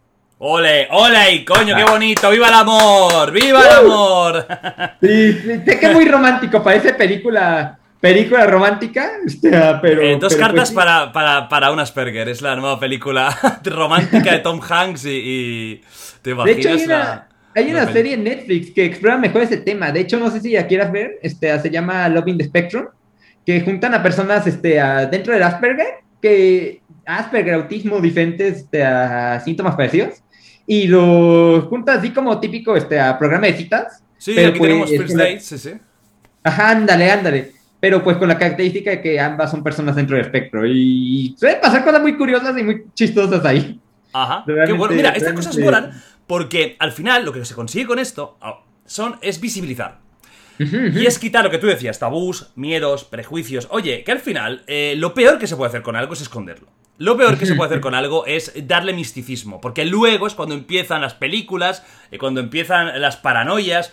¡Ole, 0.43 0.87
ole! 0.89 1.45
¡Coño, 1.45 1.75
qué 1.75 1.83
bonito! 1.83 2.31
¡Viva 2.31 2.47
el 2.47 2.53
amor! 2.55 3.31
¡Viva 3.31 3.61
el 3.63 3.85
amor! 3.85 4.47
Sí, 4.99 5.33
sí, 5.33 5.61
sé 5.63 5.79
que 5.79 5.85
es 5.85 5.93
muy 5.93 6.05
romántico, 6.05 6.63
parece 6.63 6.93
película, 6.95 7.77
película 7.99 8.47
romántica, 8.47 9.07
este, 9.27 9.55
ah, 9.55 9.77
pero... 9.79 10.01
Eh, 10.01 10.17
dos 10.19 10.33
pero, 10.33 10.45
cartas 10.47 10.59
pues, 10.61 10.69
sí. 10.69 10.75
para, 10.75 11.11
para, 11.13 11.47
para 11.47 11.71
un 11.71 11.79
Asperger. 11.79 12.27
Es 12.27 12.41
la 12.41 12.55
nueva 12.55 12.79
película 12.79 13.37
romántica 13.65 14.31
de 14.31 14.39
Tom 14.39 14.59
Hanks 14.67 15.05
y... 15.05 15.09
y- 15.09 15.81
¿Te 16.23 16.33
De 16.33 16.51
hecho, 16.53 16.69
imaginas 16.69 16.77
hay 16.79 16.85
una, 16.85 16.97
la- 16.97 17.27
hay 17.53 17.71
la 17.71 17.83
una 17.83 17.93
serie 17.93 18.13
en 18.15 18.23
Netflix 18.23 18.71
que 18.73 18.85
explora 18.85 19.17
mejor 19.17 19.41
ese 19.43 19.57
tema. 19.57 19.91
De 19.91 19.99
hecho, 19.99 20.17
no 20.17 20.31
sé 20.31 20.39
si 20.39 20.51
ya 20.51 20.65
quieras 20.65 20.91
ver, 20.91 21.19
este, 21.21 21.59
se 21.59 21.69
llama 21.69 22.07
Loving 22.09 22.37
the 22.39 22.45
Spectrum. 22.45 22.87
que 23.45 23.61
juntan 23.61 23.93
a 23.93 24.01
personas 24.01 24.47
este, 24.47 24.79
a- 24.79 25.05
dentro 25.05 25.33
del 25.33 25.43
Asperger, 25.43 25.87
que 26.19 26.81
Asperger, 27.05 27.53
autismo, 27.55 27.99
diferentes 27.99 28.57
este, 28.57 28.83
a 28.83 29.39
síntomas 29.39 29.75
parecidos, 29.75 30.23
y 30.67 30.87
los 30.87 31.65
juntan 31.65 31.99
así 31.99 32.11
como 32.11 32.39
típico 32.39 32.75
este, 32.75 32.99
a 32.99 33.17
programa 33.17 33.47
de 33.47 33.53
citas. 33.53 34.03
Sí, 34.17 34.33
pero 34.35 34.49
aquí 34.49 34.59
pues, 34.59 34.69
tenemos 34.69 34.89
First 34.89 35.15
la- 35.15 35.23
Dates, 35.23 35.45
sí, 35.45 35.57
sí. 35.57 35.71
Ajá, 36.43 36.69
ándale, 36.71 37.11
ándale. 37.11 37.51
Pero 37.79 38.03
pues 38.03 38.17
con 38.17 38.27
la 38.27 38.37
característica 38.37 38.91
de 38.91 39.01
que 39.01 39.19
ambas 39.19 39.49
son 39.49 39.63
personas 39.63 39.95
dentro 39.95 40.15
del 40.15 40.25
espectro. 40.25 40.65
Y 40.67 41.35
suelen 41.39 41.59
pasar 41.61 41.83
cosas 41.83 42.01
muy 42.01 42.15
curiosas 42.15 42.55
y 42.57 42.63
muy 42.63 42.83
chistosas 42.93 43.43
ahí. 43.45 43.79
Ajá. 44.13 44.43
Qué 44.45 44.51
Realmente- 44.53 44.77
bueno. 44.77 44.95
Mira, 44.95 45.09
estas 45.11 45.33
cosas 45.33 45.57
molan 45.57 45.91
porque 46.27 46.75
al 46.79 46.91
final 46.91 47.25
lo 47.25 47.33
que 47.33 47.43
se 47.43 47.55
consigue 47.55 47.87
con 47.87 47.97
esto 47.99 48.37
ah, 48.41 48.59
son, 48.85 49.15
es 49.21 49.41
visibilizar. 49.41 50.00
Y 50.99 51.05
es 51.05 51.19
quitar 51.19 51.43
lo 51.43 51.49
que 51.49 51.57
tú 51.57 51.67
decías, 51.67 51.99
tabús, 51.99 52.51
miedos, 52.55 53.03
prejuicios. 53.03 53.67
Oye, 53.71 54.03
que 54.03 54.11
al 54.11 54.19
final 54.19 54.63
eh, 54.67 54.95
lo 54.97 55.13
peor 55.13 55.37
que 55.39 55.47
se 55.47 55.55
puede 55.55 55.69
hacer 55.69 55.81
con 55.81 55.95
algo 55.95 56.13
es 56.13 56.21
esconderlo. 56.21 56.67
Lo 56.97 57.17
peor 57.17 57.37
que 57.37 57.45
se 57.47 57.55
puede 57.55 57.69
hacer 57.69 57.81
con 57.81 57.95
algo 57.95 58.25
es 58.27 58.53
darle 58.67 58.93
misticismo, 58.93 59.59
porque 59.59 59.85
luego 59.85 60.27
es 60.27 60.35
cuando 60.35 60.53
empiezan 60.53 61.01
las 61.01 61.15
películas, 61.15 61.83
eh, 62.11 62.17
cuando 62.19 62.39
empiezan 62.41 63.01
las 63.01 63.17
paranoias. 63.17 63.91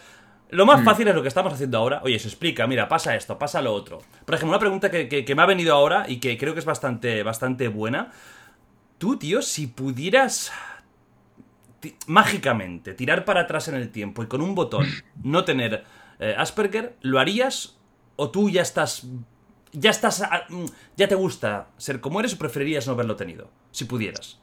Lo 0.50 0.64
más 0.66 0.82
fácil 0.84 1.08
es 1.08 1.14
lo 1.14 1.22
que 1.22 1.28
estamos 1.28 1.52
haciendo 1.52 1.78
ahora. 1.78 2.00
Oye, 2.04 2.18
se 2.18 2.28
explica, 2.28 2.66
mira, 2.66 2.88
pasa 2.88 3.14
esto, 3.16 3.38
pasa 3.38 3.60
lo 3.62 3.72
otro. 3.72 3.98
Por 4.24 4.34
ejemplo, 4.34 4.50
una 4.50 4.58
pregunta 4.58 4.90
que, 4.90 5.08
que- 5.08 5.24
que 5.24 5.34
me 5.34 5.42
ha 5.42 5.46
venido 5.46 5.74
ahora 5.74 6.04
y 6.08 6.18
que 6.20 6.36
creo 6.38 6.52
que 6.54 6.60
es 6.60 6.66
bastante, 6.66 7.22
bastante 7.22 7.68
buena. 7.68 8.12
Tú, 8.98 9.16
tío, 9.18 9.40
si 9.42 9.66
pudieras 9.68 10.50
mágicamente 12.06 12.94
tirar 12.94 13.24
para 13.24 13.42
atrás 13.42 13.68
en 13.68 13.76
el 13.76 13.90
tiempo 13.90 14.22
y 14.22 14.26
con 14.26 14.40
un 14.40 14.54
botón 14.54 14.86
no 15.22 15.44
tener 15.44 15.84
eh, 16.20 16.34
Asperger, 16.36 16.96
¿lo 17.02 17.18
harías? 17.18 17.78
¿O 18.16 18.30
tú 18.30 18.50
ya 18.50 18.62
estás. 18.62 19.06
ya 19.72 19.90
estás. 19.90 20.22
mm, 20.48 20.64
ya 20.96 21.06
te 21.08 21.14
gusta 21.14 21.68
ser 21.76 22.00
como 22.00 22.20
eres 22.20 22.34
o 22.34 22.38
preferirías 22.38 22.86
no 22.86 22.94
haberlo 22.94 23.16
tenido? 23.16 23.50
Si 23.70 23.84
pudieras. 23.84 24.40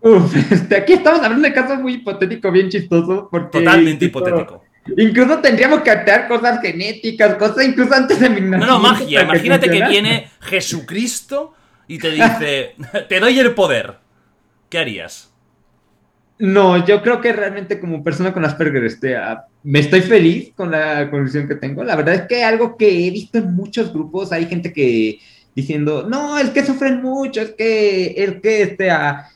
Uf, 0.00 0.34
este, 0.52 0.76
aquí 0.76 0.94
estamos 0.94 1.20
hablando 1.22 1.46
de 1.48 1.54
casos 1.54 1.78
muy 1.78 1.94
hipotéticos, 1.94 2.52
bien 2.52 2.68
chistosos. 2.68 3.26
Porque 3.30 3.58
Totalmente 3.58 4.04
incluso- 4.06 4.28
hipotético. 4.28 4.64
Incluso 4.96 5.38
tendríamos 5.40 5.80
que 5.80 5.90
captar 5.90 6.28
cosas 6.28 6.60
genéticas, 6.60 7.34
cosas 7.34 7.64
incluso 7.66 7.92
antes 7.92 8.20
de 8.20 8.30
mi 8.30 8.40
No, 8.40 8.50
nacimiento. 8.50 8.66
no, 8.74 8.78
magia. 8.78 9.22
Imagínate 9.22 9.68
que 9.68 9.84
viene 9.88 10.30
Jesucristo 10.40 11.54
y 11.88 11.98
te 11.98 12.12
dice: 12.12 12.76
Te 13.08 13.18
doy 13.18 13.36
el 13.38 13.52
poder. 13.54 13.98
¿Qué 14.68 14.78
harías? 14.78 15.32
No, 16.38 16.84
yo 16.86 17.02
creo 17.02 17.20
que 17.20 17.32
realmente 17.32 17.80
como 17.80 18.04
persona 18.04 18.32
con 18.32 18.44
Asperger 18.44 18.84
este, 18.84 19.16
me 19.66 19.80
estoy 19.80 20.00
feliz 20.02 20.52
con 20.54 20.70
la 20.70 21.10
condición 21.10 21.48
que 21.48 21.56
tengo. 21.56 21.82
La 21.82 21.96
verdad 21.96 22.14
es 22.14 22.22
que 22.28 22.44
algo 22.44 22.76
que 22.76 23.06
he 23.06 23.10
visto 23.10 23.38
en 23.38 23.52
muchos 23.56 23.92
grupos, 23.92 24.30
hay 24.30 24.46
gente 24.46 24.72
que 24.72 25.18
diciendo, 25.56 26.06
no, 26.08 26.38
es 26.38 26.50
que 26.50 26.64
sufren 26.64 27.02
mucho, 27.02 27.40
es 27.40 27.50
que, 27.50 28.14
es 28.16 28.40
que, 28.40 28.62
este, 28.62 28.88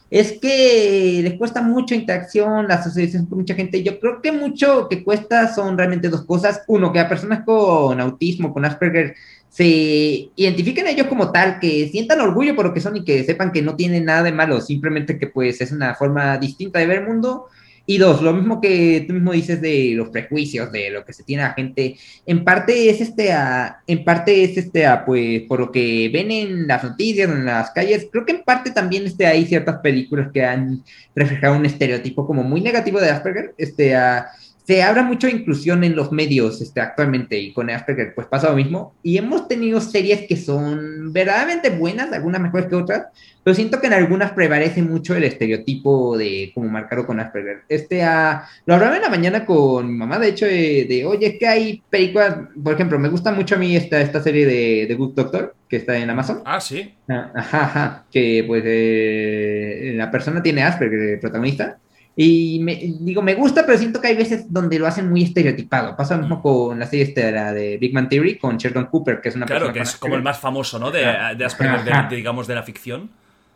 es 0.08 0.32
que 0.40 1.20
les 1.24 1.34
cuesta 1.34 1.62
mucho 1.62 1.96
interacción, 1.96 2.68
la 2.68 2.76
asociación 2.76 3.26
con 3.26 3.38
mucha 3.38 3.56
gente. 3.56 3.82
Yo 3.82 3.98
creo 3.98 4.22
que 4.22 4.30
mucho 4.30 4.86
que 4.88 5.02
cuesta 5.02 5.52
son 5.52 5.76
realmente 5.76 6.08
dos 6.08 6.24
cosas. 6.24 6.62
Uno, 6.68 6.92
que 6.92 7.00
a 7.00 7.08
personas 7.08 7.42
con 7.44 8.00
autismo, 8.00 8.52
con 8.52 8.64
Asperger, 8.64 9.16
se 9.48 10.30
identifiquen 10.36 10.86
ellos 10.86 11.08
como 11.08 11.32
tal, 11.32 11.58
que 11.58 11.88
sientan 11.88 12.20
orgullo 12.20 12.54
por 12.54 12.66
lo 12.66 12.72
que 12.72 12.80
son 12.80 12.96
y 12.96 13.04
que 13.04 13.24
sepan 13.24 13.50
que 13.50 13.62
no 13.62 13.74
tienen 13.74 14.04
nada 14.04 14.22
de 14.22 14.30
malo, 14.30 14.60
simplemente 14.60 15.18
que 15.18 15.26
pues 15.26 15.60
es 15.60 15.72
una 15.72 15.96
forma 15.96 16.38
distinta 16.38 16.78
de 16.78 16.86
ver 16.86 16.98
el 16.98 17.08
mundo. 17.08 17.46
Y 17.90 17.98
dos, 17.98 18.22
lo 18.22 18.32
mismo 18.32 18.60
que 18.60 19.04
tú 19.04 19.14
mismo 19.14 19.32
dices 19.32 19.60
de 19.60 19.94
los 19.96 20.10
prejuicios, 20.10 20.70
de 20.70 20.90
lo 20.90 21.04
que 21.04 21.12
se 21.12 21.24
tiene 21.24 21.42
a 21.42 21.48
la 21.48 21.54
gente, 21.54 21.96
en 22.24 22.44
parte 22.44 22.88
es 22.88 23.00
este, 23.00 23.32
a, 23.32 23.82
en 23.84 24.04
parte 24.04 24.44
es 24.44 24.56
este, 24.56 24.86
a, 24.86 25.04
pues 25.04 25.42
por 25.48 25.58
lo 25.58 25.72
que 25.72 26.08
ven 26.14 26.30
en 26.30 26.68
las 26.68 26.84
noticias, 26.84 27.28
en 27.28 27.44
las 27.44 27.72
calles, 27.72 28.06
creo 28.12 28.24
que 28.24 28.30
en 28.30 28.44
parte 28.44 28.70
también 28.70 29.06
este, 29.06 29.26
hay 29.26 29.44
ciertas 29.44 29.78
películas 29.78 30.30
que 30.32 30.44
han 30.44 30.84
reflejado 31.16 31.56
un 31.56 31.66
estereotipo 31.66 32.24
como 32.28 32.44
muy 32.44 32.60
negativo 32.60 33.00
de 33.00 33.10
Asperger, 33.10 33.54
este, 33.58 33.96
a, 33.96 34.28
se 34.70 34.84
habla 34.84 35.02
mucho 35.02 35.26
de 35.26 35.32
inclusión 35.32 35.82
en 35.82 35.96
los 35.96 36.12
medios 36.12 36.60
este, 36.60 36.80
actualmente 36.80 37.36
y 37.36 37.52
con 37.52 37.68
Asperger 37.70 38.14
pues 38.14 38.28
pasa 38.28 38.50
lo 38.50 38.54
mismo. 38.54 38.94
Y 39.02 39.18
hemos 39.18 39.48
tenido 39.48 39.80
series 39.80 40.28
que 40.28 40.36
son 40.36 41.12
verdaderamente 41.12 41.70
buenas, 41.70 42.12
algunas 42.12 42.40
mejores 42.40 42.68
que 42.68 42.76
otras, 42.76 43.06
pero 43.42 43.54
siento 43.54 43.80
que 43.80 43.86
en 43.86 43.94
algunas 43.94 44.32
prevalece 44.32 44.82
mucho 44.82 45.14
el 45.16 45.24
estereotipo 45.24 46.16
de 46.18 46.50
como 46.54 46.68
marcarlo 46.68 47.06
con 47.06 47.20
Asperger. 47.20 47.62
Este, 47.68 48.02
ah, 48.02 48.46
lo 48.66 48.74
hablaba 48.74 48.96
en 48.96 49.02
la 49.02 49.08
mañana 49.08 49.46
con 49.46 49.90
mi 49.90 49.96
mamá, 49.96 50.18
de 50.18 50.28
hecho, 50.28 50.46
de, 50.46 50.86
de, 50.88 51.04
oye, 51.06 51.26
es 51.26 51.38
que 51.38 51.46
hay 51.46 51.82
películas, 51.88 52.36
por 52.62 52.74
ejemplo, 52.74 52.98
me 52.98 53.08
gusta 53.08 53.32
mucho 53.32 53.54
a 53.54 53.58
mí 53.58 53.74
esta, 53.76 54.00
esta 54.00 54.22
serie 54.22 54.46
de, 54.46 54.86
de 54.86 54.94
Good 54.94 55.14
Doctor, 55.14 55.54
que 55.68 55.76
está 55.76 55.96
en 55.96 56.10
Amazon. 56.10 56.42
Ah, 56.44 56.60
sí. 56.60 56.94
Ah, 57.08 57.30
Ajá, 57.34 57.62
ajá, 57.64 58.04
que 58.12 58.44
pues 58.46 58.62
eh, 58.66 59.92
la 59.96 60.10
persona 60.10 60.42
tiene 60.42 60.62
Asperger, 60.62 61.00
el 61.00 61.20
protagonista. 61.20 61.78
Y 62.16 62.58
me, 62.60 62.74
digo, 63.00 63.22
me 63.22 63.34
gusta, 63.34 63.64
pero 63.64 63.78
siento 63.78 64.00
que 64.00 64.08
hay 64.08 64.16
veces 64.16 64.52
donde 64.52 64.78
lo 64.78 64.86
hacen 64.86 65.08
muy 65.08 65.22
estereotipado. 65.22 65.96
Pasa 65.96 66.16
lo 66.16 66.22
mismo 66.22 66.42
con 66.42 66.78
la 66.78 66.84
serie 66.84 67.04
esta, 67.06 67.30
la 67.30 67.52
de 67.54 67.78
Big 67.78 67.94
Man 67.94 68.08
Theory, 68.08 68.36
con 68.36 68.58
Sheldon 68.58 68.86
Cooper, 68.86 69.20
que 69.22 69.30
es 69.30 69.36
una 69.36 69.46
Claro, 69.46 69.66
persona 69.66 69.72
que 69.72 69.78
con 69.78 69.88
es 69.88 69.96
como 69.96 70.14
el 70.16 70.22
más 70.22 70.38
famoso, 70.38 70.78
¿no? 70.78 70.90
De, 70.90 71.00
de 71.00 71.44
Asperger, 71.44 71.82
de, 71.84 72.16
digamos, 72.16 72.46
de 72.46 72.54
la 72.56 72.62
ficción. 72.62 73.08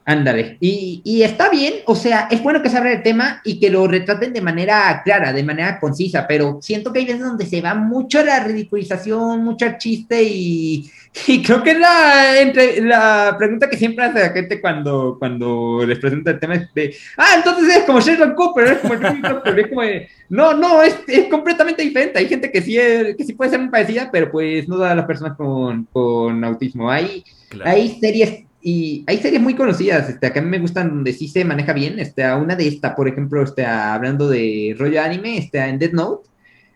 Ándale. 0.07 0.59
Y, 0.61 1.01
y 1.03 1.23
está 1.23 1.49
bien, 1.49 1.77
o 1.87 1.95
sea, 1.97 2.29
es 2.31 2.43
bueno 2.43 2.61
que 2.63 2.69
se 2.69 2.77
hable 2.77 2.93
el 2.93 3.03
tema 3.03 3.41
y 3.43 3.59
que 3.59 3.71
lo 3.71 3.87
retraten 3.89 4.35
de 4.35 4.43
manera 4.43 5.01
clara, 5.03 5.33
de 5.33 5.43
manera 5.43 5.81
concisa, 5.81 6.27
pero 6.29 6.59
siento 6.61 6.93
que 6.93 6.99
hay 6.99 7.07
veces 7.07 7.23
donde 7.23 7.47
se 7.47 7.63
va 7.63 7.75
mucho 7.75 8.23
la 8.23 8.45
ridiculización, 8.45 9.43
mucho 9.43 9.65
el 9.65 9.79
chiste 9.79 10.23
y, 10.23 10.91
y 11.27 11.43
creo 11.43 11.63
que 11.63 11.71
es 11.71 11.79
la, 11.79 12.39
entre, 12.39 12.83
la 12.83 13.35
pregunta 13.39 13.71
que 13.71 13.79
siempre 13.79 14.05
hace 14.05 14.19
la 14.21 14.29
gente 14.29 14.61
cuando, 14.61 15.17
cuando 15.19 15.87
les 15.87 15.99
presenta 15.99 16.33
el 16.33 16.39
tema 16.41 16.57
es 16.57 16.75
de, 16.75 16.95
ah, 17.17 17.37
entonces 17.37 17.75
es 17.75 17.85
como 17.85 18.01
Sheldon 18.01 18.35
Cooper, 18.35 18.65
es 18.67 18.79
como 18.81 18.95
Cooper", 18.97 19.59
es 19.59 19.67
como 19.69 19.83
de, 19.83 20.09
no, 20.29 20.53
no, 20.53 20.83
es, 20.83 20.99
es 21.09 21.29
completamente 21.31 21.83
diferente. 21.83 22.19
Hay 22.19 22.29
gente 22.29 22.51
que 22.53 22.61
sí, 22.61 22.77
es- 22.77 23.17
que 23.17 23.25
sí 23.25 23.33
puede 23.33 23.53
ser 23.53 23.61
muy 23.61 23.71
parecida, 23.71 24.11
pero 24.13 24.31
pues 24.31 24.69
no 24.69 24.77
todas 24.77 24.95
las 24.95 25.07
personas 25.07 25.35
con, 25.37 25.85
con 25.91 26.45
autismo. 26.45 26.91
Hay, 26.91 27.25
Claro. 27.49 27.71
hay 27.71 27.97
series 28.01 28.45
y 28.67 29.05
hay 29.07 29.19
series 29.19 29.43
muy 29.43 29.55
conocidas, 29.55 30.09
este, 30.09 30.33
que 30.33 30.39
a 30.39 30.43
mí 30.43 30.49
me 30.49 30.59
gustan 30.59 30.89
donde 30.89 31.13
sí 31.13 31.29
se 31.29 31.45
maneja 31.45 31.75
bien, 31.75 31.99
este, 31.99 32.25
una 32.35 32.57
de 32.57 32.67
esta, 32.67 32.97
por 32.97 33.07
ejemplo, 33.07 33.43
este, 33.43 33.65
hablando 33.67 34.27
de 34.29 34.75
rollo 34.79 35.03
anime, 35.03 35.37
este, 35.37 35.59
en 35.59 35.79
Death 35.79 35.93
Note, 35.93 36.29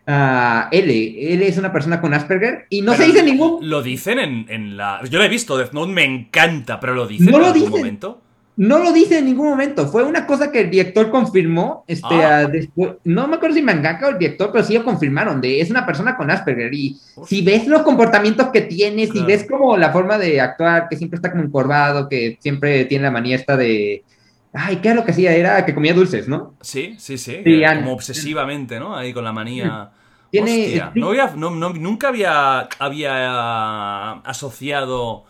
a 0.05 0.69
L, 0.71 1.33
L 1.33 1.47
es 1.47 1.57
una 1.57 1.71
persona 1.73 1.99
con 1.99 2.13
Asperger 2.13 2.67
y 2.69 2.81
no 2.81 2.91
Pero 2.93 3.03
se 3.03 3.11
dice 3.11 3.23
ningún, 3.23 3.67
Lo 3.69 3.81
dicen 3.81 4.19
en, 4.19 4.45
en 4.49 4.77
la. 4.77 5.01
Yo 5.09 5.17
lo 5.19 5.25
he 5.25 5.29
visto, 5.29 5.57
Death 5.57 5.73
Note 5.73 5.91
me 5.91 6.03
encanta, 6.03 6.79
pero 6.79 6.93
lo 6.95 7.07
dicen 7.07 7.27
No 7.31 7.37
en 7.37 7.41
lo 7.41 7.47
algún 7.47 7.61
dicen. 7.61 7.79
momento. 7.79 8.21
No 8.61 8.77
lo 8.79 8.91
dice 8.91 9.19
en 9.19 9.25
ningún 9.25 9.49
momento, 9.49 9.87
fue 9.87 10.03
una 10.03 10.27
cosa 10.27 10.51
que 10.51 10.59
el 10.61 10.69
director 10.69 11.09
confirmó, 11.09 11.85
este, 11.87 12.07
Ah. 12.13 12.45
después, 12.45 12.91
no 13.05 13.25
me 13.27 13.37
acuerdo 13.37 13.55
si 13.55 13.61
mangaka 13.61 14.07
o 14.07 14.09
el 14.09 14.17
director, 14.19 14.49
pero 14.51 14.65
sí 14.65 14.73
lo 14.73 14.83
confirmaron, 14.83 15.39
de 15.39 15.61
es 15.61 15.71
una 15.71 15.85
persona 15.85 16.17
con 16.17 16.29
Asperger 16.29 16.73
y 16.73 16.97
si 17.25 17.41
ves 17.41 17.67
los 17.67 17.83
comportamientos 17.83 18.47
que 18.49 18.61
tiene, 18.61 19.07
si 19.07 19.21
ves 19.23 19.45
como 19.49 19.77
la 19.77 19.91
forma 19.93 20.17
de 20.17 20.41
actuar, 20.41 20.87
que 20.89 20.97
siempre 20.97 21.15
está 21.15 21.31
como 21.31 21.43
encorvado, 21.43 22.09
que 22.09 22.37
siempre 22.41 22.83
tiene 22.83 23.05
la 23.05 23.11
manía 23.11 23.37
esta 23.37 23.55
de, 23.55 24.03
ay, 24.51 24.75
¿qué 24.77 24.89
era 24.89 24.95
lo 24.95 25.05
que 25.05 25.11
hacía? 25.11 25.31
Era 25.33 25.65
que 25.65 25.73
comía 25.73 25.93
dulces, 25.93 26.27
¿no? 26.27 26.55
Sí, 26.59 26.95
sí, 26.99 27.17
sí. 27.17 27.37
Sí, 27.43 27.63
eh, 27.63 27.65
como 27.75 27.93
obsesivamente, 27.93 28.77
¿no? 28.77 28.93
Ahí 28.95 29.13
con 29.13 29.23
la 29.23 29.31
manía. 29.31 29.89
Tiene- 30.31 30.65
Hostia, 30.65 30.91
no 30.95 31.09
había- 31.09 31.31
no- 31.35 31.49
no- 31.51 31.73
nunca 31.73 32.09
había, 32.09 32.67
había 32.77 34.11
asociado. 34.23 35.23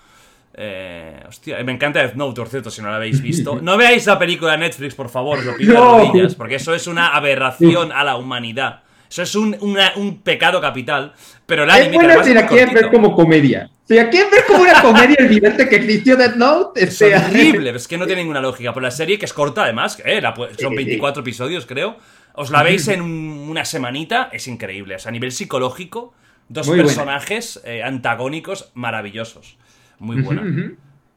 Eh, 0.61 1.23
hostia, 1.27 1.63
me 1.63 1.71
encanta 1.71 1.99
Death 2.01 2.15
Note, 2.15 2.41
por 2.41 2.49
cierto, 2.49 2.69
si 2.69 2.81
no 2.81 2.89
la 2.89 2.97
habéis 2.97 3.21
visto. 3.29 3.59
No 3.61 3.77
veáis 3.77 4.05
la 4.05 4.19
película 4.19 4.51
de 4.51 4.57
Netflix, 4.59 4.93
por 4.93 5.09
favor, 5.09 5.39
os 5.39 5.45
lo 5.45 5.55
pido 5.55 5.73
de 5.73 5.79
rodillas, 5.79 6.35
porque 6.35 6.55
eso 6.55 6.73
es 6.75 6.85
una 6.87 7.15
aberración 7.15 7.91
a 7.93 8.03
la 8.03 8.17
humanidad. 8.17 8.81
Eso 9.09 9.23
es 9.23 9.33
un, 9.35 9.55
una- 9.61 9.93
un 9.95 10.21
pecado 10.21 10.61
capital. 10.61 11.13
Pero 11.45 11.63
el 11.63 11.69
Es 11.69 11.75
anime 11.77 11.95
buena 11.95 12.09
además 12.13 12.25
si 12.27 12.31
es 12.33 12.67
la 12.67 12.73
ver 12.73 12.91
como 12.91 13.15
comedia. 13.15 13.69
Si 13.87 13.95
la 13.95 14.07
quieren 14.09 14.29
ver 14.29 14.45
como 14.45 14.61
una 14.61 14.81
comedia 14.83 15.15
olvidante 15.19 15.67
que 15.67 15.77
existió 15.77 16.15
Death 16.15 16.35
Note, 16.35 16.83
Es 16.83 17.01
este, 17.01 17.15
horrible, 17.15 17.71
es 17.71 17.87
que 17.87 17.97
no 17.97 18.05
tiene 18.05 18.21
ninguna 18.21 18.39
lógica. 18.41 18.71
Por 18.71 18.83
la 18.83 18.91
serie, 18.91 19.17
que 19.17 19.25
es 19.25 19.33
corta 19.33 19.63
además, 19.63 19.99
eh, 20.05 20.21
la 20.21 20.35
son 20.59 20.75
24 20.75 21.21
episodios, 21.21 21.65
creo. 21.65 21.97
Os 22.33 22.51
la 22.51 22.61
veis 22.61 22.87
en 22.89 23.01
un- 23.01 23.47
una 23.49 23.65
semanita, 23.65 24.29
es 24.31 24.47
increíble. 24.47 24.95
O 24.95 24.99
sea, 24.99 25.09
a 25.09 25.11
nivel 25.13 25.31
psicológico, 25.31 26.13
dos 26.49 26.67
Muy 26.67 26.77
personajes 26.77 27.59
eh, 27.65 27.81
antagónicos 27.81 28.69
maravillosos. 28.75 29.57
Muy 29.99 30.21
buena. 30.21 30.43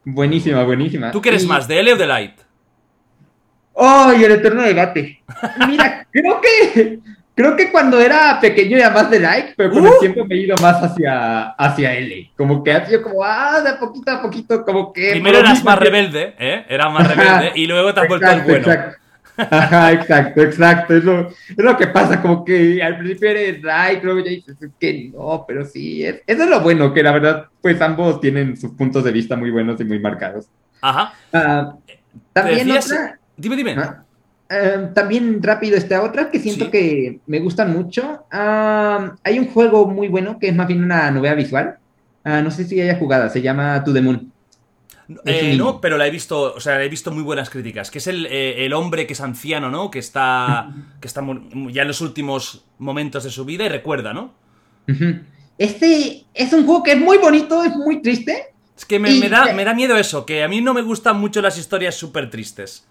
Buenísima, 0.05 0.65
buenísima. 0.65 1.11
¿Tú 1.13 1.21
qué 1.23 1.29
eres 1.31 1.45
Y- 1.45 1.47
más, 1.47 1.67
de 1.69 1.79
L 1.81 1.93
o 1.93 1.97
de 1.97 2.07
Light? 2.07 2.35
¡Ay, 3.77 4.25
el 4.25 4.33
eterno 4.33 4.63
debate! 4.63 5.23
Mira, 5.67 6.07
creo 6.13 6.41
que 6.41 6.99
creo 7.35 7.57
que 7.57 7.73
cuando 7.73 7.99
era 8.01 8.39
pequeño 8.41 8.77
era 8.77 8.91
más 8.91 9.09
de 9.11 9.19
like, 9.21 9.55
pero 9.57 9.71
con 9.71 9.83
Uh. 9.83 9.87
el 9.95 9.99
tiempo 10.01 10.27
me 10.27 10.35
he 10.35 10.39
ido 10.39 10.57
más 10.59 10.83
hacia, 10.83 11.51
hacia 11.53 11.95
L. 11.95 12.31
Como 12.37 12.63
que 12.63 12.73
ha 12.73 12.85
sido 12.85 13.03
como, 13.03 13.25
ah, 13.25 13.61
de 13.63 13.73
poquito 13.75 14.11
a 14.11 14.21
poquito, 14.21 14.65
como 14.65 14.93
que... 14.93 15.13
Primero 15.13 15.39
lo 15.39 15.45
eras 15.47 15.65
más 15.65 15.79
rebelde, 15.79 16.35
¿eh? 16.39 16.67
Era 16.69 16.91
más 16.91 17.09
rebelde 17.17 17.53
y 17.55 17.67
luego 17.67 17.95
te 17.95 18.01
has 18.01 18.09
vuelto 18.09 18.31
el 18.31 18.41
bueno. 18.43 18.57
exacto. 18.59 18.99
Ajá, 19.51 19.93
exacto, 19.93 20.43
exacto. 20.43 20.95
Es 20.95 21.05
lo, 21.05 21.29
es 21.29 21.57
lo 21.57 21.77
que 21.77 21.87
pasa, 21.89 22.21
como 22.21 22.45
que 22.45 22.83
al 22.83 22.99
principio 22.99 23.31
eres 23.31 23.63
like, 23.63 24.05
luego 24.05 24.21
ya 24.21 24.31
dices 24.31 24.57
es 24.61 24.71
que 24.79 25.11
no, 25.13 25.45
pero 25.47 25.65
sí, 25.65 26.05
es, 26.05 26.23
eso 26.27 26.43
es 26.45 26.51
lo 26.51 26.61
bueno, 26.61 26.93
que 26.93 27.03
la 27.03 27.13
verdad, 27.13 27.47
pues 27.61 27.81
ambos 27.81 28.21
tienen 28.21 28.57
sus 28.57 28.73
puntos 28.73 29.05
de 29.05 29.13
vista 29.13 29.37
muy 29.37 29.51
buenos 29.51 29.81
y 29.81 29.85
muy 29.85 29.99
marcados. 29.99 30.47
Ajá. 30.81 31.13
Ah, 31.33 31.77
también 32.33 32.71
otra, 32.71 33.19
Dime, 33.37 33.57
dime. 33.57 33.77
Ah, 33.79 34.05
eh, 34.51 34.89
también 34.95 35.43
rápido 35.43 35.77
esta 35.77 36.03
otra 36.03 36.31
que 36.31 36.39
siento 36.39 36.67
Sí. 36.67 36.71
que 36.71 37.21
me 37.27 37.41
gustan 37.41 37.73
mucho. 37.73 38.25
Hay 38.31 39.39
un 39.39 39.47
juego 39.49 39.87
muy 39.87 40.09
bueno 40.09 40.39
que 40.39 40.49
es 40.49 40.55
más 40.55 40.67
bien 40.67 40.83
una 40.85 41.11
novela 41.11 41.35
visual. 41.35 41.77
Ah, 42.25 42.41
no 42.43 42.51
sé 42.51 42.65
si 42.65 42.81
haya 42.81 42.97
jugado, 42.99 43.29
se 43.31 43.43
llama 43.43 43.83
To 43.85 43.93
the 43.93 44.01
Moon. 44.01 44.32
Un 45.13 45.21
Eh, 45.25 45.55
no, 45.57 45.81
pero 45.81 45.97
la 45.97 46.07
he 46.07 46.11
visto, 46.11 46.55
o 46.55 46.61
sea, 46.61 46.83
he 46.83 46.89
visto 46.89 47.11
muy 47.11 47.23
buenas 47.23 47.51
críticas. 47.51 47.91
Que 47.91 47.99
es 47.99 48.07
el, 48.07 48.27
eh, 48.27 48.65
el 48.67 48.73
hombre 48.73 49.07
que 49.07 49.13
es 49.13 49.21
anciano, 49.21 49.71
¿no? 49.71 49.91
Que 49.91 49.99
está, 49.99 50.73
que 51.01 51.07
está 51.07 51.23
ya 51.71 51.83
en 51.83 51.89
los 51.89 52.01
últimos 52.01 52.65
momentos 52.79 53.25
de 53.25 53.31
su 53.31 53.45
vida 53.45 53.65
y 53.65 53.69
recuerda, 53.69 54.13
¿no? 54.13 54.35
Este 55.59 56.25
es 56.35 56.53
un 56.53 56.65
juego 56.67 56.83
que 56.83 56.93
es 56.93 56.99
muy 56.99 57.19
bonito, 57.19 57.63
es 57.63 57.75
muy 57.77 58.01
triste. 58.03 58.47
Es 58.77 58.85
que 58.85 58.99
me, 58.99 59.13
Y- 59.13 59.21
me 59.21 59.29
da, 59.29 59.53
me 59.53 59.65
da 59.65 59.75
miedo 59.75 59.97
eso, 59.97 60.25
que 60.27 60.43
a 60.43 60.49
mí 60.49 60.61
no 60.61 60.75
me 60.75 60.83
gustan 60.83 61.19
mucho 61.21 61.41
las 61.41 61.59
historias 61.59 61.95
súper 61.95 62.31
tristes. 62.31 62.87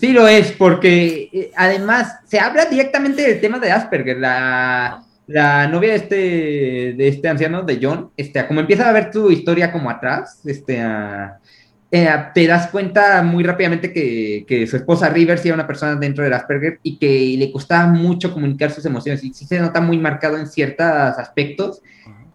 Sí 0.00 0.12
lo 0.12 0.26
es, 0.26 0.50
porque 0.52 1.30
eh, 1.32 1.52
además 1.54 2.16
se 2.26 2.40
habla 2.40 2.64
directamente 2.64 3.22
del 3.22 3.40
tema 3.40 3.60
de 3.60 3.70
Asperger, 3.70 4.16
la, 4.18 5.04
la 5.28 5.68
novia 5.68 5.90
de 5.90 5.96
este, 5.96 6.16
de 6.96 7.08
este 7.08 7.28
anciano, 7.28 7.62
de 7.62 7.78
John, 7.80 8.10
este, 8.16 8.46
como 8.46 8.60
empieza 8.60 8.88
a 8.88 8.92
ver 8.92 9.10
tu 9.10 9.30
historia 9.30 9.70
como 9.70 9.90
atrás, 9.90 10.40
este, 10.46 10.80
ah, 10.80 11.38
eh, 11.90 12.08
te 12.34 12.46
das 12.46 12.68
cuenta 12.68 13.22
muy 13.22 13.44
rápidamente 13.44 13.92
que, 13.92 14.44
que 14.48 14.66
su 14.66 14.76
esposa 14.76 15.10
River 15.10 15.38
sí 15.38 15.48
era 15.48 15.54
una 15.54 15.66
persona 15.66 15.96
dentro 15.96 16.24
del 16.24 16.32
Asperger 16.32 16.80
y 16.82 16.98
que 16.98 17.34
le 17.38 17.52
costaba 17.52 17.86
mucho 17.86 18.32
comunicar 18.32 18.70
sus 18.70 18.84
emociones 18.86 19.22
y 19.22 19.32
sí 19.32 19.44
se 19.44 19.60
nota 19.60 19.80
muy 19.82 19.98
marcado 19.98 20.38
en 20.38 20.46
ciertos 20.46 20.86
aspectos. 20.86 21.82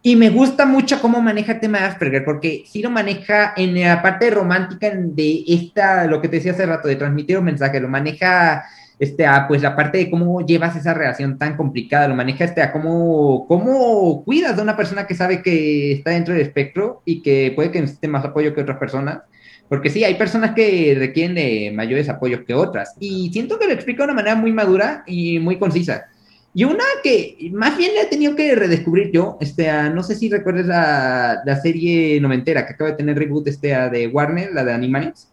Y 0.06 0.16
me 0.16 0.30
gusta 0.30 0.66
mucho 0.66 1.02
cómo 1.02 1.22
maneja 1.22 1.54
el 1.54 1.60
tema 1.62 1.80
de 1.80 1.86
Asperger, 1.86 2.26
porque 2.26 2.64
sí 2.68 2.82
lo 2.82 2.92
maneja 2.92 3.54
en 3.56 3.80
la 3.80 4.02
parte 4.02 4.30
romántica 4.30 4.92
de 4.94 5.44
esta, 5.48 6.06
lo 6.06 6.22
que 6.22 6.28
te 6.28 6.36
decía 6.36 6.52
hace 6.52 6.66
rato, 6.66 6.88
de 6.90 6.98
transmitir 6.98 7.38
un 7.38 7.46
mensaje, 7.46 7.80
lo 7.80 7.88
maneja 7.88 8.66
este, 9.04 9.26
a, 9.26 9.48
pues 9.48 9.62
la 9.62 9.76
parte 9.76 9.98
de 9.98 10.10
cómo 10.10 10.46
llevas 10.46 10.76
esa 10.76 10.94
relación 10.94 11.38
tan 11.38 11.58
complicada, 11.58 12.08
lo 12.08 12.16
maneja 12.16 12.46
este, 12.46 12.62
a 12.62 12.72
cómo, 12.72 13.46
cómo 13.48 14.24
cuidas 14.24 14.56
de 14.56 14.62
una 14.62 14.78
persona 14.78 15.06
que 15.06 15.16
sabe 15.16 15.42
que 15.42 15.92
está 15.92 16.12
dentro 16.12 16.34
del 16.34 16.44
espectro 16.44 17.02
y 17.06 17.22
que 17.22 17.52
puede 17.56 17.72
que 17.72 17.82
necesite 17.82 18.08
más 18.08 18.24
apoyo 18.24 18.54
que 18.54 18.62
otras 18.62 18.78
personas. 18.78 19.20
Porque 19.68 19.90
sí, 19.90 20.04
hay 20.04 20.16
personas 20.16 20.54
que 20.54 20.96
requieren 20.98 21.36
de 21.36 21.72
mayores 21.74 22.08
apoyos 22.08 22.42
que 22.46 22.54
otras. 22.54 22.96
Y 23.00 23.32
siento 23.34 23.60
que 23.60 23.66
lo 23.66 23.74
explica 23.74 24.04
de 24.04 24.12
una 24.12 24.14
manera 24.14 24.36
muy 24.36 24.52
madura 24.52 25.04
y 25.06 25.40
muy 25.40 25.58
concisa. 25.58 26.06
Y 26.54 26.64
una 26.66 26.84
que 27.04 27.50
más 27.52 27.76
bien 27.78 27.96
la 27.96 28.04
he 28.04 28.06
tenido 28.06 28.36
que 28.36 28.56
redescubrir 28.56 29.12
yo, 29.12 29.38
este, 29.42 29.70
ah, 29.70 29.90
no 29.90 30.04
sé 30.04 30.16
si 30.16 30.30
recuerdas 30.30 30.68
la, 30.68 31.42
la 31.44 31.60
serie 31.60 32.22
noventera 32.22 32.66
que 32.66 32.74
acaba 32.74 32.92
de 32.92 32.98
tener 32.98 33.18
reboot 33.18 33.48
este, 33.48 33.74
ah, 33.74 33.90
de 33.90 34.08
Warner, 34.08 34.54
la 34.54 34.64
de 34.64 34.74
Animaniacs. 34.74 35.30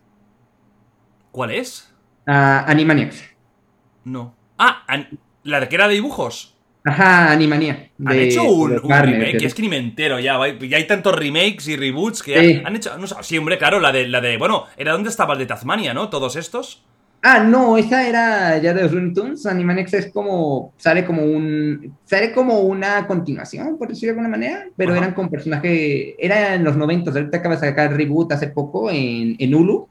¿Cuál 1.30 1.50
es? 1.50 1.92
Ah, 2.26 2.64
Animaniacs. 2.66 3.30
No. 4.04 4.34
Ah, 4.58 4.84
la 5.44 5.60
de 5.60 5.68
que 5.68 5.74
era 5.76 5.88
de 5.88 5.94
dibujos. 5.94 6.56
Ajá, 6.84 7.30
Animania. 7.30 7.90
Han 8.06 8.18
hecho 8.18 8.42
un, 8.44 8.70
de 8.70 8.78
un 8.78 8.90
Warner, 8.90 9.14
remake, 9.20 9.38
que- 9.38 9.46
es 9.46 9.54
que 9.54 9.62
ni 9.62 9.68
me 9.68 9.76
entero 9.76 10.18
ya. 10.18 10.38
Ya 10.60 10.76
hay 10.78 10.86
tantos 10.86 11.14
remakes 11.14 11.68
y 11.68 11.76
reboots 11.76 12.22
que 12.22 12.38
Sí. 12.40 12.56
han, 12.60 12.66
han 12.68 12.76
hecho. 12.76 12.96
no 12.96 13.06
sí, 13.06 13.36
hombre, 13.36 13.58
claro, 13.58 13.80
la 13.80 13.92
de, 13.92 14.08
la 14.08 14.20
de. 14.20 14.38
Bueno, 14.38 14.64
era 14.76 14.92
donde 14.92 15.10
estaba 15.10 15.34
el 15.34 15.40
de 15.40 15.46
Tasmania, 15.46 15.92
¿no? 15.92 16.08
Todos 16.08 16.36
estos. 16.36 16.82
Ah, 17.22 17.40
no, 17.40 17.76
esa 17.76 18.08
era 18.08 18.56
ya 18.62 18.72
de 18.72 18.82
los 18.82 18.92
Looney 18.92 19.12
Tunes. 19.12 19.44
Animaniacs 19.44 19.92
es 19.92 20.10
como, 20.10 20.72
sale 20.78 21.04
como 21.04 21.22
un, 21.22 21.94
sale 22.06 22.32
como 22.32 22.60
una 22.60 23.06
continuación, 23.06 23.76
por 23.76 23.88
decirlo 23.88 24.14
de 24.14 24.20
alguna 24.20 24.28
manera, 24.30 24.64
pero 24.74 24.92
Ajá. 24.92 25.02
eran 25.02 25.14
con 25.14 25.28
personajes, 25.28 26.14
era 26.18 26.54
en 26.54 26.64
los 26.64 26.78
90, 26.78 27.10
ahorita 27.10 27.36
acaba 27.36 27.56
de 27.56 27.60
sacar 27.60 27.94
reboot 27.94 28.32
hace 28.32 28.48
poco 28.48 28.90
en, 28.90 29.36
en 29.38 29.54
Hulu. 29.54 29.86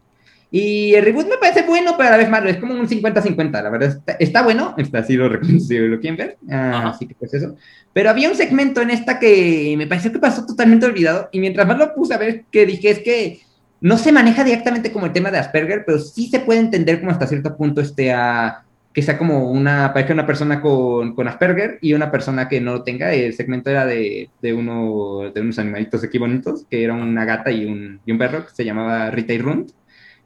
Y 0.51 0.95
el 0.95 1.05
reboot 1.05 1.27
me 1.27 1.37
parece 1.37 1.61
bueno, 1.63 1.93
pero 1.95 2.09
a 2.09 2.11
la 2.11 2.17
vez 2.17 2.29
malo, 2.29 2.49
es 2.49 2.57
como 2.57 2.73
un 2.73 2.87
50-50, 2.87 3.51
la 3.61 3.69
verdad, 3.69 3.89
está, 3.89 4.13
está 4.13 4.41
bueno, 4.41 4.73
está 4.77 4.99
así 4.99 5.13
lo 5.13 5.29
si 5.59 5.77
lo 5.77 5.99
quieren 5.99 6.17
ver, 6.17 6.37
Ah, 6.49 6.89
así 6.89 7.05
que 7.05 7.13
pues 7.13 7.33
eso. 7.35 7.55
Pero 7.93 8.09
había 8.09 8.29
un 8.29 8.35
segmento 8.35 8.81
en 8.81 8.89
esta 8.89 9.19
que 9.19 9.75
me 9.77 9.85
pareció 9.85 10.11
que 10.11 10.17
pasó 10.17 10.45
totalmente 10.45 10.87
olvidado, 10.87 11.29
y 11.31 11.39
mientras 11.39 11.67
más 11.67 11.77
lo 11.77 11.93
puse 11.93 12.15
a 12.15 12.17
ver, 12.17 12.45
que 12.51 12.65
dije, 12.65 12.89
es 12.89 12.99
que 12.99 13.41
no 13.81 13.97
se 13.97 14.11
maneja 14.11 14.43
directamente 14.43 14.91
como 14.91 15.05
el 15.05 15.13
tema 15.13 15.29
de 15.29 15.37
Asperger, 15.37 15.83
pero 15.85 15.99
sí 15.99 16.27
se 16.29 16.39
puede 16.39 16.59
entender 16.59 16.99
como 16.99 17.11
hasta 17.11 17.27
cierto 17.27 17.55
punto 17.55 17.81
este 17.81 18.11
a 18.11 18.63
que 18.93 19.03
sea 19.03 19.19
como 19.19 19.51
una 19.51 19.93
pareja 19.93 20.13
una 20.13 20.25
persona 20.25 20.61
con, 20.61 21.13
con 21.13 21.27
Asperger 21.27 21.77
y 21.79 21.93
una 21.93 22.11
persona 22.11 22.49
que 22.49 22.59
no 22.59 22.73
lo 22.73 22.83
tenga. 22.83 23.13
El 23.13 23.33
segmento 23.33 23.69
era 23.69 23.85
de, 23.85 24.29
de 24.41 24.53
uno 24.53 25.31
de 25.33 25.41
unos 25.41 25.59
animalitos 25.59 26.03
aquí 26.03 26.17
bonitos, 26.17 26.65
que 26.69 26.83
era 26.83 26.93
una 26.93 27.23
gata 27.23 27.51
y 27.51 27.65
un, 27.65 28.01
y 28.05 28.11
un 28.11 28.17
perro 28.17 28.45
que 28.45 28.53
se 28.53 28.65
llamaba 28.65 29.11
Rita 29.11 29.33
y 29.33 29.37
Runt, 29.37 29.71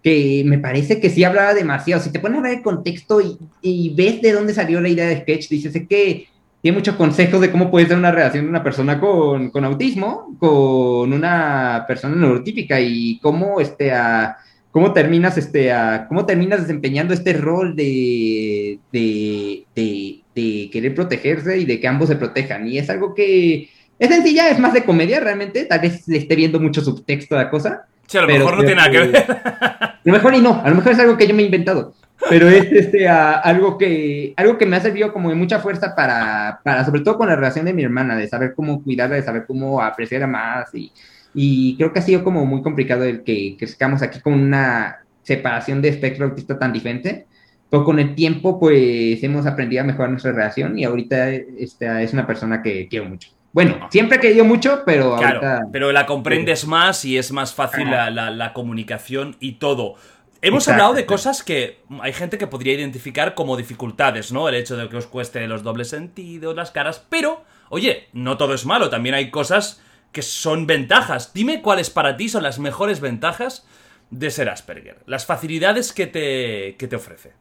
que 0.03 0.43
me 0.45 0.59
parece 0.59 0.99
que 0.99 1.09
sí 1.09 1.23
hablaba 1.23 1.53
demasiado. 1.53 2.03
Si 2.03 2.11
te 2.11 2.19
pones 2.19 2.39
a 2.39 2.43
ver 2.43 2.53
el 2.55 2.61
contexto 2.61 3.21
y, 3.21 3.37
y 3.61 3.93
ves 3.95 4.21
de 4.21 4.33
dónde 4.33 4.53
salió 4.53 4.81
la 4.81 4.89
idea 4.89 5.07
de 5.07 5.21
sketch, 5.21 5.47
dices 5.49 5.73
es 5.75 5.87
que 5.87 6.27
tiene 6.61 6.77
muchos 6.77 6.95
consejos 6.95 7.41
de 7.41 7.51
cómo 7.51 7.71
puede 7.71 7.87
ser 7.87 7.97
una 7.97 8.11
relación 8.11 8.45
de 8.45 8.49
una 8.49 8.63
persona 8.63 8.99
con, 8.99 9.49
con 9.49 9.65
autismo, 9.65 10.35
con 10.39 11.11
una 11.13 11.85
persona 11.87 12.15
neurotípica 12.15 12.79
y 12.79 13.19
cómo, 13.19 13.59
este, 13.59 13.91
a, 13.91 14.37
cómo 14.71 14.93
terminas, 14.93 15.37
este, 15.37 15.71
a, 15.71 16.05
cómo 16.07 16.25
terminas 16.25 16.61
desempeñando 16.61 17.13
este 17.13 17.33
rol 17.33 17.75
de, 17.75 18.79
de, 18.91 19.65
de, 19.75 20.19
de 20.35 20.69
querer 20.71 20.95
protegerse 20.95 21.57
y 21.57 21.65
de 21.65 21.79
que 21.79 21.87
ambos 21.87 22.07
se 22.09 22.15
protejan. 22.15 22.67
Y 22.67 22.77
es 22.77 22.89
algo 22.89 23.13
que 23.13 23.69
es 23.99 24.09
sencilla, 24.09 24.49
es 24.49 24.59
más 24.59 24.73
de 24.73 24.83
comedia 24.83 25.19
realmente, 25.19 25.65
tal 25.65 25.79
vez 25.81 26.07
le 26.07 26.17
esté 26.17 26.35
viendo 26.35 26.59
mucho 26.59 26.81
subtexto 26.81 27.35
a 27.35 27.43
la 27.43 27.49
cosa. 27.49 27.87
Sí, 28.07 28.17
a 28.17 28.21
lo 28.21 28.27
Pero 28.27 28.39
mejor 28.39 28.57
no 28.57 28.63
tiene 28.65 28.75
nada 28.75 28.91
que- 28.91 28.99
ver. 28.99 29.25
A 30.05 30.09
lo 30.09 30.13
mejor 30.13 30.35
y 30.35 30.41
no, 30.41 30.61
a 30.63 30.69
lo 30.69 30.75
mejor 30.75 30.91
es 30.91 30.99
algo 30.99 31.17
que 31.17 31.27
yo 31.27 31.33
me 31.33 31.43
he 31.43 31.45
inventado, 31.45 31.93
pero 32.29 32.49
es 32.49 32.71
este, 32.71 33.07
a- 33.07 33.39
algo, 33.39 33.77
que, 33.77 34.33
algo 34.35 34.57
que 34.57 34.65
me 34.65 34.75
ha 34.75 34.81
servido 34.81 35.13
como 35.13 35.29
de 35.29 35.35
mucha 35.35 35.59
fuerza 35.59 35.95
para, 35.95 36.59
para, 36.63 36.83
sobre 36.85 37.01
todo 37.01 37.17
con 37.17 37.27
la 37.29 37.35
relación 37.35 37.65
de 37.65 37.73
mi 37.73 37.83
hermana, 37.83 38.15
de 38.17 38.27
saber 38.27 38.53
cómo 38.55 38.83
cuidarla, 38.83 39.15
de 39.15 39.23
saber 39.23 39.45
cómo 39.47 39.81
apreciarla 39.81 40.27
más 40.27 40.73
y, 40.75 40.91
y 41.33 41.77
creo 41.77 41.93
que 41.93 41.99
ha 41.99 42.01
sido 42.01 42.23
como 42.23 42.45
muy 42.45 42.61
complicado 42.61 43.03
el 43.05 43.23
que, 43.23 43.55
estamos 43.61 44.01
aquí 44.01 44.19
con 44.19 44.33
una 44.33 44.99
separación 45.21 45.81
de 45.81 45.89
espectro 45.89 46.25
autista 46.25 46.59
tan 46.59 46.73
diferente, 46.73 47.27
pero 47.69 47.85
con 47.85 47.97
el 47.99 48.13
tiempo 48.15 48.59
pues 48.59 49.23
hemos 49.23 49.45
aprendido 49.45 49.83
a 49.83 49.85
mejorar 49.85 50.11
nuestra 50.11 50.33
relación 50.33 50.77
y 50.77 50.83
ahorita 50.83 51.29
este, 51.31 52.03
es 52.03 52.13
una 52.13 52.27
persona 52.27 52.61
que 52.61 52.87
quiero 52.89 53.05
mucho. 53.05 53.29
Bueno, 53.53 53.87
siempre 53.91 54.17
he 54.17 54.19
querido 54.19 54.45
mucho, 54.45 54.83
pero 54.85 55.15
Claro, 55.15 55.39
ahorita... 55.39 55.61
pero 55.71 55.91
la 55.91 56.05
comprendes 56.05 56.65
más 56.65 57.05
y 57.05 57.17
es 57.17 57.31
más 57.31 57.53
fácil 57.53 57.91
la, 57.91 58.09
la- 58.09 58.31
la 58.31 58.53
comunicación 58.53 59.37
y 59.39 59.53
todo. 59.53 59.95
Hemos 60.41 60.67
Exacto, 60.67 60.71
hablado 60.71 60.93
de 60.95 61.05
cosas 61.05 61.43
que 61.43 61.81
hay 62.01 62.13
gente 62.13 62.37
que 62.37 62.47
podría 62.47 62.73
identificar 62.73 63.33
como 63.35 63.55
dificultades, 63.55 64.31
¿no? 64.31 64.49
El 64.49 64.55
hecho 64.55 64.75
de 64.75 64.89
que 64.89 64.97
os 64.97 65.07
cueste 65.07 65.47
los 65.47 65.63
dobles 65.63 65.89
sentidos, 65.89 66.55
las 66.55 66.71
caras, 66.71 67.05
pero, 67.09 67.45
oye, 67.69 68.09
no 68.13 68.37
todo 68.37 68.53
es 68.53 68.65
malo, 68.65 68.89
también 68.89 69.15
hay 69.15 69.29
cosas 69.31 69.81
que 70.11 70.21
son 70.21 70.67
ventajas. 70.67 71.31
Dime 71.33 71.61
cuáles 71.61 71.89
para 71.89 72.17
ti 72.17 72.27
son 72.29 72.43
las 72.43 72.59
mejores 72.59 72.99
ventajas 72.99 73.65
de 74.09 74.31
ser 74.31 74.49
Asperger, 74.49 75.01
las 75.05 75.25
facilidades 75.25 75.93
que 75.93 76.07
te, 76.07 76.75
que 76.77 76.87
te 76.87 76.95
ofrece. 76.97 77.33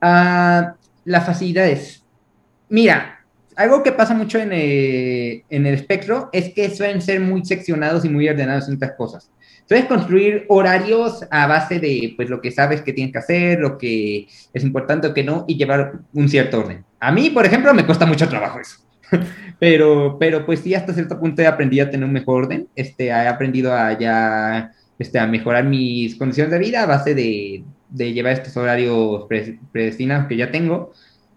Ah, 0.00 0.76
las 1.04 1.26
facilidades. 1.26 2.04
Mira, 2.68 3.23
algo 3.56 3.82
que 3.82 3.92
pasa 3.92 4.14
mucho 4.14 4.38
en 4.38 4.52
el, 4.52 5.42
en 5.48 5.66
el 5.66 5.74
espectro 5.74 6.28
es 6.32 6.52
que 6.54 6.70
suelen 6.70 7.00
ser 7.02 7.20
muy 7.20 7.44
seccionados 7.44 8.04
y 8.04 8.08
muy 8.08 8.28
ordenados 8.28 8.68
en 8.68 8.76
otras 8.76 8.92
cosas. 8.96 9.30
Sueles 9.66 9.86
construir 9.86 10.44
horarios 10.48 11.24
a 11.30 11.46
base 11.46 11.80
de 11.80 12.12
pues, 12.16 12.28
lo 12.28 12.40
que 12.40 12.50
sabes 12.50 12.82
que 12.82 12.92
tienes 12.92 13.12
que 13.12 13.18
hacer, 13.18 13.60
lo 13.60 13.78
que 13.78 14.28
es 14.52 14.62
importante 14.62 15.06
o 15.06 15.14
que 15.14 15.24
no, 15.24 15.44
y 15.48 15.56
llevar 15.56 15.92
un 16.12 16.28
cierto 16.28 16.58
orden. 16.60 16.84
A 17.00 17.10
mí, 17.10 17.30
por 17.30 17.46
ejemplo, 17.46 17.72
me 17.72 17.86
cuesta 17.86 18.04
mucho 18.04 18.28
trabajo 18.28 18.60
eso. 18.60 18.76
pero, 19.58 20.18
pero 20.18 20.44
pues 20.44 20.60
sí, 20.60 20.74
hasta 20.74 20.92
cierto 20.92 21.18
punto 21.18 21.40
he 21.40 21.46
aprendido 21.46 21.86
a 21.86 21.90
tener 21.90 22.06
un 22.06 22.12
mejor 22.12 22.44
orden. 22.44 22.68
Este, 22.76 23.06
he 23.06 23.12
aprendido 23.12 23.72
a 23.72 23.98
ya 23.98 24.70
este, 24.98 25.18
a 25.18 25.26
mejorar 25.26 25.64
mis 25.64 26.16
condiciones 26.16 26.52
de 26.52 26.58
vida 26.58 26.82
a 26.82 26.86
base 26.86 27.14
de, 27.14 27.64
de 27.88 28.12
llevar 28.12 28.34
estos 28.34 28.56
horarios 28.56 29.24
pre- 29.28 29.58
predestinados 29.72 30.26
que 30.26 30.36
ya 30.36 30.50
tengo. 30.50 30.92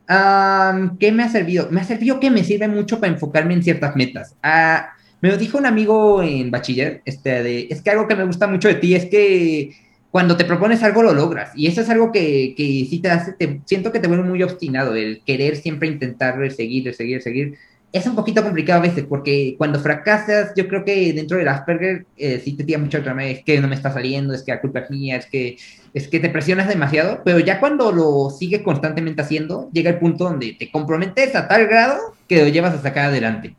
Am, 0.08 0.98
¿Qué 0.98 1.12
me 1.12 1.24
ha 1.24 1.30
servido? 1.30 1.68
Me 1.70 1.82
ha 1.82 1.84
servido 1.84 2.20
que 2.20 2.32
me 2.32 2.44
sirve 2.44 2.68
mucho 2.68 3.00
para 3.00 3.12
enfocarme 3.14 3.54
en 3.54 3.64
ciertas 3.64 3.96
metas. 3.96 4.36
Ah, 4.42 4.94
me 5.22 5.30
lo 5.30 5.38
dijo 5.38 5.58
un 5.58 5.66
amigo 5.66 6.24
en 6.24 6.52
bachiller, 6.52 7.02
este, 7.06 7.44
de, 7.44 7.68
es 7.70 7.82
que 7.82 7.90
algo 7.90 8.08
que 8.08 8.16
me 8.16 8.26
gusta 8.26 8.48
mucho 8.48 8.68
de 8.68 8.76
ti 8.76 8.96
es 8.96 9.06
que 9.06 9.72
cuando 10.12 10.38
te 10.38 10.46
propones 10.46 10.84
algo 10.84 11.04
lo 11.04 11.14
logras. 11.14 11.52
Y 11.56 11.68
eso 11.68 11.82
es 11.82 11.90
algo 11.90 12.12
que, 12.12 12.54
que 12.56 12.86
sí 12.90 13.00
te 13.00 13.10
hace, 13.10 13.34
te, 13.34 13.62
siento 13.66 13.92
que 13.92 14.00
te 14.00 14.08
vuelve 14.08 14.24
muy 14.24 14.42
obstinado, 14.44 14.96
el 14.96 15.22
querer 15.26 15.58
siempre 15.58 15.88
intentar 15.88 16.36
seguir, 16.52 16.94
seguir, 16.94 17.22
seguir. 17.22 17.58
Es 17.92 18.06
un 18.06 18.16
poquito 18.16 18.44
complicado 18.44 18.80
a 18.80 18.88
veces, 18.88 19.06
porque 19.08 19.56
cuando 19.58 19.80
fracasas, 19.80 20.52
yo 20.56 20.68
creo 20.68 20.84
que 20.84 21.14
dentro 21.14 21.38
del 21.38 21.48
Asperger 21.48 22.06
eh, 22.18 22.42
sí 22.44 22.54
te 22.54 22.64
tira 22.64 22.80
mucho 22.80 23.00
otra 23.00 23.26
es 23.26 23.44
que 23.44 23.62
no 23.62 23.68
me 23.68 23.76
está 23.76 23.92
saliendo, 23.92 24.34
es 24.34 24.44
que 24.44 24.52
la 24.52 24.62
culpa 24.62 24.80
es 24.80 24.90
mía, 24.90 25.16
es 25.16 25.26
que, 25.26 25.58
es 25.94 26.08
que 26.08 26.20
te 26.20 26.30
presionas 26.30 26.68
demasiado, 26.68 27.22
pero 27.24 27.40
ya 27.40 27.60
cuando 27.60 27.92
lo 27.92 28.30
sigues 28.30 28.62
constantemente 28.62 29.22
haciendo, 29.22 29.70
llega 29.72 29.90
el 29.90 30.00
punto 30.00 30.26
donde 30.26 30.56
te 30.60 30.70
comprometes 30.70 31.34
a 31.36 31.48
tal 31.48 31.68
grado 31.68 32.16
que 32.28 32.44
lo 32.44 32.50
llevas 32.50 32.74
a 32.74 32.82
sacar 32.82 33.06
adelante. 33.06 33.56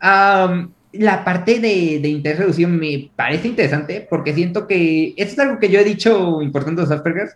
la 0.00 1.24
parte 1.24 1.58
de, 1.58 1.98
de 2.00 2.08
interés 2.08 2.38
reducido 2.38 2.68
me 2.68 3.10
parece 3.16 3.48
interesante 3.48 4.06
porque 4.08 4.34
siento 4.34 4.66
que 4.66 5.14
eso 5.16 5.32
es 5.32 5.38
algo 5.38 5.58
que 5.58 5.70
yo 5.70 5.80
he 5.80 5.84
dicho 5.84 6.42
importante 6.42 6.82
a 6.82 6.84
los 6.84 6.92
Asperger. 6.92 7.30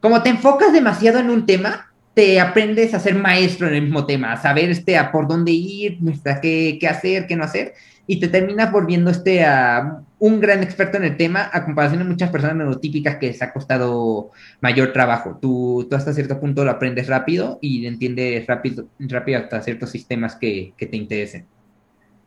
Como 0.00 0.22
te 0.22 0.30
enfocas 0.30 0.72
demasiado 0.72 1.18
en 1.18 1.30
un 1.30 1.46
tema, 1.46 1.90
te 2.16 2.40
aprendes 2.40 2.94
a 2.94 2.98
ser 2.98 3.14
maestro 3.14 3.68
en 3.68 3.74
el 3.74 3.82
mismo 3.82 4.06
tema, 4.06 4.32
a 4.32 4.40
saber 4.40 4.70
este, 4.70 4.96
a 4.96 5.12
por 5.12 5.28
dónde 5.28 5.52
ir, 5.52 5.98
qué, 6.40 6.78
qué 6.80 6.88
hacer, 6.88 7.26
qué 7.26 7.36
no 7.36 7.44
hacer, 7.44 7.74
y 8.06 8.18
te 8.20 8.28
terminas 8.28 8.72
volviendo 8.72 9.10
este, 9.10 9.44
a 9.44 10.00
un 10.18 10.40
gran 10.40 10.62
experto 10.62 10.96
en 10.96 11.04
el 11.04 11.18
tema 11.18 11.50
a 11.52 11.66
comparación 11.66 11.98
de 11.98 12.08
muchas 12.08 12.30
personas 12.30 12.56
neurotípicas 12.56 13.16
que 13.16 13.26
les 13.26 13.42
ha 13.42 13.52
costado 13.52 14.30
mayor 14.62 14.94
trabajo. 14.94 15.38
Tú, 15.42 15.86
tú 15.90 15.94
hasta 15.94 16.14
cierto 16.14 16.40
punto 16.40 16.64
lo 16.64 16.70
aprendes 16.70 17.06
rápido 17.06 17.58
y 17.60 17.84
entiendes 17.84 18.46
rápido, 18.46 18.88
rápido 18.98 19.40
hasta 19.40 19.60
ciertos 19.60 19.90
sistemas 19.90 20.36
que, 20.36 20.72
que 20.78 20.86
te 20.86 20.96
interesen. 20.96 21.44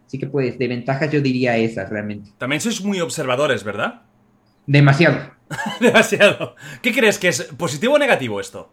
Así 0.06 0.20
que 0.20 0.28
pues 0.28 0.60
de 0.60 0.68
ventajas 0.68 1.12
yo 1.12 1.20
diría 1.20 1.58
esas 1.58 1.90
realmente. 1.90 2.30
También 2.38 2.62
sois 2.62 2.84
muy 2.84 3.02
observadores, 3.02 3.64
¿verdad? 3.64 4.04
Demasiado. 4.68 5.18
Demasiado. 5.82 6.56
¿Qué 6.84 6.94
crees 6.94 7.18
que 7.18 7.30
es 7.30 7.42
positivo 7.58 7.96
o 7.96 7.98
negativo 7.98 8.40
esto? 8.40 8.72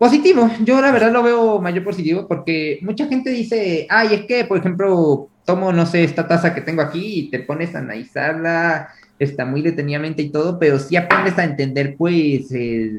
Positivo, 0.00 0.50
yo 0.64 0.80
la 0.80 0.92
verdad 0.92 1.12
lo 1.12 1.22
veo 1.22 1.60
mayor 1.60 1.84
positivo 1.84 2.26
porque 2.26 2.78
mucha 2.80 3.06
gente 3.06 3.28
dice, 3.28 3.86
ay, 3.90 4.14
es 4.14 4.24
que, 4.24 4.46
por 4.46 4.56
ejemplo, 4.56 5.28
tomo, 5.44 5.74
no 5.74 5.84
sé, 5.84 6.04
esta 6.04 6.26
taza 6.26 6.54
que 6.54 6.62
tengo 6.62 6.80
aquí 6.80 7.18
y 7.18 7.30
te 7.30 7.40
pones 7.40 7.74
a 7.74 7.80
analizarla, 7.80 8.88
está 9.18 9.44
muy 9.44 9.60
detenidamente 9.60 10.22
y 10.22 10.30
todo, 10.30 10.58
pero 10.58 10.78
sí 10.78 10.96
aprendes 10.96 11.36
a 11.36 11.44
entender, 11.44 11.96
pues, 11.98 12.48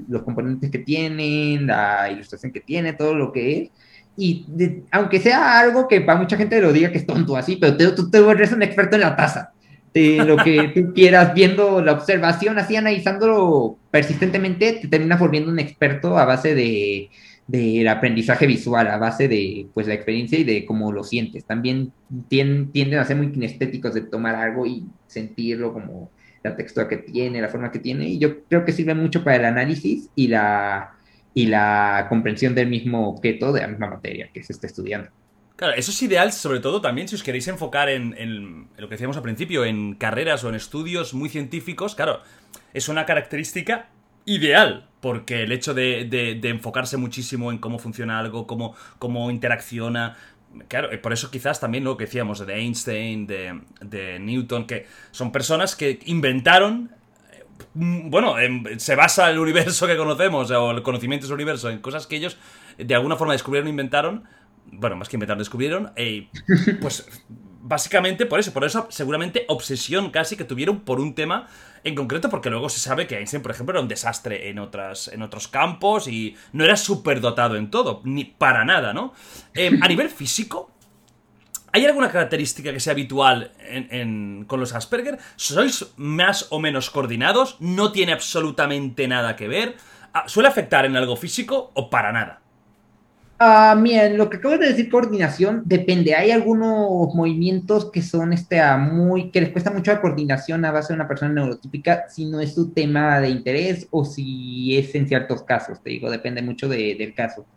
los 0.07 0.21
componentes 0.21 0.69
que 0.69 0.77
tienen, 0.77 1.65
la 1.65 2.07
ilustración 2.11 2.51
que 2.51 2.59
tiene, 2.59 2.93
todo 2.93 3.15
lo 3.15 3.31
que 3.31 3.57
es. 3.57 3.69
Y 4.15 4.45
aunque 4.91 5.19
sea 5.19 5.59
algo 5.59 5.87
que 5.87 6.01
para 6.01 6.19
mucha 6.19 6.37
gente 6.37 6.61
lo 6.61 6.71
diga 6.71 6.91
que 6.91 6.99
es 6.99 7.07
tonto 7.07 7.35
así, 7.35 7.55
pero 7.55 7.95
tú 7.95 8.11
te 8.11 8.21
vuelves 8.21 8.51
un 8.51 8.61
experto 8.61 8.95
en 8.95 9.01
la 9.01 9.15
taza 9.15 9.53
de 9.93 10.23
lo 10.25 10.37
que 10.37 10.71
tú 10.73 10.93
quieras, 10.93 11.33
viendo 11.33 11.81
la 11.81 11.91
observación, 11.93 12.57
así 12.57 12.75
analizándolo 12.75 13.77
persistentemente, 13.91 14.73
te 14.73 14.87
terminas 14.87 15.19
volviendo 15.19 15.51
un 15.51 15.59
experto 15.59 16.17
a 16.17 16.25
base 16.25 16.55
de 16.55 17.09
del 17.51 17.87
aprendizaje 17.89 18.47
visual, 18.47 18.87
a 18.87 18.97
base 18.97 19.27
de 19.27 19.67
pues 19.73 19.85
la 19.85 19.93
experiencia 19.93 20.39
y 20.39 20.45
de 20.45 20.65
cómo 20.65 20.93
lo 20.93 21.03
sientes. 21.03 21.43
También 21.43 21.91
tienden, 22.29 22.95
a 22.95 23.03
ser 23.03 23.17
muy 23.17 23.31
kinestéticos 23.31 23.93
de 23.93 24.01
tomar 24.01 24.35
algo 24.35 24.65
y 24.65 24.85
sentirlo 25.07 25.73
como 25.73 26.11
la 26.43 26.55
textura 26.55 26.87
que 26.87 26.97
tiene, 26.97 27.41
la 27.41 27.49
forma 27.49 27.71
que 27.71 27.79
tiene, 27.79 28.07
y 28.07 28.19
yo 28.19 28.45
creo 28.45 28.63
que 28.65 28.71
sirve 28.71 28.95
mucho 28.95 29.23
para 29.23 29.35
el 29.35 29.45
análisis 29.45 30.09
y 30.15 30.27
la, 30.29 30.91
y 31.33 31.47
la 31.47 32.07
comprensión 32.09 32.55
del 32.55 32.67
mismo 32.67 33.09
objeto, 33.09 33.51
de 33.51 33.61
la 33.61 33.67
misma 33.67 33.89
materia 33.89 34.29
que 34.33 34.41
se 34.41 34.53
está 34.53 34.67
estudiando. 34.67 35.11
Claro, 35.61 35.75
eso 35.75 35.91
es 35.91 36.01
ideal, 36.01 36.33
sobre 36.33 36.59
todo 36.59 36.81
también 36.81 37.07
si 37.07 37.13
os 37.13 37.21
queréis 37.21 37.47
enfocar 37.47 37.87
en, 37.87 38.67
lo 38.77 38.89
que 38.89 38.95
decíamos 38.95 39.15
al 39.15 39.21
principio, 39.21 39.63
en 39.63 39.93
carreras 39.93 40.43
o 40.43 40.49
en 40.49 40.55
estudios 40.55 41.13
muy 41.13 41.29
científicos. 41.29 41.93
Claro, 41.93 42.23
es 42.73 42.89
una 42.89 43.05
característica 43.05 43.87
ideal, 44.25 44.87
porque 45.01 45.43
el 45.43 45.51
hecho 45.51 45.75
de, 45.75 46.39
enfocarse 46.45 46.97
muchísimo 46.97 47.51
en 47.51 47.59
cómo 47.59 47.77
funciona 47.77 48.17
algo, 48.17 48.47
cómo, 48.47 48.75
cómo 48.97 49.29
interacciona, 49.29 50.17
Claro, 50.67 50.89
por 50.99 51.13
eso 51.13 51.29
quizás 51.29 51.59
también 51.59 51.83
lo 51.83 51.95
que 51.95 52.05
decíamos 52.05 52.43
de 52.43 52.55
Einstein, 52.55 53.27
de, 53.27 53.61
de 53.81 54.17
Newton, 54.17 54.65
que 54.65 54.87
son 55.11 55.31
personas 55.31 55.75
que 55.75 55.99
inventaron 56.07 56.89
mm, 57.75 58.09
bueno, 58.09 58.33
se 58.77 58.95
basa 58.95 59.29
el 59.29 59.37
universo 59.37 59.85
que 59.85 59.95
conocemos, 59.95 60.49
o 60.49 60.71
el 60.71 60.81
conocimiento 60.81 61.27
del 61.27 61.35
universo, 61.35 61.69
en 61.69 61.79
cosas 61.81 62.07
que 62.07 62.15
ellos 62.15 62.37
de 62.79 62.95
alguna 62.95 63.15
forma 63.15 63.33
descubrieron 63.33 63.67
e 63.67 63.69
inventaron, 63.69 64.27
bueno, 64.71 64.95
más 64.95 65.09
que 65.09 65.15
inventar, 65.15 65.37
descubrieron, 65.37 65.91
eh, 65.95 66.29
pues 66.81 67.05
básicamente 67.61 68.25
por 68.25 68.39
eso, 68.39 68.53
por 68.53 68.63
eso 68.63 68.87
seguramente 68.89 69.45
obsesión 69.47 70.09
casi 70.09 70.35
que 70.35 70.43
tuvieron 70.43 70.81
por 70.81 70.99
un 70.99 71.13
tema 71.13 71.47
en 71.83 71.95
concreto, 71.95 72.29
porque 72.29 72.49
luego 72.49 72.69
se 72.69 72.79
sabe 72.79 73.07
que 73.07 73.17
Einstein, 73.17 73.41
por 73.41 73.51
ejemplo, 73.51 73.73
era 73.73 73.81
un 73.81 73.87
desastre 73.87 74.49
en, 74.49 74.59
otras, 74.59 75.07
en 75.07 75.21
otros 75.21 75.47
campos 75.47 76.07
y 76.07 76.35
no 76.53 76.63
era 76.63 76.75
súper 76.75 77.21
dotado 77.21 77.55
en 77.55 77.71
todo, 77.71 78.01
ni 78.03 78.25
para 78.25 78.65
nada, 78.65 78.93
¿no? 78.93 79.13
Eh, 79.53 79.71
a 79.81 79.87
nivel 79.87 80.09
físico, 80.21 80.71
¿hay 81.71 81.85
alguna 81.85 82.11
característica 82.11 82.71
que 82.71 82.79
sea 82.79 82.93
habitual 82.93 83.51
con 84.47 84.59
los 84.59 84.73
Asperger? 84.73 85.17
¿Sois 85.35 85.93
más 85.97 86.47
o 86.49 86.59
menos 86.59 86.89
coordinados? 86.89 87.57
¿No 87.59 87.91
tiene 87.91 88.11
absolutamente 88.11 89.07
nada 89.07 89.35
que 89.35 89.47
ver? 89.47 89.77
Ah, 90.13 90.25
¿Suele 90.27 90.49
afectar 90.49 90.85
en 90.85 90.95
algo 90.97 91.15
físico 91.15 91.71
o 91.73 91.89
para 91.89 92.11
nada? 92.11 92.40
Ah, 93.43 93.75
bien, 93.81 94.19
lo 94.19 94.29
que 94.29 94.37
acabo 94.37 94.55
de 94.59 94.67
decir 94.67 94.87
coordinación 94.87 95.63
depende. 95.65 96.13
Hay 96.13 96.29
algunos 96.29 97.15
movimientos 97.15 97.89
que 97.89 98.03
son 98.03 98.33
este, 98.33 98.61
muy, 98.77 99.31
que 99.31 99.41
les 99.41 99.49
cuesta 99.49 99.71
mucho 99.71 99.91
la 99.91 99.99
coordinación 99.99 100.63
a 100.63 100.71
base 100.71 100.93
de 100.93 100.97
una 100.97 101.07
persona 101.07 101.33
neurotípica 101.33 102.05
si 102.07 102.25
no 102.25 102.39
es 102.39 102.53
su 102.53 102.71
tema 102.71 103.19
de 103.19 103.29
interés 103.29 103.87
o 103.89 104.05
si 104.05 104.77
es 104.77 104.93
en 104.93 105.07
ciertos 105.07 105.41
casos, 105.41 105.81
te 105.81 105.89
digo, 105.89 106.11
depende 106.11 106.43
mucho 106.43 106.69
del 106.69 107.15
caso. 107.15 107.47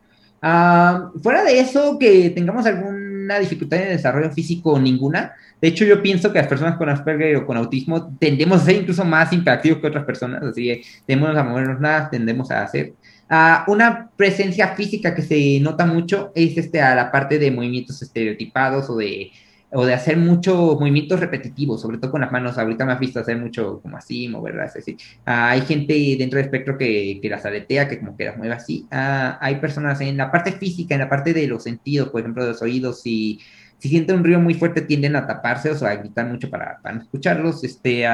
Ah, 0.41 1.11
fuera 1.23 1.45
de 1.45 1.61
eso, 1.61 1.99
que 1.99 2.31
tengamos 2.31 2.65
alguna 2.65 3.39
dificultad 3.39 3.81
en 3.81 3.89
el 3.89 3.97
desarrollo 3.97 4.31
físico, 4.31 4.79
ninguna. 4.79 5.35
De 5.61 5.69
hecho, 5.69 5.85
yo 5.85 6.03
pienso 6.03 6.33
que 6.33 6.39
las 6.39 6.49
personas 6.49 6.77
con 6.79 6.89
Asperger 6.89 7.37
o 7.37 7.47
con 7.47 7.59
autismo 7.59 8.17
tendemos 8.19 8.63
a 8.63 8.65
ser 8.65 8.77
incluso 8.77 9.05
más 9.05 9.35
interactivos 9.35 9.81
que 9.81 9.89
otras 9.89 10.05
personas, 10.07 10.43
así 10.43 10.65
que 10.65 10.83
tendemos 11.07 11.37
a 11.37 11.45
movernos 11.45 11.79
más, 11.79 12.11
tendemos 12.11 12.51
a 12.51 12.63
hacer. 12.63 12.95
Ah, 13.29 13.65
una 13.69 14.11
presencia 14.17 14.69
física 14.75 15.15
que 15.15 15.23
se 15.23 15.59
nota 15.61 15.87
mucho 15.87 16.33
es 16.35 16.57
este, 16.59 16.81
a 16.81 16.95
la 16.95 17.11
parte 17.11 17.39
de 17.39 17.51
movimientos 17.51 18.03
estereotipados 18.03 18.91
o 18.91 18.97
de, 18.97 19.33
o 19.73 19.85
de 19.87 19.95
hacer 19.95 20.17
muchos 20.17 20.79
movimientos 20.79 21.19
repetitivos, 21.19 21.81
sobre 21.81 21.99
todo 21.99 22.11
con 22.11 22.21
las 22.21 22.31
manos. 22.31 22.59
Ahorita 22.59 22.85
me 22.85 22.93
has 22.93 23.01
visto 23.01 23.21
hacer 23.21 23.39
mucho 23.39 23.81
como 23.81 23.97
así, 23.97 24.29
moverlas 24.29 24.77
así. 24.77 24.97
Ah, 25.25 25.51
hay 25.51 25.63
gente 25.63 25.95
dentro 26.19 26.37
del 26.37 26.47
espectro 26.47 26.77
que, 26.79 27.19
que, 27.21 27.29
las 27.29 27.45
aletea, 27.45 27.89
que 27.89 27.99
como 27.99 28.17
que 28.17 28.27
las 28.27 28.37
mueve 28.37 28.55
así. 28.55 28.87
Ah, 28.91 29.39
hay 29.41 29.57
personas 29.57 30.01
en 30.01 30.17
la 30.17 30.31
parte 30.31 30.53
física, 30.53 30.95
en 30.95 31.01
la 31.01 31.09
parte 31.09 31.33
de 31.33 31.47
los 31.47 31.63
sentidos, 31.65 32.11
por 32.11 32.21
ejemplo, 32.21 32.45
de 32.45 32.51
los 32.51 32.63
oídos, 32.63 33.03
si, 33.03 33.41
si 33.79 33.89
sienten 33.89 34.17
un 34.17 34.25
ruido 34.25 34.41
muy 34.41 34.55
fuerte 34.55 34.83
tienden 34.83 35.17
a 35.17 35.27
taparse 35.27 35.71
o 35.71 35.87
a 35.87 35.95
gritar 35.97 36.27
mucho 36.27 36.51
para, 36.51 36.79
para 36.83 36.99
escucharlos. 36.99 37.65
Este, 37.65 38.07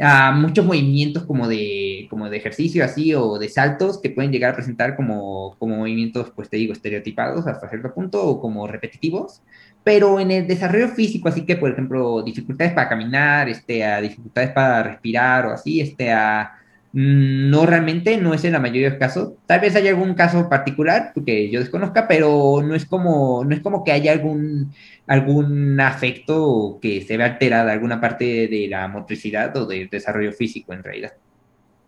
a 0.00 0.32
muchos 0.32 0.64
movimientos 0.64 1.24
como 1.24 1.48
de, 1.48 2.06
como 2.10 2.30
de 2.30 2.36
ejercicio 2.36 2.84
así 2.84 3.14
o 3.14 3.38
de 3.38 3.48
saltos 3.48 4.00
que 4.00 4.10
pueden 4.10 4.30
llegar 4.32 4.52
a 4.52 4.56
presentar 4.56 4.96
como, 4.96 5.56
como 5.58 5.76
movimientos, 5.76 6.30
pues 6.34 6.48
te 6.48 6.56
digo, 6.56 6.72
estereotipados 6.72 7.46
hasta 7.46 7.68
cierto 7.68 7.92
punto 7.92 8.24
o 8.24 8.40
como 8.40 8.66
repetitivos, 8.66 9.42
pero 9.84 10.20
en 10.20 10.30
el 10.30 10.46
desarrollo 10.46 10.88
físico, 10.88 11.28
así 11.28 11.44
que 11.44 11.56
por 11.56 11.70
ejemplo, 11.70 12.22
dificultades 12.22 12.72
para 12.72 12.88
caminar, 12.88 13.48
este, 13.48 13.84
a 13.84 14.00
dificultades 14.00 14.50
para 14.50 14.82
respirar 14.84 15.46
o 15.46 15.52
así, 15.52 15.80
este, 15.80 16.12
a 16.12 16.58
Mm, 16.92 17.50
no 17.50 17.66
realmente, 17.66 18.16
no 18.16 18.32
es 18.32 18.44
en 18.44 18.52
la 18.52 18.60
mayoría 18.60 18.84
de 18.84 18.90
los 18.90 18.98
casos. 18.98 19.34
Tal 19.46 19.60
vez 19.60 19.76
haya 19.76 19.90
algún 19.90 20.14
caso 20.14 20.48
particular 20.48 21.12
que 21.26 21.50
yo 21.50 21.60
desconozca, 21.60 22.08
pero 22.08 22.62
no 22.62 22.74
es 22.74 22.86
como, 22.86 23.44
no 23.44 23.54
es 23.54 23.60
como 23.60 23.84
que 23.84 23.92
haya 23.92 24.12
algún, 24.12 24.72
algún 25.08 25.80
afecto 25.80 26.78
que 26.80 27.02
se 27.02 27.16
vea 27.16 27.26
alterada 27.26 27.72
alguna 27.72 28.00
parte 28.00 28.46
de 28.46 28.68
la 28.68 28.86
motricidad 28.88 29.56
o 29.56 29.66
del 29.66 29.88
desarrollo 29.88 30.32
físico 30.32 30.72
en 30.72 30.84
realidad. 30.84 31.14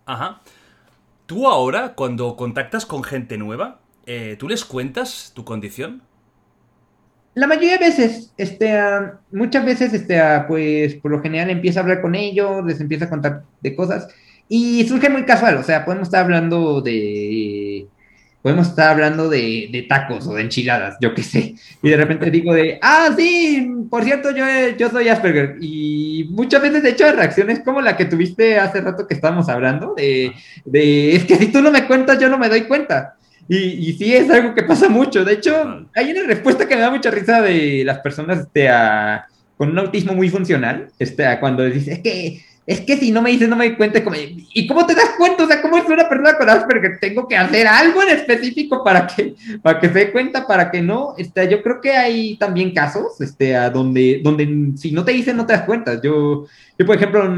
Ajá. 0.06 0.40
Tú 1.26 1.46
ahora, 1.46 1.94
cuando 1.94 2.34
contactas 2.34 2.86
con 2.86 3.04
gente 3.04 3.38
nueva, 3.38 3.80
eh, 4.06 4.36
¿tú 4.38 4.48
les 4.48 4.64
cuentas 4.64 5.32
tu 5.34 5.44
condición? 5.44 6.02
La 7.34 7.46
mayoría 7.46 7.78
de 7.78 7.84
veces, 7.86 8.34
este, 8.36 8.76
muchas 9.30 9.64
veces, 9.64 9.92
este, 9.92 10.20
pues 10.48 10.96
por 10.96 11.12
lo 11.12 11.22
general 11.22 11.50
empieza 11.50 11.78
a 11.78 11.82
hablar 11.84 12.00
con 12.00 12.16
ellos, 12.16 12.64
les 12.66 12.80
empieza 12.80 13.04
a 13.04 13.10
contar 13.10 13.44
de 13.60 13.76
cosas 13.76 14.08
y 14.48 14.84
surge 14.88 15.08
muy 15.08 15.24
casual, 15.24 15.58
o 15.58 15.62
sea, 15.62 15.84
podemos 15.84 16.08
estar 16.08 16.24
hablando 16.24 16.80
de. 16.80 16.90
Podemos 18.42 18.68
estar 18.68 18.90
hablando 18.90 19.28
de, 19.28 19.86
tacos 19.88 20.26
o 20.26 20.34
de 20.34 20.42
enchiladas, 20.42 20.96
yo 21.00 21.14
qué 21.14 21.22
sé. 21.22 21.54
Y 21.82 21.90
de 21.90 21.96
repente 21.96 22.30
digo 22.30 22.54
de, 22.54 22.78
ah, 22.80 23.10
sí, 23.16 23.70
por 23.90 24.04
cierto, 24.04 24.30
yo, 24.30 24.44
yo 24.78 24.88
soy 24.88 25.08
Asperger. 25.08 25.56
Y 25.60 26.28
muchas 26.30 26.62
veces, 26.62 26.82
de 26.82 26.90
hecho, 26.90 27.10
reacciones 27.12 27.60
como 27.60 27.80
la 27.80 27.96
que 27.96 28.06
tuviste 28.06 28.58
hace 28.58 28.80
rato 28.80 29.06
que 29.06 29.14
estábamos 29.14 29.48
hablando, 29.48 29.94
de, 29.94 30.32
de 30.64 31.16
es 31.16 31.24
que 31.24 31.36
si 31.36 31.48
tú 31.48 31.60
no 31.60 31.70
me 31.70 31.86
cuentas, 31.86 32.18
yo 32.18 32.28
no 32.28 32.38
me 32.38 32.48
doy 32.48 32.62
cuenta. 32.62 33.16
Y, 33.46 33.56
y, 33.56 33.92
sí 33.94 34.14
es 34.14 34.30
algo 34.30 34.54
que 34.54 34.62
pasa 34.62 34.88
mucho. 34.88 35.24
De 35.24 35.34
hecho, 35.34 35.86
hay 35.94 36.12
una 36.12 36.22
respuesta 36.22 36.66
que 36.66 36.76
me 36.76 36.82
da 36.82 36.90
mucha 36.90 37.10
risa 37.10 37.42
de 37.42 37.82
las 37.84 37.98
personas 37.98 38.40
este, 38.40 38.68
con 39.60 39.68
un 39.68 39.78
autismo 39.78 40.14
muy 40.14 40.30
funcional, 40.30 40.88
este, 40.98 41.26
cuando 41.38 41.64
dices, 41.64 41.88
es 41.88 41.98
que 41.98 42.42
es 42.70 42.82
que 42.82 42.96
si 42.96 43.10
no 43.10 43.20
me 43.20 43.30
dices, 43.30 43.48
no 43.48 43.56
me 43.56 43.66
doy 43.66 43.76
cuenta. 43.76 44.04
Como, 44.04 44.14
¿Y 44.54 44.64
cómo 44.68 44.86
te 44.86 44.94
das 44.94 45.10
cuenta? 45.18 45.42
O 45.42 45.46
sea, 45.48 45.60
¿cómo 45.60 45.76
es 45.76 45.88
una 45.88 46.08
persona 46.08 46.38
con 46.38 46.48
Asperger? 46.48 46.98
Tengo 47.00 47.26
que 47.26 47.36
hacer 47.36 47.66
algo 47.66 48.00
en 48.00 48.10
específico 48.10 48.84
para 48.84 49.08
que, 49.08 49.34
para 49.60 49.80
que 49.80 49.88
se 49.88 49.94
dé 49.94 50.12
cuenta, 50.12 50.46
para 50.46 50.70
que 50.70 50.80
no. 50.80 51.14
Este, 51.18 51.50
yo 51.50 51.64
creo 51.64 51.80
que 51.80 51.90
hay 51.90 52.36
también 52.36 52.72
casos 52.72 53.20
este, 53.20 53.56
a 53.56 53.70
donde, 53.70 54.20
donde 54.22 54.70
si 54.76 54.92
no 54.92 55.04
te 55.04 55.10
dicen, 55.10 55.36
no 55.36 55.46
te 55.46 55.54
das 55.54 55.64
cuenta. 55.64 56.00
Yo, 56.00 56.46
yo 56.78 56.86
por 56.86 56.94
ejemplo, 56.94 57.28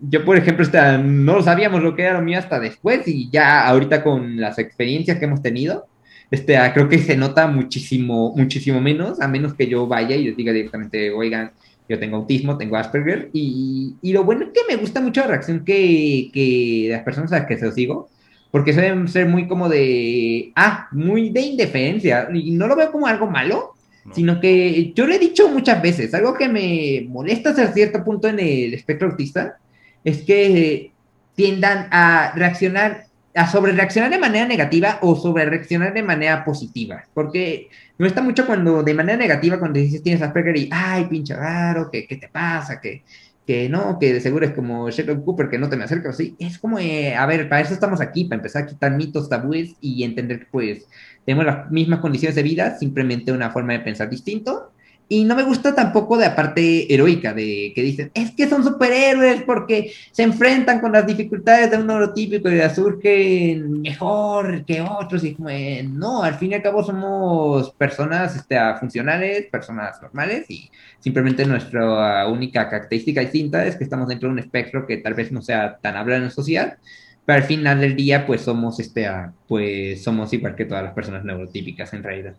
yo, 0.00 0.24
por 0.24 0.36
ejemplo 0.36 0.64
este, 0.64 0.98
no 0.98 1.40
sabíamos 1.40 1.80
lo 1.80 1.94
que 1.94 2.02
era 2.02 2.14
lo 2.14 2.22
mío 2.22 2.40
hasta 2.40 2.58
después 2.58 3.06
y 3.06 3.30
ya 3.30 3.68
ahorita 3.68 4.02
con 4.02 4.40
las 4.40 4.58
experiencias 4.58 5.20
que 5.20 5.26
hemos 5.26 5.40
tenido, 5.40 5.86
este, 6.32 6.58
creo 6.74 6.88
que 6.88 6.98
se 6.98 7.16
nota 7.16 7.46
muchísimo, 7.46 8.34
muchísimo 8.34 8.80
menos, 8.80 9.20
a 9.20 9.28
menos 9.28 9.54
que 9.54 9.68
yo 9.68 9.86
vaya 9.86 10.16
y 10.16 10.24
les 10.24 10.36
diga 10.36 10.52
directamente, 10.52 11.12
oigan, 11.12 11.52
yo 11.88 11.98
tengo 11.98 12.16
autismo, 12.16 12.56
tengo 12.56 12.76
Asperger, 12.76 13.30
y, 13.32 13.94
y, 14.00 14.12
lo 14.12 14.24
bueno 14.24 14.44
es 14.44 14.48
que 14.52 14.60
me 14.68 14.80
gusta 14.80 15.00
mucho 15.00 15.20
la 15.20 15.26
reacción 15.28 15.64
que, 15.64 16.30
que 16.32 16.88
las 16.90 17.02
personas 17.02 17.32
a 17.32 17.40
las 17.40 17.46
que 17.46 17.58
se 17.58 17.66
lo 17.66 17.72
sigo, 17.72 18.08
porque 18.50 18.72
suelen 18.72 19.08
ser 19.08 19.26
muy 19.26 19.46
como 19.48 19.68
de, 19.68 20.52
ah, 20.54 20.88
muy 20.92 21.30
de 21.30 21.40
indiferencia, 21.40 22.28
y 22.32 22.52
no 22.52 22.66
lo 22.66 22.76
veo 22.76 22.92
como 22.92 23.06
algo 23.06 23.26
malo, 23.26 23.74
sino 24.12 24.38
que 24.38 24.92
yo 24.94 25.06
le 25.06 25.16
he 25.16 25.18
dicho 25.18 25.48
muchas 25.48 25.80
veces, 25.80 26.12
algo 26.14 26.34
que 26.34 26.48
me 26.48 27.06
molesta 27.08 27.50
hasta 27.50 27.72
cierto 27.72 28.04
punto 28.04 28.28
en 28.28 28.38
el 28.38 28.74
espectro 28.74 29.10
autista, 29.10 29.56
es 30.04 30.22
que 30.22 30.92
tiendan 31.34 31.88
a 31.90 32.32
reaccionar, 32.34 33.06
a 33.34 33.50
sobre 33.50 33.72
reaccionar 33.72 34.10
de 34.10 34.18
manera 34.18 34.46
negativa 34.46 34.98
o 35.02 35.16
sobre 35.16 35.46
reaccionar 35.46 35.94
de 35.94 36.02
manera 36.02 36.44
positiva, 36.44 37.04
porque 37.14 37.68
me 37.98 38.06
gusta 38.06 38.22
mucho 38.22 38.46
cuando 38.46 38.82
de 38.82 38.94
manera 38.94 39.18
negativa, 39.18 39.58
cuando 39.58 39.78
dices 39.78 40.02
tienes 40.02 40.22
Asperger 40.22 40.56
y, 40.56 40.68
ay, 40.72 41.06
pinche 41.06 41.34
raro, 41.36 41.90
¿qué, 41.90 42.06
qué 42.06 42.16
te 42.16 42.28
pasa? 42.28 42.80
Que, 42.80 43.04
que 43.46 43.68
no, 43.68 43.98
que 43.98 44.12
de 44.12 44.20
seguro 44.20 44.46
es 44.46 44.52
como 44.52 44.90
Sheldon 44.90 45.22
Cooper, 45.22 45.48
que 45.48 45.58
no 45.58 45.68
te 45.68 45.76
me 45.76 45.84
acercas, 45.84 46.16
sí. 46.16 46.34
Es 46.38 46.58
como, 46.58 46.78
eh, 46.78 47.14
a 47.14 47.26
ver, 47.26 47.48
para 47.48 47.62
eso 47.62 47.74
estamos 47.74 48.00
aquí, 48.00 48.24
para 48.24 48.38
empezar 48.38 48.64
a 48.64 48.66
quitar 48.66 48.96
mitos, 48.96 49.28
tabúes 49.28 49.76
y 49.80 50.02
entender 50.04 50.40
que, 50.40 50.46
pues, 50.50 50.88
tenemos 51.24 51.46
las 51.46 51.70
mismas 51.70 52.00
condiciones 52.00 52.34
de 52.36 52.42
vida, 52.42 52.78
simplemente 52.78 53.32
una 53.32 53.50
forma 53.50 53.74
de 53.74 53.80
pensar 53.80 54.10
distinto 54.10 54.72
y 55.08 55.24
no 55.24 55.36
me 55.36 55.42
gusta 55.42 55.74
tampoco 55.74 56.16
de 56.16 56.26
la 56.26 56.34
parte 56.34 56.92
heroica, 56.92 57.34
de 57.34 57.72
que 57.74 57.82
dicen, 57.82 58.10
es 58.14 58.30
que 58.32 58.48
son 58.48 58.64
superhéroes 58.64 59.42
porque 59.42 59.92
se 60.10 60.22
enfrentan 60.22 60.80
con 60.80 60.92
las 60.92 61.06
dificultades 61.06 61.70
de 61.70 61.76
un 61.76 61.86
neurotípico 61.86 62.50
y 62.50 62.60
surgen 62.70 63.82
mejor 63.82 64.64
que 64.64 64.80
otros. 64.80 65.22
Y 65.24 65.34
como, 65.34 65.50
no, 65.84 66.22
al 66.22 66.34
fin 66.36 66.52
y 66.52 66.54
al 66.54 66.62
cabo 66.62 66.82
somos 66.82 67.70
personas 67.72 68.34
este, 68.34 68.56
funcionales, 68.80 69.46
personas 69.50 70.00
normales 70.00 70.46
y 70.50 70.70
simplemente 71.00 71.44
nuestra 71.44 72.26
única 72.28 72.68
característica 72.68 73.20
distinta 73.20 73.66
es 73.66 73.76
que 73.76 73.84
estamos 73.84 74.08
dentro 74.08 74.28
de 74.28 74.32
un 74.32 74.38
espectro 74.38 74.86
que 74.86 74.96
tal 74.98 75.14
vez 75.14 75.30
no 75.30 75.42
sea 75.42 75.76
tan 75.76 75.96
hablado 75.96 76.18
en 76.18 76.28
la 76.28 76.30
sociedad, 76.30 76.78
pero 77.26 77.38
al 77.38 77.44
final 77.44 77.80
del 77.80 77.94
día 77.94 78.26
pues 78.26 78.40
somos, 78.40 78.80
este, 78.80 79.06
pues 79.46 80.02
somos 80.02 80.32
igual 80.32 80.54
que 80.54 80.64
todas 80.64 80.82
las 80.84 80.94
personas 80.94 81.24
neurotípicas 81.24 81.92
en 81.92 82.02
realidad. 82.02 82.34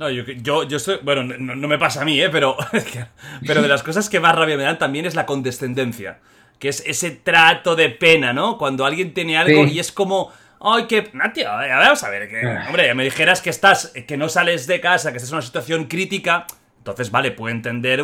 No, 0.00 0.08
yo, 0.08 0.24
yo, 0.24 0.64
yo 0.64 0.78
estoy. 0.78 0.98
Bueno, 1.02 1.22
no, 1.22 1.68
me 1.68 1.78
pasa 1.78 2.00
a 2.00 2.04
mí, 2.06 2.18
¿eh? 2.18 2.30
Pero, 2.30 2.56
pero 3.46 3.60
de 3.60 3.68
las 3.68 3.82
cosas 3.82 4.08
que 4.08 4.18
más 4.18 4.34
rabia 4.34 4.56
me 4.56 4.62
dan 4.62 4.78
también 4.78 5.04
es 5.04 5.14
la 5.14 5.26
condescendencia. 5.26 6.20
Que 6.58 6.70
es 6.70 6.82
ese 6.86 7.10
trato 7.10 7.76
de 7.76 7.90
pena, 7.90 8.32
¿no? 8.32 8.56
Cuando 8.56 8.86
alguien 8.86 9.12
tiene 9.12 9.36
algo 9.36 9.66
y 9.66 9.78
es 9.78 9.92
como. 9.92 10.32
Ay, 10.58 10.86
que. 10.86 11.10
No, 11.12 11.30
tío, 11.34 11.50
vamos 11.50 12.02
a 12.02 12.08
ver. 12.08 12.30
Que, 12.30 12.40
ah. 12.46 12.64
hombre, 12.68 12.94
me 12.94 13.04
dijeras 13.04 13.42
que 13.42 13.50
estás. 13.50 13.92
que 14.08 14.16
no 14.16 14.30
sales 14.30 14.66
de 14.66 14.80
casa, 14.80 15.10
que 15.10 15.18
estás 15.18 15.32
en 15.32 15.36
una 15.36 15.42
situación 15.42 15.84
crítica. 15.84 16.46
Entonces, 16.78 17.10
vale, 17.10 17.32
puedo 17.32 17.54
entender 17.54 18.02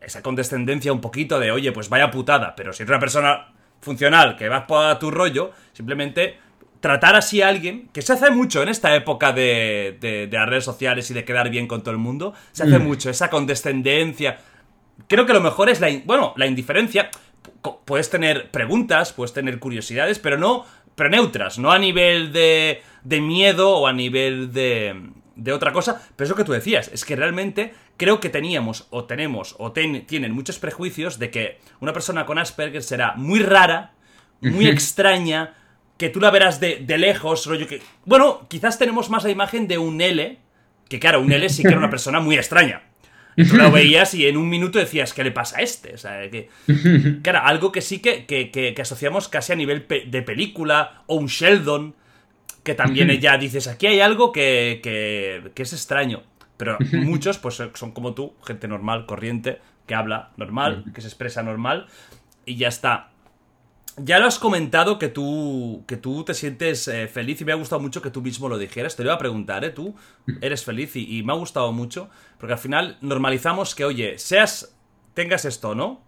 esa 0.00 0.22
condescendencia 0.22 0.92
un 0.92 1.00
poquito 1.00 1.38
de, 1.38 1.52
oye, 1.52 1.70
pues 1.70 1.88
vaya 1.88 2.10
putada. 2.10 2.56
Pero 2.56 2.72
si 2.72 2.82
eres 2.82 2.90
una 2.90 2.98
persona 2.98 3.52
funcional 3.80 4.36
que 4.36 4.48
vas 4.48 4.64
por 4.64 4.98
tu 4.98 5.12
rollo, 5.12 5.52
simplemente 5.72 6.40
tratar 6.80 7.16
así 7.16 7.42
a 7.42 7.48
alguien, 7.48 7.88
que 7.92 8.02
se 8.02 8.12
hace 8.12 8.30
mucho 8.30 8.62
en 8.62 8.68
esta 8.68 8.94
época 8.94 9.32
de, 9.32 9.96
de, 10.00 10.28
las 10.30 10.48
redes 10.48 10.64
sociales 10.64 11.10
y 11.10 11.14
de 11.14 11.24
quedar 11.24 11.50
bien 11.50 11.66
con 11.66 11.82
todo 11.82 11.92
el 11.92 11.98
mundo, 11.98 12.34
se 12.52 12.64
hace 12.64 12.78
mm. 12.78 12.82
mucho, 12.82 13.10
esa 13.10 13.30
condescendencia. 13.30 14.38
Creo 15.08 15.26
que 15.26 15.32
lo 15.32 15.40
mejor 15.40 15.68
es 15.68 15.80
la, 15.80 15.88
bueno, 16.04 16.32
la 16.36 16.46
indiferencia. 16.46 17.10
Puedes 17.84 18.10
tener 18.10 18.50
preguntas, 18.50 19.12
puedes 19.12 19.32
tener 19.32 19.58
curiosidades, 19.58 20.18
pero 20.18 20.38
no, 20.38 20.64
pero 20.94 21.10
neutras, 21.10 21.58
no 21.58 21.72
a 21.72 21.78
nivel 21.78 22.32
de, 22.32 22.82
de 23.04 23.20
miedo 23.20 23.76
o 23.76 23.86
a 23.86 23.92
nivel 23.92 24.52
de, 24.52 25.10
de 25.36 25.52
otra 25.52 25.72
cosa. 25.72 26.02
Pero 26.16 26.26
eso 26.26 26.34
que 26.34 26.44
tú 26.44 26.52
decías, 26.52 26.90
es 26.92 27.04
que 27.04 27.16
realmente 27.16 27.74
creo 27.96 28.20
que 28.20 28.28
teníamos 28.28 28.86
o 28.90 29.04
tenemos 29.04 29.54
o 29.58 29.72
tienen 29.72 30.32
muchos 30.32 30.58
prejuicios 30.58 31.18
de 31.18 31.30
que 31.30 31.58
una 31.80 31.92
persona 31.92 32.26
con 32.26 32.38
Asperger 32.38 32.82
será 32.82 33.14
muy 33.16 33.40
rara, 33.40 33.92
muy 34.40 34.66
extraña, 34.68 35.54
que 35.96 36.08
tú 36.08 36.20
la 36.20 36.30
verás 36.30 36.60
de, 36.60 36.84
lejos, 36.98 37.46
rollo 37.46 37.66
que... 37.66 37.80
Bueno, 38.04 38.46
quizás 38.48 38.78
tenemos 38.78 39.10
más 39.10 39.24
la 39.24 39.30
imagen 39.30 39.66
de 39.68 39.78
un 39.78 40.00
L, 40.00 40.38
que 40.88 41.00
claro, 41.00 41.20
un 41.20 41.32
L 41.32 41.48
sí 41.48 41.62
que 41.62 41.68
era 41.68 41.78
una 41.78 41.90
persona 41.90 42.20
muy 42.20 42.36
extraña. 42.36 42.82
tú 43.36 43.56
lo 43.56 43.70
veías 43.72 44.14
y 44.14 44.26
en 44.26 44.36
un 44.36 44.48
minuto 44.48 44.78
decías, 44.78 45.12
¿qué 45.12 45.24
le 45.24 45.32
pasa 45.32 45.58
a 45.58 45.62
este? 45.62 45.94
O 45.94 45.98
sea, 45.98 46.30
que, 46.30 46.48
era 47.24 47.46
algo 47.46 47.72
que 47.72 47.80
sí 47.80 48.00
que, 48.00 48.26
que, 48.26 48.74
asociamos 48.80 49.28
casi 49.28 49.52
a 49.52 49.56
nivel 49.56 49.86
de 49.88 50.22
película, 50.22 51.02
o 51.06 51.16
un 51.16 51.26
Sheldon, 51.26 51.94
que 52.62 52.74
también 52.74 53.08
ya 53.20 53.38
dices, 53.38 53.68
aquí 53.68 53.86
hay 53.86 54.00
algo 54.00 54.32
que, 54.32 54.80
que 54.82 55.62
es 55.62 55.72
extraño. 55.72 56.22
Pero 56.56 56.78
muchos, 56.92 57.38
pues 57.38 57.62
son 57.74 57.92
como 57.92 58.14
tú, 58.14 58.34
gente 58.44 58.66
normal, 58.68 59.06
corriente, 59.06 59.60
que 59.86 59.94
habla 59.94 60.30
normal, 60.36 60.84
que 60.94 61.00
se 61.00 61.08
expresa 61.08 61.42
normal, 61.42 61.86
y 62.44 62.56
ya 62.56 62.68
está. 62.68 63.10
Ya 63.98 64.18
lo 64.18 64.26
has 64.26 64.38
comentado 64.38 64.98
que 64.98 65.08
tú, 65.08 65.84
que 65.86 65.96
tú 65.96 66.22
te 66.22 66.34
sientes 66.34 66.86
eh, 66.86 67.08
feliz 67.08 67.40
y 67.40 67.46
me 67.46 67.52
ha 67.52 67.56
gustado 67.56 67.80
mucho 67.80 68.02
que 68.02 68.10
tú 68.10 68.20
mismo 68.20 68.48
lo 68.48 68.58
dijeras. 68.58 68.94
Te 68.94 69.02
lo 69.02 69.08
iba 69.08 69.14
a 69.14 69.18
preguntar, 69.18 69.64
¿eh? 69.64 69.70
Tú 69.70 69.94
eres 70.42 70.64
feliz 70.64 70.96
y, 70.96 71.22
me 71.22 71.32
ha 71.32 71.36
gustado 71.36 71.72
mucho 71.72 72.10
porque 72.38 72.52
al 72.52 72.58
final 72.58 72.98
normalizamos 73.00 73.74
que, 73.74 73.86
oye, 73.86 74.18
seas, 74.18 74.76
tengas 75.14 75.46
esto, 75.46 75.74
¿no? 75.74 76.02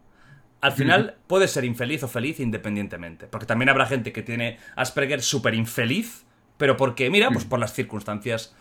Al 0.61 0.73
final 0.73 1.15
puedes 1.29 1.53
ser 1.53 1.65
infeliz 1.65 2.03
o 2.03 2.09
feliz 2.09 2.41
independientemente. 2.41 3.27
Porque 3.27 3.47
también 3.47 3.71
habrá 3.71 3.87
gente 3.87 4.13
que 4.13 4.23
tiene 4.23 4.59
Asperger 4.77 5.23
súper 5.23 5.55
infeliz, 5.55 6.27
pero 6.59 6.77
porque, 6.77 7.09
mira, 7.09 7.31
pues 7.31 7.47
por 7.47 7.59
las 7.59 7.73
circunstancias 7.73 8.55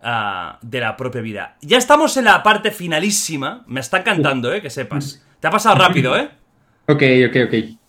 ah, 0.00 0.58
de 0.62 0.80
la 0.80 0.96
propia 0.96 1.20
vida. 1.20 1.56
Ya 1.60 1.76
estamos 1.76 2.16
en 2.16 2.24
la 2.24 2.42
parte 2.42 2.70
finalísima. 2.70 3.62
Me 3.66 3.80
está 3.80 3.98
encantando, 3.98 4.54
¿eh? 4.54 4.62
Que 4.62 4.70
sepas. 4.70 5.22
Te 5.38 5.48
ha 5.48 5.50
pasado 5.50 5.74
rápido, 5.76 6.16
¿eh? 6.16 6.30
Ok, 6.86 7.02
ok, 7.28 7.36
ok. 7.46 7.79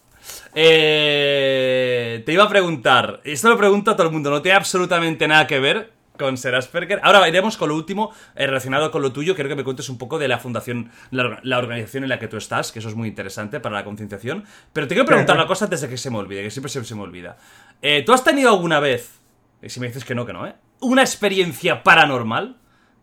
Eh, 0.54 2.24
te 2.26 2.34
iba 2.34 2.44
a 2.44 2.50
preguntar, 2.50 3.22
esto 3.24 3.50
lo 3.50 3.58
pregunto 3.58 3.92
a 3.92 3.96
todo 3.96 4.08
el 4.08 4.14
mundo, 4.14 4.30
no 4.30 4.42
tiene 4.42 4.58
absolutamente 4.58 5.28
nada 5.28 5.48
que 5.48 5.60
ver 5.60 5.94
con 6.22 6.38
ser 6.38 6.56
Asperger. 6.56 7.00
Ahora 7.04 7.28
iremos 7.28 7.58
con 7.58 7.70
lo 7.70 7.76
último 7.76 8.12
eh, 8.36 8.46
relacionado 8.46 8.92
con 8.92 9.02
lo 9.02 9.12
tuyo. 9.12 9.34
Quiero 9.34 9.50
que 9.50 9.56
me 9.56 9.64
cuentes 9.64 9.90
un 9.90 9.98
poco 9.98 10.20
de 10.20 10.28
la 10.28 10.38
fundación, 10.38 10.92
la, 11.10 11.58
organización 11.58 12.04
en 12.04 12.10
la 12.10 12.20
que 12.20 12.28
tú 12.28 12.38
estás, 12.38 12.72
que 12.72 12.80
eso 12.80 12.90
es 12.90 12.96
muy 12.96 13.08
interesante 13.08 13.60
para 13.60 13.76
la 13.76 13.84
concienciación. 13.84 14.44
Pero 14.72 14.88
te 14.88 14.94
quiero 14.94 15.08
preguntar 15.08 15.36
una 15.36 15.48
cosa 15.48 15.66
antes 15.66 15.82
de 15.82 15.90
que 15.90 15.98
se 15.98 16.12
me 16.12 16.18
olvide, 16.18 16.44
que 16.44 16.52
siempre 16.52 16.70
se, 16.70 16.96
me 16.96 17.02
olvida. 17.02 17.38
Eh, 17.82 18.04
¿Tú 18.06 18.14
has 18.14 18.24
tenido 18.24 18.50
alguna 18.50 18.80
vez, 18.80 19.20
y 19.64 19.70
si 19.70 19.80
me 19.80 19.88
dices 19.88 20.06
que 20.06 20.14
no, 20.14 20.26
que 20.26 20.34
no, 20.34 20.46
¿eh? 20.46 20.54
¿Una 20.80 21.02
experiencia 21.02 21.82
paranormal? 21.82 22.58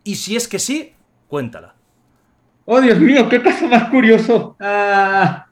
Y 0.04 0.14
si 0.16 0.36
es 0.36 0.46
que 0.46 0.58
sí, 0.58 0.94
cuéntala. 1.26 1.74
Oh, 2.66 2.80
Dios 2.80 3.00
mío, 3.00 3.28
qué 3.28 3.42
caso 3.42 3.66
más 3.66 3.88
curioso. 3.88 4.56
Ah. 4.60 5.47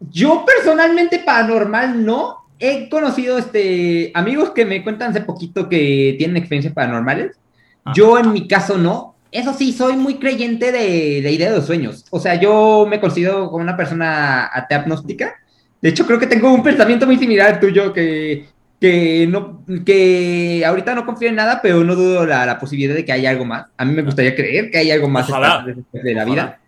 Yo 0.00 0.44
personalmente 0.46 1.18
paranormal 1.18 2.04
no. 2.04 2.38
He 2.58 2.90
conocido 2.90 3.38
este, 3.38 4.10
amigos 4.14 4.50
que 4.50 4.66
me 4.66 4.82
cuentan 4.82 5.10
hace 5.10 5.22
poquito 5.22 5.68
que 5.68 6.14
tienen 6.18 6.36
experiencias 6.36 6.74
paranormales. 6.74 7.38
Yo 7.94 8.18
en 8.18 8.32
mi 8.32 8.46
caso 8.46 8.76
no. 8.76 9.14
Eso 9.32 9.54
sí, 9.54 9.72
soy 9.72 9.96
muy 9.96 10.16
creyente 10.16 10.72
de 10.72 11.20
la 11.22 11.30
idea 11.30 11.50
de 11.50 11.56
los 11.56 11.66
sueños. 11.66 12.04
O 12.10 12.18
sea, 12.18 12.34
yo 12.34 12.86
me 12.88 13.00
considero 13.00 13.48
como 13.50 13.62
una 13.62 13.76
persona 13.76 14.50
atea 14.52 14.84
De 15.80 15.88
hecho, 15.88 16.04
creo 16.06 16.18
que 16.18 16.26
tengo 16.26 16.52
un 16.52 16.62
pensamiento 16.62 17.06
muy 17.06 17.16
similar 17.16 17.54
al 17.54 17.60
tuyo 17.60 17.92
que, 17.92 18.46
que, 18.80 19.26
no, 19.28 19.64
que 19.86 20.64
ahorita 20.66 20.94
no 20.94 21.06
confío 21.06 21.28
en 21.28 21.36
nada, 21.36 21.60
pero 21.62 21.84
no 21.84 21.94
dudo 21.94 22.26
la, 22.26 22.44
la 22.44 22.58
posibilidad 22.58 22.94
de 22.94 23.04
que 23.04 23.12
haya 23.12 23.30
algo 23.30 23.44
más. 23.44 23.66
A 23.76 23.84
mí 23.84 23.92
me 23.92 24.02
gustaría 24.02 24.34
creer 24.34 24.70
que 24.70 24.78
hay 24.78 24.90
algo 24.90 25.08
más 25.08 25.28
de 25.28 26.14
la 26.14 26.24
vida. 26.24 26.59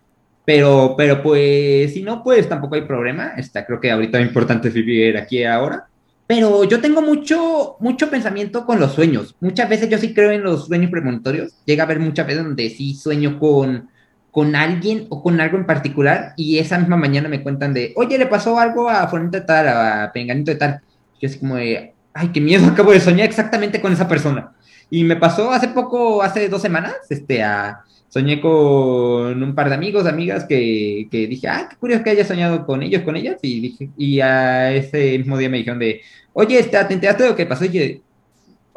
Pero, 0.45 0.95
pero 0.97 1.23
pues, 1.23 1.93
si 1.93 2.03
no, 2.03 2.23
pues 2.23 2.49
tampoco 2.49 2.75
hay 2.75 2.81
problema. 2.81 3.33
Está, 3.37 3.65
creo 3.65 3.79
que 3.79 3.91
ahorita 3.91 4.19
lo 4.19 4.25
importante 4.25 4.67
es 4.67 4.73
vivir 4.73 5.17
aquí 5.17 5.43
ahora. 5.43 5.87
Pero 6.27 6.63
yo 6.63 6.79
tengo 6.81 7.01
mucho, 7.01 7.75
mucho 7.79 8.09
pensamiento 8.09 8.65
con 8.65 8.79
los 8.79 8.93
sueños. 8.93 9.35
Muchas 9.39 9.69
veces 9.69 9.89
yo 9.89 9.97
sí 9.97 10.13
creo 10.13 10.31
en 10.31 10.43
los 10.43 10.67
sueños 10.67 10.91
premonitorios. 10.91 11.53
Llega 11.65 11.83
a 11.83 11.85
haber 11.85 11.99
muchas 11.99 12.25
veces 12.25 12.43
donde 12.43 12.69
sí 12.69 12.95
sueño 12.95 13.39
con, 13.39 13.89
con 14.31 14.55
alguien 14.55 15.05
o 15.09 15.21
con 15.21 15.39
algo 15.39 15.57
en 15.57 15.65
particular 15.65 16.33
y 16.37 16.57
esa 16.57 16.79
misma 16.79 16.97
mañana 16.97 17.29
me 17.29 17.43
cuentan 17.43 17.73
de, 17.73 17.93
oye, 17.95 18.17
le 18.17 18.25
pasó 18.25 18.57
algo 18.57 18.89
a 18.89 19.07
Fuente 19.07 19.41
de 19.41 19.45
tal, 19.45 19.67
a 19.67 20.11
Penganito 20.11 20.51
de 20.51 20.57
tal. 20.57 20.81
Yo 21.21 21.29
así 21.29 21.39
como 21.39 21.55
de, 21.55 21.93
ay, 22.13 22.29
qué 22.29 22.41
miedo, 22.41 22.65
acabo 22.71 22.91
de 22.91 22.99
soñar 22.99 23.27
exactamente 23.27 23.79
con 23.79 23.93
esa 23.93 24.07
persona. 24.07 24.53
Y 24.89 25.03
me 25.03 25.17
pasó 25.17 25.51
hace 25.51 25.67
poco, 25.67 26.23
hace 26.23 26.49
dos 26.49 26.61
semanas, 26.61 26.95
este, 27.09 27.43
a, 27.43 27.83
soñé 28.13 28.39
con 28.39 29.41
un 29.41 29.55
par 29.55 29.69
de 29.69 29.75
amigos, 29.75 30.05
amigas, 30.05 30.45
que, 30.45 31.07
que 31.09 31.25
dije, 31.25 31.47
ah, 31.47 31.65
qué 31.67 31.77
curioso 31.77 32.03
que 32.03 32.11
haya 32.11 32.23
soñado 32.23 32.63
con 32.63 32.83
ellos, 32.83 33.01
con 33.01 33.15
ellas, 33.15 33.39
y 33.41 33.59
dije, 33.59 33.89
y 33.97 34.19
a 34.19 34.71
ese 34.71 35.17
mismo 35.17 35.35
día 35.35 35.49
me 35.49 35.57
dijeron 35.57 35.79
de, 35.79 36.01
oye, 36.33 36.59
este, 36.59 36.77
¿te 36.85 36.93
enteraste 36.93 37.23
de 37.23 37.29
lo 37.29 37.35
que 37.35 37.47
pasó? 37.47 37.65
Y 37.65 37.69
yo, 37.69 37.81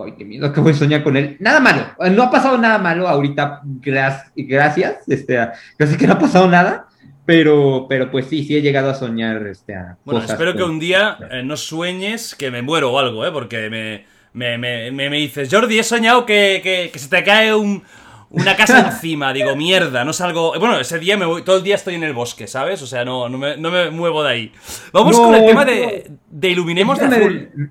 ay, 0.03 0.15
qué 0.17 0.25
miedo 0.25 0.51
que 0.51 0.61
voy 0.61 0.73
a 0.73 0.77
soñar 0.77 1.05
con 1.05 1.19
él. 1.19 1.37
Nada 1.39 1.61
malo, 1.61 1.83
no 2.13 2.23
ha 2.23 2.31
pasado 2.31 2.57
nada 2.57 2.79
malo 2.79 3.07
ahorita, 3.07 3.61
gracias, 3.83 5.07
este, 5.07 5.39
sé 5.79 5.97
que 5.99 6.07
no 6.07 6.15
ha 6.15 6.19
pasado 6.19 6.49
nada, 6.49 6.87
pero, 7.27 7.85
pero 7.91 8.11
pues 8.11 8.29
sí, 8.29 8.43
sí 8.43 8.57
he 8.57 8.63
llegado 8.63 8.89
a 8.89 8.95
soñar, 8.95 9.47
este, 9.49 9.75
a 9.75 9.99
Bueno, 10.07 10.25
espero 10.25 10.57
que 10.57 10.63
un 10.63 10.79
día 10.79 11.19
eh, 11.31 11.43
no 11.43 11.59
sueñes 11.59 12.35
que 12.35 12.51
me 12.51 12.63
muero 12.63 12.91
o 12.91 12.99
algo, 12.99 13.27
¿eh? 13.27 13.33
Porque 13.33 13.69
me, 13.69 14.07
me, 14.33 14.57
me, 14.57 14.91
me, 15.11 15.17
dices, 15.19 15.51
Jordi, 15.53 15.79
he 15.79 15.83
soñado 15.83 16.25
que, 16.25 16.63
que, 16.63 16.89
que 16.91 16.99
se 16.99 17.11
te 17.11 17.23
cae 17.23 17.55
un 17.55 17.83
una 18.31 18.57
casa 18.57 18.81
encima, 18.93 19.33
digo, 19.33 19.57
mierda, 19.57 20.05
no 20.05 20.13
salgo. 20.13 20.59
Bueno, 20.59 20.79
ese 20.79 20.99
día 20.99 21.17
me 21.17 21.27
voy, 21.27 21.43
todo 21.43 21.59
el 21.59 21.63
día 21.63 21.77
estoy 21.77 21.95
en 21.95 22.05
el 22.05 22.13
bosque, 22.13 22.47
¿sabes? 22.47 22.83
O 22.83 22.87
sea, 22.87 23.05
no, 23.05 23.29
no, 23.29 23.39
me, 23.39 23.57
no 23.57 23.71
me 23.71 23.91
muevo 23.91 24.23
de 24.23 24.31
ahí. 24.31 24.53
Vamos 24.93 25.17
con 25.19 25.35
el 25.35 25.47
tema 25.47 25.65
de, 25.65 26.11
de 26.31 26.51
Iluminemos 26.51 26.99
de 26.99 27.05
Azul. 27.07 27.71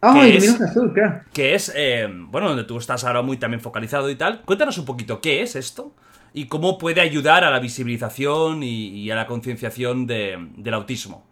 Ah, 0.00 0.26
Iluminemos 0.26 0.58
de 0.58 0.64
Azul, 0.66 0.92
claro. 0.92 1.20
Que 1.32 1.54
es, 1.54 1.72
eh, 1.74 2.08
bueno, 2.10 2.48
donde 2.48 2.64
tú 2.64 2.78
estás 2.78 3.04
ahora 3.04 3.22
muy 3.22 3.36
también 3.36 3.60
focalizado 3.60 4.08
y 4.10 4.16
tal. 4.16 4.42
Cuéntanos 4.42 4.78
un 4.78 4.84
poquito, 4.84 5.20
¿qué 5.20 5.42
es 5.42 5.56
esto? 5.56 5.94
Y 6.32 6.46
cómo 6.46 6.78
puede 6.78 7.00
ayudar 7.00 7.44
a 7.44 7.50
la 7.50 7.60
visibilización 7.60 8.62
y, 8.62 9.10
a 9.10 9.16
la 9.16 9.26
concienciación 9.26 10.06
de, 10.06 10.36
del 10.56 10.74
autismo. 10.74 11.24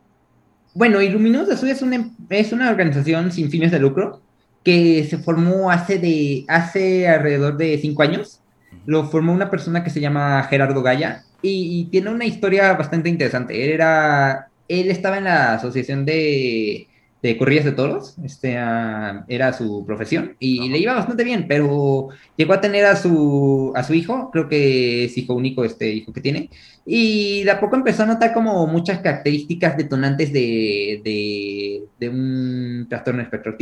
Bueno, 0.75 1.01
Iluminemos 1.01 1.47
de 1.47 1.55
Azul 1.55 1.69
es 1.69 1.83
una, 1.83 2.11
es 2.31 2.53
una 2.53 2.71
organización 2.71 3.31
sin 3.31 3.51
fines 3.51 3.71
de 3.71 3.79
lucro 3.79 4.23
que 4.65 5.05
se 5.05 5.19
formó 5.19 5.71
hace, 5.71 5.99
de, 5.99 6.47
hace 6.49 7.07
alrededor 7.07 7.59
de 7.59 7.79
cinco 7.79 8.03
años 8.03 8.41
lo 8.87 9.05
formó 9.05 9.33
una 9.33 9.51
persona 9.51 9.85
que 9.85 9.91
se 9.91 10.01
llama 10.01 10.43
Gerardo 10.45 10.83
Gaya 10.83 11.25
y, 11.43 11.87
tiene 11.91 12.11
una 12.11 12.25
historia 12.25 12.73
bastante 12.75 13.09
interesante. 13.09 13.65
Él, 13.65 13.71
era, 13.73 14.49
él 14.69 14.91
estaba 14.91 15.19
en 15.19 15.25
la 15.25 15.55
asociación 15.55 16.05
de, 16.07 16.89
de 17.25 17.39
corridas 17.39 17.65
de 17.65 17.73
toros, 17.73 18.17
este, 18.23 18.51
era 18.53 19.55
su 19.55 19.83
profesión 19.87 20.37
y 20.39 20.69
le 20.69 20.79
iba 20.79 20.93
bastante 20.93 21.25
bien, 21.25 21.47
pero 21.49 22.09
llegó 22.37 22.53
a 22.53 22.61
tener 22.61 22.85
a 22.85 22.97
su, 22.97 23.73
a 23.75 23.83
su 23.83 23.95
hijo, 23.95 24.31
creo 24.31 24.47
que 24.47 25.07
es 25.07 25.17
hijo 25.17 25.33
único 25.33 25.65
este 25.65 25.91
hijo 25.91 26.13
que 26.13 26.21
tiene, 26.21 26.51
y 26.85 27.43
de 27.45 27.51
a 27.51 27.61
poco 27.61 27.77
empezó 27.77 28.03
a 28.03 28.07
notar 28.07 28.35
como 28.35 28.67
muchas 28.67 28.99
características 28.99 29.75
detonantes 29.79 30.35
de, 30.35 31.87
de, 31.99 32.09
un 32.11 32.87
trastorno 32.91 33.23
espectro 33.23 33.57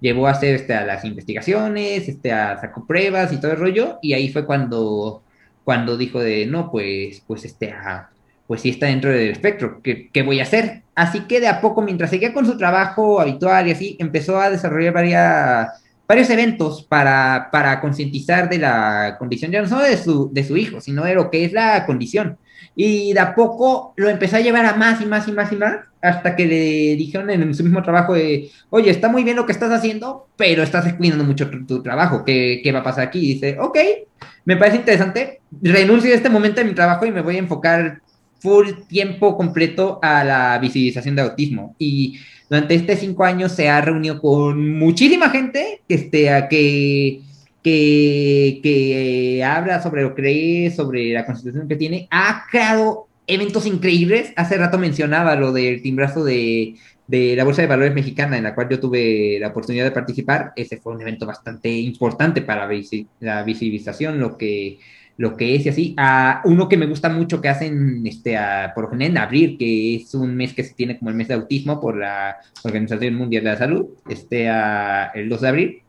Llevó 0.00 0.28
a 0.28 0.30
hacer 0.30 0.54
este, 0.54 0.74
a 0.74 0.86
las 0.86 1.04
investigaciones, 1.04 2.08
este, 2.08 2.30
a 2.30 2.60
sacó 2.60 2.86
pruebas 2.86 3.32
y 3.32 3.40
todo 3.40 3.50
el 3.50 3.58
rollo, 3.58 3.98
y 4.02 4.12
ahí 4.12 4.28
fue 4.28 4.46
cuando, 4.46 5.24
cuando 5.64 5.96
dijo 5.96 6.20
de, 6.20 6.46
no, 6.46 6.70
pues, 6.70 7.24
pues, 7.26 7.44
este, 7.44 7.74
pues 8.46 8.60
sí 8.62 8.70
está 8.70 8.86
dentro 8.86 9.10
del 9.10 9.30
espectro, 9.30 9.80
¿qué, 9.82 10.10
¿qué, 10.12 10.22
voy 10.22 10.40
a 10.40 10.44
hacer? 10.44 10.82
Así 10.94 11.20
que 11.20 11.40
de 11.40 11.48
a 11.48 11.60
poco, 11.60 11.82
mientras 11.82 12.10
seguía 12.10 12.32
con 12.32 12.46
su 12.46 12.58
trabajo 12.58 13.20
habitual 13.20 13.66
y 13.68 13.72
así, 13.72 13.96
empezó 13.98 14.40
a 14.40 14.50
desarrollar 14.50 14.92
varias 14.92 15.84
varios 16.06 16.28
eventos 16.30 16.82
para, 16.82 17.48
para 17.50 17.80
concientizar 17.80 18.48
de 18.48 18.58
la 18.58 19.16
condición, 19.18 19.50
ya 19.50 19.62
no 19.62 19.68
solo 19.68 19.82
de 19.84 19.96
su, 19.96 20.30
de 20.32 20.44
su 20.44 20.56
hijo, 20.56 20.80
sino 20.80 21.04
de 21.04 21.14
lo 21.14 21.30
que 21.30 21.44
es 21.44 21.52
la 21.52 21.86
condición. 21.86 22.38
Y 22.76 23.12
de 23.12 23.20
a 23.20 23.34
poco 23.34 23.94
lo 23.96 24.08
empezó 24.08 24.36
a 24.36 24.40
llevar 24.40 24.66
a 24.66 24.74
más 24.74 25.00
y 25.00 25.06
más 25.06 25.28
y 25.28 25.32
más 25.32 25.52
y 25.52 25.56
más, 25.56 25.76
hasta 26.02 26.36
que 26.36 26.46
le 26.46 26.96
dijeron 26.96 27.30
en 27.30 27.54
su 27.54 27.62
mismo 27.62 27.82
trabajo 27.82 28.14
de, 28.14 28.50
oye, 28.70 28.90
está 28.90 29.08
muy 29.08 29.24
bien 29.24 29.36
lo 29.36 29.46
que 29.46 29.52
estás 29.52 29.70
haciendo, 29.70 30.26
pero 30.36 30.62
estás 30.62 30.84
descuidando 30.84 31.24
mucho 31.24 31.48
tu, 31.48 31.82
trabajo, 31.82 32.24
¿Qué, 32.24 32.60
¿Qué, 32.62 32.72
va 32.72 32.80
a 32.80 32.84
pasar 32.84 33.06
aquí? 33.06 33.20
Y 33.20 33.34
dice, 33.34 33.56
ok, 33.58 33.78
me 34.44 34.56
parece 34.56 34.78
interesante, 34.78 35.40
renuncio 35.62 36.12
a 36.12 36.16
este 36.16 36.28
momento 36.28 36.60
de 36.60 36.66
mi 36.66 36.74
trabajo 36.74 37.06
y 37.06 37.12
me 37.12 37.22
voy 37.22 37.36
a 37.36 37.38
enfocar 37.38 38.02
full 38.44 38.68
tiempo 38.88 39.38
completo 39.38 39.98
a 40.02 40.22
la 40.22 40.58
visibilización 40.58 41.16
de 41.16 41.22
autismo. 41.22 41.74
Y 41.78 42.18
durante 42.50 42.74
estos 42.74 42.98
cinco 42.98 43.24
años 43.24 43.52
se 43.52 43.70
ha 43.70 43.80
reunido 43.80 44.20
con 44.20 44.78
muchísima 44.78 45.30
gente 45.30 45.80
este, 45.88 46.28
a 46.28 46.46
que 46.46 47.22
que, 47.62 48.60
que 48.62 49.42
habla 49.42 49.82
sobre 49.82 50.02
lo 50.02 50.14
que 50.14 50.22
cree, 50.22 50.70
sobre 50.70 51.14
la 51.14 51.24
constitución 51.24 51.66
que 51.66 51.76
tiene, 51.76 52.06
ha 52.10 52.44
creado 52.50 53.08
eventos 53.26 53.64
increíbles. 53.64 54.34
Hace 54.36 54.58
rato 54.58 54.76
mencionaba 54.78 55.34
lo 55.34 55.50
del 55.50 55.80
timbrazo 55.80 56.22
de, 56.24 56.74
de 57.06 57.34
la 57.34 57.44
Bolsa 57.44 57.62
de 57.62 57.68
Valores 57.68 57.94
Mexicana, 57.94 58.36
en 58.36 58.44
la 58.44 58.54
cual 58.54 58.68
yo 58.68 58.78
tuve 58.78 59.38
la 59.40 59.48
oportunidad 59.48 59.84
de 59.84 59.92
participar. 59.92 60.52
Ese 60.56 60.76
fue 60.76 60.92
un 60.92 61.00
evento 61.00 61.24
bastante 61.24 61.70
importante 61.70 62.42
para 62.42 62.68
la 63.20 63.42
visibilización, 63.44 64.20
lo 64.20 64.36
que, 64.36 64.78
lo 65.16 65.36
que 65.36 65.54
es 65.54 65.66
y 65.66 65.68
así. 65.68 65.94
A 65.96 66.42
uno 66.44 66.68
que 66.68 66.76
me 66.76 66.86
gusta 66.86 67.08
mucho 67.08 67.40
que 67.40 67.48
hacen 67.48 68.06
este, 68.06 68.36
a, 68.36 68.72
por 68.74 68.84
ejemplo 68.84 69.06
en 69.06 69.18
abril, 69.18 69.56
que 69.58 69.96
es 69.96 70.14
un 70.14 70.36
mes 70.36 70.54
que 70.54 70.64
se 70.64 70.74
tiene 70.74 70.98
como 70.98 71.10
el 71.10 71.16
mes 71.16 71.28
de 71.28 71.34
autismo 71.34 71.80
por 71.80 71.96
la 71.96 72.36
Organización 72.62 73.14
Mundial 73.14 73.44
de 73.44 73.50
la 73.50 73.56
Salud, 73.56 73.86
este, 74.08 74.48
a, 74.48 75.12
el 75.14 75.28
2 75.28 75.40
de 75.40 75.48
abril 75.48 75.82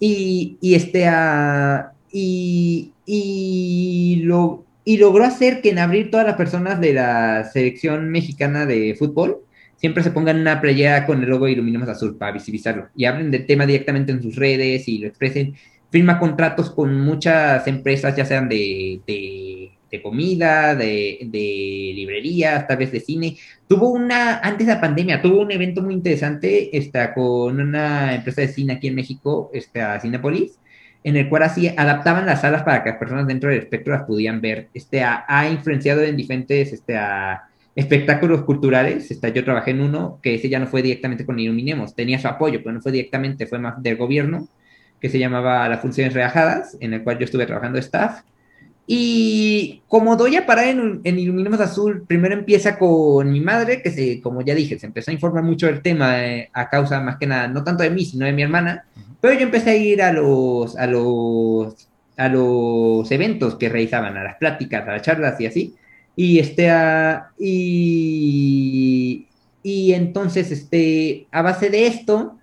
y, 0.00 0.58
y 0.60 0.74
este, 0.74 1.08
uh, 1.08 1.84
y, 2.12 2.92
y, 3.04 4.20
lo, 4.24 4.64
y 4.84 4.96
logró 4.98 5.24
hacer 5.24 5.60
que 5.60 5.70
en 5.70 5.78
abril 5.78 6.10
todas 6.10 6.26
las 6.26 6.36
personas 6.36 6.80
de 6.80 6.94
la 6.94 7.44
selección 7.44 8.08
mexicana 8.08 8.66
de 8.66 8.94
fútbol 8.98 9.38
siempre 9.76 10.02
se 10.02 10.10
pongan 10.10 10.40
una 10.40 10.60
playera 10.60 11.06
con 11.06 11.22
el 11.22 11.28
logo 11.28 11.48
Iluminemos 11.48 11.88
Azul 11.88 12.16
para 12.16 12.32
visibilizarlo 12.32 12.88
y 12.96 13.04
hablen 13.04 13.30
del 13.30 13.46
tema 13.46 13.66
directamente 13.66 14.12
en 14.12 14.22
sus 14.22 14.36
redes 14.36 14.88
y 14.88 14.98
lo 14.98 15.08
expresen. 15.08 15.54
Firma 15.90 16.18
contratos 16.18 16.70
con 16.70 17.00
muchas 17.00 17.66
empresas, 17.66 18.14
ya 18.16 18.24
sean 18.24 18.48
de, 18.48 19.00
de 19.06 19.72
de 19.90 20.02
comida, 20.02 20.74
de, 20.74 21.18
de, 21.22 21.92
librerías, 21.94 22.66
tal 22.66 22.78
vez 22.78 22.92
de 22.92 23.00
cine. 23.00 23.36
Tuvo 23.66 23.90
una, 23.90 24.38
antes 24.38 24.66
de 24.66 24.74
la 24.74 24.80
pandemia, 24.80 25.22
tuvo 25.22 25.40
un 25.40 25.50
evento 25.50 25.82
muy 25.82 25.94
interesante 25.94 26.76
está, 26.76 27.14
con 27.14 27.60
una 27.60 28.14
empresa 28.14 28.42
de 28.42 28.48
cine 28.48 28.74
aquí 28.74 28.88
en 28.88 28.94
México, 28.94 29.50
está, 29.52 29.98
Cinepolis, 30.00 30.58
en 31.04 31.16
el 31.16 31.28
cual 31.28 31.44
así 31.44 31.68
adaptaban 31.68 32.26
las 32.26 32.42
salas 32.42 32.62
para 32.62 32.82
que 32.82 32.90
las 32.90 32.98
personas 32.98 33.26
dentro 33.26 33.50
del 33.50 33.60
espectro 33.60 33.94
las 33.94 34.04
pudieran 34.04 34.40
ver. 34.40 34.68
Este, 34.74 35.02
ha, 35.02 35.48
influenciado 35.50 36.02
en 36.02 36.16
diferentes 36.16 36.72
este, 36.72 36.98
espectáculos 37.74 38.42
culturales. 38.42 39.10
Está, 39.10 39.28
yo 39.28 39.44
trabajé 39.44 39.70
en 39.70 39.80
uno 39.80 40.18
que 40.22 40.34
ese 40.34 40.48
ya 40.48 40.58
no 40.58 40.66
fue 40.66 40.82
directamente 40.82 41.24
con 41.24 41.38
Iluminemos, 41.38 41.94
tenía 41.94 42.18
su 42.18 42.28
apoyo, 42.28 42.60
pero 42.62 42.72
no 42.72 42.80
fue 42.80 42.92
directamente, 42.92 43.46
fue 43.46 43.58
más 43.58 43.82
del 43.82 43.96
gobierno, 43.96 44.48
que 45.00 45.08
se 45.08 45.18
llamaba 45.18 45.68
Las 45.68 45.80
Funciones 45.80 46.14
Reajadas, 46.14 46.76
en 46.80 46.94
el 46.94 47.04
cual 47.04 47.18
yo 47.18 47.24
estuve 47.24 47.46
trabajando 47.46 47.78
staff 47.78 48.22
y 48.90 49.82
como 49.86 50.16
doy 50.16 50.36
a 50.36 50.46
parar 50.46 50.68
en, 50.68 51.02
en 51.04 51.18
Iluminemos 51.18 51.60
Azul, 51.60 52.06
primero 52.06 52.32
empieza 52.32 52.78
con 52.78 53.30
mi 53.30 53.42
madre, 53.42 53.82
que 53.82 53.90
se, 53.90 54.22
como 54.22 54.40
ya 54.40 54.54
dije, 54.54 54.78
se 54.78 54.86
empezó 54.86 55.10
a 55.10 55.14
informar 55.14 55.44
mucho 55.44 55.66
del 55.66 55.82
tema 55.82 56.24
eh, 56.24 56.48
a 56.54 56.70
causa 56.70 56.98
más 57.00 57.18
que 57.18 57.26
nada, 57.26 57.48
no 57.48 57.62
tanto 57.62 57.82
de 57.82 57.90
mí, 57.90 58.06
sino 58.06 58.24
de 58.24 58.32
mi 58.32 58.40
hermana. 58.40 58.86
Pero 59.20 59.34
yo 59.34 59.42
empecé 59.42 59.70
a 59.70 59.76
ir 59.76 60.00
a 60.00 60.10
los, 60.10 60.74
a 60.78 60.86
los, 60.86 61.86
a 62.16 62.28
los 62.30 63.10
eventos 63.10 63.56
que 63.56 63.68
realizaban, 63.68 64.16
a 64.16 64.24
las 64.24 64.36
pláticas, 64.36 64.88
a 64.88 64.92
las 64.92 65.02
charlas 65.02 65.38
y 65.38 65.46
así. 65.46 65.76
Y 66.16 66.38
este, 66.38 66.72
y, 67.38 69.28
y 69.62 69.92
entonces, 69.92 70.50
este, 70.50 71.26
a 71.30 71.42
base 71.42 71.68
de 71.68 71.88
esto, 71.88 72.37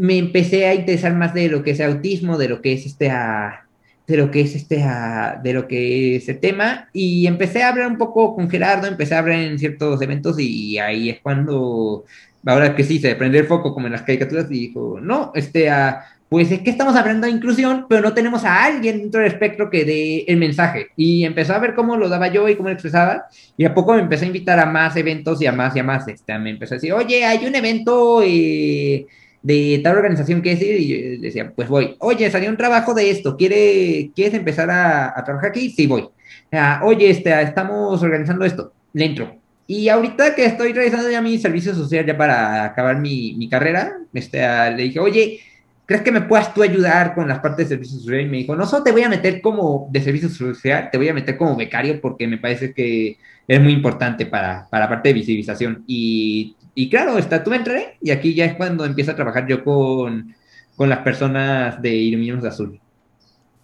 me 0.00 0.16
empecé 0.16 0.66
a 0.66 0.74
interesar 0.74 1.14
más 1.14 1.34
de 1.34 1.48
lo 1.48 1.62
que 1.62 1.72
es 1.72 1.80
autismo, 1.80 2.38
de 2.38 2.48
lo 2.48 2.62
que 2.62 2.72
es 2.72 2.86
este, 2.86 3.10
a 3.10 3.66
de 4.06 4.16
lo 4.16 4.30
que 4.30 4.40
es 4.40 4.56
este, 4.56 4.82
ah, 4.82 5.38
de 5.42 5.52
lo 5.52 5.68
que 5.68 6.16
es 6.16 6.40
tema, 6.40 6.88
y 6.92 7.26
empecé 7.26 7.62
a 7.62 7.68
hablar 7.68 7.86
un 7.86 7.98
poco 7.98 8.34
con 8.34 8.50
Gerardo, 8.50 8.88
empecé 8.88 9.14
a 9.14 9.18
hablar 9.20 9.38
en 9.38 9.58
ciertos 9.58 10.00
eventos, 10.02 10.36
y 10.40 10.78
ahí 10.78 11.10
es 11.10 11.20
cuando, 11.20 12.04
ahora 12.44 12.74
que 12.74 12.82
sí, 12.82 12.98
se 12.98 13.14
prende 13.14 13.38
el 13.38 13.46
foco 13.46 13.72
como 13.72 13.86
en 13.86 13.92
las 13.92 14.02
caricaturas, 14.02 14.46
y 14.50 14.68
dijo, 14.68 14.98
no, 15.00 15.30
este, 15.34 15.70
uh, 15.70 15.94
pues 16.28 16.50
es 16.50 16.60
que 16.60 16.70
estamos 16.70 16.96
hablando 16.96 17.26
de 17.26 17.32
inclusión, 17.34 17.86
pero 17.88 18.00
no 18.00 18.14
tenemos 18.14 18.44
a 18.44 18.64
alguien 18.64 19.00
dentro 19.00 19.20
del 19.20 19.30
espectro 19.30 19.68
que 19.68 19.84
dé 19.84 20.24
el 20.26 20.38
mensaje. 20.38 20.88
Y 20.96 21.24
empezó 21.24 21.54
a 21.54 21.58
ver 21.58 21.74
cómo 21.74 21.96
lo 21.96 22.08
daba 22.08 22.28
yo 22.28 22.48
y 22.48 22.56
cómo 22.56 22.68
lo 22.68 22.74
expresaba, 22.74 23.26
y 23.56 23.64
a 23.64 23.74
poco 23.74 23.94
me 23.94 24.00
empecé 24.00 24.24
a 24.24 24.28
invitar 24.28 24.58
a 24.58 24.66
más 24.66 24.96
eventos 24.96 25.40
y 25.42 25.46
a 25.46 25.52
más 25.52 25.76
y 25.76 25.80
a 25.80 25.84
más. 25.84 26.08
Este, 26.08 26.36
me 26.38 26.50
empezó 26.50 26.74
a 26.74 26.78
decir, 26.78 26.92
oye, 26.92 27.24
hay 27.24 27.46
un 27.46 27.54
evento 27.54 28.22
eh, 28.24 29.06
de 29.42 29.80
tal 29.82 29.96
organización 29.96 30.42
que 30.42 30.50
decir, 30.50 30.80
y 30.80 30.88
yo 31.16 31.20
decía, 31.22 31.52
pues 31.54 31.68
voy, 31.68 31.96
oye, 31.98 32.30
salió 32.30 32.50
un 32.50 32.56
trabajo 32.56 32.94
de 32.94 33.10
esto, 33.10 33.36
¿Quiere, 33.36 34.10
¿quieres 34.14 34.34
empezar 34.34 34.70
a, 34.70 35.14
trabajar 35.24 35.50
aquí? 35.50 35.70
Sí, 35.70 35.86
voy. 35.86 36.08
Ah, 36.52 36.82
oye, 36.84 37.10
este, 37.10 37.40
estamos 37.42 38.02
organizando 38.02 38.44
esto, 38.44 38.72
le 38.92 39.04
entro. 39.04 39.36
Y 39.66 39.88
ahorita 39.88 40.34
que 40.34 40.44
estoy 40.44 40.72
realizando 40.72 41.08
ya 41.10 41.22
mi 41.22 41.38
servicio 41.38 41.74
social, 41.74 42.04
para 42.16 42.64
acabar 42.64 42.98
mi, 42.98 43.34
mi 43.34 43.48
carrera, 43.48 43.98
este, 44.12 44.42
ah, 44.44 44.70
le 44.70 44.84
dije, 44.84 44.98
oye, 44.98 45.40
¿crees 45.86 46.02
que 46.02 46.12
me 46.12 46.20
puedas 46.20 46.52
tú 46.52 46.62
ayudar 46.62 47.14
con 47.14 47.28
las 47.28 47.38
partes 47.38 47.68
de 47.68 47.76
servicio 47.76 47.98
social? 47.98 48.20
Y 48.20 48.28
me 48.28 48.36
dijo, 48.38 48.54
no 48.54 48.66
solo 48.66 48.82
te 48.82 48.92
voy 48.92 49.02
a 49.02 49.08
meter 49.08 49.40
como 49.40 49.88
de 49.90 50.00
servicio 50.00 50.28
social, 50.28 50.88
te 50.90 50.98
voy 50.98 51.08
a 51.08 51.14
meter 51.14 51.36
como 51.36 51.56
becario 51.56 52.00
porque 52.00 52.26
me 52.26 52.38
parece 52.38 52.72
que 52.72 53.16
es 53.48 53.60
muy 53.60 53.72
importante 53.72 54.26
para, 54.26 54.68
para 54.70 54.84
la 54.84 54.88
parte 54.88 55.08
de 55.08 55.14
visibilización. 55.14 55.82
Y 55.86 56.56
y 56.82 56.88
claro, 56.88 57.18
está, 57.18 57.44
tú 57.44 57.52
entré 57.52 57.98
y 58.00 58.10
aquí 58.10 58.34
ya 58.34 58.46
es 58.46 58.54
cuando 58.54 58.84
empiezo 58.84 59.10
a 59.10 59.16
trabajar 59.16 59.46
yo 59.46 59.62
con, 59.62 60.34
con 60.76 60.88
las 60.88 61.00
personas 61.00 61.80
de 61.82 61.94
Iluminados 61.94 62.42
de 62.42 62.48
Azul. 62.48 62.80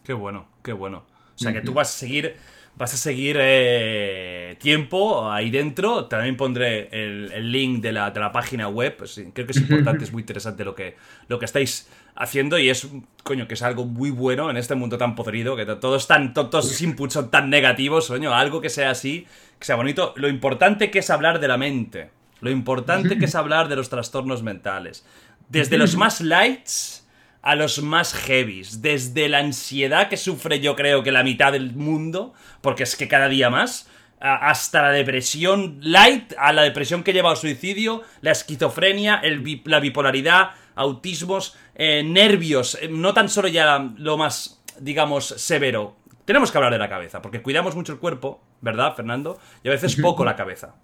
Qué 0.05 0.13
bueno, 0.13 0.47
qué 0.63 0.73
bueno. 0.73 1.05
O 1.35 1.39
sea, 1.39 1.53
que 1.53 1.63
tú 1.63 1.73
vas 1.73 1.89
a 1.89 1.99
seguir 1.99 2.37
vas 2.77 2.93
a 2.93 2.97
seguir 2.97 3.39
eh, 3.41 4.57
tiempo 4.61 5.31
ahí 5.31 5.51
dentro. 5.51 6.07
También 6.07 6.37
pondré 6.37 6.89
el, 6.93 7.51
link 7.51 7.81
de 7.83 7.93
la, 7.93 8.11
de 8.11 8.21
la, 8.21 8.33
página 8.33 8.69
web. 8.69 8.97
Pues 8.99 9.21
creo 9.33 9.47
que 9.47 9.53
es 9.53 9.61
importante, 9.61 10.05
es 10.05 10.13
muy 10.13 10.23
interesante 10.23 10.65
lo 10.65 10.75
que, 10.75 10.97
lo 11.29 11.39
que 11.39 11.47
estáis 11.47 11.89
haciendo 12.15 12.59
y 12.59 12.69
es, 12.69 12.87
coño, 13.23 13.49
que 13.49 13.55
es 13.55 13.63
algo 13.63 13.85
muy 13.85 14.11
bueno 14.11 14.51
en 14.51 14.57
este 14.57 14.75
mundo 14.75 14.99
tan 14.99 15.15
podrido, 15.15 15.57
que 15.57 15.65
todos, 15.65 16.07
tan, 16.07 16.35
todos 16.35 16.67
los 16.67 16.83
inputs 16.83 17.15
son 17.15 17.31
tan 17.31 17.51
negativos, 17.51 18.09
coño, 18.09 18.35
algo 18.35 18.61
que 18.61 18.71
sea 18.71 18.91
así, 18.91 19.27
que 19.59 19.65
sea 19.65 19.77
bonito. 19.77 20.13
Lo 20.17 20.29
importante 20.29 20.91
que 20.91 20.99
es 20.99 21.11
hablar 21.11 21.41
de 21.41 21.49
la 21.49 21.57
mente. 21.57 22.11
Lo 22.41 22.51
importante 22.51 23.19
que 23.19 23.25
es 23.25 23.35
hablar 23.37 23.69
de 23.69 23.77
los 23.77 23.89
trastornos 23.89 24.43
mentales. 24.43 25.05
Desde 25.49 25.79
los 25.79 25.97
más 25.97 26.21
lights 26.21 27.07
a 27.43 27.55
los 27.55 27.81
más 27.81 28.13
heavies, 28.13 28.83
desde 28.83 29.29
la 29.29 29.39
ansiedad 29.39 30.09
que 30.09 30.17
sufre 30.17 30.59
yo 30.59 30.75
creo 30.75 31.05
que 31.05 31.13
la 31.13 31.23
mitad 31.23 31.53
del 31.53 31.75
mundo, 31.75 32.35
porque 32.61 32.83
es 32.83 32.97
que 32.97 33.07
cada 33.07 33.29
día 33.29 33.51
más, 33.51 33.89
hasta 34.19 34.83
la 34.83 34.91
depresión 34.91 35.79
light, 35.81 36.33
a 36.39 36.53
la 36.53 36.63
depresión 36.63 37.05
que 37.05 37.13
lleva 37.13 37.31
al 37.31 37.37
suicidio, 37.37 38.03
la 38.21 38.33
esquizofrenia, 38.33 39.21
el 39.23 39.63
la 39.65 39.79
bipolaridad, 39.79 40.51
autismos, 40.75 41.57
eh, 41.77 42.03
nervios, 42.05 42.79
eh, 42.81 42.89
no 42.89 43.15
tan 43.15 43.29
solo 43.29 43.47
ya 43.47 43.79
lo 43.97 44.17
más, 44.17 44.63
digamos, 44.81 45.27
severo. 45.27 45.97
Tenemos 46.25 46.51
que 46.51 46.59
hablar 46.59 46.73
de 46.73 46.79
la 46.79 46.89
cabeza, 46.89 47.23
porque 47.23 47.43
cuidamos 47.43 47.77
mucho 47.77 47.93
el 47.93 48.01
cuerpo, 48.01 48.43
¿verdad, 48.61 48.97
Fernando? 48.97 49.39
Y 49.63 49.69
a 49.69 49.71
veces 49.71 49.95
poco 50.03 50.25
la 50.25 50.35
cabeza. 50.35 50.75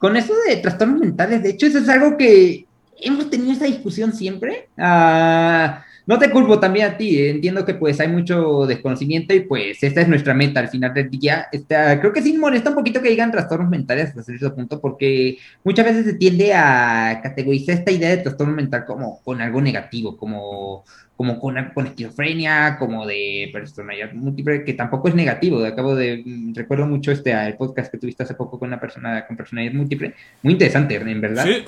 Con 0.00 0.16
eso 0.16 0.32
de 0.48 0.56
trastornos 0.56 0.98
mentales, 0.98 1.42
de 1.42 1.50
hecho, 1.50 1.66
eso 1.66 1.76
es 1.76 1.88
algo 1.90 2.16
que 2.16 2.64
hemos 3.02 3.28
tenido 3.28 3.52
esa 3.52 3.66
discusión 3.66 4.14
siempre. 4.14 4.70
Ah, 4.78 5.84
no 6.06 6.18
te 6.18 6.30
culpo 6.30 6.58
también 6.58 6.86
a 6.86 6.96
ti, 6.96 7.18
eh. 7.18 7.28
entiendo 7.28 7.66
que 7.66 7.74
pues 7.74 8.00
hay 8.00 8.08
mucho 8.08 8.64
desconocimiento 8.66 9.34
y 9.34 9.40
pues 9.40 9.82
esta 9.82 10.00
es 10.00 10.08
nuestra 10.08 10.32
meta 10.32 10.60
al 10.60 10.70
final 10.70 10.94
del 10.94 11.10
día. 11.10 11.48
creo 11.68 12.14
que 12.14 12.22
sí 12.22 12.32
molesta 12.32 12.70
un 12.70 12.76
poquito 12.76 13.02
que 13.02 13.10
digan 13.10 13.30
trastornos 13.30 13.68
mentales 13.68 14.08
hasta 14.08 14.22
cierto 14.22 14.54
punto 14.54 14.80
porque 14.80 15.36
muchas 15.62 15.84
veces 15.84 16.06
se 16.06 16.14
tiende 16.14 16.54
a 16.54 17.20
categorizar 17.22 17.74
esta 17.74 17.92
idea 17.92 18.08
de 18.08 18.22
trastorno 18.22 18.54
mental 18.54 18.86
como 18.86 19.20
con 19.22 19.42
algo 19.42 19.60
negativo, 19.60 20.16
como 20.16 20.82
como 21.20 21.38
con, 21.38 21.54
con, 21.74 21.86
esquizofrenia, 21.86 22.78
como 22.78 23.04
de 23.06 23.50
personalidad 23.52 24.10
múltiple, 24.14 24.64
que 24.64 24.72
tampoco 24.72 25.06
es 25.08 25.14
negativo. 25.14 25.62
Acabo 25.62 25.94
de, 25.94 26.22
mm, 26.24 26.54
recuerdo 26.54 26.86
mucho 26.86 27.12
este 27.12 27.32
el 27.32 27.58
podcast 27.58 27.92
que 27.92 27.98
tuviste 27.98 28.22
hace 28.22 28.32
poco 28.32 28.58
con 28.58 28.68
una 28.68 28.80
persona 28.80 29.26
con 29.26 29.36
personalidad 29.36 29.74
múltiple. 29.74 30.14
Muy 30.42 30.54
interesante, 30.54 30.94
en 30.94 31.20
verdad. 31.20 31.44
Sí, 31.44 31.62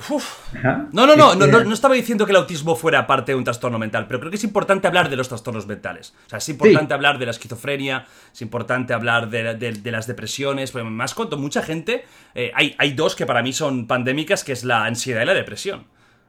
No, 0.92 1.06
no, 1.06 1.16
no, 1.16 1.34
no, 1.34 1.46
no, 1.46 1.64
no, 1.64 1.74
estaba 1.74 1.94
diciendo 1.94 2.24
que 2.24 2.32
el 2.32 2.36
autismo 2.36 2.74
fuera 2.76 3.06
parte 3.06 3.32
de 3.32 3.36
un 3.36 3.44
trastorno 3.44 3.78
mental, 3.78 4.06
pero 4.06 4.20
creo 4.20 4.30
que 4.30 4.38
es 4.38 4.44
importante 4.44 4.86
hablar 4.86 5.10
de 5.10 5.16
los 5.16 5.28
trastornos 5.28 5.66
mentales. 5.66 6.14
O 6.28 6.30
sea, 6.30 6.38
es 6.38 6.48
importante 6.48 6.94
hablar 6.94 7.18
de 7.18 7.26
la 7.26 7.32
esquizofrenia, 7.32 8.06
es 8.32 8.40
importante 8.40 8.94
hablar 8.94 9.28
de, 9.28 9.52
de, 9.54 9.90
las 9.92 10.06
depresiones, 10.06 10.70
pues 10.70 10.82
más 10.82 11.12
cuando 11.12 11.36
mucha 11.36 11.60
gente, 11.60 12.06
eh, 12.34 12.52
hay, 12.54 12.74
hay 12.78 12.94
dos 12.94 13.14
que 13.14 13.26
para 13.26 13.42
mí 13.42 13.52
son 13.52 13.86
pandémicas, 13.86 14.44
que 14.44 14.52
es 14.52 14.64
la 14.64 14.86
ansiedad 14.86 15.20
y 15.20 15.26
la 15.26 15.34
depresión. 15.34 15.84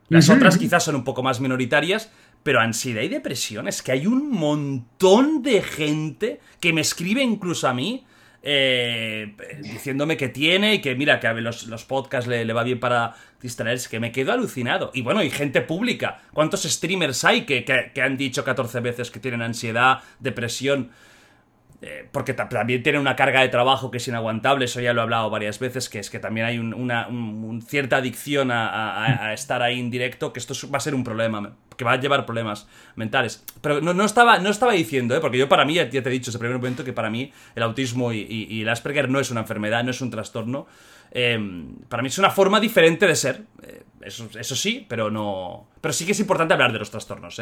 Las 0.09 0.29
otras 0.29 0.57
quizás 0.57 0.83
son 0.83 0.95
un 0.95 1.03
poco 1.03 1.23
más 1.23 1.39
minoritarias, 1.39 2.11
pero 2.43 2.59
ansiedad 2.59 3.01
y 3.01 3.07
depresión, 3.07 3.67
es 3.67 3.81
que 3.81 3.93
hay 3.93 4.05
un 4.05 4.29
montón 4.29 5.41
de 5.41 5.61
gente 5.61 6.39
que 6.59 6.73
me 6.73 6.81
escribe 6.81 7.21
incluso 7.21 7.67
a 7.67 7.73
mí. 7.73 8.05
Eh, 8.45 9.37
diciéndome 9.61 10.17
que 10.17 10.27
tiene 10.27 10.73
y 10.73 10.81
que 10.81 10.95
mira, 10.95 11.21
que 11.21 11.27
a 11.27 11.33
los, 11.33 11.67
los 11.67 11.85
podcasts 11.85 12.27
le, 12.27 12.51
va 12.51 12.63
bien 12.63 12.77
para 12.77 13.15
distraerse, 13.41 13.89
que 13.89 14.01
me 14.01 14.11
quedo 14.11 14.33
alucinado. 14.33 14.91
Y 14.93 15.01
bueno, 15.01 15.23
y 15.23 15.29
gente 15.29 15.61
pública. 15.61 16.21
¿Cuántos 16.33 16.63
streamers 16.63 17.23
hay 17.23 17.45
que, 17.45 17.63
que 17.63 18.01
han 18.01 18.17
dicho 18.17 18.43
14 18.43 18.81
veces 18.81 19.11
que 19.11 19.21
tienen 19.21 19.41
ansiedad, 19.41 19.99
depresión? 20.19 20.91
Eh, 21.85 22.07
porque 22.13 22.33
también 22.33 22.81
tiene 22.81 22.97
una 22.97 23.17
carga 23.17 23.41
de 23.41 23.49
trabajo 23.49 23.91
que 23.91 23.97
es 23.97 24.07
inaguantable, 24.07 24.63
eso 24.63 24.79
ya 24.79 24.93
lo 24.93 25.01
he 25.01 25.03
hablado 25.03 25.29
varias 25.29 25.59
veces, 25.59 25.89
que 25.89 25.99
es 25.99 26.09
que 26.09 26.17
también 26.17 26.45
hay 26.45 26.57
una 26.57 27.09
cierta 27.67 27.97
adicción 27.97 28.51
a, 28.51 29.33
estar 29.33 29.61
ahí 29.61 29.81
en 29.81 29.91
directo, 29.91 30.31
que 30.31 30.39
esto 30.39 30.53
va 30.71 30.77
a 30.77 30.79
ser 30.79 30.95
un 30.95 31.03
problema, 31.03 31.57
que 31.75 31.83
va 31.83 31.91
a 31.91 31.99
llevar 31.99 32.25
problemas 32.25 32.69
mentales. 32.95 33.43
Pero 33.59 33.81
no, 33.81 34.05
estaba, 34.05 34.39
no 34.39 34.49
estaba 34.49 34.71
diciendo, 34.71 35.13
¿eh? 35.13 35.19
porque 35.19 35.37
yo 35.37 35.49
para 35.49 35.65
mí, 35.65 35.73
ya 35.73 35.89
te 35.89 35.97
he 35.97 36.09
dicho 36.09 36.29
ese 36.29 36.39
primer 36.39 36.55
momento, 36.55 36.85
que 36.85 36.93
para 36.93 37.09
mí 37.09 37.33
el 37.53 37.63
autismo 37.63 38.13
y, 38.13 38.61
el 38.61 38.69
Asperger 38.69 39.09
no 39.09 39.19
es 39.19 39.29
una 39.29 39.41
enfermedad, 39.41 39.83
no 39.83 39.91
es 39.91 39.99
un 39.99 40.09
trastorno. 40.09 40.67
Eh, 41.11 41.37
para 41.89 42.01
mí 42.01 42.07
es 42.07 42.17
una 42.17 42.29
forma 42.29 42.61
diferente 42.61 43.05
de 43.07 43.15
ser, 43.17 43.43
eso, 43.99 44.29
eso 44.39 44.55
sí, 44.55 44.85
pero 44.87 45.11
no... 45.11 45.67
Pero 45.81 45.91
sí 45.91 46.05
que 46.05 46.13
es 46.13 46.19
importante 46.21 46.53
hablar 46.53 46.71
de 46.71 46.79
los 46.79 46.89
trastornos, 46.89 47.41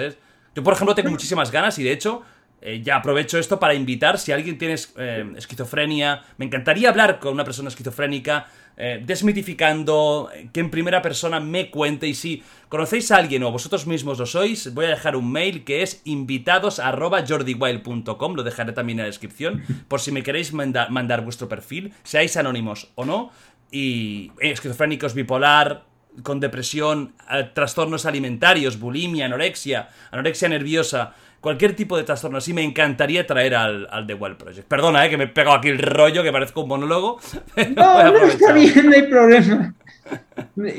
Yo, 0.56 0.64
por 0.64 0.74
ejemplo, 0.74 0.96
tengo 0.96 1.12
muchísimas 1.12 1.52
ganas 1.52 1.78
y 1.78 1.84
de 1.84 1.92
hecho 1.92 2.24
eh, 2.64 2.80
ya 2.84 2.98
aprovecho 2.98 3.40
esto 3.40 3.60
para 3.60 3.74
invitar, 3.74 4.20
si 4.20 4.32
alguien 4.32 4.60
tiene 4.60 4.76
eh, 4.98 5.34
esquizofrenia, 5.36 6.22
me 6.38 6.46
encantaría 6.46 6.90
hablar 6.90 7.18
con 7.18 7.34
una 7.34 7.44
persona 7.44 7.70
esquizofrénica, 7.70 8.46
eh, 8.78 9.02
desmitificando, 9.04 10.30
que 10.54 10.60
en 10.60 10.70
primera 10.70 11.02
persona 11.02 11.40
me 11.40 11.72
cuente 11.72 12.08
y 12.08 12.14
si 12.14 12.44
conocéis 12.70 13.10
a 13.12 13.18
alguien 13.18 13.42
o 13.44 13.52
vosotros 13.52 13.88
mismos 13.88 14.20
lo 14.20 14.28
sois, 14.28 14.76
voy 14.76 14.86
a 14.86 14.90
dejar 14.90 15.16
un 15.16 15.32
mail 15.32 15.64
que 15.64 15.82
es 15.82 16.04
invitados.jordiwild.com, 16.06 18.36
lo 18.36 18.44
dejaré 18.44 18.74
también 18.74 19.00
en 19.00 19.06
la 19.06 19.08
descripción, 19.08 19.64
por 19.88 20.00
si 20.00 20.12
me 20.12 20.22
queréis 20.22 20.54
mandar 20.54 21.24
vuestro 21.24 21.50
perfil, 21.50 21.94
seáis 22.04 22.38
anónimos 22.38 22.92
o 22.94 23.06
no, 23.06 23.32
y 23.72 24.32
esquizofrénicos, 24.40 25.16
bipolar, 25.16 25.90
con 26.24 26.40
depresión, 26.40 27.14
trastornos 27.54 28.06
alimentarios, 28.06 28.80
bulimia, 28.80 29.26
anorexia, 29.26 29.90
anorexia 30.12 30.50
nerviosa, 30.50 31.14
cualquier 31.42 31.76
tipo 31.76 31.98
de 31.98 32.04
trastorno 32.04 32.38
así, 32.38 32.54
me 32.54 32.64
encantaría 32.64 33.26
traer 33.28 33.56
al, 33.56 33.88
al 33.92 34.08
The 34.08 34.14
Wild 34.14 34.38
Project. 34.38 34.68
Perdona, 34.68 35.06
eh, 35.06 35.10
que 35.10 35.18
me 35.18 35.26
he 35.26 35.28
pegado 35.28 35.58
aquí 35.58 35.68
el 35.68 35.80
rollo, 35.80 36.24
que 36.24 36.32
parezco 36.32 36.62
un 36.62 36.70
monólogo. 36.70 37.20
No, 37.76 38.04
no 38.12 38.26
está 38.26 38.54
bien, 38.54 38.86
no 38.86 38.94
hay 38.94 39.04
problema. 39.04 39.74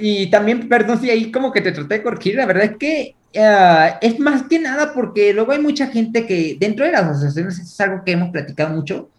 Y 0.00 0.30
también, 0.30 0.68
perdón 0.68 1.00
si 1.00 1.10
ahí 1.10 1.30
como 1.30 1.52
que 1.52 1.60
te 1.60 1.72
traté 1.72 1.94
de 1.94 2.02
corregir, 2.02 2.36
la 2.36 2.46
verdad 2.46 2.64
es 2.64 2.76
que 2.76 3.14
eh, 3.32 3.94
es 4.00 4.18
más 4.18 4.44
que 4.44 4.58
nada 4.58 4.92
porque 4.92 5.32
luego 5.32 5.52
hay 5.52 5.60
mucha 5.60 5.88
gente 5.88 6.26
que 6.26 6.56
dentro 6.60 6.84
de 6.84 6.92
las 6.92 7.02
asociaciones, 7.02 7.58
es 7.58 7.80
algo 7.80 8.04
que 8.04 8.12
hemos 8.12 8.30
platicado 8.30 8.74
mucho, 8.74 9.10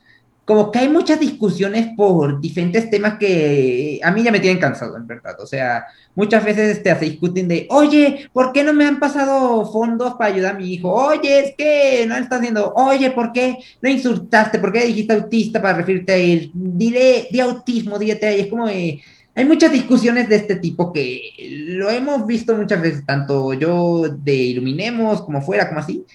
como 0.45 0.71
que 0.71 0.79
hay 0.79 0.89
muchas 0.89 1.19
discusiones 1.19 1.89
por 1.95 2.41
diferentes 2.41 2.89
temas 2.89 3.17
que 3.17 3.99
a 4.03 4.11
mí 4.11 4.23
ya 4.23 4.31
me 4.31 4.41
tienen 4.41 4.59
cansado, 4.59 4.97
en 4.97 5.07
verdad. 5.07 5.39
O 5.39 5.47
sea, 5.47 5.85
muchas 6.15 6.43
veces 6.43 6.77
este, 6.77 6.93
se 6.93 7.05
discuten 7.05 7.47
de, 7.47 7.65
oye, 7.69 8.29
¿por 8.33 8.51
qué 8.51 8.63
no 8.63 8.73
me 8.73 8.85
han 8.85 8.99
pasado 8.99 9.65
fondos 9.71 10.15
para 10.15 10.33
ayudar 10.33 10.55
a 10.55 10.57
mi 10.57 10.73
hijo? 10.73 10.91
Oye, 10.91 11.39
es 11.39 11.55
que 11.55 12.05
no 12.07 12.17
está 12.17 12.37
haciendo, 12.37 12.73
oye, 12.75 13.11
¿por 13.11 13.31
qué 13.31 13.57
no 13.81 13.89
insultaste? 13.89 14.59
¿Por 14.59 14.73
qué 14.73 14.85
dijiste 14.85 15.13
autista 15.13 15.61
para 15.61 15.77
referirte 15.77 16.11
a 16.11 16.17
él? 16.17 16.51
Dile, 16.53 17.27
di 17.31 17.39
autismo, 17.39 17.97
dígate 17.97 18.27
ahí. 18.27 18.39
Es 18.41 18.47
como, 18.47 18.67
hay 18.67 19.45
muchas 19.45 19.71
discusiones 19.71 20.27
de 20.27 20.35
este 20.35 20.57
tipo 20.57 20.91
que 20.91 21.21
lo 21.67 21.89
hemos 21.89 22.27
visto 22.27 22.53
muchas 22.55 22.81
veces, 22.81 23.05
tanto 23.05 23.53
yo 23.53 24.09
de 24.09 24.35
Iluminemos 24.35 25.21
como 25.21 25.41
fuera, 25.41 25.69
como 25.69 25.79
así 25.79 26.05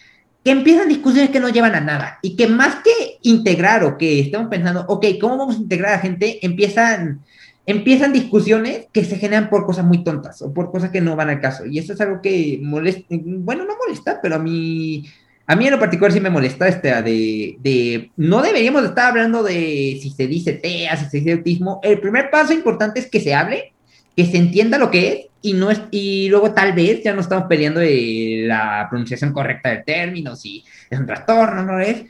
que 0.48 0.52
empiezan 0.52 0.88
discusiones 0.88 1.28
que 1.28 1.40
no 1.40 1.50
llevan 1.50 1.74
a 1.74 1.80
nada 1.82 2.18
y 2.22 2.34
que 2.34 2.46
más 2.46 2.76
que 2.76 3.18
integrar 3.20 3.84
o 3.84 3.98
que 3.98 4.20
estamos 4.20 4.48
pensando, 4.48 4.82
ok, 4.88 5.04
¿cómo 5.20 5.36
vamos 5.36 5.56
a 5.56 5.60
integrar 5.60 5.92
a 5.92 5.98
gente? 5.98 6.38
Empiezan, 6.40 7.20
empiezan 7.66 8.14
discusiones 8.14 8.86
que 8.90 9.04
se 9.04 9.18
generan 9.18 9.50
por 9.50 9.66
cosas 9.66 9.84
muy 9.84 10.02
tontas 10.02 10.40
o 10.40 10.54
por 10.54 10.70
cosas 10.70 10.88
que 10.88 11.02
no 11.02 11.16
van 11.16 11.28
al 11.28 11.42
caso. 11.42 11.66
Y 11.66 11.78
eso 11.78 11.92
es 11.92 12.00
algo 12.00 12.22
que 12.22 12.58
molesta, 12.62 13.04
bueno, 13.10 13.66
no 13.66 13.76
molesta, 13.76 14.20
pero 14.22 14.36
a 14.36 14.38
mí, 14.38 15.04
a 15.46 15.54
mí 15.54 15.66
en 15.66 15.72
lo 15.72 15.78
particular 15.78 16.12
sí 16.12 16.20
me 16.20 16.30
molesta 16.30 16.66
este, 16.66 16.88
de, 17.02 17.58
de 17.60 18.10
no 18.16 18.40
deberíamos 18.40 18.84
estar 18.84 19.10
hablando 19.10 19.42
de 19.42 19.98
si 20.00 20.14
se 20.16 20.26
dice 20.26 20.54
TEA, 20.54 20.96
si 20.96 21.10
se 21.10 21.18
dice 21.18 21.32
autismo. 21.32 21.78
El 21.82 22.00
primer 22.00 22.30
paso 22.30 22.54
importante 22.54 23.00
es 23.00 23.10
que 23.10 23.20
se 23.20 23.34
hable, 23.34 23.74
que 24.18 24.26
se 24.26 24.36
entienda 24.36 24.78
lo 24.78 24.90
que 24.90 25.08
es 25.08 25.26
y 25.42 25.52
no 25.52 25.70
es, 25.70 25.80
y 25.92 26.28
luego 26.28 26.52
tal 26.52 26.72
vez 26.72 27.04
ya 27.04 27.14
no 27.14 27.20
estamos 27.20 27.46
peleando 27.46 27.78
de 27.78 28.42
la 28.46 28.88
pronunciación 28.90 29.32
correcta 29.32 29.70
del 29.70 29.84
término, 29.84 30.34
si 30.34 30.64
es 30.90 30.98
un 30.98 31.06
trastorno, 31.06 31.62
no 31.62 31.78
es. 31.78 32.02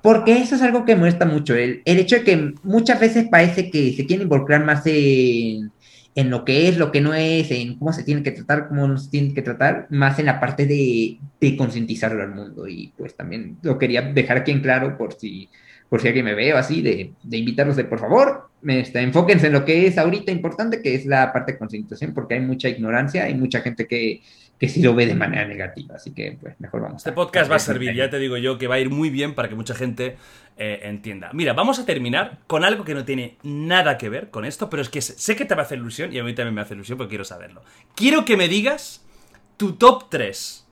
Porque 0.00 0.38
eso 0.38 0.54
es 0.54 0.62
algo 0.62 0.84
que 0.84 0.94
molesta 0.94 1.26
mucho. 1.26 1.56
El, 1.56 1.82
el 1.84 1.98
hecho 1.98 2.18
de 2.18 2.22
que 2.22 2.54
muchas 2.62 3.00
veces 3.00 3.26
parece 3.28 3.68
que 3.68 3.92
se 3.94 4.06
quiere 4.06 4.22
involucrar 4.22 4.64
más 4.64 4.86
en, 4.86 5.72
en, 6.14 6.30
lo 6.30 6.44
que 6.44 6.68
es, 6.68 6.78
lo 6.78 6.92
que 6.92 7.00
no 7.00 7.14
es, 7.14 7.50
en 7.50 7.76
cómo 7.80 7.92
se 7.92 8.04
tiene 8.04 8.22
que 8.22 8.30
tratar, 8.30 8.68
cómo 8.68 8.86
no 8.86 8.96
se 8.96 9.10
tiene 9.10 9.34
que 9.34 9.42
tratar, 9.42 9.88
más 9.90 10.20
en 10.20 10.26
la 10.26 10.38
parte 10.38 10.66
de, 10.66 11.18
de 11.40 11.56
concientizarlo 11.56 12.22
al 12.22 12.32
mundo. 12.32 12.68
Y 12.68 12.92
pues 12.96 13.16
también 13.16 13.58
lo 13.62 13.76
quería 13.76 14.02
dejar 14.02 14.36
aquí 14.36 14.52
en 14.52 14.60
claro 14.60 14.96
por 14.96 15.14
si 15.14 15.50
por 15.88 16.00
si 16.00 16.08
alguien 16.08 16.24
me 16.24 16.34
ve 16.34 16.52
así, 16.52 16.82
de, 16.82 17.12
de 17.22 17.36
invitarlos 17.36 17.76
de 17.76 17.84
por 17.84 17.98
favor, 17.98 18.50
este, 18.66 19.00
enfóquense 19.00 19.46
en 19.46 19.52
lo 19.52 19.64
que 19.64 19.86
es 19.86 19.98
ahorita 19.98 20.32
importante, 20.32 20.82
que 20.82 20.94
es 20.94 21.06
la 21.06 21.32
parte 21.32 21.52
de 21.52 21.58
concientización, 21.58 22.14
porque 22.14 22.34
hay 22.34 22.40
mucha 22.40 22.68
ignorancia, 22.68 23.24
hay 23.24 23.34
mucha 23.34 23.60
gente 23.60 23.86
que, 23.86 24.22
que 24.58 24.68
sí 24.68 24.82
lo 24.82 24.94
ve 24.94 25.06
de 25.06 25.14
manera 25.14 25.46
negativa, 25.46 25.96
así 25.96 26.12
que 26.12 26.36
pues 26.40 26.58
mejor 26.58 26.80
vamos. 26.80 26.98
Este 26.98 27.12
podcast 27.12 27.50
va 27.50 27.56
a 27.56 27.60
servir, 27.60 27.94
ya 27.94 28.10
te 28.10 28.18
digo 28.18 28.36
yo, 28.36 28.58
que 28.58 28.66
va 28.66 28.76
a 28.76 28.80
ir 28.80 28.90
muy 28.90 29.10
bien 29.10 29.34
para 29.34 29.48
que 29.48 29.54
mucha 29.54 29.74
gente 29.74 30.16
eh, 30.56 30.80
entienda. 30.82 31.30
Mira, 31.32 31.52
vamos 31.52 31.78
a 31.78 31.86
terminar 31.86 32.38
con 32.46 32.64
algo 32.64 32.84
que 32.84 32.94
no 32.94 33.04
tiene 33.04 33.36
nada 33.42 33.98
que 33.98 34.08
ver 34.08 34.30
con 34.30 34.44
esto, 34.44 34.68
pero 34.70 34.82
es 34.82 34.88
que 34.88 35.02
sé 35.02 35.36
que 35.36 35.44
te 35.44 35.54
va 35.54 35.62
a 35.62 35.64
hacer 35.66 35.78
ilusión 35.78 36.12
y 36.12 36.18
a 36.18 36.24
mí 36.24 36.34
también 36.34 36.54
me 36.54 36.62
hace 36.62 36.74
ilusión 36.74 36.98
porque 36.98 37.10
quiero 37.10 37.24
saberlo. 37.24 37.62
Quiero 37.94 38.24
que 38.24 38.36
me 38.36 38.48
digas 38.48 39.04
tu 39.56 39.74
top 39.74 40.08
3 40.10 40.66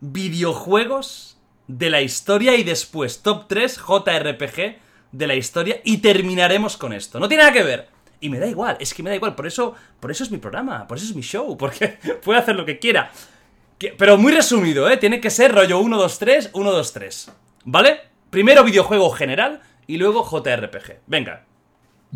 videojuegos 0.00 1.39
de 1.76 1.90
la 1.90 2.00
historia 2.02 2.56
y 2.56 2.64
después 2.64 3.22
top 3.22 3.44
3 3.48 3.78
JRPG 3.78 4.76
de 5.12 5.26
la 5.26 5.34
historia 5.34 5.80
y 5.84 5.98
terminaremos 5.98 6.76
con 6.76 6.92
esto. 6.92 7.18
No 7.20 7.28
tiene 7.28 7.42
nada 7.44 7.52
que 7.52 7.62
ver. 7.62 7.88
Y 8.20 8.28
me 8.28 8.38
da 8.38 8.46
igual, 8.46 8.76
es 8.80 8.92
que 8.92 9.02
me 9.02 9.10
da 9.10 9.16
igual, 9.16 9.34
por 9.34 9.46
eso, 9.46 9.74
por 9.98 10.10
eso 10.10 10.24
es 10.24 10.30
mi 10.30 10.36
programa, 10.38 10.86
por 10.86 10.98
eso 10.98 11.06
es 11.06 11.14
mi 11.16 11.22
show, 11.22 11.56
porque 11.56 11.96
puede 12.24 12.38
hacer 12.38 12.54
lo 12.56 12.66
que 12.66 12.78
quiera. 12.78 13.10
Que- 13.78 13.94
pero 13.96 14.18
muy 14.18 14.32
resumido, 14.32 14.90
¿eh? 14.90 14.96
Tiene 14.98 15.20
que 15.20 15.30
ser 15.30 15.54
rollo 15.54 15.78
1, 15.78 15.96
2, 15.96 16.18
3, 16.18 16.50
1, 16.52 16.70
2, 16.72 16.92
3. 16.92 17.32
¿Vale? 17.64 18.00
Primero 18.28 18.62
videojuego 18.64 19.10
general 19.10 19.60
y 19.86 19.96
luego 19.96 20.22
JRPG. 20.28 20.98
Venga. 21.06 21.44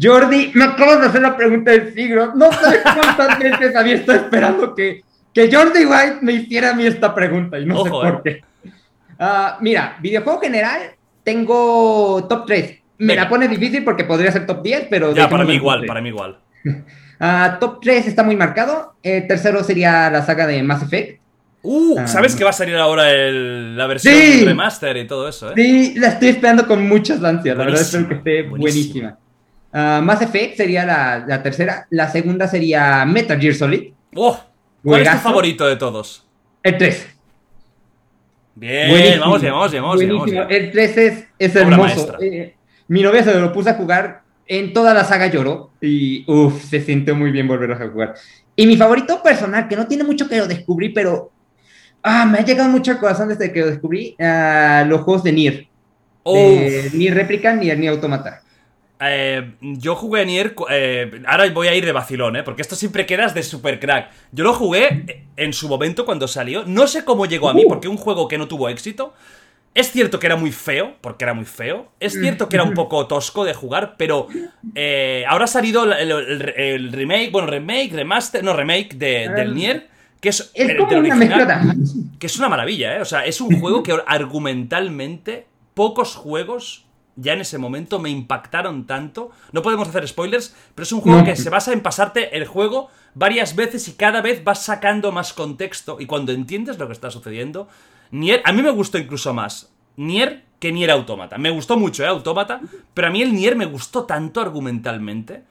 Jordi, 0.01 0.51
me 0.55 0.65
acabas 0.65 1.01
de 1.01 1.07
hacer 1.07 1.23
la 1.23 1.37
pregunta 1.37 1.71
del 1.71 1.95
siglo. 1.95 2.35
No 2.35 2.53
sé 2.53 2.83
cuántas 2.83 3.39
veces 3.39 3.75
había 3.77 3.95
estado 3.95 4.19
esperando 4.19 4.75
que, 4.75 5.03
que 5.33 5.51
Jordi 5.55 5.87
White 5.87 6.19
me 6.21 6.33
hiciera 6.33 6.71
a 6.71 6.75
mí 6.75 6.85
esta 6.85 7.15
pregunta 7.15 7.59
y 7.59 7.65
no 7.65 7.83
sé 7.83 7.89
Ojo, 7.91 8.01
por 8.03 8.23
eh. 8.27 8.43
qué. 8.63 8.71
Ah, 9.19 9.59
mira, 9.61 9.97
videojuego 10.01 10.41
general, 10.41 10.81
tengo 11.23 12.27
top 12.29 12.47
3. 12.47 12.79
Me 12.99 13.09
Venga. 13.09 13.23
la 13.25 13.29
pone 13.29 13.49
difícil 13.49 13.83
porque 13.85 14.05
podría 14.05 14.31
ser 14.33 14.47
top 14.47 14.63
10, 14.63 14.87
pero... 14.89 15.15
Ya, 15.15 15.29
para 15.29 15.45
mí 15.45 15.55
igual, 15.55 15.85
para 15.87 16.01
mí 16.01 16.09
igual. 16.11 16.39
3. 16.63 17.59
Top 17.61 17.81
3 17.81 18.07
está 18.07 18.23
muy 18.23 18.37
marcado. 18.37 18.95
El 19.03 19.27
tercero 19.27 19.63
sería 19.65 20.11
la 20.11 20.25
saga 20.25 20.47
de 20.47 20.63
Mass 20.63 20.83
Effect. 20.83 21.21
Uh, 21.63 21.99
Ah. 21.99 22.07
¿sabes 22.07 22.37
que 22.37 22.45
va 22.45 22.51
a 22.51 22.53
salir 22.53 22.77
ahora 22.77 23.11
el- 23.11 23.75
la 23.77 23.87
versión 23.87 24.15
Sí. 24.15 24.45
remaster 24.45 24.97
y 24.99 25.07
todo 25.07 25.29
eso, 25.29 25.51
eh? 25.51 25.55
Sí, 25.57 25.95
la 25.97 26.09
estoy 26.09 26.29
esperando 26.29 26.67
con 26.67 26.87
muchas 26.87 27.23
ansias. 27.25 27.57
La 27.57 27.65
verdad 27.65 27.81
espero 27.81 28.07
que 28.09 28.15
esté 28.17 28.43
buenísima. 28.43 28.59
buenísima. 28.59 29.19
Ah, 29.73 30.01
Mass 30.05 30.21
Effect 30.23 30.57
sería 30.59 30.85
la, 30.85 31.25
la 31.27 31.43
tercera. 31.43 31.87
La 31.91 32.09
segunda 32.11 32.47
sería 32.49 33.05
Metal 33.07 33.41
Gear 33.41 33.55
Solid. 33.55 33.93
Oh, 34.15 34.39
¿Cuál 34.85 35.03
es 35.03 35.11
tu 35.11 35.17
favorito 35.19 35.67
de 35.67 35.77
todos? 35.77 36.27
El 36.63 36.77
3. 36.77 37.14
Bien, 38.57 38.91
Buenísimo, 38.91 39.21
vamos 39.21 39.43
vamos 39.43 39.73
vamos 39.73 40.29
vamos. 40.31 40.47
El 40.49 40.71
3 40.71 40.97
es, 40.99 41.25
es 41.39 41.57
hermoso. 41.57 42.17
Eh, 42.21 42.55
mi 42.89 43.03
novia 43.03 43.25
se 43.25 43.39
lo 43.39 43.53
puso 43.53 43.71
a 43.71 43.75
jugar. 43.75 44.23
En 44.47 44.73
toda 44.73 44.93
la 44.93 45.05
saga 45.05 45.27
lloró. 45.27 45.71
Y 45.81 46.31
uff, 46.31 46.63
se 46.65 46.81
sintió 46.81 47.15
muy 47.15 47.31
bien 47.31 47.49
volver 47.49 47.73
a 47.73 47.89
jugar. 47.89 48.15
Y 48.55 48.67
mi 48.67 48.77
favorito 48.77 49.23
personal, 49.23 49.67
que 49.69 49.77
no 49.77 49.87
tiene 49.87 50.05
mucho 50.05 50.29
que 50.29 50.37
lo 50.37 50.47
descubrí, 50.47 50.91
pero 50.91 51.33
ah, 52.03 52.27
me 52.27 52.39
ha 52.39 52.45
llegado 52.45 52.69
mucho 52.69 52.93
al 52.93 52.99
corazón 52.99 53.29
desde 53.29 53.53
que 53.53 53.61
lo 53.61 53.67
descubrí, 53.67 54.15
ah, 54.21 54.85
los 54.87 55.01
juegos 55.01 55.25
de 55.25 55.33
Nier. 55.33 55.67
Uf. 56.23 56.37
De 56.37 56.91
Nier 56.95 57.15
Replicant 57.15 57.63
y 57.63 57.71
el 57.71 57.81
Nier 57.81 57.95
Automata. 57.95 58.44
Eh, 59.01 59.55
yo 59.61 59.97
jugué 59.97 60.25
Nier. 60.25 60.55
cu- 60.55 60.67
eh, 60.71 61.23
ahora 61.27 61.49
voy 61.51 61.67
a 61.69 61.75
ir 61.75 61.85
de 61.85 61.93
vacilón, 61.93 62.37
¿eh? 62.37 62.43
Porque 62.43 62.63
esto 62.63 62.77
siempre 62.77 63.07
quedas 63.07 63.35
de 63.35 63.43
super 63.43 63.81
crack. 63.81 64.11
Yo 64.33 64.45
lo 64.45 64.55
jugué 64.55 65.25
en 65.37 65.53
su 65.53 65.69
momento 65.69 66.05
cuando 66.07 66.29
salió. 66.29 66.65
No 66.67 66.87
sé 66.87 67.05
cómo 67.05 67.27
llegó 67.27 67.49
a 67.49 67.55
mí, 67.55 67.65
Uh. 67.65 67.69
porque 67.69 67.89
un 67.89 67.97
juego 67.97 68.29
que 68.29 68.39
no 68.39 68.47
tuvo 68.49 68.69
éxito. 68.69 69.13
Es 69.75 69.91
cierto 69.91 70.21
que 70.21 70.27
era 70.27 70.37
muy 70.37 70.53
feo, 70.53 70.95
porque 71.01 71.25
era 71.25 71.35
muy 71.35 71.45
feo. 71.45 71.89
Es 71.99 72.13
cierto 72.13 72.49
que 72.49 72.55
era 72.55 72.63
un 72.63 72.75
poco 72.75 73.09
tosco 73.09 73.45
de 73.45 73.55
jugar, 73.55 73.97
pero 73.99 74.29
eh, 74.77 75.25
ahora 75.29 75.45
ha 75.47 75.49
salido 75.49 75.83
el, 75.93 76.13
el- 76.13 76.55
el 76.57 76.93
remake, 76.93 77.31
bueno, 77.33 77.49
remake, 77.49 77.91
remaster, 77.93 78.45
no 78.45 78.53
remake 78.53 78.95
de- 78.95 79.29
del. 79.31 79.53
Nier, 79.57 79.89
que 80.21 80.29
es, 80.29 80.53
Es 80.55 80.69
el- 80.71 80.77
como 80.77 80.91
una 80.97 80.99
original. 81.17 81.75
Que 82.21 82.27
es 82.29 82.39
una 82.39 82.49
maravilla, 82.49 82.97
¿eh? 82.99 83.01
O 83.01 83.05
sea, 83.05 83.27
es 83.27 83.41
un 83.41 83.59
juego 83.61 83.83
que 83.83 83.93
argumentalmente 84.07 85.47
pocos 85.75 86.15
juegos 86.15 86.84
ya 87.17 87.33
en 87.33 87.41
ese 87.41 87.59
momento 87.59 87.99
me 87.99 88.11
impactaron 88.11 88.87
tanto. 88.87 89.31
No 89.53 89.63
podemos 89.63 89.89
hacer 89.89 90.07
spoilers, 90.07 90.55
pero 90.75 90.85
es 90.85 90.93
un 90.93 91.01
juego 91.01 91.25
que 91.25 91.37
se 91.37 91.51
basa 91.51 91.73
en 91.73 91.81
pasarte 91.81 92.37
el 92.37 92.47
juego 92.47 92.89
varias 93.15 93.57
veces 93.57 93.89
y 93.89 93.93
cada 93.93 94.21
vez 94.21 94.43
vas 94.45 94.65
sacando 94.65 95.13
más 95.13 95.33
contexto. 95.33 95.99
Y 96.01 96.07
cuando 96.07 96.33
entiendes 96.33 96.79
lo 96.79 96.87
que 96.87 96.93
está 96.93 97.11
sucediendo, 97.11 97.69
Nier, 98.11 98.43
a 98.45 98.53
mí 98.53 98.63
me 98.63 98.71
gustó 98.71 98.99
incluso 98.99 99.33
más 99.35 99.73
Nier 99.97 100.45
que 100.59 100.73
Nier 100.73 100.91
Automata. 100.91 101.39
Me 101.39 101.51
gustó 101.51 101.77
mucho, 101.77 102.05
¿eh? 102.05 102.09
Automata, 102.09 102.61
pero 102.95 103.09
a 103.09 103.11
mí 103.11 103.23
el 103.23 103.35
Nier 103.35 103.57
me 103.57 103.67
gustó 103.67 104.05
tanto 104.05 104.41
argumentalmente. 104.41 105.45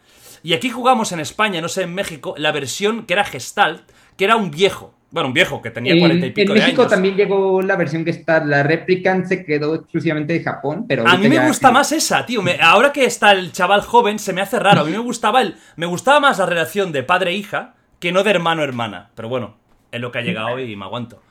Y 0.44 0.54
aquí 0.54 0.70
jugamos 0.70 1.12
en 1.14 1.22
España, 1.22 1.62
no 1.62 1.70
sé, 1.70 1.84
en 1.84 1.94
México, 1.94 2.36
la 2.38 2.52
versión 2.52 3.06
que 3.06 3.14
era 3.14 3.24
Gestalt, 3.24 3.90
que 4.18 4.26
era 4.26 4.36
un 4.36 4.52
viejo. 4.52 4.94
Bueno, 5.14 5.28
un 5.28 5.34
viejo 5.34 5.62
que 5.62 5.70
tenía 5.70 5.94
En, 5.94 6.00
cuarenta 6.00 6.26
y 6.26 6.30
en 6.30 6.34
pico 6.34 6.54
de 6.54 6.60
México 6.60 6.82
años. 6.82 6.92
también 6.92 7.16
llegó 7.16 7.62
la 7.62 7.76
versión 7.76 8.04
que 8.04 8.10
está, 8.10 8.44
la 8.44 8.64
Replicant 8.64 9.28
se 9.28 9.46
quedó 9.46 9.76
exclusivamente 9.76 10.34
de 10.34 10.42
Japón, 10.44 10.86
pero 10.88 11.08
A 11.08 11.18
mí 11.18 11.30
me 11.30 11.46
gusta 11.46 11.70
más 11.70 11.92
esa, 11.92 12.26
tío. 12.26 12.42
Me- 12.42 12.58
ahora 12.60 12.92
que 12.92 13.06
está 13.06 13.32
el 13.32 13.52
chaval 13.52 13.82
joven, 13.82 14.18
se 14.18 14.34
me 14.34 14.42
hace 14.42 14.58
raro. 14.58 14.82
A 14.82 14.84
mí 14.86 14.92
me 14.92 14.98
gustaba 14.98 15.44
el, 15.44 15.56
me 15.76 15.86
gustaba 15.86 16.20
más 16.20 16.40
la 16.40 16.48
relación 16.48 16.92
de 16.92 17.04
padre-hija 17.04 17.76
que 18.00 18.12
no 18.12 18.24
de 18.24 18.32
hermano-hermana. 18.32 19.12
Pero 19.14 19.30
bueno, 19.30 19.56
es 19.92 20.02
lo 20.02 20.12
que 20.12 20.18
ha 20.18 20.22
llegado 20.24 20.58
y 20.58 20.76
me 20.76 20.84
aguanto. 20.86 21.22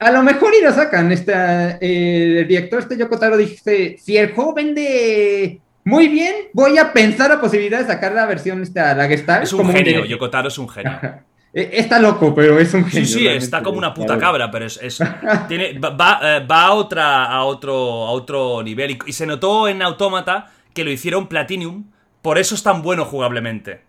A 0.00 0.10
lo 0.10 0.22
mejor 0.22 0.52
y 0.60 0.62
lo 0.62 0.70
sacan. 0.72 1.10
Esta, 1.10 1.78
eh, 1.80 2.40
el 2.40 2.46
director 2.46 2.80
este 2.80 2.98
Yoko 2.98 3.18
Taro 3.18 3.38
dice, 3.38 3.96
si 3.98 4.18
el 4.18 4.32
juego 4.32 4.52
vende 4.54 5.60
muy 5.84 6.08
bien, 6.08 6.34
voy 6.52 6.76
a 6.76 6.92
pensar 6.92 7.30
la 7.30 7.40
posibilidad 7.40 7.80
de 7.80 7.86
sacar 7.86 8.12
la 8.12 8.26
versión 8.26 8.62
esta, 8.62 8.94
la 8.94 9.08
Gestalt. 9.08 9.44
Es 9.44 9.52
un 9.54 9.60
como 9.60 9.72
genio, 9.72 10.00
DLC. 10.00 10.08
Yokotaro 10.10 10.48
es 10.48 10.58
un 10.58 10.68
genio. 10.68 10.92
Eh, 11.52 11.70
Está 11.74 11.98
loco, 11.98 12.34
pero 12.34 12.58
es 12.58 12.72
un 12.74 12.84
Sí, 12.84 12.90
genio. 12.90 13.06
sí, 13.06 13.14
realmente. 13.20 13.44
está 13.44 13.62
como 13.62 13.78
una 13.78 13.92
puta 13.92 14.16
cabra, 14.18 14.50
pero 14.50 14.66
es, 14.66 14.78
es- 14.82 15.00
tiene, 15.48 15.78
va, 15.78 15.90
va, 15.90 16.20
eh, 16.36 16.46
va 16.46 16.66
a 16.66 16.72
otra, 16.72 17.24
a 17.26 17.44
otro, 17.44 17.74
a 18.06 18.10
otro 18.12 18.62
nivel. 18.62 18.92
Y, 18.92 18.98
y 19.06 19.12
se 19.12 19.26
notó 19.26 19.68
en 19.68 19.82
Automata 19.82 20.50
que 20.72 20.84
lo 20.84 20.90
hicieron 20.92 21.26
Platinum, 21.26 21.84
por 22.22 22.38
eso 22.38 22.54
es 22.54 22.62
tan 22.62 22.82
bueno 22.82 23.04
jugablemente. 23.04 23.80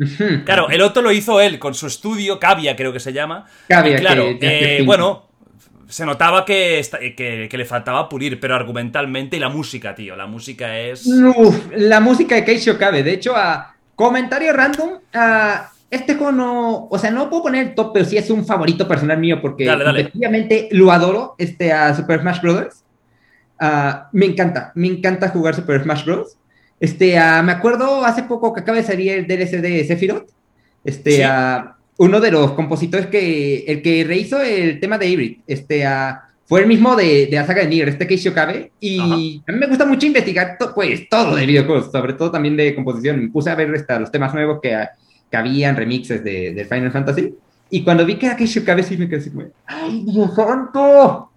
Claro, 0.45 0.69
el 0.69 0.81
otro 0.81 1.01
lo 1.03 1.11
hizo 1.11 1.41
él 1.41 1.59
con 1.59 1.73
su 1.75 1.85
estudio, 1.87 2.39
Cavia 2.39 2.75
creo 2.75 2.93
que 2.93 2.99
se 2.99 3.13
llama. 3.13 3.45
Cavia, 3.67 3.97
claro, 3.97 4.23
que 4.39 4.77
eh, 4.77 4.83
bueno, 4.83 5.27
se 5.87 6.05
notaba 6.05 6.45
que, 6.45 6.81
que, 7.17 7.47
que 7.51 7.57
le 7.57 7.65
faltaba 7.65 8.07
pulir, 8.07 8.39
pero 8.39 8.55
argumentalmente 8.55 9.35
y 9.35 9.39
la 9.41 9.49
música, 9.49 9.93
tío, 9.93 10.15
la 10.15 10.25
música 10.27 10.79
es... 10.79 11.05
Uf, 11.05 11.67
la 11.75 11.99
música 11.99 12.35
de 12.35 12.45
Keisho 12.45 12.77
Kabe. 12.77 13.03
De 13.03 13.11
hecho, 13.11 13.35
a 13.35 13.75
comentario 13.95 14.53
random, 14.53 14.91
a 15.13 15.70
este 15.91 16.15
juego 16.15 16.31
no, 16.31 16.87
o 16.89 16.97
sea, 16.97 17.11
no 17.11 17.29
puedo 17.29 17.43
poner 17.43 17.67
el 17.67 17.75
top, 17.75 17.91
pero 17.93 18.05
sí 18.05 18.17
es 18.17 18.29
un 18.31 18.45
favorito 18.45 18.87
personal 18.87 19.19
mío 19.19 19.39
porque 19.41 19.65
Dale, 19.65 19.83
dale. 19.83 20.01
efectivamente 20.01 20.69
lo 20.71 20.91
adoro, 20.91 21.35
este 21.37 21.71
a 21.71 21.93
Super 21.95 22.21
Smash 22.21 22.41
Bros. 22.41 22.83
Ah, 23.59 24.09
me 24.13 24.25
encanta, 24.25 24.71
me 24.75 24.87
encanta 24.87 25.29
jugar 25.29 25.53
Super 25.55 25.83
Smash 25.83 26.05
Bros. 26.05 26.37
Este, 26.79 27.17
ah, 27.17 27.43
me 27.43 27.51
acuerdo 27.51 28.03
hace 28.03 28.23
poco 28.23 28.53
que 28.53 28.61
acaba 28.61 28.77
de 28.77 28.83
salir 28.83 29.11
el 29.11 29.27
DLC 29.27 29.61
de 29.61 29.83
Sephiroth. 29.83 30.29
Este, 30.83 31.17
Sí. 31.17 31.21
ah, 31.23 31.75
uno 31.97 32.19
de 32.19 32.31
los 32.31 32.53
compositores 32.53 33.05
que, 33.07 33.59
el 33.67 33.83
que 33.83 34.03
rehizo 34.03 34.41
el 34.41 34.79
tema 34.79 34.97
de 34.97 35.07
Hybrid, 35.09 35.37
este, 35.45 35.85
fue 36.47 36.61
el 36.61 36.67
mismo 36.67 36.95
de, 36.95 37.27
de 37.27 37.35
la 37.35 37.45
saga 37.45 37.61
de 37.61 37.67
Nier, 37.67 37.89
este 37.89 38.07
Keisho 38.07 38.33
Kabe, 38.33 38.71
y 38.79 39.41
a 39.47 39.51
mí 39.51 39.59
me 39.59 39.67
gusta 39.67 39.85
mucho 39.85 40.07
investigar, 40.07 40.57
to- 40.57 40.73
pues, 40.73 41.07
todo 41.07 41.35
de 41.35 41.45
videojuegos, 41.45 41.91
sobre 41.91 42.13
todo 42.13 42.31
también 42.31 42.57
de 42.57 42.73
composición. 42.73 43.21
Me 43.21 43.29
puse 43.29 43.51
a 43.51 43.55
ver 43.55 43.73
esta, 43.75 43.99
los 43.99 44.11
temas 44.11 44.33
nuevos 44.33 44.59
que, 44.63 44.75
que 45.31 45.37
habían, 45.37 45.75
remixes 45.77 46.23
de, 46.23 46.53
de 46.53 46.65
Final 46.65 46.91
Fantasy, 46.91 47.33
y 47.69 47.83
cuando 47.83 48.05
vi 48.05 48.17
que 48.17 48.25
era 48.27 48.35
Keisho 48.35 48.63
Kabe, 48.65 48.83
sí 48.83 48.97
me 48.97 49.07
quedé 49.07 49.19
así 49.21 49.29
como, 49.31 49.45
¡ay, 49.65 50.03
Dios 50.05 50.35
santo! 50.35 51.31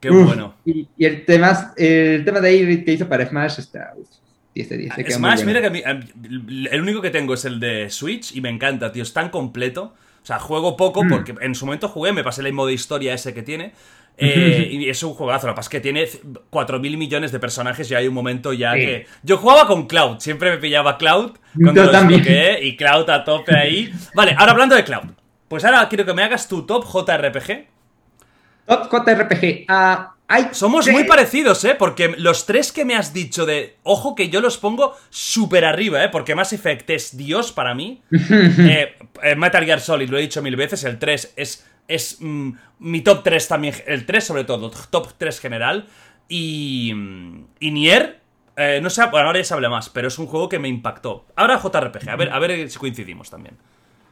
Qué 0.00 0.10
Uf, 0.10 0.26
bueno. 0.26 0.54
Y, 0.64 0.88
y 0.98 1.04
el, 1.04 1.24
tema, 1.24 1.72
el 1.76 2.24
tema 2.24 2.40
de 2.40 2.56
Hybrid 2.56 2.84
que 2.84 2.92
hizo 2.94 3.08
para 3.08 3.24
Smash 3.26 3.60
está, 3.60 3.92
uf, 3.96 4.08
10 4.54 4.68
de 4.68 4.78
10. 4.78 4.94
se 4.94 5.10
Smash, 5.12 5.44
bueno. 5.44 5.46
mira 5.46 5.60
que 5.60 5.66
a 5.66 5.70
mí- 5.70 5.82
a 5.84 5.94
mí- 5.94 6.66
el 6.70 6.80
único 6.82 7.00
que 7.00 7.10
tengo 7.10 7.34
es 7.34 7.44
el 7.44 7.60
de 7.60 7.88
Switch 7.90 8.34
y 8.34 8.40
me 8.40 8.48
encanta, 8.48 8.90
tío. 8.90 9.02
Es 9.02 9.12
tan 9.12 9.28
completo. 9.30 9.94
O 10.22 10.26
sea, 10.26 10.38
juego 10.38 10.76
poco 10.76 11.04
Mm. 11.04 11.08
porque 11.08 11.34
en 11.40 11.54
su 11.54 11.64
momento 11.66 11.88
jugué, 11.88 12.12
me 12.12 12.22
pasé 12.24 12.42
el 12.42 12.52
modo 12.52 12.70
historia 12.70 13.14
ese 13.14 13.32
que 13.32 13.42
tiene. 13.42 13.72
Eh, 14.18 14.68
y 14.72 14.88
es 14.88 15.02
un 15.02 15.14
juegazo. 15.14 15.46
Lo 15.46 15.52
que 15.54 15.56
pasa 15.56 15.66
es 15.66 15.70
que 15.70 15.80
tiene 15.80 16.04
4.000 16.50 16.96
millones 16.96 17.32
de 17.32 17.38
personajes 17.40 17.90
y 17.90 17.94
hay 17.94 18.08
un 18.08 18.14
momento 18.14 18.52
ya 18.52 18.74
Sí. 18.74 18.80
que. 18.80 19.06
Yo 19.22 19.36
jugaba 19.38 19.66
con 19.66 19.86
Cloud, 19.86 20.18
siempre 20.20 20.50
me 20.50 20.58
pillaba 20.58 20.98
Cloud 20.98 21.32
Yo 21.54 21.64
cuando 21.64 21.84
lo 21.84 21.92
desbloqueé 21.92 22.64
y 22.64 22.76
Cloud 22.76 23.08
a 23.10 23.24
tope 23.24 23.56
ahí. 23.56 23.92
Vale, 24.14 24.34
ahora 24.38 24.52
hablando 24.52 24.74
de 24.74 24.84
Cloud. 24.84 25.10
Pues 25.48 25.64
ahora 25.64 25.88
quiero 25.88 26.04
que 26.04 26.14
me 26.14 26.22
hagas 26.22 26.46
tu 26.48 26.62
top 26.66 26.84
JRPG. 26.84 27.66
Top 28.66 28.88
JRPG. 28.90 29.64
Ah, 29.68 30.14
hay 30.28 30.46
Somos 30.52 30.84
tres- 30.84 30.94
muy 30.94 31.02
parecidos, 31.04 31.64
¿eh? 31.64 31.74
Porque 31.76 32.14
los 32.16 32.46
tres 32.46 32.70
que 32.70 32.84
me 32.84 32.94
has 32.94 33.12
dicho 33.12 33.46
de... 33.46 33.74
Ojo 33.82 34.14
que 34.14 34.28
yo 34.28 34.40
los 34.40 34.58
pongo 34.58 34.94
súper 35.08 35.64
arriba, 35.64 36.04
¿eh? 36.04 36.08
Porque 36.08 36.36
Mass 36.36 36.52
Effect 36.52 36.88
es 36.90 37.16
Dios 37.16 37.50
para 37.50 37.74
mí. 37.74 38.00
Eh, 38.12 38.94
eh, 39.24 39.34
Metal 39.34 39.64
Gear 39.64 39.80
Solid, 39.80 40.08
lo 40.08 40.18
he 40.18 40.20
dicho 40.20 40.40
mil 40.40 40.54
veces, 40.54 40.84
el 40.84 41.00
3 41.00 41.32
es, 41.36 41.66
es 41.90 42.18
mm, 42.20 42.50
mi 42.78 43.02
top 43.02 43.22
3 43.24 43.48
también, 43.48 43.74
el 43.86 44.06
3 44.06 44.24
sobre 44.24 44.44
todo, 44.44 44.70
top 44.70 45.12
3 45.18 45.40
general. 45.40 45.86
Y, 46.28 46.92
mm, 46.94 47.44
y 47.58 47.70
Nier, 47.72 48.20
eh, 48.56 48.80
no 48.82 48.88
sé, 48.88 49.02
bueno, 49.10 49.26
ahora 49.26 49.40
ya 49.40 49.44
se 49.44 49.54
habla 49.54 49.68
más, 49.68 49.88
pero 49.88 50.08
es 50.08 50.18
un 50.18 50.26
juego 50.26 50.48
que 50.48 50.58
me 50.58 50.68
impactó. 50.68 51.26
Ahora 51.36 51.58
JRPG, 51.58 52.08
a 52.08 52.16
ver, 52.16 52.32
a 52.32 52.38
ver 52.38 52.70
si 52.70 52.78
coincidimos 52.78 53.28
también. 53.28 53.56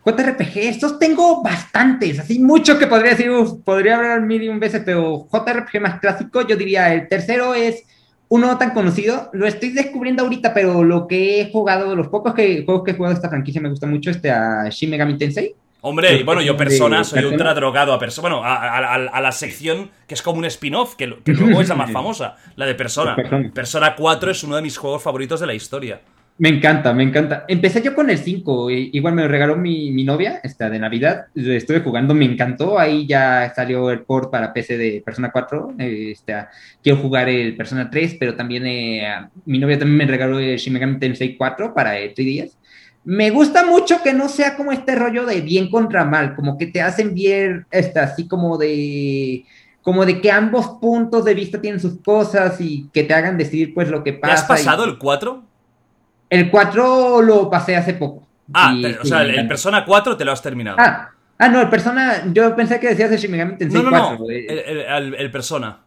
JRPG, 0.05 0.57
estos 0.59 0.99
tengo 0.99 1.43
bastantes, 1.43 2.19
así 2.19 2.39
mucho 2.39 2.79
que 2.79 2.87
podría 2.87 3.11
decir, 3.11 3.31
uf, 3.31 3.63
podría 3.63 3.97
hablar 3.97 4.23
mil 4.23 4.43
y 4.43 4.49
un 4.49 4.59
veces, 4.59 4.83
pero 4.85 5.29
JRPG 5.31 5.81
más 5.81 6.01
clásico, 6.01 6.47
yo 6.47 6.57
diría 6.57 6.95
el 6.95 7.09
tercero 7.09 7.55
es 7.55 7.85
uno 8.29 8.47
no 8.47 8.59
tan 8.59 8.73
conocido, 8.73 9.31
lo 9.33 9.47
estoy 9.47 9.71
descubriendo 9.71 10.23
ahorita, 10.23 10.53
pero 10.53 10.85
lo 10.85 11.07
que 11.07 11.41
he 11.41 11.51
jugado, 11.51 11.95
los 11.97 12.09
pocos 12.09 12.35
que, 12.35 12.65
juegos 12.65 12.85
que 12.85 12.91
he 12.91 12.95
jugado 12.95 13.15
de 13.15 13.19
esta 13.19 13.31
franquicia 13.31 13.61
me 13.61 13.71
gusta 13.71 13.87
mucho, 13.87 14.11
este 14.11 14.31
a 14.31 14.69
Shin 14.71 14.91
Megami 14.91 15.17
Tensei. 15.17 15.55
Hombre, 15.89 16.17
y 16.17 16.23
bueno, 16.23 16.41
yo 16.43 16.53
de 16.53 16.59
persona 16.59 17.03
soy 17.05 17.25
ultra 17.25 17.55
drogado 17.55 17.93
a 17.93 17.99
persona. 17.99 18.29
Bueno, 18.29 18.45
a, 18.45 18.55
a- 18.57 18.95
a- 18.95 19.09
a 19.09 19.21
la 19.21 19.33
sección 19.33 19.91
que 20.07 20.15
es 20.15 20.23
como 20.23 20.39
un 20.39 20.45
spin-off, 20.45 20.95
que, 20.97 21.07
luego 21.27 21.61
es 21.61 21.69
la 21.69 21.75
más 21.75 21.91
famosa, 21.91 22.37
la 22.57 22.67
de 22.67 22.75
persona. 22.75 23.17
Persona. 23.17 23.51
Persona 23.53 23.95
4 23.97 24.31
es 24.31 24.43
uno 24.45 24.57
de 24.57 24.63
mis 24.63 24.77
juegos 24.77 25.03
favoritos 25.03 25.41
de 25.41 25.47
la 25.47 25.55
historia. 25.55 26.01
Me 26.41 26.51
encanta, 26.51 26.93
me 26.95 27.03
encanta. 27.03 27.45
Empecé 27.49 27.83
yo 27.83 27.97
con 27.97 28.11
el 28.11 28.19
5, 28.19 28.71
i- 28.71 28.91
igual 28.93 29.13
me 29.15 29.23
lo 29.23 29.29
regaló 29.29 29.57
mi, 29.57 29.91
mi 29.91 30.05
novia, 30.05 30.39
esta 30.45 30.71
de 30.71 30.79
Navidad. 30.79 31.27
Lo 31.35 31.53
Estuve 31.53 31.81
jugando, 31.81 32.15
me 32.15 32.27
encantó. 32.27 32.79
Ahí 32.79 33.09
ya 33.09 33.53
salió 33.57 33.91
el 33.91 34.03
port 34.03 34.31
para 34.31 34.53
PC 34.53 34.79
de 34.79 35.03
Persona 35.05 35.31
4. 35.33 35.75
eh, 35.81 36.11
este, 36.13 36.37
quiero 36.81 36.99
jugar 37.01 37.29
el 37.29 37.57
Persona 37.57 37.91
3, 37.91 38.19
pero 38.21 38.37
también 38.37 38.65
eh, 38.69 39.03
mi 39.47 39.59
novia 39.59 39.81
también 39.81 39.99
me 39.99 40.07
regaló 40.07 40.39
el 40.39 40.57
Shin 40.59 40.75
Megami 40.75 41.01
Tensei 41.01 41.37
4 41.37 41.75
para 41.75 41.99
el 41.99 42.15
3DS. 42.15 42.53
Me 43.05 43.31
gusta 43.31 43.65
mucho 43.65 44.03
que 44.03 44.13
no 44.13 44.29
sea 44.29 44.57
como 44.57 44.71
este 44.73 44.95
rollo 44.95 45.25
de 45.25 45.41
bien 45.41 45.71
contra 45.71 46.05
mal, 46.05 46.35
como 46.35 46.59
que 46.59 46.67
te 46.67 46.83
hacen 46.83 47.15
bien, 47.15 47.67
esta, 47.71 48.03
así 48.05 48.29
como 48.29 48.59
de 48.59 49.45
como 49.83 50.05
de 50.05 50.21
que 50.21 50.31
ambos 50.31 50.69
puntos 50.81 51.25
de 51.25 51.33
vista 51.33 51.59
tienen 51.61 51.81
sus 51.81 52.03
cosas 52.03 52.61
y 52.61 52.91
que 52.93 53.05
te 53.05 53.15
hagan 53.15 53.39
decidir 53.39 53.73
pues 53.73 53.89
lo 53.89 54.05
que 54.05 54.13
¿Te 54.13 54.19
pasa. 54.19 54.35
has 54.35 54.45
pasado 54.45 54.85
y- 54.87 54.91
el 54.91 54.99
4? 54.99 55.43
el 56.29 56.51
4 56.51 57.23
lo 57.23 57.49
pasé 57.49 57.75
hace 57.77 57.95
poco. 57.95 58.27
Ah, 58.53 58.75
pero, 58.83 59.01
o 59.03 59.05
sea, 59.07 59.23
el, 59.23 59.31
el. 59.31 59.49
Persona 59.49 59.85
4 59.87 60.17
te 60.19 60.25
lo 60.27 60.33
has 60.33 60.43
terminado. 60.43 60.77
Ah, 60.79 61.09
ah, 61.39 61.49
no, 61.49 61.61
el 61.63 61.71
Persona, 61.71 62.25
yo 62.33 62.55
pensé 62.55 62.79
que 62.79 62.89
decías 62.89 63.09
de 63.11 63.17
Shin 63.17 63.31
Megami 63.31 63.57
Tensei 63.57 63.83
no, 63.83 63.91
no, 63.91 63.99
4. 63.99 64.19
no. 64.19 64.31
El, 64.31 64.51
el- 64.51 64.81
el- 64.81 65.15
el 65.15 65.31
Persona. 65.31 65.79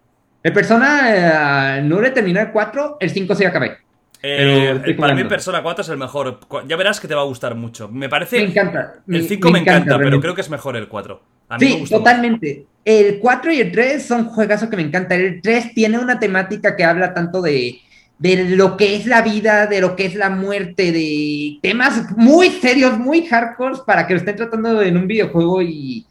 El 0.41 0.53
Persona 0.53 1.77
eh, 1.77 1.81
no 1.83 2.01
le 2.01 2.09
terminé 2.09 2.39
el 2.41 2.51
4, 2.51 2.97
el 2.99 3.09
5 3.11 3.35
sí 3.35 3.45
acabé. 3.45 3.77
Eh, 4.23 4.95
para 4.98 5.15
mí. 5.15 5.23
Persona 5.23 5.64
4 5.64 5.81
es 5.81 5.89
el 5.89 5.98
mejor. 5.98 6.39
Ya 6.68 6.76
verás 6.76 6.99
que 6.99 7.07
te 7.07 7.15
va 7.15 7.22
a 7.22 7.26
gustar 7.26 7.56
mucho. 7.56 7.88
Me 7.89 8.10
parece... 8.10 8.38
Me 8.38 8.49
encanta. 8.49 8.95
El 9.07 9.27
5 9.27 9.52
me, 9.52 9.60
encanta, 9.60 9.98
pero 9.98 10.19
creo 10.19 10.35
que 10.35 10.41
es 10.41 10.49
mejor 10.49 10.76
el 10.76 10.88
4. 10.88 11.22
A 11.49 11.57
mí 11.57 11.65
me 11.65 11.72
Sí, 11.72 11.80
gusta 11.80 11.98
totalmente. 11.98 12.65
El 12.85 13.19
4 13.19 13.52
y 13.52 13.60
el 13.61 13.72
3 13.72 14.06
son 14.06 14.26
juegazos 14.26 14.69
que 14.69 14.76
me 14.76 14.84
encantan. 14.84 15.19
El 15.19 15.41
3 15.41 15.73
tiene 15.73 15.99
una 15.99 16.19
temática 16.19 16.76
que 16.76 16.84
habla 16.84 17.14
tanto 17.14 17.41
de, 17.41 17.80
de 18.19 18.56
lo 18.56 18.77
que 18.77 18.95
es 18.95 19.07
la 19.07 19.22
vida, 19.22 19.65
de 19.65 19.81
lo 19.81 19.95
que 19.95 20.06
es 20.06 20.15
la 20.15 20.30
muerte, 20.30 20.91
de 20.91 21.57
temas 21.61 22.15
muy 22.15 22.49
serios, 22.49 22.99
muy 22.99 23.26
hardcore 23.26 23.80
para 23.85 24.06
que 24.06 24.14
lo 24.14 24.19
estén 24.19 24.35
tratando 24.35 24.81
en 24.81 24.98
un 24.98 25.07
videojuego 25.07 25.61
y, 25.64 26.06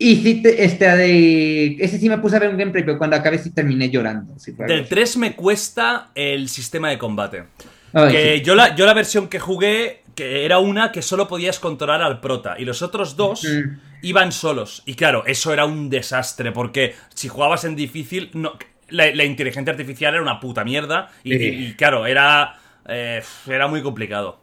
y 0.00 0.16
sí, 0.16 0.42
te- 0.42 0.64
este, 0.64 0.84
de, 0.96 1.76
ese 1.78 1.98
sí 1.98 2.08
me 2.08 2.18
puse 2.18 2.34
a 2.36 2.40
ver 2.40 2.48
un 2.50 2.56
gameplay, 2.56 2.82
pero 2.84 2.98
cuando 2.98 3.14
acabé 3.16 3.38
sí 3.38 3.50
terminé 3.50 3.88
llorando. 3.90 4.34
Del 4.66 4.80
así. 4.80 4.88
3 4.88 5.16
me 5.18 5.36
cuesta 5.36 6.08
el 6.14 6.48
sistema 6.48 6.88
de 6.90 6.98
combate. 6.98 7.44
Ay, 7.92 8.12
Que 8.12 8.36
sí. 8.38 8.42
yo, 8.44 8.54
la, 8.54 8.74
yo 8.74 8.86
la 8.86 8.94
versión 8.94 9.28
que 9.28 9.38
jugué, 9.38 10.02
que 10.14 10.44
era 10.44 10.58
una 10.58 10.90
que 10.90 11.02
solo 11.02 11.28
podías 11.28 11.58
controlar 11.60 12.02
al 12.02 12.20
prota. 12.20 12.56
Y 12.58 12.64
los 12.64 12.82
otros 12.82 13.14
dos 13.16 13.44
Mm. 13.44 13.78
iban 14.02 14.32
solos. 14.32 14.82
Y 14.86 14.94
claro, 14.94 15.24
eso 15.26 15.52
era 15.52 15.64
un 15.66 15.90
desastre. 15.90 16.50
Porque 16.52 16.94
si 17.14 17.28
jugabas 17.28 17.64
en 17.64 17.76
difícil, 17.76 18.30
no, 18.32 18.52
la, 18.88 19.14
la 19.14 19.24
inteligencia 19.24 19.70
artificial 19.72 20.14
era 20.14 20.22
una 20.22 20.40
puta 20.40 20.64
mierda. 20.64 21.10
Y, 21.24 21.32
Sí. 21.36 21.44
y- 21.44 21.66
y 21.66 21.72
claro, 21.74 22.06
era, 22.06 22.58
eh, 22.88 23.22
era 23.46 23.66
muy 23.68 23.82
complicado. 23.82 24.40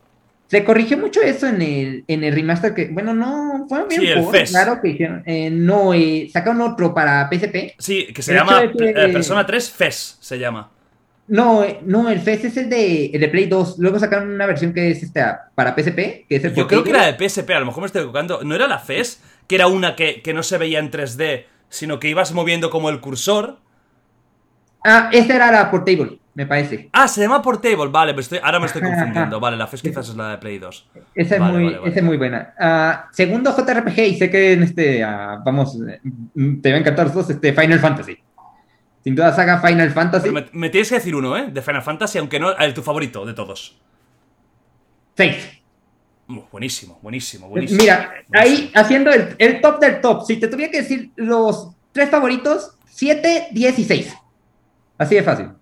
Se 0.50 0.64
corrigió 0.64 0.98
mucho 0.98 1.22
eso 1.22 1.46
en 1.48 1.62
el, 1.62 2.04
en 2.08 2.24
el 2.24 2.34
remaster 2.34 2.74
que, 2.74 2.88
bueno, 2.88 3.14
no, 3.14 3.47
bien 3.88 4.02
Sí, 4.02 4.08
el 4.08 4.24
por- 4.24 4.32
FES. 4.36 4.50
claro 4.52 4.82
que 4.82 4.90
hicieron. 4.90 5.24
Eh, 5.26 5.50
no, 5.52 5.94
eh, 5.94 6.30
sacaron 6.32 6.62
otro 6.62 6.94
para 6.94 7.28
PSP. 7.30 7.76
Sí, 7.78 8.08
que 8.14 8.22
se 8.22 8.32
El 8.32 8.38
llama 8.40 8.72
que- 8.72 8.90
eh, 8.90 9.10
Persona 9.10 9.46
3 9.46 9.70
FES, 9.72 10.18
se 10.20 10.38
llama. 10.40 10.72
No, 11.30 11.66
no, 11.84 12.10
el 12.10 12.20
FES 12.22 12.46
es 12.46 12.58
el 12.58 12.70
de, 12.70 13.08
el 13.08 13.20
de 13.20 13.28
Play 13.28 13.48
2. 13.48 13.80
Luego 13.80 14.00
sacaron 14.00 14.30
una 14.32 14.46
versión 14.46 14.74
que 14.74 14.92
es 14.92 15.04
esta 15.04 15.50
para 15.56 15.76
PSP, 15.76 16.26
que 16.30 16.36
es 16.38 16.44
el 16.46 16.54
Yo 16.54 16.68
creo 16.68 16.84
que 16.86 16.90
era 16.92 17.06
de 17.06 17.14
PSP, 17.18 17.54
a 17.54 17.60
lo 17.60 17.66
mejor 17.66 17.82
me 17.82 17.88
estoy 17.88 18.00
equivocando. 18.02 18.42
¿No 18.44 18.56
era 18.56 18.66
la 18.68 18.80
FES? 18.80 19.22
Que 19.46 19.56
era 19.56 19.68
una 19.68 19.96
que, 19.96 20.22
que 20.22 20.34
no 20.34 20.42
se 20.42 20.58
veía 20.58 20.80
en 20.80 20.90
3D, 20.90 21.46
sino 21.70 22.00
que 22.00 22.08
ibas 22.08 22.32
moviendo 22.32 22.70
como 22.70 22.90
el 22.90 23.02
cursor. 23.02 23.58
Ah, 24.86 25.10
esta 25.12 25.36
era 25.36 25.52
la 25.52 25.70
Portable, 25.70 26.18
me 26.38 26.46
parece. 26.46 26.88
Ah, 26.94 27.08
se 27.08 27.20
llama 27.20 27.42
Portable, 27.42 27.88
vale, 27.90 28.14
me 28.14 28.22
estoy, 28.22 28.40
ahora 28.44 28.60
me 28.60 28.68
estoy 28.68 28.82
confundiendo. 28.84 29.40
Vale, 29.40 29.58
la 29.58 29.66
FES 29.66 29.82
quizás 29.82 30.08
es 30.08 30.16
la 30.16 30.30
de 30.30 30.38
Play 30.38 30.60
2. 30.60 30.90
Esa 31.16 31.36
es, 31.36 31.42
muy, 31.42 31.52
vale, 31.52 31.78
vale. 31.80 31.90
esa 31.90 32.00
es 32.00 32.06
muy 32.06 32.16
buena. 32.18 32.54
Ah, 32.60 33.08
segundo 33.12 33.56
JRPG, 33.58 34.00
y 34.02 34.18
sé 34.20 34.30
que 34.30 34.54
en 34.54 34.62
este, 34.62 35.04
ah, 35.04 35.42
vamos, 35.44 35.76
mm, 36.36 36.62
te 36.62 36.70
va 36.70 36.78
a 36.78 36.80
encantar 36.80 37.08
los 37.08 37.16
dos, 37.16 37.30
este, 37.32 37.54
Final 37.54 37.80
Fantasy. 37.80 38.20
Sin 39.04 39.16
duda, 39.16 39.34
saga 39.34 39.60
Final 39.60 39.90
Fantasy. 39.90 40.30
Pero 40.32 40.46
me, 40.54 40.60
me 40.60 40.70
tienes 40.70 40.90
que 40.90 40.96
decir 40.96 41.16
uno, 41.16 41.36
¿eh? 41.36 41.48
De 41.52 41.60
Final 41.64 41.82
Fantasy, 41.82 42.20
aunque 42.20 42.40
no 42.40 42.56
el 42.56 42.72
tu 42.76 42.84
favorito 42.84 43.26
de 43.26 43.34
todos. 43.34 43.82
6. 45.16 45.36
Uh, 46.30 46.42
buenísimo, 46.52 47.00
buenísimo, 47.02 47.50
buenísimo. 47.50 47.82
Mira, 47.82 48.10
Buenísimo. 48.30 48.40
ahí 48.40 48.72
haciendo 48.76 49.12
el, 49.12 49.36
el 49.40 49.60
top 49.60 49.80
del 49.80 50.02
top, 50.02 50.24
si 50.24 50.38
te 50.38 50.48
tuviera 50.48 50.72
que 50.72 50.82
decir 50.84 51.10
los 51.16 51.72
tres 51.92 52.12
favoritos, 52.12 52.78
7, 52.90 53.48
10 53.54 53.80
y 53.80 53.84
6. 53.86 54.16
Así 55.00 55.16
de 55.16 55.24
fácil. 55.24 55.57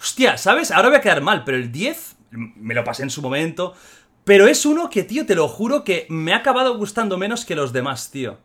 Hostia, 0.00 0.36
¿sabes? 0.38 0.70
Ahora 0.70 0.88
voy 0.88 0.98
a 0.98 1.00
quedar 1.00 1.20
mal, 1.22 1.42
pero 1.44 1.56
el 1.56 1.72
10 1.72 2.16
me 2.30 2.74
lo 2.74 2.84
pasé 2.84 3.02
en 3.02 3.10
su 3.10 3.22
momento. 3.22 3.74
Pero 4.24 4.46
es 4.46 4.66
uno 4.66 4.90
que, 4.90 5.04
tío, 5.04 5.24
te 5.26 5.34
lo 5.34 5.48
juro 5.48 5.84
que 5.84 6.06
me 6.10 6.32
ha 6.32 6.36
acabado 6.36 6.76
gustando 6.76 7.16
menos 7.16 7.44
que 7.44 7.54
los 7.56 7.72
demás, 7.72 8.10
tío. 8.10 8.38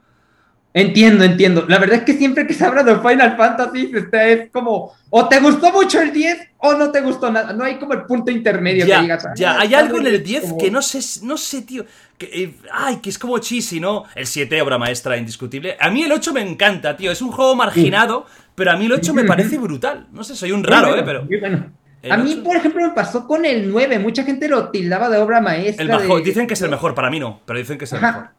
Entiendo, 0.76 1.24
entiendo. 1.24 1.66
La 1.68 1.78
verdad 1.78 1.98
es 2.00 2.04
que 2.04 2.18
siempre 2.18 2.48
que 2.48 2.54
se 2.56 2.66
habla 2.66 2.82
de 2.82 2.96
Final 2.98 3.38
Fantasy, 3.38 3.92
este, 3.94 4.34
es 4.34 4.50
como, 4.52 4.92
o 5.12 5.28
te 5.28 5.40
gustó 5.40 5.72
mucho 5.72 6.02
el 6.02 6.12
10 6.12 6.50
o 6.58 6.74
no 6.74 6.90
te 6.92 7.02
gustó 7.02 7.30
nada. 7.32 7.54
No 7.54 7.64
hay 7.64 7.78
como 7.78 7.94
el 7.94 8.06
punto 8.06 8.32
intermedio 8.32 8.84
Ya, 8.88 8.96
que 8.96 9.02
digas. 9.04 9.28
ya, 9.36 9.52
"Ah, 9.52 9.60
hay 9.60 9.76
algo 9.76 9.98
en 10.00 10.08
el 10.08 10.14
bien", 10.14 10.24
10 10.24 10.44
como- 10.46 10.58
que 10.58 10.72
no 10.72 10.82
sé, 10.82 11.00
no 11.24 11.38
sé, 11.38 11.62
tío. 11.62 11.86
Que, 12.18 12.26
eh, 12.44 12.56
ay, 12.72 12.98
que 12.98 13.12
es 13.12 13.20
como 13.20 13.38
cheesy, 13.38 13.80
¿no? 13.80 14.06
El 14.16 14.26
7, 14.26 14.60
obra 14.64 14.80
maestra 14.80 15.16
indiscutible. 15.16 15.78
A 15.80 15.92
mí 15.92 16.02
el 16.02 16.12
8 16.12 16.34
me 16.34 16.42
encanta, 16.42 16.98
tío. 16.98 17.12
Es 17.12 17.22
un 17.22 17.32
juego 17.32 17.54
marginado, 17.56 18.26
pero 18.56 18.72
a 18.72 18.78
mí 18.78 18.86
el 18.86 18.94
8 18.94 19.14
me 19.14 19.24
parece 19.24 19.58
brutal. 19.58 20.08
No 20.12 20.24
sé, 20.24 20.36
soy 20.36 20.52
un 20.52 20.64
raro, 20.64 20.88
bueno, 20.90 21.02
¿eh? 21.02 21.04
Pero 21.06 21.40
bueno. 21.40 21.72
A 22.10 22.18
mí, 22.18 22.42
por 22.44 22.56
ejemplo, 22.58 22.82
me 22.86 22.94
pasó 22.94 23.26
con 23.26 23.46
el 23.46 23.72
9. 23.72 23.98
Mucha 24.00 24.24
gente 24.24 24.50
lo 24.50 24.70
tildaba 24.70 25.10
de 25.10 25.18
obra 25.20 25.40
maestra. 25.40 25.84
el 25.84 25.90
mejor, 26.02 26.20
de- 26.20 26.26
dicen 26.26 26.48
que 26.48 26.54
es 26.56 26.62
el 26.62 26.70
mejor, 26.70 26.94
para 26.94 27.10
mí 27.10 27.20
no, 27.20 27.40
pero 27.46 27.58
dicen 27.60 27.78
que 27.78 27.86
es 27.86 27.94
el 27.94 28.00
Ajá. 28.00 28.08
mejor. 28.12 28.30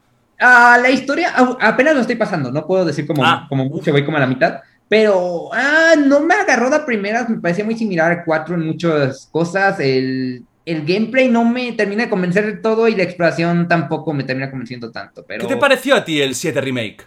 Ah, 0.41 0.79
la 0.83 0.91
historia, 0.91 1.33
apenas 1.61 1.95
lo 1.95 2.01
estoy 2.01 2.17
pasando, 2.17 2.51
no 2.51 2.67
puedo 2.67 2.85
decir 2.85 3.07
como, 3.07 3.25
Ah, 3.25 3.47
como 3.49 3.65
mucho, 3.67 3.93
voy 3.93 4.05
como 4.05 4.17
a 4.17 4.21
la 4.21 4.27
mitad, 4.27 4.61
pero 4.89 5.49
ah, 5.55 5.95
no 5.97 6.21
me 6.21 6.35
agarró 6.35 6.69
de 6.69 6.81
primeras, 6.81 7.31
me 7.31 7.39
parecía 7.39 7.65
muy 7.65 7.77
similar 7.77 8.11
al 8.11 8.25
4 8.25 8.57
en 8.57 8.67
muchas 8.67 9.29
cosas, 9.31 9.79
el, 9.81 10.43
el 10.67 10.85
gameplay 10.85 11.29
no 11.29 11.45
me 11.45 11.73
termina 11.73 12.03
de 12.05 12.11
convencer 12.11 12.45
del 12.47 12.61
todo 12.61 12.89
y 12.89 12.97
la 12.97 13.05
exploración 13.05 13.69
tampoco 13.69 14.13
me 14.13 14.25
termina 14.25 14.51
convenciendo 14.51 14.91
tanto, 14.91 15.25
pero... 15.27 15.47
¿Qué 15.47 15.55
te 15.55 15.61
pareció 15.61 15.95
a 15.95 16.05
ti 16.05 16.21
el 16.21 16.35
7 16.35 16.61
Remake? 16.61 17.07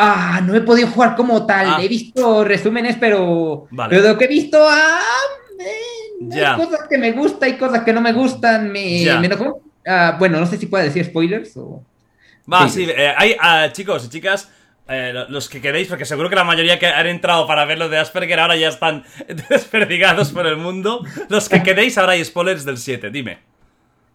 Ah, 0.00 0.40
no 0.44 0.54
he 0.54 0.60
podido 0.60 0.88
jugar 0.88 1.16
como 1.16 1.44
tal, 1.46 1.66
Ah. 1.68 1.78
he 1.82 1.88
visto 1.88 2.44
resúmenes, 2.44 2.96
pero... 2.98 3.66
Vale. 3.70 3.90
Pero 3.90 4.02
de 4.02 4.08
lo 4.12 4.18
que 4.18 4.24
he 4.26 4.28
visto, 4.28 4.58
ah, 4.68 5.00
eh, 5.60 6.16
Ya. 6.20 6.54
hay 6.54 6.64
cosas 6.64 6.86
que 6.88 6.98
me 6.98 7.12
gustan 7.12 7.48
y 7.50 7.52
cosas 7.58 7.82
que 7.84 7.92
no 7.92 8.00
me 8.00 8.12
gustan, 8.12 8.70
me, 8.70 9.02
Ya. 9.04 9.18
me 9.18 9.26
enojó. 9.26 9.60
Ah, 9.86 10.16
bueno, 10.18 10.38
no 10.40 10.46
sé 10.46 10.56
si 10.58 10.66
puedo 10.66 10.84
decir 10.84 11.04
spoilers 11.04 11.56
o... 11.56 11.82
Va, 12.52 12.68
Sí. 12.68 12.84
sí, 12.86 12.90
eh, 12.90 13.12
hay 13.16 13.36
ah, 13.40 13.68
chicos 13.72 14.04
y 14.06 14.08
chicas, 14.08 14.48
eh, 14.88 15.10
lo- 15.12 15.28
los 15.28 15.48
que 15.48 15.60
queréis, 15.60 15.88
porque 15.88 16.04
seguro 16.06 16.30
que 16.30 16.36
la 16.36 16.44
mayoría 16.44 16.78
que 16.78 16.86
han 16.86 17.06
entrado 17.06 17.46
para 17.46 17.64
ver 17.66 17.78
lo 17.78 17.88
de 17.88 17.98
Asperger 17.98 18.40
ahora 18.40 18.56
ya 18.56 18.68
están 18.68 19.04
desperdigados 19.50 20.30
por 20.30 20.46
el 20.46 20.56
mundo. 20.56 21.04
Los 21.28 21.48
que 21.48 21.62
queréis, 21.62 21.98
ahora 21.98 22.12
hay 22.12 22.24
spoilers 22.24 22.64
del 22.64 22.78
7, 22.78 23.10
dime. 23.10 23.38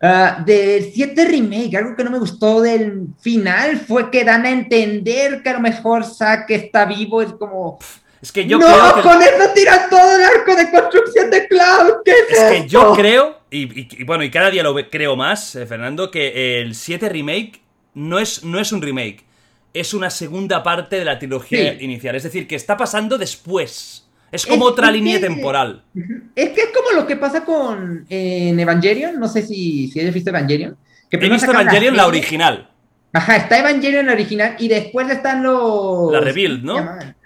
Ah, 0.06 0.44
del 0.46 0.92
7 0.94 1.26
remake, 1.26 1.78
algo 1.78 1.96
que 1.96 2.04
no 2.04 2.12
me 2.12 2.20
gustó 2.20 2.62
del 2.62 3.08
final 3.22 3.78
fue 3.78 4.12
que 4.12 4.26
dan 4.26 4.46
a 4.46 4.50
entender 4.50 5.42
que 5.42 5.50
a 5.50 5.54
lo 5.54 5.62
mejor 5.62 6.04
Zack 6.04 6.50
está 6.52 6.84
vivo, 6.84 7.22
es 7.22 7.32
como... 7.32 7.80
Es 8.22 8.30
que 8.34 8.46
yo 8.46 8.58
¡No! 8.58 8.66
creo 8.66 8.96
que... 8.96 9.02
¡Con 9.02 9.22
eso 9.22 9.54
tiran 9.56 9.90
todo 9.90 10.18
el 10.18 10.24
arco 10.24 10.56
de 10.58 10.70
construcción 10.72 11.30
de 11.30 11.48
Cloud! 11.48 11.94
¿Qué 12.04 12.12
es, 12.30 12.38
Es 12.38 12.52
que 12.64 12.68
yo 12.68 12.94
creo, 12.94 13.40
y, 13.50 13.64
y- 13.82 13.88
y 14.00 14.04
bueno, 14.04 14.26
y 14.26 14.30
cada 14.32 14.50
día 14.52 14.62
lo 14.64 14.76
creo 14.90 15.16
más, 15.16 15.56
eh, 15.56 15.66
Fernando, 15.66 16.12
que 16.12 16.60
el 16.62 16.76
7 16.76 17.08
Remake 17.08 17.62
no 17.94 18.20
es, 18.20 18.44
no 18.44 18.60
es 18.60 18.74
un 18.74 18.82
remake, 18.82 19.24
es 19.74 19.94
una 19.94 20.10
segunda 20.10 20.64
parte 20.64 20.98
de 21.00 21.06
la 21.06 21.18
trilogía 21.18 21.78
Sí. 21.80 21.86
inicial. 21.86 22.16
Es 22.16 22.24
decir, 22.24 22.46
que 22.46 22.56
está 22.56 22.76
pasando 22.76 23.18
después. 23.18 24.03
Es 24.34 24.46
como 24.46 24.66
Es- 24.68 24.72
otra 24.74 24.88
es 24.88 24.94
línea 24.94 25.20
que- 25.20 25.28
temporal. 25.28 25.84
Es 26.36 26.50
que 26.50 26.62
es 26.62 26.70
como 26.74 27.00
lo 27.00 27.06
que 27.08 27.16
pasa 27.16 27.46
con 27.46 28.06
en 28.10 28.60
Evangelion, 28.60 29.20
no 29.20 29.28
sé 29.28 29.44
si, 29.44 29.88
si 29.90 30.00
hayas 30.00 30.14
visto 30.14 30.30
Evangelion. 30.32 30.76
Que 31.10 31.18
He 31.18 31.30
visto 31.30 31.52
Evangelion 31.52 31.96
la 31.96 32.04
serie- 32.06 32.20
original. 32.20 32.70
Ajá, 33.14 33.36
está 33.36 33.60
Evangelion 33.60 34.08
la 34.08 34.14
original 34.14 34.56
y 34.58 34.68
después 34.68 35.08
están 35.12 35.44
los... 35.44 36.12
La 36.12 36.20
Rebuild, 36.20 36.64
¿no? 36.64 36.78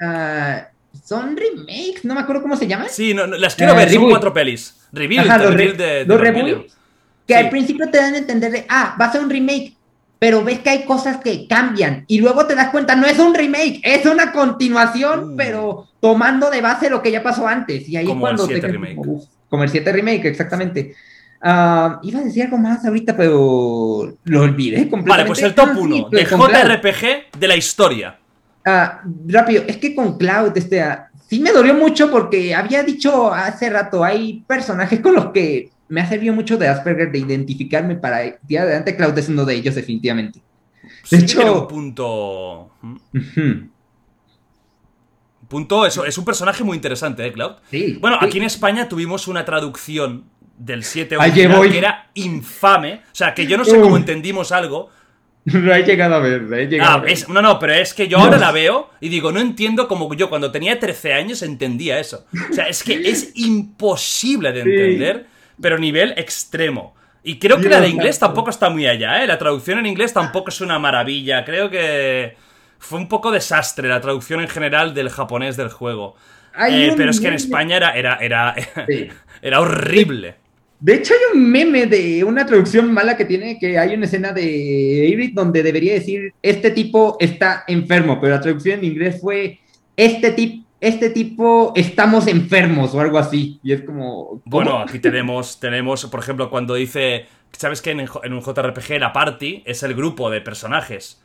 Ah, 0.01 0.67
son 1.05 1.37
remakes, 1.37 2.03
no 2.03 2.13
me 2.13 2.19
acuerdo 2.19 2.41
cómo 2.41 2.57
se 2.57 2.67
llaman. 2.67 2.87
Sí, 2.89 3.13
no, 3.13 3.25
no, 3.25 3.37
las 3.37 3.55
quiero 3.55 3.71
Eh, 3.71 3.77
ver, 3.77 3.89
son 3.93 4.09
cuatro 4.09 4.33
pelis. 4.33 4.75
Rebuild, 4.91 5.29
Ajá, 5.29 5.37
los, 5.37 5.51
re- 5.51 5.57
rebuild 5.57 5.77
de, 5.77 5.85
de 5.85 6.05
los 6.05 6.19
reboots, 6.19 6.73
que 7.25 7.33
Sí. 7.33 7.39
al 7.39 7.49
principio 7.49 7.89
te 7.89 7.97
dan 7.99 8.15
a 8.15 8.17
entender 8.17 8.51
de, 8.51 8.65
ah, 8.67 8.97
va 8.99 9.05
a 9.05 9.11
ser 9.13 9.21
un 9.21 9.29
remake, 9.29 9.76
pero 10.19 10.43
ves 10.43 10.59
que 10.59 10.69
hay 10.71 10.83
cosas 10.85 11.17
que 11.17 11.47
cambian 11.47 12.03
y 12.07 12.19
luego 12.19 12.45
te 12.47 12.55
das 12.55 12.69
cuenta, 12.69 12.95
no 12.95 13.05
es 13.05 13.19
un 13.19 13.33
remake, 13.35 13.79
es 13.83 14.05
una 14.05 14.31
continuación, 14.31 15.33
Uh. 15.33 15.35
pero 15.37 15.87
tomando 15.99 16.49
de 16.49 16.61
base 16.61 16.89
lo 16.89 17.01
que 17.01 17.11
ya 17.11 17.21
pasó 17.23 17.47
antes. 17.47 17.87
Y 17.87 17.97
ahí 17.97 18.05
Como 18.05 18.21
cuando 18.21 18.43
el 18.43 18.49
te 18.49 18.53
7 18.55 18.67
quedas 18.67 18.81
remake. 18.81 19.07
"Uf", 19.07 19.23
como 19.49 19.63
el 19.63 19.69
7 19.69 19.91
remake, 19.91 20.25
exactamente. 20.25 20.95
Ah, 21.41 21.99
iba 22.01 22.19
a 22.19 22.23
decir 22.23 22.43
algo 22.43 22.57
más 22.57 22.83
ahorita, 22.83 23.15
pero 23.15 24.11
lo 24.23 24.41
olvidé 24.41 24.89
completamente. 24.89 25.09
Vale, 25.09 25.25
pues 25.27 25.43
el 25.43 25.53
top 25.53 25.69
Ah, 25.69 25.73
sí, 25.75 25.79
1 25.81 25.95
de 25.95 26.03
pues 26.09 26.27
con 26.29 26.39
Cloud. 26.39 26.51
JRPG 26.63 27.39
de 27.39 27.47
la 27.47 27.55
historia. 27.55 28.19
Ah, 28.65 29.01
rápido, 29.27 29.63
es 29.67 29.77
que 29.77 29.93
con 29.95 30.17
Cloud, 30.17 30.51
este, 30.57 30.81
ah, 30.81 31.09
sí 31.29 31.39
me 31.39 31.51
dolió 31.51 31.73
mucho 31.75 32.09
porque 32.09 32.55
había 32.55 32.81
dicho 32.83 33.31
hace 33.31 33.69
rato, 33.69 34.03
hay 34.03 34.43
personajes 34.47 34.99
con 34.99 35.13
los 35.13 35.27
que 35.31 35.69
me 35.89 36.01
ha 36.01 36.07
servido 36.09 36.33
mucho 36.33 36.57
de 36.57 36.67
Asperger 36.67 37.11
de 37.11 37.19
identificarme 37.19 37.95
para 37.95 38.25
ir 38.25 38.59
adelante. 38.59 38.95
Cloud 38.95 39.17
es 39.17 39.29
uno 39.29 39.45
de 39.45 39.55
ellos, 39.55 39.75
definitivamente. 39.75 40.39
De 41.09 41.17
Sí, 41.19 41.23
hecho- 41.25 41.37
pero 41.39 41.61
un 41.61 41.67
punto. 41.67 42.71
¿Mm? 42.81 42.97
Punto, 45.47 45.85
eso, 45.85 46.05
es 46.05 46.17
un 46.17 46.25
personaje 46.25 46.63
muy 46.63 46.75
interesante, 46.75 47.25
¿eh, 47.25 47.31
Cloud? 47.31 47.53
Sí. 47.71 47.97
Bueno, 48.01 48.17
sí. 48.19 48.25
aquí 48.25 48.37
en 48.37 48.43
España 48.43 48.89
tuvimos 48.89 49.29
una 49.29 49.45
traducción 49.45 50.25
del 50.57 50.83
7 50.83 51.15
Allí 51.19 51.31
original 51.41 51.57
voy. 51.57 51.69
que 51.71 51.77
era 51.77 52.09
infame. 52.15 52.95
O 52.95 53.15
sea, 53.15 53.33
que 53.33 53.47
yo 53.47 53.57
no 53.57 53.63
sé 53.63 53.79
cómo 53.79 53.95
entendimos 53.95 54.51
algo. 54.51 54.89
Lo 55.45 55.73
he 55.73 55.83
llegado 55.83 56.15
a 56.15 56.19
ver, 56.19 56.41
lo 56.41 56.57
he 56.57 56.65
llegado 56.67 56.91
Ah, 56.91 56.93
a 56.95 56.99
ver. 56.99 57.11
es- 57.11 57.29
no, 57.29 57.41
no, 57.41 57.57
pero 57.59 57.73
es 57.73 57.93
que 57.93 58.09
yo 58.09 58.17
ahora 58.17 58.37
la 58.37 58.51
veo 58.51 58.89
y 58.99 59.07
digo, 59.07 59.31
no 59.31 59.39
entiendo 59.39 59.87
como 59.87 60.13
yo 60.13 60.27
cuando 60.29 60.51
tenía 60.51 60.77
13 60.77 61.13
años 61.13 61.41
entendía 61.41 61.97
eso. 61.99 62.25
O 62.51 62.53
sea, 62.53 62.67
es 62.67 62.83
que 62.83 63.09
es 63.09 63.31
imposible 63.35 64.51
de 64.51 64.63
Sí. 64.63 64.69
Pero 65.61 65.77
nivel 65.77 66.13
extremo. 66.17 66.95
Y 67.23 67.39
creo 67.39 67.59
que 67.59 67.67
la 67.67 67.81
de 67.81 67.89
inglés 67.89 68.19
tampoco 68.19 68.49
está 68.49 68.69
muy 68.69 68.87
allá, 68.87 69.23
¿eh? 69.23 69.27
La 69.27 69.37
traducción 69.37 69.79
en 69.79 69.85
inglés 69.85 70.13
tampoco 70.13 70.49
es 70.49 70.61
una 70.61 70.79
maravilla. 70.79 71.43
Creo 71.43 71.69
que 71.69 72.35
fue 72.79 72.99
un 72.99 73.09
poco 73.09 73.31
desastre 73.31 73.89
la 73.89 73.99
traducción 73.99 74.39
en 74.39 74.47
general 74.47 74.93
del 74.93 75.09
japonés 75.09 75.57
del 75.57 75.69
juego. 75.69 76.15
Eh, 76.69 76.93
pero 76.95 77.11
es 77.11 77.19
que 77.19 77.27
en 77.27 77.33
España 77.33 77.77
era, 77.77 77.91
era, 77.91 78.15
era, 78.21 78.55
Sí. 78.87 79.09
era 79.41 79.59
horrible. 79.59 80.35
De 80.79 80.93
hecho, 80.93 81.13
hay 81.13 81.37
un 81.37 81.49
meme 81.49 81.87
de 81.87 82.23
una 82.23 82.45
traducción 82.45 82.93
mala 82.93 83.17
que 83.17 83.25
tiene, 83.25 83.57
que 83.57 83.79
hay 83.79 83.95
una 83.95 84.05
escena 84.05 84.31
de 84.31 84.45
Iris 84.45 85.33
donde 85.33 85.63
debería 85.63 85.93
decir, 85.93 86.33
este 86.41 86.69
tipo 86.69 87.17
está 87.19 87.63
enfermo, 87.67 88.19
pero 88.21 88.35
la 88.35 88.41
traducción 88.41 88.79
en 88.79 88.85
inglés 88.85 89.19
fue, 89.19 89.59
este, 89.95 90.31
tip, 90.31 90.66
este 90.79 91.09
tipo 91.09 91.73
estamos 91.75 92.27
enfermos 92.27 92.93
o 92.93 92.99
algo 92.99 93.17
así. 93.17 93.59
Y 93.63 93.73
es 93.73 93.81
como... 93.83 94.25
¿cómo? 94.27 94.41
Bueno, 94.45 94.79
aquí 94.79 94.99
tenemos, 94.99 95.59
tenemos, 95.59 96.05
por 96.05 96.19
ejemplo, 96.19 96.49
cuando 96.49 96.75
dice, 96.75 97.25
¿sabes 97.51 97.81
que 97.81 97.91
en, 97.91 98.01
un 98.01 98.41
JRPG 98.41 98.99
la 98.99 99.11
party 99.13 99.63
es 99.65 99.83
el 99.83 99.93
grupo 99.95 100.29
de 100.29 100.41
personajes? 100.41 101.23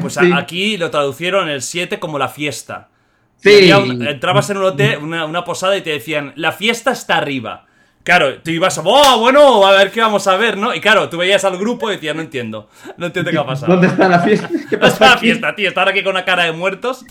Pues 0.00 0.16
a- 0.18 0.36
aquí 0.36 0.76
lo 0.76 0.90
traducieron 0.90 1.48
el 1.48 1.62
7 1.62 1.98
como 1.98 2.18
la 2.18 2.28
fiesta. 2.28 2.88
Sí. 3.36 3.70
Un- 3.72 4.06
entrabas 4.06 4.48
en 4.50 4.58
un 4.58 4.64
hotel, 4.64 4.98
una, 5.02 5.24
una 5.24 5.44
posada 5.44 5.76
y 5.76 5.82
te 5.82 5.90
decían, 5.90 6.32
la 6.36 6.52
fiesta 6.52 6.92
está 6.92 7.16
arriba. 7.18 7.66
Claro, 8.04 8.38
tú 8.42 8.50
ibas, 8.50 8.78
oh, 8.84 9.18
bueno, 9.18 9.66
a 9.66 9.72
ver 9.72 9.90
qué 9.90 10.02
vamos 10.02 10.26
a 10.26 10.36
ver, 10.36 10.58
¿no? 10.58 10.74
Y 10.74 10.80
claro, 10.82 11.08
tú 11.08 11.16
veías 11.16 11.42
al 11.46 11.56
grupo 11.56 11.90
y 11.90 11.94
decías, 11.94 12.14
no 12.14 12.20
entiendo, 12.20 12.68
no 12.98 13.06
entiendo 13.06 13.30
qué 13.30 13.38
ha 13.38 13.46
pasado. 13.46 13.72
¿Dónde 13.72 13.86
está 13.86 14.08
la 14.08 14.20
fiesta? 14.20 14.46
¿Qué 14.50 14.54
¿Dónde 14.54 14.74
está 14.74 14.78
pasa 14.80 15.08
la 15.14 15.18
fiesta, 15.18 15.56
tío? 15.56 15.68
Estar 15.70 15.88
aquí 15.88 16.02
con 16.02 16.10
una 16.12 16.26
cara 16.26 16.44
de 16.44 16.52
muertos. 16.52 17.06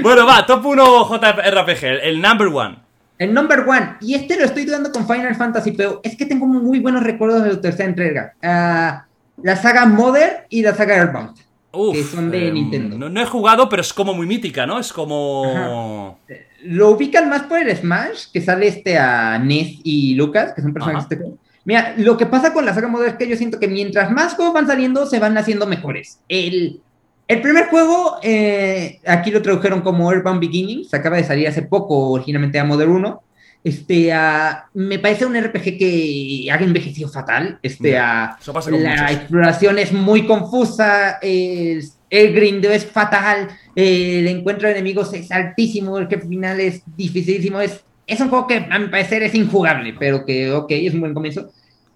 Bueno, 0.00 0.24
va, 0.24 0.46
top 0.46 0.64
1 0.64 1.08
JRPG, 1.08 1.84
el 2.04 2.22
number 2.22 2.46
one. 2.46 2.76
El 3.18 3.34
number 3.34 3.64
one, 3.66 3.96
y 4.00 4.14
este 4.14 4.38
lo 4.38 4.44
estoy 4.44 4.64
dudando 4.64 4.92
con 4.92 5.08
Final 5.08 5.34
Fantasy, 5.34 5.72
pero 5.72 6.00
es 6.04 6.16
que 6.16 6.24
tengo 6.24 6.46
muy 6.46 6.78
buenos 6.78 7.02
recuerdos 7.02 7.42
de 7.42 7.54
la 7.54 7.60
tercera 7.60 7.88
entrega. 7.88 8.34
Ah, 8.40 9.06
la 9.42 9.56
saga 9.56 9.86
Mother 9.86 10.46
y 10.48 10.62
la 10.62 10.72
saga 10.72 10.94
Airbound. 10.94 11.36
Uf, 11.72 11.96
que 11.96 12.04
son 12.04 12.30
de 12.30 12.46
em, 12.46 12.54
Nintendo. 12.54 12.96
No, 12.96 13.08
no 13.08 13.20
he 13.20 13.26
jugado, 13.26 13.68
pero 13.68 13.82
es 13.82 13.92
como 13.92 14.14
muy 14.14 14.26
mítica, 14.26 14.66
¿no? 14.66 14.78
Es 14.78 14.92
como. 14.92 16.20
Lo 16.62 16.90
ubican 16.90 17.28
más 17.28 17.42
por 17.42 17.58
el 17.58 17.74
Smash, 17.76 18.26
que 18.32 18.40
sale 18.40 18.68
este 18.68 18.98
a 18.98 19.38
Ness 19.38 19.78
y 19.84 20.14
Lucas, 20.14 20.52
que 20.54 20.62
son 20.62 20.72
personajes 20.72 21.06
este. 21.10 21.24
Mira, 21.64 21.94
lo 21.98 22.16
que 22.16 22.26
pasa 22.26 22.52
con 22.52 22.64
la 22.64 22.74
saga 22.74 22.88
Mother 22.88 23.10
es 23.10 23.14
que 23.16 23.28
yo 23.28 23.36
siento 23.36 23.60
que 23.60 23.68
mientras 23.68 24.10
más 24.10 24.34
juegos 24.34 24.54
van 24.54 24.66
saliendo, 24.66 25.06
se 25.06 25.18
van 25.18 25.36
haciendo 25.36 25.66
mejores. 25.66 26.18
El, 26.28 26.80
el 27.28 27.42
primer 27.42 27.66
juego, 27.66 28.16
eh, 28.22 29.00
aquí 29.06 29.30
lo 29.30 29.42
tradujeron 29.42 29.82
como 29.82 30.10
Earthbound 30.10 30.40
Beginnings, 30.40 30.94
acaba 30.94 31.18
de 31.18 31.24
salir 31.24 31.46
hace 31.46 31.62
poco, 31.62 32.10
originalmente 32.10 32.58
a 32.58 32.64
Mother 32.64 32.88
1. 32.88 33.22
Este, 33.64 34.12
ah, 34.14 34.66
me 34.72 34.98
parece 34.98 35.26
un 35.26 35.38
RPG 35.38 35.78
que 35.78 36.48
ha 36.50 36.56
envejecido 36.56 37.10
fatal. 37.10 37.58
Este, 37.62 37.90
con 37.92 38.82
la 38.82 38.92
muchos. 38.94 39.10
exploración 39.10 39.78
es 39.78 39.92
muy 39.92 40.26
confusa, 40.26 41.18
el, 41.20 41.84
el 42.10 42.32
grindeo 42.32 42.70
es 42.72 42.86
fatal, 42.86 43.48
el 43.74 44.26
encuentro 44.28 44.66
de 44.68 44.74
enemigos 44.74 45.12
es 45.14 45.30
altísimo, 45.30 45.98
el 45.98 46.08
jefe 46.08 46.26
final 46.26 46.58
es 46.60 46.82
dificilísimo, 46.96 47.60
es, 47.60 47.80
es 48.06 48.20
un 48.20 48.28
juego 48.30 48.46
que 48.46 48.66
a 48.70 48.78
mi 48.78 48.88
parecer 48.88 49.22
es 49.22 49.34
injugable, 49.34 49.94
pero 49.98 50.24
que 50.24 50.50
ok, 50.52 50.70
es 50.70 50.94
un 50.94 51.00
buen 51.00 51.14
comienzo. 51.14 51.50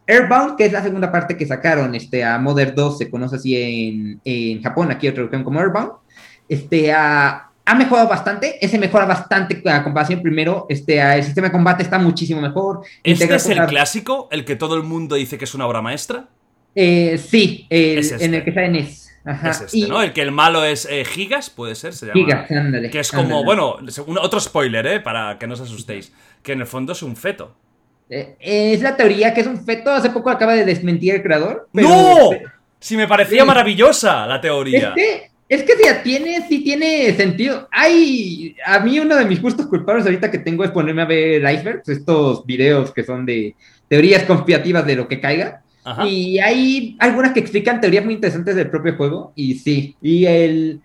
Airbound, 0.06 0.56
que 0.56 0.66
es 0.66 0.72
la 0.72 0.82
segunda 0.82 1.10
parte 1.12 1.36
que 1.36 1.46
sacaron, 1.46 1.94
este, 1.94 2.24
a 2.24 2.38
Modern 2.38 2.74
2, 2.74 2.98
se 2.98 3.10
conoce 3.10 3.36
así 3.36 3.56
en, 3.56 4.20
en 4.24 4.62
Japón, 4.62 4.90
aquí 4.90 5.06
lo 5.06 5.14
tradujeron 5.14 5.44
como 5.44 5.60
Airbound, 5.60 5.92
este, 6.48 6.92
a- 6.92 7.48
ha 7.64 7.74
mejorado 7.76 8.08
bastante, 8.08 8.56
ese 8.60 8.76
mejora 8.76 9.04
bastante 9.06 9.62
a 9.70 9.84
comparación 9.84 10.20
primero, 10.20 10.66
este, 10.68 11.00
a- 11.00 11.16
el 11.16 11.22
sistema 11.22 11.46
de 11.46 11.52
combate 11.52 11.84
está 11.84 11.98
muchísimo 11.98 12.40
mejor. 12.40 12.80
¿Este 13.04 13.32
es 13.32 13.46
el 13.48 13.64
clásico? 13.66 14.28
¿El 14.32 14.44
que 14.44 14.56
todo 14.56 14.74
el 14.76 14.82
mundo 14.82 15.14
dice 15.14 15.38
que 15.38 15.44
es 15.44 15.54
una 15.54 15.66
obra 15.66 15.80
maestra? 15.80 16.28
eh, 16.74 17.18
sí, 17.18 17.66
el- 17.70 17.98
Es 17.98 18.10
este. 18.12 18.24
en 18.24 18.34
el 18.34 18.44
que 18.44 18.52
sale 18.52 18.68
NES. 18.68 19.11
Ajá. 19.24 19.50
es 19.50 19.60
este, 19.62 19.78
y- 19.78 19.82
¿no? 19.82 20.02
El 20.02 20.12
que 20.12 20.22
el 20.22 20.32
malo 20.32 20.64
es 20.64 20.86
eh, 20.90 21.04
Gigas, 21.04 21.48
puede 21.50 21.74
ser, 21.74 21.92
se 21.94 22.06
llama. 22.06 22.18
Gigas, 22.20 22.50
ándale, 22.50 22.90
Que 22.90 23.00
es 23.00 23.10
como, 23.10 23.22
ándale. 23.40 23.44
bueno, 23.44 23.76
un- 24.06 24.18
otro 24.18 24.40
spoiler, 24.40 24.86
¿eh? 24.86 25.00
Para 25.00 25.38
que 25.38 25.46
no 25.46 25.54
os 25.54 25.60
asustéis. 25.60 26.12
Que 26.42 26.52
en 26.52 26.60
el 26.60 26.66
fondo 26.66 26.92
es 26.92 27.02
un 27.02 27.14
feto. 27.16 27.54
Eh, 28.10 28.36
es 28.40 28.82
la 28.82 28.96
teoría 28.96 29.32
que 29.32 29.40
es 29.42 29.46
un 29.46 29.64
feto. 29.64 29.90
Hace 29.90 30.10
poco 30.10 30.28
acaba 30.30 30.54
de 30.54 30.64
desmentir 30.64 31.14
el 31.14 31.22
creador. 31.22 31.68
pero- 31.72 31.88
¡No! 31.88 32.30
Si 32.80 32.96
me 32.96 33.06
parecía 33.06 33.44
maravillosa 33.44 34.26
la 34.26 34.40
teoría. 34.40 34.88
Es 34.88 34.94
que, 34.96 35.30
es 35.48 35.62
que 35.62 35.72
sí 35.76 35.84
tiene, 36.02 36.48
sí 36.48 36.64
tiene 36.64 37.14
sentido. 37.14 37.68
Hay, 37.70 38.56
a 38.66 38.80
mí 38.80 38.98
uno 38.98 39.14
de 39.14 39.24
mis 39.24 39.40
gustos 39.40 39.66
culpables 39.66 40.04
ahorita 40.04 40.30
que 40.32 40.38
tengo 40.38 40.64
es 40.64 40.72
ponerme 40.72 41.02
a 41.02 41.06
ver 41.06 41.42
icebergs, 41.54 41.88
estos 41.88 42.44
videos 42.44 42.92
que 42.92 43.04
son 43.04 43.24
de 43.24 43.54
teorías 43.86 44.24
conspirativas 44.24 44.84
de 44.84 44.96
lo 44.96 45.06
que 45.06 45.20
caiga. 45.20 45.61
Ajá. 45.84 46.06
Y 46.06 46.38
hay 46.38 46.96
algunas 47.00 47.32
que 47.32 47.40
explican 47.40 47.80
teorías 47.80 48.04
muy 48.04 48.14
interesantes 48.14 48.54
del 48.54 48.70
propio 48.70 48.96
juego. 48.96 49.32
Y 49.34 49.54
sí, 49.56 49.96
y 50.00 50.26
el, 50.26 50.80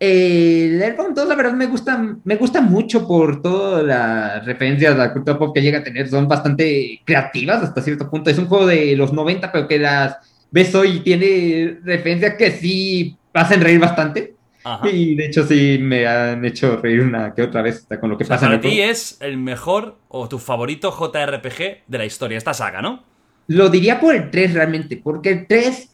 el 0.00 0.82
Airbound 0.82 1.14
2, 1.16 1.28
la 1.28 1.34
verdad, 1.34 1.52
me 1.52 1.66
gusta, 1.66 2.16
me 2.24 2.36
gusta 2.36 2.60
mucho 2.60 3.06
por 3.06 3.42
todas 3.42 3.84
las 3.84 4.44
referencias 4.46 4.94
a 4.94 4.98
la 4.98 5.12
cultura 5.12 5.38
pop 5.38 5.54
que 5.54 5.60
llega 5.62 5.80
a 5.80 5.84
tener. 5.84 6.08
Son 6.08 6.28
bastante 6.28 7.00
creativas 7.04 7.62
hasta 7.62 7.82
cierto 7.82 8.08
punto. 8.08 8.30
Es 8.30 8.38
un 8.38 8.46
juego 8.46 8.66
de 8.66 8.96
los 8.96 9.12
90, 9.12 9.50
pero 9.52 9.68
que 9.68 9.78
las 9.78 10.16
ves 10.50 10.74
hoy 10.74 10.96
y 10.96 11.00
tiene 11.00 11.78
referencias 11.84 12.34
que 12.36 12.50
sí 12.52 13.16
hacen 13.34 13.60
reír 13.60 13.80
bastante. 13.80 14.34
Ajá. 14.64 14.88
Y 14.90 15.14
de 15.14 15.26
hecho, 15.26 15.46
sí 15.46 15.78
me 15.80 16.06
han 16.06 16.44
hecho 16.44 16.76
reír 16.76 17.00
una 17.00 17.34
que 17.34 17.42
otra 17.42 17.62
vez 17.62 17.86
con 18.00 18.10
lo 18.10 18.18
que 18.18 18.24
O 18.24 18.26
sea, 18.26 18.36
pasa 18.36 18.46
en 18.46 18.52
para 18.52 18.56
el 18.56 18.60
ti 18.62 18.76
juego. 18.76 18.90
es 18.92 19.18
el 19.20 19.36
mejor 19.38 19.98
o 20.08 20.28
tu 20.28 20.38
favorito 20.38 20.90
JRPG 20.90 21.84
de 21.86 21.98
la 21.98 22.04
historia, 22.04 22.38
esta 22.38 22.54
saga, 22.54 22.82
¿no? 22.82 23.04
Lo 23.48 23.68
diría 23.68 23.98
por 24.00 24.14
el 24.14 24.30
3 24.30 24.54
realmente, 24.54 24.96
porque 25.02 25.30
el 25.30 25.46
3 25.46 25.88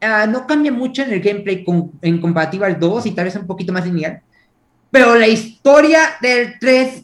ah, 0.00 0.26
no 0.26 0.46
cambia 0.46 0.72
mucho 0.72 1.02
en 1.02 1.12
el 1.12 1.20
gameplay 1.20 1.64
con- 1.64 1.92
en 2.02 2.20
comparativa 2.20 2.66
al 2.66 2.78
2 2.80 3.06
y 3.06 3.12
tal 3.12 3.26
vez 3.26 3.36
un 3.36 3.46
poquito 3.46 3.72
más 3.72 3.84
lineal. 3.86 4.20
Pero 4.90 5.14
la 5.14 5.28
historia 5.28 6.00
del 6.20 6.58
3, 6.58 7.02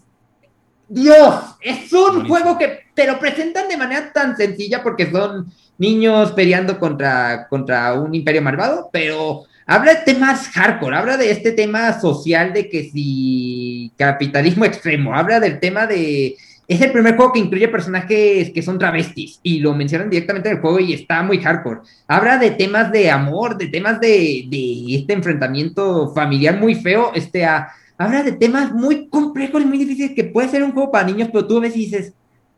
Dios, 0.89 1.35
es 1.61 1.93
un 1.93 2.01
Buenísimo. 2.03 2.29
juego 2.29 2.59
que 2.59 2.81
te 2.95 3.07
lo 3.07 3.19
presentan 3.19 3.69
de 3.69 3.77
manera 3.77 4.13
tan 4.13 4.37
sencilla 4.37 4.83
porque 4.83 5.11
son 5.11 5.53
niños 5.79 6.33
peleando 6.33 6.79
contra, 6.79 7.47
contra 7.49 7.95
un 7.95 8.15
imperio 8.15 8.41
malvado, 8.43 8.89
pero 8.93 9.43
habla 9.67 9.95
de 9.95 10.01
temas 10.03 10.49
hardcore, 10.51 10.97
habla 10.97 11.17
de 11.17 11.31
este 11.31 11.53
tema 11.53 11.99
social 12.01 12.53
de 12.53 12.69
que 12.69 12.91
si 12.91 13.91
capitalismo 13.99 14.65
extremo, 14.65 15.15
habla 15.15 15.41
del 15.41 15.59
tema 15.59 15.87
de 15.87 16.37
es 16.67 16.81
el 16.81 16.93
primer 16.93 17.17
juego 17.17 17.33
que 17.33 17.41
incluye 17.41 17.69
personajes 17.69 18.51
que 18.51 18.63
son 18.63 18.79
travestis 18.79 19.39
y 19.43 19.61
lo 19.61 19.75
mencionan 19.75 20.09
directamente 20.11 20.49
en 20.49 20.57
el 20.57 20.61
juego 20.63 20.81
y 20.81 20.93
está 20.95 21.23
muy 21.23 21.39
hardcore. 21.39 21.81
Habla 22.09 22.39
de 22.39 22.53
temas 22.53 22.91
de 22.91 23.11
amor, 23.11 23.57
de 23.59 23.67
temas 23.69 24.01
de, 24.01 24.47
de 24.49 24.95
este 24.97 25.13
enfrentamiento 25.13 26.13
familiar 26.15 26.59
muy 26.59 26.75
feo. 26.75 27.13
Este, 27.15 27.45
a- 27.45 27.69
habla 27.99 28.23
de 28.23 28.33
temas 28.33 28.73
muy 28.73 29.09
complejos 29.09 29.63
y 29.63 29.67
muy 29.67 29.79
difíciles 29.79 30.13
que 30.15 30.25
puede 30.25 30.49
ser 30.49 30.63
un 30.63 30.73
juego 30.73 30.91
para 30.91 31.07
niños, 31.07 31.29
pero 31.33 31.47
tú 31.47 31.61
ves 31.61 31.77
y 31.77 31.81
dices, 31.81 32.13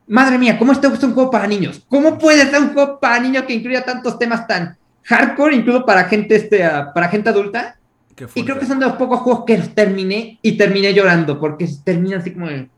madre 0.07 0.39
mía, 0.39 0.59
¿cómo 0.59 0.73
esto 0.73 0.89
es 0.93 1.03
un 1.03 1.13
juego 1.13 1.31
para 1.31 1.47
niños? 1.47 1.83
¿Cómo 1.89 2.17
puede 2.17 2.47
ser 2.49 2.61
un 2.61 2.73
juego 2.73 3.01
para 3.01 3.19
niños 3.21 3.43
que 3.45 3.55
incluya 3.55 3.85
tantos 3.85 4.19
temas 4.19 4.47
tan 4.47 4.77
hardcore, 5.03 5.57
incluso 5.57 5.85
para 5.85 6.05
gente, 6.05 6.37
este, 6.37 6.61
para 6.95 7.09
gente 7.09 7.29
adulta? 7.31 7.77
Y 8.35 8.45
creo 8.45 8.59
que 8.59 8.67
son 8.67 8.79
de 8.79 8.87
los 8.87 8.97
pocos 8.97 9.21
juegos 9.21 9.45
que 9.45 9.59
los 9.59 9.75
terminé 9.75 10.39
y 10.41 10.53
terminé 10.57 10.95
llorando, 10.95 11.39
porque 11.39 11.69
termina 11.85 12.17
así 12.19 12.31
como 12.33 12.47
de, 12.49 12.69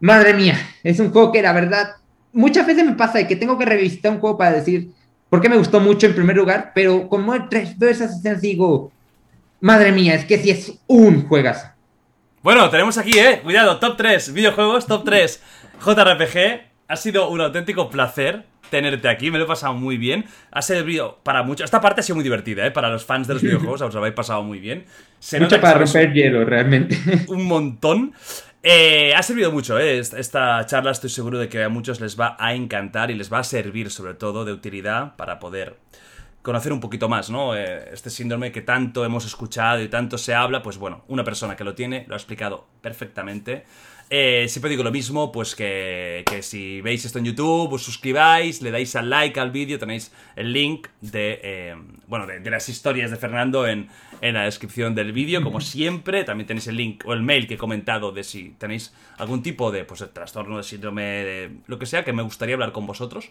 Madre 0.00 0.34
mía, 0.34 0.56
es 0.82 1.00
un 1.00 1.10
juego 1.10 1.32
que 1.32 1.42
la 1.42 1.52
verdad, 1.52 1.96
muchas 2.32 2.66
veces 2.66 2.84
me 2.84 2.92
pasa 2.92 3.18
de 3.18 3.26
que 3.26 3.36
tengo 3.36 3.58
que 3.58 3.64
revisitar 3.64 4.12
un 4.12 4.20
juego 4.20 4.38
para 4.38 4.52
decir 4.52 4.90
por 5.28 5.40
qué 5.40 5.48
me 5.48 5.56
gustó 5.56 5.80
mucho 5.80 6.06
en 6.06 6.14
primer 6.14 6.36
lugar, 6.36 6.72
pero 6.74 7.08
como 7.08 7.34
el 7.34 7.48
tres 7.48 7.78
veo 7.78 7.90
esas 7.90 8.16
escenas 8.16 8.40
digo, 8.40 8.92
madre 9.60 9.92
mía, 9.92 10.14
es 10.14 10.24
que 10.24 10.38
sí 10.38 10.50
es 10.50 10.72
un 10.86 11.26
juegazo. 11.26 11.66
Bueno, 12.42 12.70
tenemos 12.70 12.96
aquí, 12.96 13.18
eh. 13.18 13.40
Cuidado, 13.42 13.78
top 13.78 13.96
3, 13.96 14.32
videojuegos, 14.32 14.86
top 14.86 15.04
3, 15.04 15.42
JRPG. 15.84 16.68
Ha 16.86 16.96
sido 16.96 17.28
un 17.28 17.40
auténtico 17.40 17.90
placer 17.90 18.46
tenerte 18.70 19.08
aquí, 19.08 19.30
me 19.30 19.38
lo 19.38 19.44
he 19.44 19.46
pasado 19.46 19.74
muy 19.74 19.96
bien. 19.96 20.24
Ha 20.50 20.62
servido 20.62 21.18
para 21.22 21.42
mucho. 21.42 21.64
Esta 21.64 21.80
parte 21.80 22.00
ha 22.00 22.04
sido 22.04 22.16
muy 22.16 22.22
divertida, 22.22 22.66
¿eh? 22.66 22.70
Para 22.70 22.88
los 22.90 23.04
fans 23.04 23.26
de 23.26 23.34
los 23.34 23.42
videojuegos, 23.44 23.82
os 23.82 23.92
lo 23.92 24.00
habéis 24.00 24.14
pasado 24.14 24.42
muy 24.42 24.60
bien. 24.60 24.84
Se 25.18 25.40
mucho 25.40 25.60
para 25.60 25.78
romper 25.78 26.12
hielo, 26.12 26.44
realmente. 26.44 26.96
Un 27.28 27.44
montón. 27.44 28.12
Eh, 28.70 29.14
ha 29.14 29.22
servido 29.22 29.50
mucho, 29.50 29.78
¿eh? 29.78 29.98
Esta 29.98 30.66
charla 30.66 30.90
estoy 30.90 31.08
seguro 31.08 31.38
de 31.38 31.48
que 31.48 31.64
a 31.64 31.70
muchos 31.70 32.02
les 32.02 32.20
va 32.20 32.36
a 32.38 32.52
encantar 32.52 33.10
y 33.10 33.14
les 33.14 33.32
va 33.32 33.38
a 33.38 33.42
servir 33.42 33.90
sobre 33.90 34.12
todo 34.12 34.44
de 34.44 34.52
utilidad 34.52 35.16
para 35.16 35.38
poder 35.38 35.78
conocer 36.42 36.74
un 36.74 36.78
poquito 36.78 37.08
más, 37.08 37.30
¿no? 37.30 37.56
Eh, 37.56 37.88
este 37.94 38.10
síndrome 38.10 38.52
que 38.52 38.60
tanto 38.60 39.06
hemos 39.06 39.24
escuchado 39.24 39.80
y 39.80 39.88
tanto 39.88 40.18
se 40.18 40.34
habla, 40.34 40.62
pues 40.62 40.76
bueno, 40.76 41.02
una 41.08 41.24
persona 41.24 41.56
que 41.56 41.64
lo 41.64 41.74
tiene 41.74 42.04
lo 42.08 42.14
ha 42.14 42.18
explicado 42.18 42.66
perfectamente. 42.82 43.64
Eh, 44.10 44.44
siempre 44.50 44.70
digo 44.70 44.82
lo 44.82 44.90
mismo, 44.90 45.32
pues 45.32 45.54
que, 45.54 46.22
si 46.42 46.82
veis 46.82 47.06
esto 47.06 47.18
en 47.18 47.24
YouTube, 47.24 47.72
os 47.72 47.82
suscribáis, 47.82 48.60
le 48.60 48.70
dais 48.70 48.94
al 48.96 49.08
like 49.08 49.40
al 49.40 49.50
vídeo, 49.50 49.78
tenéis 49.78 50.12
el 50.36 50.52
link 50.52 50.88
de, 51.00 51.74
bueno, 52.06 52.26
de, 52.26 52.50
las 52.50 52.68
historias 52.68 53.10
de 53.10 53.16
Fernando 53.16 53.66
en, 53.66 53.88
en 54.20 54.34
la 54.34 54.44
descripción 54.44 54.94
del 54.94 55.12
vídeo, 55.12 55.42
como 55.42 55.60
siempre. 55.60 56.24
También 56.24 56.46
tenéis 56.46 56.66
el 56.66 56.76
link 56.76 57.04
o 57.06 57.12
el 57.12 57.22
mail 57.22 57.46
que 57.46 57.54
he 57.54 57.58
comentado 57.58 58.12
de 58.12 58.24
si 58.24 58.50
tenéis 58.58 58.94
algún 59.16 59.42
tipo 59.42 59.70
de, 59.70 59.84
pues, 59.84 60.00
de 60.00 60.06
trastorno, 60.08 60.56
de 60.56 60.62
síndrome, 60.62 61.02
de 61.02 61.50
lo 61.66 61.78
que 61.78 61.86
sea, 61.86 62.04
que 62.04 62.12
me 62.12 62.22
gustaría 62.22 62.54
hablar 62.54 62.72
con 62.72 62.86
vosotros. 62.86 63.30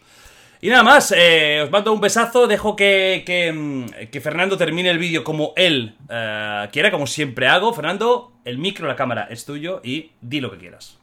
Y 0.60 0.70
nada 0.70 0.84
más, 0.84 1.14
eh, 1.16 1.62
os 1.64 1.70
mando 1.70 1.94
un 1.94 2.02
besazo, 2.02 2.48
dejo 2.48 2.76
que, 2.76 3.24
que, 3.26 3.54
mm, 3.54 4.20
Fernando 4.22 4.58
termine 4.58 4.90
el 4.90 4.98
vídeo 4.98 5.24
como 5.24 5.54
él 5.56 5.96
eh, 6.10 6.68
quiera, 6.72 6.90
como 6.90 7.06
siempre 7.06 7.48
hago. 7.48 7.74
Fernando, 7.74 8.34
el 8.44 8.58
micro, 8.58 8.88
la 8.88 8.96
cámara 8.96 9.28
es 9.30 9.46
tuyo 9.46 9.82
y 9.84 10.12
di 10.22 10.40
lo 10.40 10.52
que 10.52 10.58
quieras. 10.58 10.98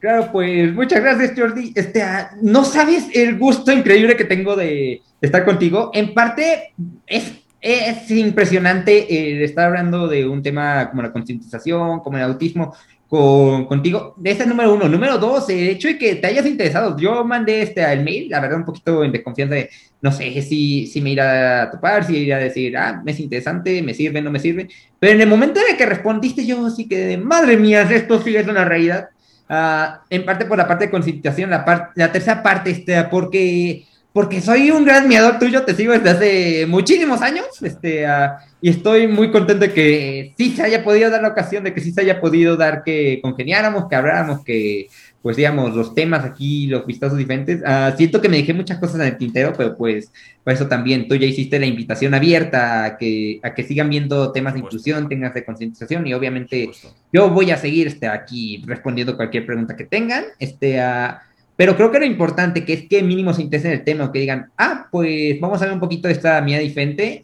Claro, 0.00 0.30
pues 0.30 0.72
muchas 0.72 1.00
gracias 1.00 1.32
Jordi. 1.36 1.72
Este, 1.74 2.02
ah, 2.02 2.30
no 2.40 2.64
sabes 2.64 3.08
el 3.14 3.36
gusto 3.36 3.72
increíble 3.72 4.16
que 4.16 4.24
tengo 4.24 4.54
de, 4.54 5.02
estar 5.20 5.44
contigo. 5.44 5.90
En 5.92 6.14
parte 6.14 6.72
es, 7.06 7.32
es 7.60 8.10
impresionante 8.10 9.32
el 9.32 9.42
estar 9.42 9.66
hablando 9.66 10.06
de 10.06 10.26
un 10.26 10.42
tema 10.42 10.88
como 10.90 11.02
la 11.02 11.12
concientización, 11.12 12.00
como 12.00 12.16
el 12.16 12.22
autismo, 12.22 12.74
con, 13.08 13.64
contigo. 13.66 14.14
Este 14.22 14.44
es 14.44 14.48
número 14.48 14.74
uno. 14.74 14.88
Número 14.88 15.18
dos, 15.18 15.48
el 15.48 15.68
hecho 15.70 15.88
de 15.88 15.98
que 15.98 16.16
te 16.16 16.26
hayas 16.26 16.46
interesado. 16.46 16.96
Yo 16.98 17.24
mandé 17.24 17.62
este 17.62 17.82
al 17.84 18.04
mail, 18.04 18.28
la 18.28 18.40
verdad, 18.40 18.58
un 18.58 18.64
poquito 18.64 19.02
en 19.02 19.12
desconfianza 19.12 19.54
de, 19.54 19.70
no 20.02 20.12
sé 20.12 20.40
si, 20.42 20.86
si 20.86 21.00
me 21.00 21.10
irá 21.10 21.62
a 21.62 21.70
topar, 21.70 22.04
si 22.04 22.16
irá 22.18 22.36
a 22.36 22.40
decir, 22.40 22.76
ah, 22.76 23.02
es 23.04 23.18
interesante, 23.18 23.82
me 23.82 23.94
sirve, 23.94 24.22
no 24.22 24.30
me 24.30 24.38
sirve. 24.38 24.68
Pero 24.98 25.14
en 25.14 25.20
el 25.22 25.28
momento 25.28 25.58
en 25.60 25.72
el 25.72 25.76
que 25.76 25.86
respondiste, 25.86 26.46
yo 26.46 26.68
sí 26.70 26.86
que, 26.86 27.16
madre 27.16 27.56
mía, 27.56 27.82
esto 27.82 28.22
sí 28.22 28.36
es 28.36 28.46
una 28.46 28.64
realidad. 28.64 29.08
Uh, 29.50 29.96
en 30.10 30.26
parte 30.26 30.44
por 30.44 30.58
la 30.58 30.68
parte 30.68 30.84
de 30.84 30.90
concientización, 30.90 31.48
la, 31.48 31.90
la 31.94 32.12
tercera 32.12 32.42
parte, 32.42 32.70
este, 32.70 33.02
porque 33.04 33.86
porque 34.18 34.40
soy 34.40 34.72
un 34.72 34.84
gran 34.84 35.06
miador 35.06 35.38
tuyo, 35.38 35.62
te 35.62 35.76
sigo 35.76 35.92
desde 35.92 36.10
hace 36.10 36.66
muchísimos 36.66 37.22
años, 37.22 37.46
este, 37.62 38.04
uh, 38.04 38.32
y 38.60 38.68
estoy 38.68 39.06
muy 39.06 39.30
contento 39.30 39.64
de 39.66 39.72
que 39.72 40.34
sí 40.36 40.50
se 40.56 40.64
haya 40.64 40.82
podido 40.82 41.08
dar 41.08 41.22
la 41.22 41.28
ocasión, 41.28 41.62
de 41.62 41.72
que 41.72 41.80
sí 41.80 41.92
se 41.92 42.00
haya 42.00 42.20
podido 42.20 42.56
dar 42.56 42.82
que 42.82 43.20
congeniáramos, 43.22 43.86
que 43.88 43.94
habláramos, 43.94 44.42
que, 44.42 44.88
pues 45.22 45.36
digamos, 45.36 45.72
los 45.72 45.94
temas 45.94 46.24
aquí, 46.24 46.66
los 46.66 46.84
vistazos 46.84 47.16
diferentes. 47.16 47.60
Uh, 47.60 47.96
siento 47.96 48.20
que 48.20 48.28
me 48.28 48.38
dejé 48.38 48.52
muchas 48.54 48.80
cosas 48.80 48.96
en 48.96 49.06
el 49.06 49.18
tintero, 49.18 49.52
pero 49.56 49.76
pues, 49.76 50.10
por 50.42 50.52
eso 50.52 50.66
también 50.66 51.06
tú 51.06 51.14
ya 51.14 51.26
hiciste 51.26 51.60
la 51.60 51.66
invitación 51.66 52.12
abierta 52.12 52.86
a 52.86 52.96
que, 52.96 53.38
a 53.44 53.54
que 53.54 53.62
sigan 53.62 53.88
viendo 53.88 54.32
temas 54.32 54.54
de 54.54 54.58
inclusión, 54.58 55.08
temas 55.08 55.32
de 55.32 55.44
concientización, 55.44 56.08
y 56.08 56.14
obviamente 56.14 56.68
yo 57.12 57.30
voy 57.30 57.52
a 57.52 57.56
seguir 57.56 57.86
este, 57.86 58.08
aquí 58.08 58.64
respondiendo 58.66 59.16
cualquier 59.16 59.46
pregunta 59.46 59.76
que 59.76 59.84
tengan. 59.84 60.24
Este, 60.40 60.80
uh, 60.80 61.27
pero 61.58 61.74
creo 61.74 61.90
que 61.90 61.98
lo 61.98 62.04
importante 62.04 62.64
que 62.64 62.72
es 62.72 62.88
que 62.88 63.02
mínimo 63.02 63.34
se 63.34 63.42
interesen 63.42 63.72
en 63.72 63.78
el 63.78 63.84
tema 63.84 64.12
que 64.12 64.20
digan, 64.20 64.52
ah, 64.56 64.86
pues 64.92 65.40
vamos 65.40 65.60
a 65.60 65.64
ver 65.64 65.74
un 65.74 65.80
poquito 65.80 66.06
de 66.06 66.14
esta 66.14 66.40
mía 66.40 66.60
diferente, 66.60 67.20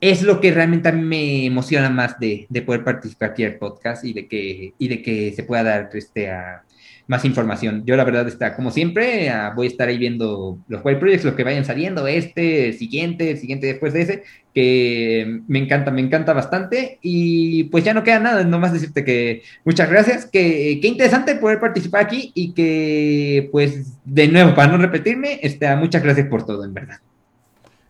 es 0.00 0.22
lo 0.22 0.40
que 0.40 0.50
realmente 0.50 0.88
a 0.88 0.92
mí 0.92 1.02
me 1.02 1.44
emociona 1.44 1.90
más 1.90 2.18
de, 2.18 2.46
de, 2.48 2.62
poder 2.62 2.82
participar 2.82 3.32
aquí 3.32 3.42
el 3.42 3.58
podcast 3.58 4.02
y 4.06 4.14
de 4.14 4.26
que, 4.26 4.72
y 4.78 4.88
de 4.88 5.02
que 5.02 5.30
se 5.34 5.42
pueda 5.42 5.62
dar 5.62 5.90
este, 5.92 6.30
más 7.06 7.24
información. 7.24 7.84
Yo 7.84 7.96
la 7.96 8.04
verdad 8.04 8.26
está, 8.28 8.54
como 8.54 8.70
siempre, 8.70 9.28
ah, 9.30 9.52
voy 9.54 9.66
a 9.66 9.70
estar 9.70 9.88
ahí 9.88 9.98
viendo 9.98 10.58
los 10.68 10.82
web 10.82 10.98
projects, 10.98 11.24
los 11.24 11.34
que 11.34 11.44
vayan 11.44 11.64
saliendo, 11.64 12.06
este, 12.06 12.68
el 12.68 12.78
siguiente, 12.78 13.30
el 13.30 13.38
siguiente 13.38 13.66
después 13.66 13.92
de 13.92 14.02
ese, 14.02 14.22
que 14.54 15.40
me 15.48 15.58
encanta, 15.58 15.90
me 15.90 16.00
encanta 16.00 16.32
bastante. 16.32 16.98
Y 17.02 17.64
pues 17.64 17.84
ya 17.84 17.94
no 17.94 18.04
queda 18.04 18.18
nada, 18.18 18.44
nomás 18.44 18.72
decirte 18.72 19.04
que 19.04 19.42
muchas 19.64 19.90
gracias, 19.90 20.26
que 20.26 20.78
qué 20.80 20.88
interesante 20.88 21.34
poder 21.36 21.60
participar 21.60 22.04
aquí 22.04 22.32
y 22.34 22.52
que 22.52 23.48
pues 23.52 23.98
de 24.04 24.28
nuevo, 24.28 24.54
para 24.54 24.72
no 24.72 24.78
repetirme, 24.78 25.40
este, 25.42 25.74
muchas 25.76 26.02
gracias 26.02 26.28
por 26.28 26.46
todo, 26.46 26.64
en 26.64 26.74
verdad. 26.74 26.98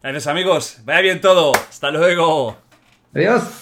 Gracias 0.02 0.26
amigos, 0.26 0.78
vaya 0.84 1.00
bien 1.00 1.20
todo, 1.20 1.52
hasta 1.54 1.90
luego. 1.90 2.58
Adiós. 3.14 3.61